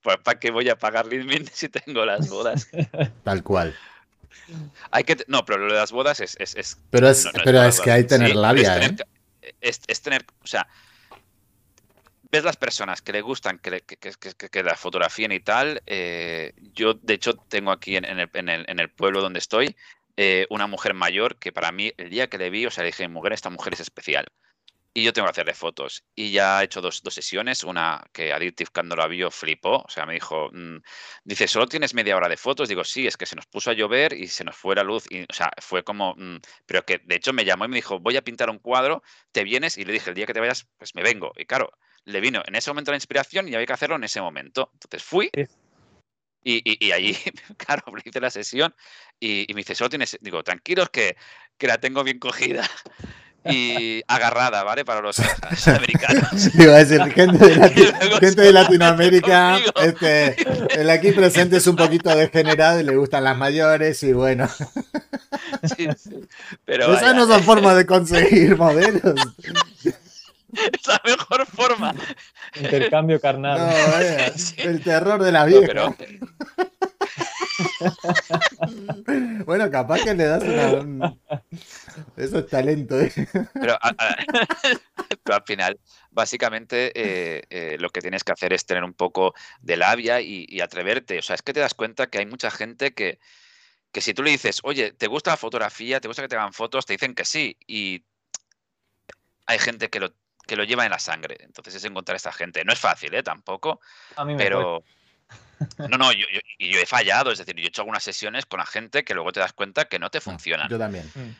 pues 0.00 0.16
¿para 0.18 0.38
qué 0.38 0.50
voy 0.50 0.68
a 0.70 0.78
pagar 0.78 1.06
Litmin 1.06 1.46
si 1.52 1.68
tengo 1.68 2.04
las 2.04 2.30
bodas? 2.30 2.70
Tal 3.24 3.42
cual. 3.42 3.74
Hay 4.90 5.04
que, 5.04 5.16
no, 5.26 5.44
pero 5.44 5.58
lo 5.58 5.72
de 5.72 5.78
las 5.78 5.92
bodas 5.92 6.20
es. 6.20 6.36
es, 6.38 6.78
pero 6.90 7.08
es, 7.08 7.28
pero 7.44 7.62
es 7.62 7.80
que 7.80 7.90
hay 7.90 8.04
tener 8.04 8.34
labia, 8.34 8.76
es 8.76 8.80
tener, 8.80 9.06
¿eh? 9.42 9.54
es, 9.60 10.02
tener, 10.02 10.24
o 10.42 10.46
sea, 10.46 10.66
ves 12.30 12.44
las 12.44 12.56
personas 12.56 13.02
que 13.02 13.12
le 13.12 13.20
gustan 13.20 13.58
que, 13.58 13.80
que, 13.82 13.96
que, 13.96 14.48
que 14.48 14.62
la 14.62 14.76
fotografíen 14.76 15.32
y 15.32 15.40
tal. 15.40 15.82
Eh, 15.86 16.52
yo, 16.74 16.94
de 16.94 17.14
hecho, 17.14 17.34
tengo 17.34 17.70
aquí 17.70 17.96
en, 17.96 18.04
el, 18.04 18.30
en, 18.32 18.48
el, 18.48 18.64
en, 18.68 18.80
el, 18.80 18.90
pueblo 18.90 19.20
donde 19.20 19.38
estoy 19.38 19.76
eh, 20.16 20.46
una 20.50 20.66
mujer 20.66 20.94
mayor 20.94 21.36
que 21.36 21.52
para 21.52 21.72
mí, 21.72 21.92
el 21.96 22.10
día 22.10 22.28
que 22.28 22.38
le 22.38 22.50
vi, 22.50 22.66
o 22.66 22.70
sea, 22.70 22.82
le 22.82 22.88
dije, 22.88 23.08
mujer, 23.08 23.32
esta 23.32 23.50
mujer 23.50 23.74
es 23.74 23.80
especial 23.80 24.26
y 24.94 25.02
yo 25.02 25.12
tengo 25.12 25.26
que 25.26 25.32
hacerle 25.32 25.54
fotos. 25.54 26.04
Y 26.14 26.30
ya 26.30 26.62
he 26.62 26.66
hecho 26.66 26.80
dos, 26.80 27.02
dos 27.02 27.12
sesiones, 27.12 27.64
una 27.64 28.02
que 28.12 28.32
Addictive 28.32 28.70
cuando 28.72 28.94
la 28.94 29.08
vio 29.08 29.28
flipó, 29.30 29.78
o 29.78 29.88
sea, 29.88 30.06
me 30.06 30.14
dijo, 30.14 30.50
mm", 30.52 30.76
dice, 31.24 31.48
¿solo 31.48 31.66
tienes 31.66 31.94
media 31.94 32.16
hora 32.16 32.28
de 32.28 32.36
fotos? 32.36 32.68
Digo, 32.68 32.84
sí, 32.84 33.06
es 33.06 33.16
que 33.16 33.26
se 33.26 33.34
nos 33.34 33.46
puso 33.46 33.70
a 33.70 33.74
llover 33.74 34.12
y 34.12 34.28
se 34.28 34.44
nos 34.44 34.56
fue 34.56 34.76
la 34.76 34.84
luz, 34.84 35.04
y, 35.10 35.22
o 35.22 35.32
sea, 35.32 35.50
fue 35.60 35.82
como, 35.82 36.14
mm", 36.16 36.38
pero 36.64 36.84
que 36.84 36.98
de 36.98 37.16
hecho 37.16 37.32
me 37.32 37.44
llamó 37.44 37.64
y 37.64 37.68
me 37.68 37.76
dijo, 37.76 37.98
voy 37.98 38.16
a 38.16 38.22
pintar 38.22 38.48
un 38.50 38.60
cuadro, 38.60 39.02
¿te 39.32 39.42
vienes? 39.42 39.76
Y 39.78 39.84
le 39.84 39.92
dije, 39.92 40.10
el 40.10 40.16
día 40.16 40.26
que 40.26 40.32
te 40.32 40.40
vayas, 40.40 40.68
pues 40.78 40.94
me 40.94 41.02
vengo. 41.02 41.32
Y 41.36 41.44
claro, 41.44 41.72
le 42.04 42.20
vino 42.20 42.42
en 42.46 42.54
ese 42.54 42.70
momento 42.70 42.92
la 42.92 42.96
inspiración 42.96 43.48
y 43.48 43.54
había 43.54 43.66
que 43.66 43.72
hacerlo 43.72 43.96
en 43.96 44.04
ese 44.04 44.20
momento. 44.20 44.70
Entonces 44.74 45.02
fui. 45.02 45.30
Y, 46.46 46.56
y, 46.62 46.86
y, 46.86 46.92
allí, 46.92 47.16
claro, 47.56 47.82
hice 48.04 48.20
la 48.20 48.30
sesión 48.30 48.74
y, 49.18 49.50
y, 49.50 49.54
me 49.54 49.62
dice, 49.62 49.74
solo 49.74 49.90
tienes, 49.90 50.18
digo, 50.20 50.44
tranquilos 50.44 50.90
que, 50.90 51.16
que 51.56 51.66
la 51.66 51.78
tengo 51.78 52.04
bien 52.04 52.18
cogida 52.18 52.68
y 53.44 54.02
agarrada, 54.08 54.62
¿vale? 54.62 54.84
Para 54.84 55.00
los 55.00 55.18
americanos. 55.68 56.50
A 56.58 56.76
decir, 56.78 57.00
gente 57.12 57.46
de, 57.46 57.92
gente 58.20 58.40
de 58.40 58.52
Latinoamérica, 58.52 59.58
este, 59.82 60.36
el 60.80 60.88
aquí 60.90 61.12
presente 61.12 61.58
es 61.58 61.66
un 61.66 61.76
poquito 61.76 62.14
degenerado 62.14 62.80
y 62.80 62.84
le 62.84 62.96
gustan 62.96 63.24
las 63.24 63.36
mayores 63.36 64.02
y 64.02 64.12
bueno. 64.12 64.48
Sí, 65.76 65.88
sí. 65.96 66.26
Pero 66.64 66.94
Esa 66.94 67.12
no 67.12 67.24
es 67.24 67.28
la 67.28 67.40
forma 67.40 67.74
de 67.74 67.86
conseguir 67.86 68.56
modelos. 68.56 69.14
Es 70.52 70.86
la 70.86 71.00
mejor 71.04 71.46
forma. 71.46 71.94
Intercambio 72.54 73.20
carnal. 73.20 73.58
No, 73.58 73.92
vaya, 73.92 74.32
el 74.58 74.82
terror 74.82 75.22
de 75.22 75.32
la 75.32 75.44
vieja. 75.44 75.74
No, 75.74 75.96
pero... 75.96 76.18
bueno, 79.46 79.70
capaz 79.70 80.02
que 80.02 80.14
le 80.14 80.24
das 80.24 80.42
una. 80.42 81.16
Eso 82.16 82.38
es 82.38 82.48
talento. 82.48 83.00
¿eh? 83.00 83.12
Pero, 83.54 83.78
al 85.32 85.42
final, 85.44 85.78
básicamente, 86.10 86.92
eh, 86.94 87.42
eh, 87.50 87.76
lo 87.78 87.90
que 87.90 88.00
tienes 88.00 88.24
que 88.24 88.32
hacer 88.32 88.52
es 88.52 88.66
tener 88.66 88.84
un 88.84 88.94
poco 88.94 89.34
de 89.60 89.76
labia 89.76 90.20
y, 90.20 90.60
atreverte. 90.60 91.18
O 91.18 91.22
sea, 91.22 91.34
es 91.34 91.42
que 91.42 91.52
te 91.52 91.60
das 91.60 91.74
cuenta 91.74 92.08
que 92.08 92.18
hay 92.18 92.26
mucha 92.26 92.50
gente 92.50 92.94
que, 92.94 93.18
que 93.92 94.00
si 94.00 94.14
tú 94.14 94.22
le 94.22 94.30
dices, 94.30 94.60
oye, 94.62 94.92
¿te 94.92 95.06
gusta 95.06 95.32
la 95.32 95.36
fotografía? 95.36 96.00
¿Te 96.00 96.08
gusta 96.08 96.22
que 96.22 96.28
te 96.28 96.36
hagan 96.36 96.52
fotos? 96.52 96.86
Te 96.86 96.94
dicen 96.94 97.14
que 97.14 97.24
sí. 97.24 97.56
Y 97.66 98.04
hay 99.46 99.58
gente 99.58 99.90
que 99.90 100.00
lo, 100.00 100.14
que 100.46 100.56
lo 100.56 100.64
lleva 100.64 100.84
en 100.84 100.90
la 100.90 100.98
sangre. 100.98 101.36
Entonces 101.40 101.74
es 101.74 101.84
encontrar 101.84 102.14
a 102.14 102.16
esta 102.16 102.32
gente. 102.32 102.64
No 102.64 102.72
es 102.72 102.80
fácil, 102.80 103.14
¿eh? 103.14 103.22
Tampoco. 103.22 103.80
A 104.16 104.24
mí 104.24 104.34
me 104.34 104.42
pero. 104.42 104.82
No, 105.78 105.96
no, 105.96 106.12
yo, 106.12 106.26
yo, 106.58 106.78
he 106.80 106.86
fallado, 106.86 107.30
es 107.30 107.38
decir, 107.38 107.54
yo 107.56 107.64
he 107.64 107.68
hecho 107.68 107.82
algunas 107.82 108.02
sesiones 108.02 108.46
con 108.46 108.58
la 108.58 108.66
gente 108.66 109.04
que 109.04 109.14
luego 109.14 109.32
te 109.32 109.40
das 109.40 109.52
cuenta 109.52 109.86
que 109.86 109.98
no 109.98 110.10
te 110.10 110.18
ah, 110.18 110.20
funcionan. 110.20 110.68
Yo 110.68 110.78
también. 110.78 111.10
Mm. 111.14 111.30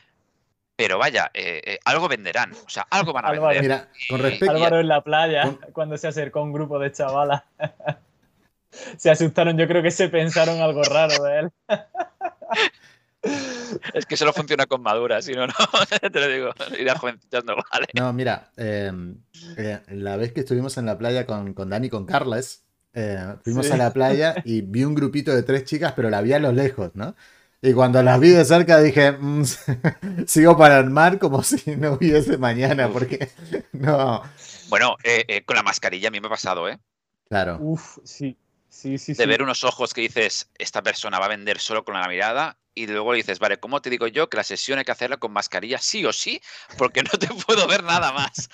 Pero 0.75 0.97
vaya, 0.97 1.31
eh, 1.33 1.61
eh, 1.63 1.79
algo 1.85 2.09
venderán, 2.09 2.51
o 2.51 2.69
sea, 2.69 2.85
algo 2.89 3.13
van 3.13 3.25
a 3.25 3.31
vender. 3.31 3.61
Mira, 3.61 3.89
con 4.09 4.21
respecto 4.21 4.51
Álvaro 4.55 4.79
en 4.79 4.89
la 4.89 5.01
playa, 5.01 5.57
cuando 5.71 5.97
se 5.97 6.07
acercó 6.07 6.41
un 6.41 6.51
grupo 6.51 6.79
de 6.79 6.91
chavalas, 6.91 7.43
se 8.97 9.09
asustaron, 9.09 9.57
yo 9.57 9.67
creo 9.67 9.81
que 9.81 9.91
se 9.91 10.09
pensaron 10.09 10.61
algo 10.61 10.83
raro 10.83 11.23
de 11.23 11.39
él. 11.39 11.51
Es 13.93 14.05
que 14.05 14.17
solo 14.17 14.33
funciona 14.33 14.67
con 14.67 14.83
maduras, 14.83 15.25
si 15.25 15.33
no, 15.33 15.47
no, 15.47 15.53
te 16.11 16.19
lo 16.19 16.27
digo, 16.27 16.53
irá 16.77 16.95
jovencitando, 16.95 17.55
vale. 17.71 17.87
No, 17.95 18.13
mira, 18.13 18.51
eh, 18.55 18.91
la 19.87 20.17
vez 20.17 20.31
que 20.31 20.41
estuvimos 20.41 20.77
en 20.77 20.85
la 20.85 20.97
playa 20.97 21.25
con, 21.25 21.55
con 21.55 21.71
Dani 21.71 21.87
y 21.87 21.89
con 21.89 22.05
Carles, 22.05 22.64
eh, 22.95 23.35
fuimos 23.43 23.67
Sí. 23.67 23.73
a 23.73 23.77
la 23.77 23.93
playa 23.93 24.35
y 24.45 24.61
vi 24.61 24.83
un 24.83 24.95
grupito 24.95 25.35
de 25.35 25.43
tres 25.43 25.65
chicas, 25.65 25.93
pero 25.95 26.09
la 26.09 26.21
vi 26.21 26.33
a 26.33 26.39
lo 26.39 26.51
lejos, 26.51 26.91
¿no? 26.95 27.15
Y 27.61 27.73
cuando 27.73 28.01
las 28.03 28.19
vi 28.19 28.29
de 28.29 28.45
cerca 28.45 28.79
dije, 28.79 29.11
"Mm, 29.13 29.43
sigo 30.27 30.57
para 30.57 30.79
el 30.79 30.89
mar 30.89 31.19
como 31.19 31.43
si 31.43 31.75
no 31.75 31.93
hubiese 31.93 32.37
mañana, 32.37 32.89
porque 32.89 33.29
no, 33.73 34.21
Bueno, 34.69 34.95
eh, 35.03 35.25
eh, 35.27 35.43
con 35.45 35.55
la 35.55 35.63
mascarilla 35.63 36.07
a 36.07 36.11
mí 36.11 36.19
me 36.19 36.27
ha 36.27 36.29
pasado, 36.31 36.67
¿eh? 36.69 36.79
claro. 37.29 37.57
Uf, 37.59 37.97
sí. 38.03 38.37
Sí, 38.69 38.97
sí, 38.97 39.13
De 39.13 39.23
sí. 39.23 39.29
ver 39.29 39.41
unos 39.41 39.63
ojos 39.63 39.93
que 39.93 40.01
dices, 40.01 40.49
esta 40.57 40.83
persona 40.83 41.17
va 41.17 41.25
a 41.27 41.29
vender 41.29 41.59
solo 41.59 41.85
con 41.85 41.93
la 41.93 42.07
mirada, 42.09 42.57
y 42.75 42.87
luego 42.87 43.13
le 43.13 43.17
dices, 43.19 43.39
vale, 43.39 43.57
¿cómo 43.57 43.81
te 43.81 43.89
digo 43.89 44.05
yo 44.07 44.27
que 44.29 44.35
la 44.35 44.43
sesión 44.43 44.77
hay 44.77 44.83
que 44.83 44.91
hacerla 44.91 45.15
con 45.15 45.31
mascarilla 45.31 45.77
sí 45.77 46.05
o 46.05 46.11
sí? 46.11 46.41
Porque 46.77 47.01
no 47.01 47.11
te 47.17 47.27
puedo 47.47 47.67
ver 47.67 47.83
nada 47.85 48.11
más. 48.11 48.49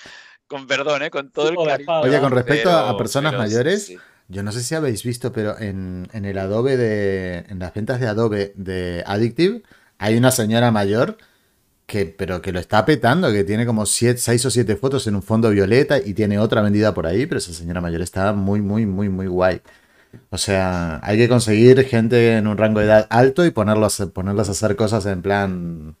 Con 0.46 0.68
perdón, 0.68 1.02
¿eh? 1.02 1.10
Con 1.10 1.32
todo 1.32 1.48
el 1.48 1.56
cariño. 1.66 2.00
Oye, 2.02 2.20
con 2.20 2.30
respecto 2.30 2.70
a- 2.70 2.82
a 2.82 2.84
Pero- 2.86 2.98
personas 2.98 3.32
pero 3.32 3.42
mayores, 3.42 3.86
sí. 3.86 3.98
Yo 4.32 4.42
no 4.42 4.50
sé 4.50 4.62
si 4.62 4.74
habéis 4.74 5.02
visto, 5.04 5.30
pero 5.30 5.58
en, 5.60 6.08
en 6.12 6.24
el 6.24 6.38
Adobe 6.38 6.76
de. 6.78 7.44
En 7.50 7.58
las 7.58 7.74
ventas 7.74 8.00
de 8.00 8.08
Adobe 8.08 8.54
de 8.56 9.04
Addictive, 9.06 9.62
hay 9.98 10.16
una 10.16 10.30
señora 10.30 10.70
mayor 10.70 11.18
que, 11.86 12.06
pero 12.06 12.40
que 12.42 12.52
lo 12.52 12.58
está 12.60 12.84
petando, 12.86 13.30
que 13.32 13.44
tiene 13.44 13.66
como 13.66 13.86
6 13.86 14.46
o 14.46 14.50
7 14.50 14.76
fotos 14.76 15.06
en 15.06 15.16
un 15.16 15.22
fondo 15.22 15.50
violeta 15.50 15.98
y 15.98 16.14
tiene 16.14 16.38
otra 16.38 16.62
vendida 16.62 16.94
por 16.94 17.06
ahí, 17.06 17.26
pero 17.26 17.38
esa 17.38 17.52
señora 17.52 17.82
mayor 17.82 18.00
está 18.02 18.32
muy, 18.32 18.62
muy, 18.62 18.86
muy, 18.86 19.08
muy 19.10 19.26
guay. 19.26 19.60
O 20.30 20.38
sea, 20.38 21.00
hay 21.02 21.18
que 21.18 21.28
conseguir 21.28 21.84
gente 21.86 22.36
en 22.38 22.46
un 22.46 22.58
rango 22.58 22.80
de 22.80 22.86
edad 22.86 23.06
alto 23.10 23.44
y 23.46 23.50
ponerlos, 23.50 23.98
ponerlos 24.14 24.48
a 24.48 24.52
hacer 24.52 24.76
cosas 24.76 25.06
en 25.06 25.22
plan. 25.22 25.96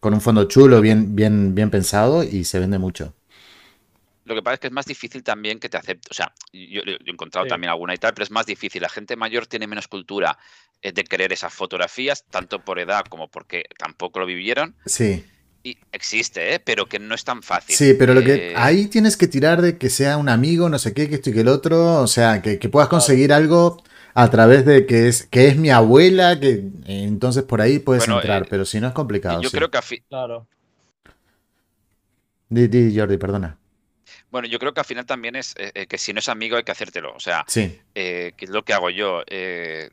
con 0.00 0.14
un 0.14 0.20
fondo 0.22 0.44
chulo, 0.46 0.80
bien, 0.80 1.16
bien, 1.16 1.54
bien 1.54 1.70
pensado 1.70 2.24
y 2.24 2.44
se 2.44 2.58
vende 2.60 2.78
mucho. 2.78 3.14
Lo 4.28 4.34
que 4.34 4.42
pasa 4.42 4.54
es 4.54 4.60
que 4.60 4.66
es 4.68 4.72
más 4.72 4.86
difícil 4.86 5.22
también 5.22 5.58
que 5.58 5.68
te 5.68 5.76
acepte. 5.76 6.08
O 6.10 6.14
sea, 6.14 6.32
yo, 6.52 6.82
yo 6.84 6.92
he 7.06 7.10
encontrado 7.10 7.46
Sí. 7.46 7.48
también 7.48 7.70
alguna 7.70 7.94
y 7.94 7.98
tal, 7.98 8.14
pero 8.14 8.24
es 8.24 8.30
más 8.30 8.46
difícil. 8.46 8.82
La 8.82 8.88
gente 8.88 9.16
mayor 9.16 9.46
tiene 9.46 9.66
menos 9.66 9.88
cultura 9.88 10.38
eh, 10.82 10.92
de 10.92 11.04
querer 11.04 11.32
esas 11.32 11.52
fotografías, 11.54 12.24
tanto 12.30 12.60
por 12.64 12.78
edad 12.78 13.04
como 13.06 13.28
porque 13.28 13.64
tampoco 13.78 14.20
lo 14.20 14.26
vivieron. 14.26 14.76
Sí. 14.86 15.24
Y 15.62 15.76
existe, 15.92 16.54
¿eh? 16.54 16.60
pero 16.60 16.86
que 16.86 16.98
no 16.98 17.14
es 17.14 17.24
tan 17.24 17.42
fácil. 17.42 17.74
Sí, 17.76 17.94
pero 17.94 18.14
lo 18.14 18.22
que 18.22 18.52
Eh, 18.52 18.54
ahí 18.56 18.86
tienes 18.88 19.16
que 19.16 19.26
tirar 19.28 19.60
de 19.60 19.76
que 19.76 19.90
sea 19.90 20.16
un 20.16 20.28
amigo, 20.28 20.68
no 20.68 20.78
sé 20.78 20.94
qué, 20.94 21.08
que 21.08 21.16
esto 21.16 21.30
y 21.30 21.32
que 21.34 21.40
el 21.40 21.48
otro, 21.48 22.00
o 22.00 22.06
sea, 22.06 22.42
que, 22.42 22.58
que 22.58 22.68
puedas 22.68 22.88
conseguir 22.88 23.32
algo 23.32 23.82
a 24.14 24.30
través 24.30 24.64
de 24.64 24.86
que 24.86 25.08
es 25.08 25.26
que 25.26 25.48
es 25.48 25.56
mi 25.56 25.70
abuela, 25.70 26.38
que 26.40 26.50
eh, 26.52 26.62
entonces 26.86 27.42
por 27.44 27.60
ahí 27.60 27.78
puedes 27.80 28.06
Bueno, 28.06 28.20
entrar, 28.20 28.44
eh, 28.44 28.46
pero 28.48 28.64
si 28.64 28.80
no 28.80 28.88
es 28.88 28.92
complicado. 28.94 29.42
yo 29.42 29.50
sí. 29.50 29.56
creo 29.56 29.70
que 29.70 29.78
a 29.78 29.82
fi- 29.82 30.00
Claro. 30.08 30.48
Di, 32.50 32.66
di, 32.68 32.94
Jordi, 32.96 33.18
perdona. 33.18 33.57
Bueno, 34.30 34.48
yo 34.48 34.58
creo 34.58 34.72
que 34.74 34.80
al 34.80 34.86
final 34.86 35.06
también 35.06 35.36
es 35.36 35.54
eh, 35.56 35.70
eh, 35.74 35.86
que 35.86 35.98
si 35.98 36.12
no 36.12 36.18
es 36.20 36.28
amigo 36.28 36.56
hay 36.56 36.64
que 36.64 36.72
hacértelo. 36.72 37.12
O 37.14 37.20
sea, 37.20 37.44
Sí. 37.48 37.80
eh, 37.94 38.32
que 38.36 38.44
es 38.46 38.50
lo 38.50 38.64
que 38.64 38.72
hago 38.74 38.90
yo. 38.90 39.22
eh, 39.26 39.90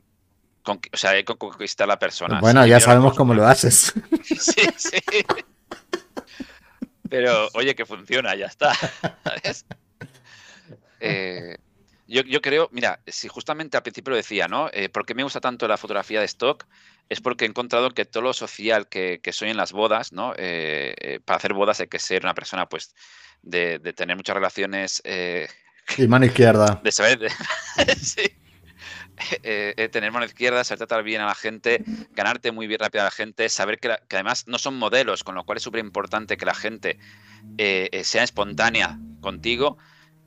o 0.67 0.97
sea, 0.97 1.11
hay 1.11 1.23
que 1.23 1.35
conquistar 1.35 1.85
a 1.85 1.89
la 1.89 1.99
persona. 1.99 2.39
Bueno, 2.39 2.63
Si 2.63 2.69
ya 2.69 2.79
sabemos 2.79 3.15
cómo 3.15 3.33
lo 3.33 3.45
haces. 3.45 3.93
Sí, 4.23 4.61
sí. 4.77 4.97
Pero, 7.09 7.49
oye, 7.53 7.75
que 7.75 7.85
funciona, 7.85 8.35
ya 8.35 8.47
está. 8.47 8.73
¿sabes? 9.23 9.65
Eh, 10.99 11.57
yo, 12.07 12.21
yo 12.23 12.41
creo, 12.41 12.69
mira, 12.71 12.99
si 13.05 13.27
justamente 13.27 13.77
al 13.77 13.83
principio 13.83 14.11
lo 14.11 14.17
decía, 14.17 14.47
¿no? 14.47 14.69
¿Por 14.91 15.05
qué 15.05 15.13
me 15.13 15.23
gusta 15.23 15.39
tanto 15.39 15.67
la 15.67 15.77
fotografía 15.77 16.19
de 16.19 16.25
stock? 16.25 16.65
Es 17.09 17.21
porque 17.21 17.45
he 17.45 17.47
encontrado 17.47 17.91
que 17.91 18.05
todo 18.05 18.23
lo 18.23 18.33
social 18.33 18.87
que, 18.87 19.19
que 19.21 19.31
soy 19.33 19.49
en 19.51 19.57
las 19.57 19.71
bodas, 19.71 20.11
¿no? 20.13 20.33
Eh, 20.37 20.95
eh, 20.99 21.19
para 21.23 21.37
hacer 21.37 21.53
bodas 21.53 21.79
hay 21.79 21.87
que 21.87 21.99
ser 21.99 22.23
una 22.23 22.33
persona, 22.33 22.67
pues, 22.67 22.95
de, 23.41 23.79
de 23.79 23.93
tener 23.93 24.15
muchas 24.15 24.35
relaciones, 24.35 25.01
eh, 25.05 25.47
Y 25.97 26.07
mano 26.07 26.25
izquierda. 26.25 26.79
de 26.83 26.91
saber, 26.91 27.19
de- 27.19 27.29
sí. 28.01 28.21
Eh, 29.43 29.73
eh, 29.77 29.89
tener 29.89 30.11
mano 30.11 30.25
izquierda, 30.25 30.63
saber 30.63 30.79
tratar 30.79 31.03
bien 31.03 31.21
a 31.21 31.25
la 31.25 31.35
gente, 31.35 31.83
ganarte 32.11 32.51
muy 32.51 32.67
bien 32.67 32.79
rápido 32.79 33.03
a 33.03 33.05
la 33.05 33.11
gente, 33.11 33.47
saber 33.49 33.79
que, 33.79 33.87
la- 33.89 33.97
que 34.09 34.17
además 34.17 34.47
no 34.47 34.57
son 34.57 34.77
modelos, 34.77 35.23
con 35.23 35.35
lo 35.35 35.43
cual 35.45 35.57
es 35.57 35.63
súper 35.63 35.79
importante 35.79 36.35
que 36.37 36.45
la 36.45 36.53
gente 36.53 36.99
eh, 37.57 38.01
sea 38.03 38.23
espontánea 38.23 38.99
contigo 39.21 39.77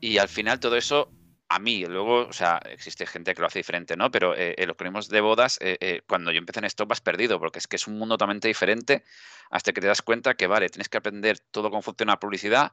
y 0.00 0.18
al 0.18 0.28
final 0.28 0.58
todo 0.60 0.76
eso 0.76 1.10
a 1.50 1.58
mí, 1.58 1.84
luego, 1.86 2.26
o 2.28 2.32
sea, 2.32 2.60
existe 2.70 3.06
gente 3.06 3.34
que 3.34 3.40
lo 3.40 3.46
hace 3.46 3.58
diferente, 3.58 3.96
¿no? 3.96 4.10
Pero 4.10 4.34
lo 4.34 4.76
que 4.76 4.84
vimos 4.84 5.08
de 5.08 5.20
bodas, 5.22 5.58
cuando 6.06 6.30
yo 6.30 6.38
empecé 6.38 6.58
en 6.58 6.66
esto 6.66 6.84
vas 6.86 7.00
perdido, 7.00 7.38
porque 7.38 7.58
es 7.58 7.66
que 7.66 7.76
es 7.76 7.86
un 7.86 7.98
mundo 7.98 8.14
totalmente 8.16 8.48
diferente 8.48 9.02
hasta 9.50 9.72
que 9.72 9.80
te 9.80 9.86
das 9.86 10.02
cuenta 10.02 10.34
que, 10.34 10.46
vale, 10.46 10.68
tienes 10.68 10.90
que 10.90 10.98
aprender 10.98 11.38
todo 11.50 11.70
cómo 11.70 11.80
funciona 11.80 12.12
la 12.12 12.20
publicidad, 12.20 12.72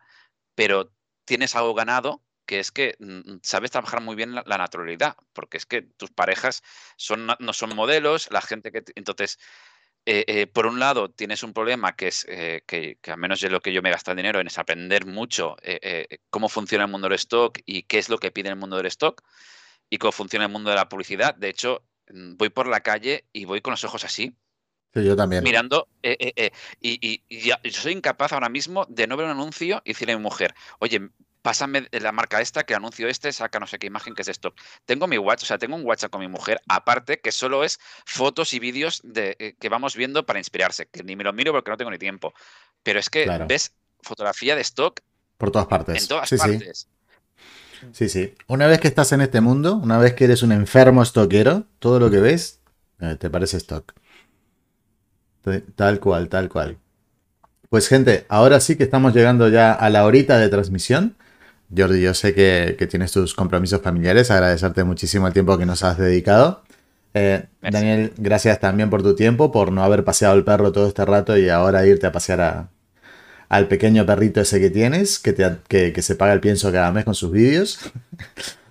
pero 0.55 0.91
tienes 1.25 1.55
algo 1.55 1.73
ganado 1.73 2.21
que 2.45 2.59
es 2.59 2.71
que 2.71 2.95
mm, 2.99 3.37
sabes 3.41 3.71
trabajar 3.71 4.01
muy 4.01 4.15
bien 4.15 4.35
la, 4.35 4.43
naturalidad, 4.57 5.15
porque 5.33 5.57
es 5.57 5.65
que 5.65 5.81
tus 5.81 6.11
parejas 6.11 6.63
no 7.39 7.53
son 7.53 7.75
modelos, 7.75 8.29
la 8.31 8.41
gente 8.41 8.71
que... 8.71 8.83
Entonces, 8.95 9.39
eh, 10.05 10.23
eh, 10.27 10.47
por 10.47 10.67
un 10.67 10.79
lado, 10.79 11.09
tienes 11.09 11.41
un 11.41 11.53
problema 11.53 11.95
que 11.95 12.07
es 12.09 12.25
eh, 12.29 12.61
que, 12.67 12.99
al 13.07 13.17
menos 13.17 13.41
es 13.41 13.51
lo 13.51 13.61
que 13.61 13.73
yo 13.73 13.81
me 13.81 13.89
gasto 13.89 14.11
el 14.11 14.17
dinero 14.17 14.39
en 14.39 14.47
es 14.47 14.59
aprender 14.59 15.05
mucho 15.07 15.55
cómo 16.29 16.47
funciona 16.47 16.85
el 16.85 16.91
mundo 16.91 17.09
del 17.09 17.15
stock 17.15 17.59
y 17.65 17.83
qué 17.83 17.97
es 17.97 18.09
lo 18.09 18.19
que 18.19 18.31
pide 18.31 18.49
el 18.49 18.55
mundo 18.55 18.77
del 18.77 18.85
stock 18.87 19.23
y 19.89 19.97
cómo 19.97 20.11
funciona 20.11 20.45
el 20.45 20.51
mundo 20.51 20.69
de 20.69 20.75
la 20.75 20.89
publicidad. 20.89 21.35
De 21.35 21.49
hecho, 21.49 21.83
mm, 22.09 22.37
voy 22.37 22.49
por 22.49 22.67
la 22.67 22.81
calle 22.81 23.25
y 23.33 23.45
voy 23.45 23.61
con 23.61 23.71
los 23.71 23.83
ojos 23.83 24.03
así, 24.03 24.35
Sí, 24.95 25.03
yo 25.03 25.15
también. 25.15 25.43
mirando, 25.43 25.87
eh, 26.03 26.15
eh, 26.19 26.33
eh, 26.37 26.51
y, 26.79 26.99
y- 27.07 27.23
y 27.29 27.41
ya- 27.41 27.59
yo 27.63 27.71
soy 27.81 27.93
incapaz 27.93 28.31
ahora 28.33 28.49
mismo 28.49 28.85
de 28.89 29.07
no 29.07 29.17
ver 29.17 29.25
un 29.25 29.31
anuncio 29.33 29.81
y 29.85 29.91
decirle 29.91 30.13
a 30.13 30.17
mi 30.17 30.23
mujer, 30.23 30.53
oye, 30.79 31.09
pásame 31.41 31.87
la 31.91 32.11
marca 32.11 32.41
esta, 32.41 32.63
que 32.63 32.73
anuncio 32.73 33.07
este 33.07 33.31
saca 33.31 33.59
no 33.59 33.67
sé 33.67 33.77
qué 33.77 33.87
imagen 33.87 34.15
que 34.15 34.21
es 34.23 34.25
de 34.27 34.31
stock. 34.31 34.55
Tengo 34.85 35.05
mi 35.07 35.17
WhatsApp, 35.17 35.43
o 35.43 35.47
sea, 35.47 35.57
tengo 35.59 35.75
un 35.75 35.85
WhatsApp 35.85 36.11
con 36.11 36.21
mi 36.21 36.27
mujer, 36.27 36.59
aparte 36.67 37.19
que 37.19 37.31
solo 37.31 37.63
es 37.63 37.77
fotos 38.05 38.53
y 38.53 38.59
vídeos 38.59 39.01
de, 39.03 39.35
eh, 39.39 39.55
que 39.59 39.69
vamos 39.69 39.95
viendo 39.95 40.25
para 40.25 40.39
inspirarse, 40.39 40.87
que 40.87 41.03
ni 41.03 41.15
me 41.15 41.23
lo 41.23 41.33
miro 41.33 41.51
porque 41.51 41.69
no 41.71 41.77
tengo 41.77 41.91
ni 41.91 41.99
tiempo. 41.99 42.33
Pero 42.81 42.99
es 42.99 43.09
que 43.09 43.25
Claro. 43.25 43.45
ves 43.47 43.73
fotografía 44.01 44.55
de 44.55 44.61
stock 44.61 45.01
Por 45.37 45.51
todas 45.51 45.67
partes. 45.67 46.01
en 46.01 46.07
todas 46.07 46.29
sí, 46.29 46.37
sí. 46.37 46.47
partes. 46.47 46.87
Sí, 47.93 48.09
sí. 48.09 48.33
Una 48.47 48.67
vez 48.67 48.79
que 48.79 48.87
estás 48.87 49.11
en 49.11 49.21
este 49.21 49.41
mundo, 49.41 49.75
una 49.75 49.97
vez 49.97 50.13
que 50.13 50.23
eres 50.25 50.43
un 50.43 50.51
enfermo 50.51 51.03
estoquero, 51.03 51.65
todo 51.79 51.99
lo 51.99 52.09
que 52.09 52.19
ves 52.19 52.61
eh, 52.99 53.15
te 53.19 53.29
parece 53.29 53.57
stock. 53.57 53.93
Tal 55.75 55.99
cual, 55.99 56.29
tal 56.29 56.49
cual. 56.49 56.77
Pues 57.69 57.87
gente, 57.87 58.25
ahora 58.29 58.59
sí 58.59 58.75
que 58.77 58.83
estamos 58.83 59.13
llegando 59.13 59.49
ya 59.49 59.73
a 59.73 59.89
la 59.89 60.05
horita 60.05 60.37
de 60.37 60.49
transmisión. 60.49 61.15
Jordi, 61.75 62.01
yo 62.01 62.13
sé 62.13 62.33
que, 62.33 62.75
que 62.77 62.87
tienes 62.87 63.11
tus 63.11 63.33
compromisos 63.33 63.81
familiares, 63.81 64.29
agradecerte 64.31 64.83
muchísimo 64.83 65.27
el 65.27 65.33
tiempo 65.33 65.57
que 65.57 65.65
nos 65.65 65.83
has 65.83 65.97
dedicado. 65.97 66.63
Eh. 67.13 67.45
Daniel, 67.61 68.13
gracias 68.17 68.59
también 68.59 68.89
por 68.89 69.01
tu 69.01 69.15
tiempo, 69.15 69.51
por 69.51 69.71
no 69.71 69.83
haber 69.83 70.03
paseado 70.03 70.35
el 70.35 70.43
perro 70.43 70.71
todo 70.71 70.87
este 70.87 71.05
rato 71.05 71.37
y 71.37 71.49
ahora 71.49 71.85
irte 71.85 72.05
a 72.07 72.11
pasear 72.11 72.41
a- 72.41 72.69
al 73.49 73.67
pequeño 73.67 74.05
perrito 74.05 74.41
ese 74.41 74.59
que 74.59 74.69
tienes, 74.69 75.19
que, 75.19 75.33
te, 75.33 75.57
que, 75.67 75.93
que 75.93 76.01
se 76.01 76.15
paga 76.15 76.33
el 76.33 76.39
pienso 76.41 76.71
cada 76.71 76.91
mes 76.91 77.05
con 77.05 77.15
sus 77.15 77.31
vídeos. 77.31 77.79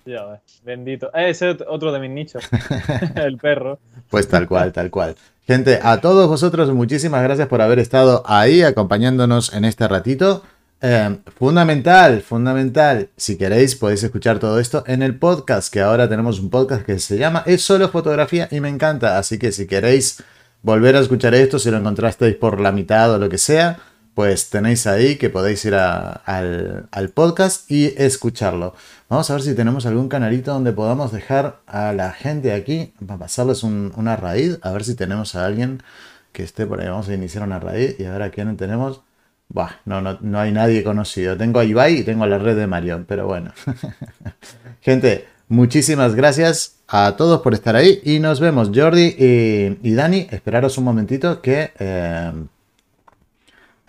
Ya 0.07 0.23
ves. 0.25 0.61
Bendito. 0.63 1.11
Ese 1.15 1.49
es 1.49 1.57
otro 1.67 1.91
de 1.91 1.99
mis 1.99 2.11
nichos. 2.11 2.43
el 3.15 3.37
perro. 3.37 3.79
Pues 4.11 4.27
tal 4.27 4.47
cual, 4.47 4.71
tal 4.71 4.91
cual. 4.91 5.15
Gente, 5.47 5.79
a 5.83 6.01
todos 6.01 6.27
vosotros 6.27 6.73
muchísimas 6.73 7.21
gracias 7.21 7.47
por 7.47 7.61
haber 7.61 7.77
estado 7.77 8.23
ahí 8.25 8.63
acompañándonos 8.63 9.53
en 9.53 9.63
este 9.63 9.87
ratito. 9.87 10.41
Eh, 10.81 11.19
fundamental, 11.37 12.23
fundamental. 12.23 13.09
Si 13.15 13.37
queréis 13.37 13.75
podéis 13.75 14.01
escuchar 14.01 14.39
todo 14.39 14.59
esto 14.59 14.83
en 14.87 15.03
el 15.03 15.19
podcast, 15.19 15.71
que 15.71 15.81
ahora 15.81 16.09
tenemos 16.09 16.39
un 16.39 16.49
podcast 16.49 16.83
que 16.83 16.97
se 16.97 17.19
llama 17.19 17.43
Es 17.45 17.61
solo 17.61 17.89
fotografía 17.89 18.47
y 18.49 18.59
me 18.59 18.69
encanta. 18.69 19.19
Así 19.19 19.37
que 19.37 19.51
si 19.51 19.67
queréis 19.67 20.23
volver 20.63 20.95
a 20.95 21.01
escuchar 21.01 21.35
esto, 21.35 21.59
si 21.59 21.69
lo 21.69 21.77
encontrasteis 21.77 22.35
por 22.37 22.59
la 22.59 22.71
mitad 22.71 23.13
o 23.13 23.19
lo 23.19 23.29
que 23.29 23.37
sea, 23.37 23.77
pues 24.15 24.49
tenéis 24.49 24.87
ahí 24.87 25.17
que 25.17 25.29
podéis 25.29 25.63
ir 25.65 25.75
al, 25.75 26.87
al 26.89 27.09
podcast 27.09 27.69
y 27.69 27.93
escucharlo. 27.97 28.73
Vamos 29.09 29.29
a 29.29 29.33
ver 29.33 29.43
si 29.43 29.53
tenemos 29.53 29.85
algún 29.85 30.07
canalito 30.09 30.51
donde 30.53 30.71
podamos 30.71 31.11
dejar 31.11 31.59
a 31.67 31.93
la 31.93 32.11
gente 32.11 32.53
aquí 32.53 32.93
para 33.05 33.19
pasarles 33.19 33.61
un- 33.63 33.91
una 33.95 34.15
raíz. 34.15 34.57
A 34.63 34.71
ver 34.71 34.83
si 34.85 34.95
tenemos 34.95 35.35
a 35.35 35.45
alguien 35.45 35.83
que 36.31 36.43
esté 36.43 36.65
por 36.65 36.81
ahí. 36.81 36.87
Vamos 36.87 37.09
a 37.09 37.13
iniciar 37.13 37.43
una 37.43 37.59
raíz 37.59 37.97
y 37.99 38.05
a 38.05 38.11
ver 38.13 38.21
a 38.23 38.29
quién 38.31 38.55
tenemos. 38.57 39.01
Buah, 39.49 39.71
no, 39.85 40.01
no, 40.01 40.17
no 40.21 40.39
hay 40.39 40.51
nadie 40.51 40.83
conocido. 40.83 41.37
Tengo 41.37 41.59
a 41.59 41.65
Ibai 41.65 41.99
y 41.99 42.03
tengo 42.03 42.23
a 42.23 42.27
la 42.27 42.39
red 42.39 42.55
de 42.57 42.65
Mario, 42.67 43.05
pero 43.07 43.27
bueno. 43.27 43.51
gente, 44.81 45.27
muchísimas 45.49 46.15
gracias 46.15 46.77
a 46.87 47.15
todos 47.17 47.41
por 47.41 47.53
estar 47.53 47.75
ahí 47.75 47.99
y 48.03 48.19
nos 48.19 48.39
vemos. 48.39 48.71
Jordi 48.73 49.15
y, 49.19 49.77
y 49.83 49.93
Dani, 49.93 50.27
esperaros 50.31 50.77
un 50.77 50.83
momentito 50.85 51.41
que 51.41 51.71
eh, 51.79 52.31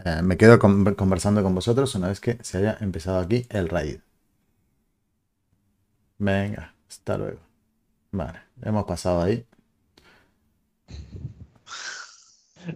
eh, 0.07 0.23
me 0.23 0.37
quedo 0.37 0.61
conversando 0.61 1.43
con 1.43 1.53
vosotros 1.55 1.93
una 1.97 2.07
vez 2.09 2.21
que 2.21 2.39
se 2.43 2.59
haya 2.59 2.79
empezado 2.81 3.19
aquí 3.19 3.45
el 3.51 3.69
raid. 3.69 3.99
Venga, 6.19 6.75
hasta 6.89 7.19
luego. 7.19 7.41
Vale, 8.13 8.41
hemos 8.63 8.85
pasado 8.85 9.23
ahí. 9.23 9.45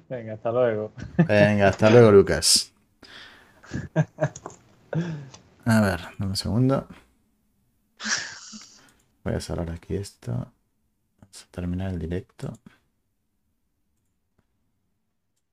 Venga, 0.08 0.34
hasta 0.34 0.50
luego. 0.50 0.92
Venga, 1.28 1.68
hasta 1.68 1.88
luego, 1.90 2.10
Lucas. 2.10 2.72
A 5.64 5.80
ver, 5.80 6.00
dame 6.18 6.32
un 6.32 6.36
segundo. 6.36 6.88
Voy 9.24 9.34
a 9.34 9.40
cerrar 9.40 9.70
aquí 9.70 9.94
esto. 9.94 10.32
Vamos 10.32 11.44
a 11.44 11.50
terminar 11.52 11.90
el 11.92 11.98
directo. 12.00 12.52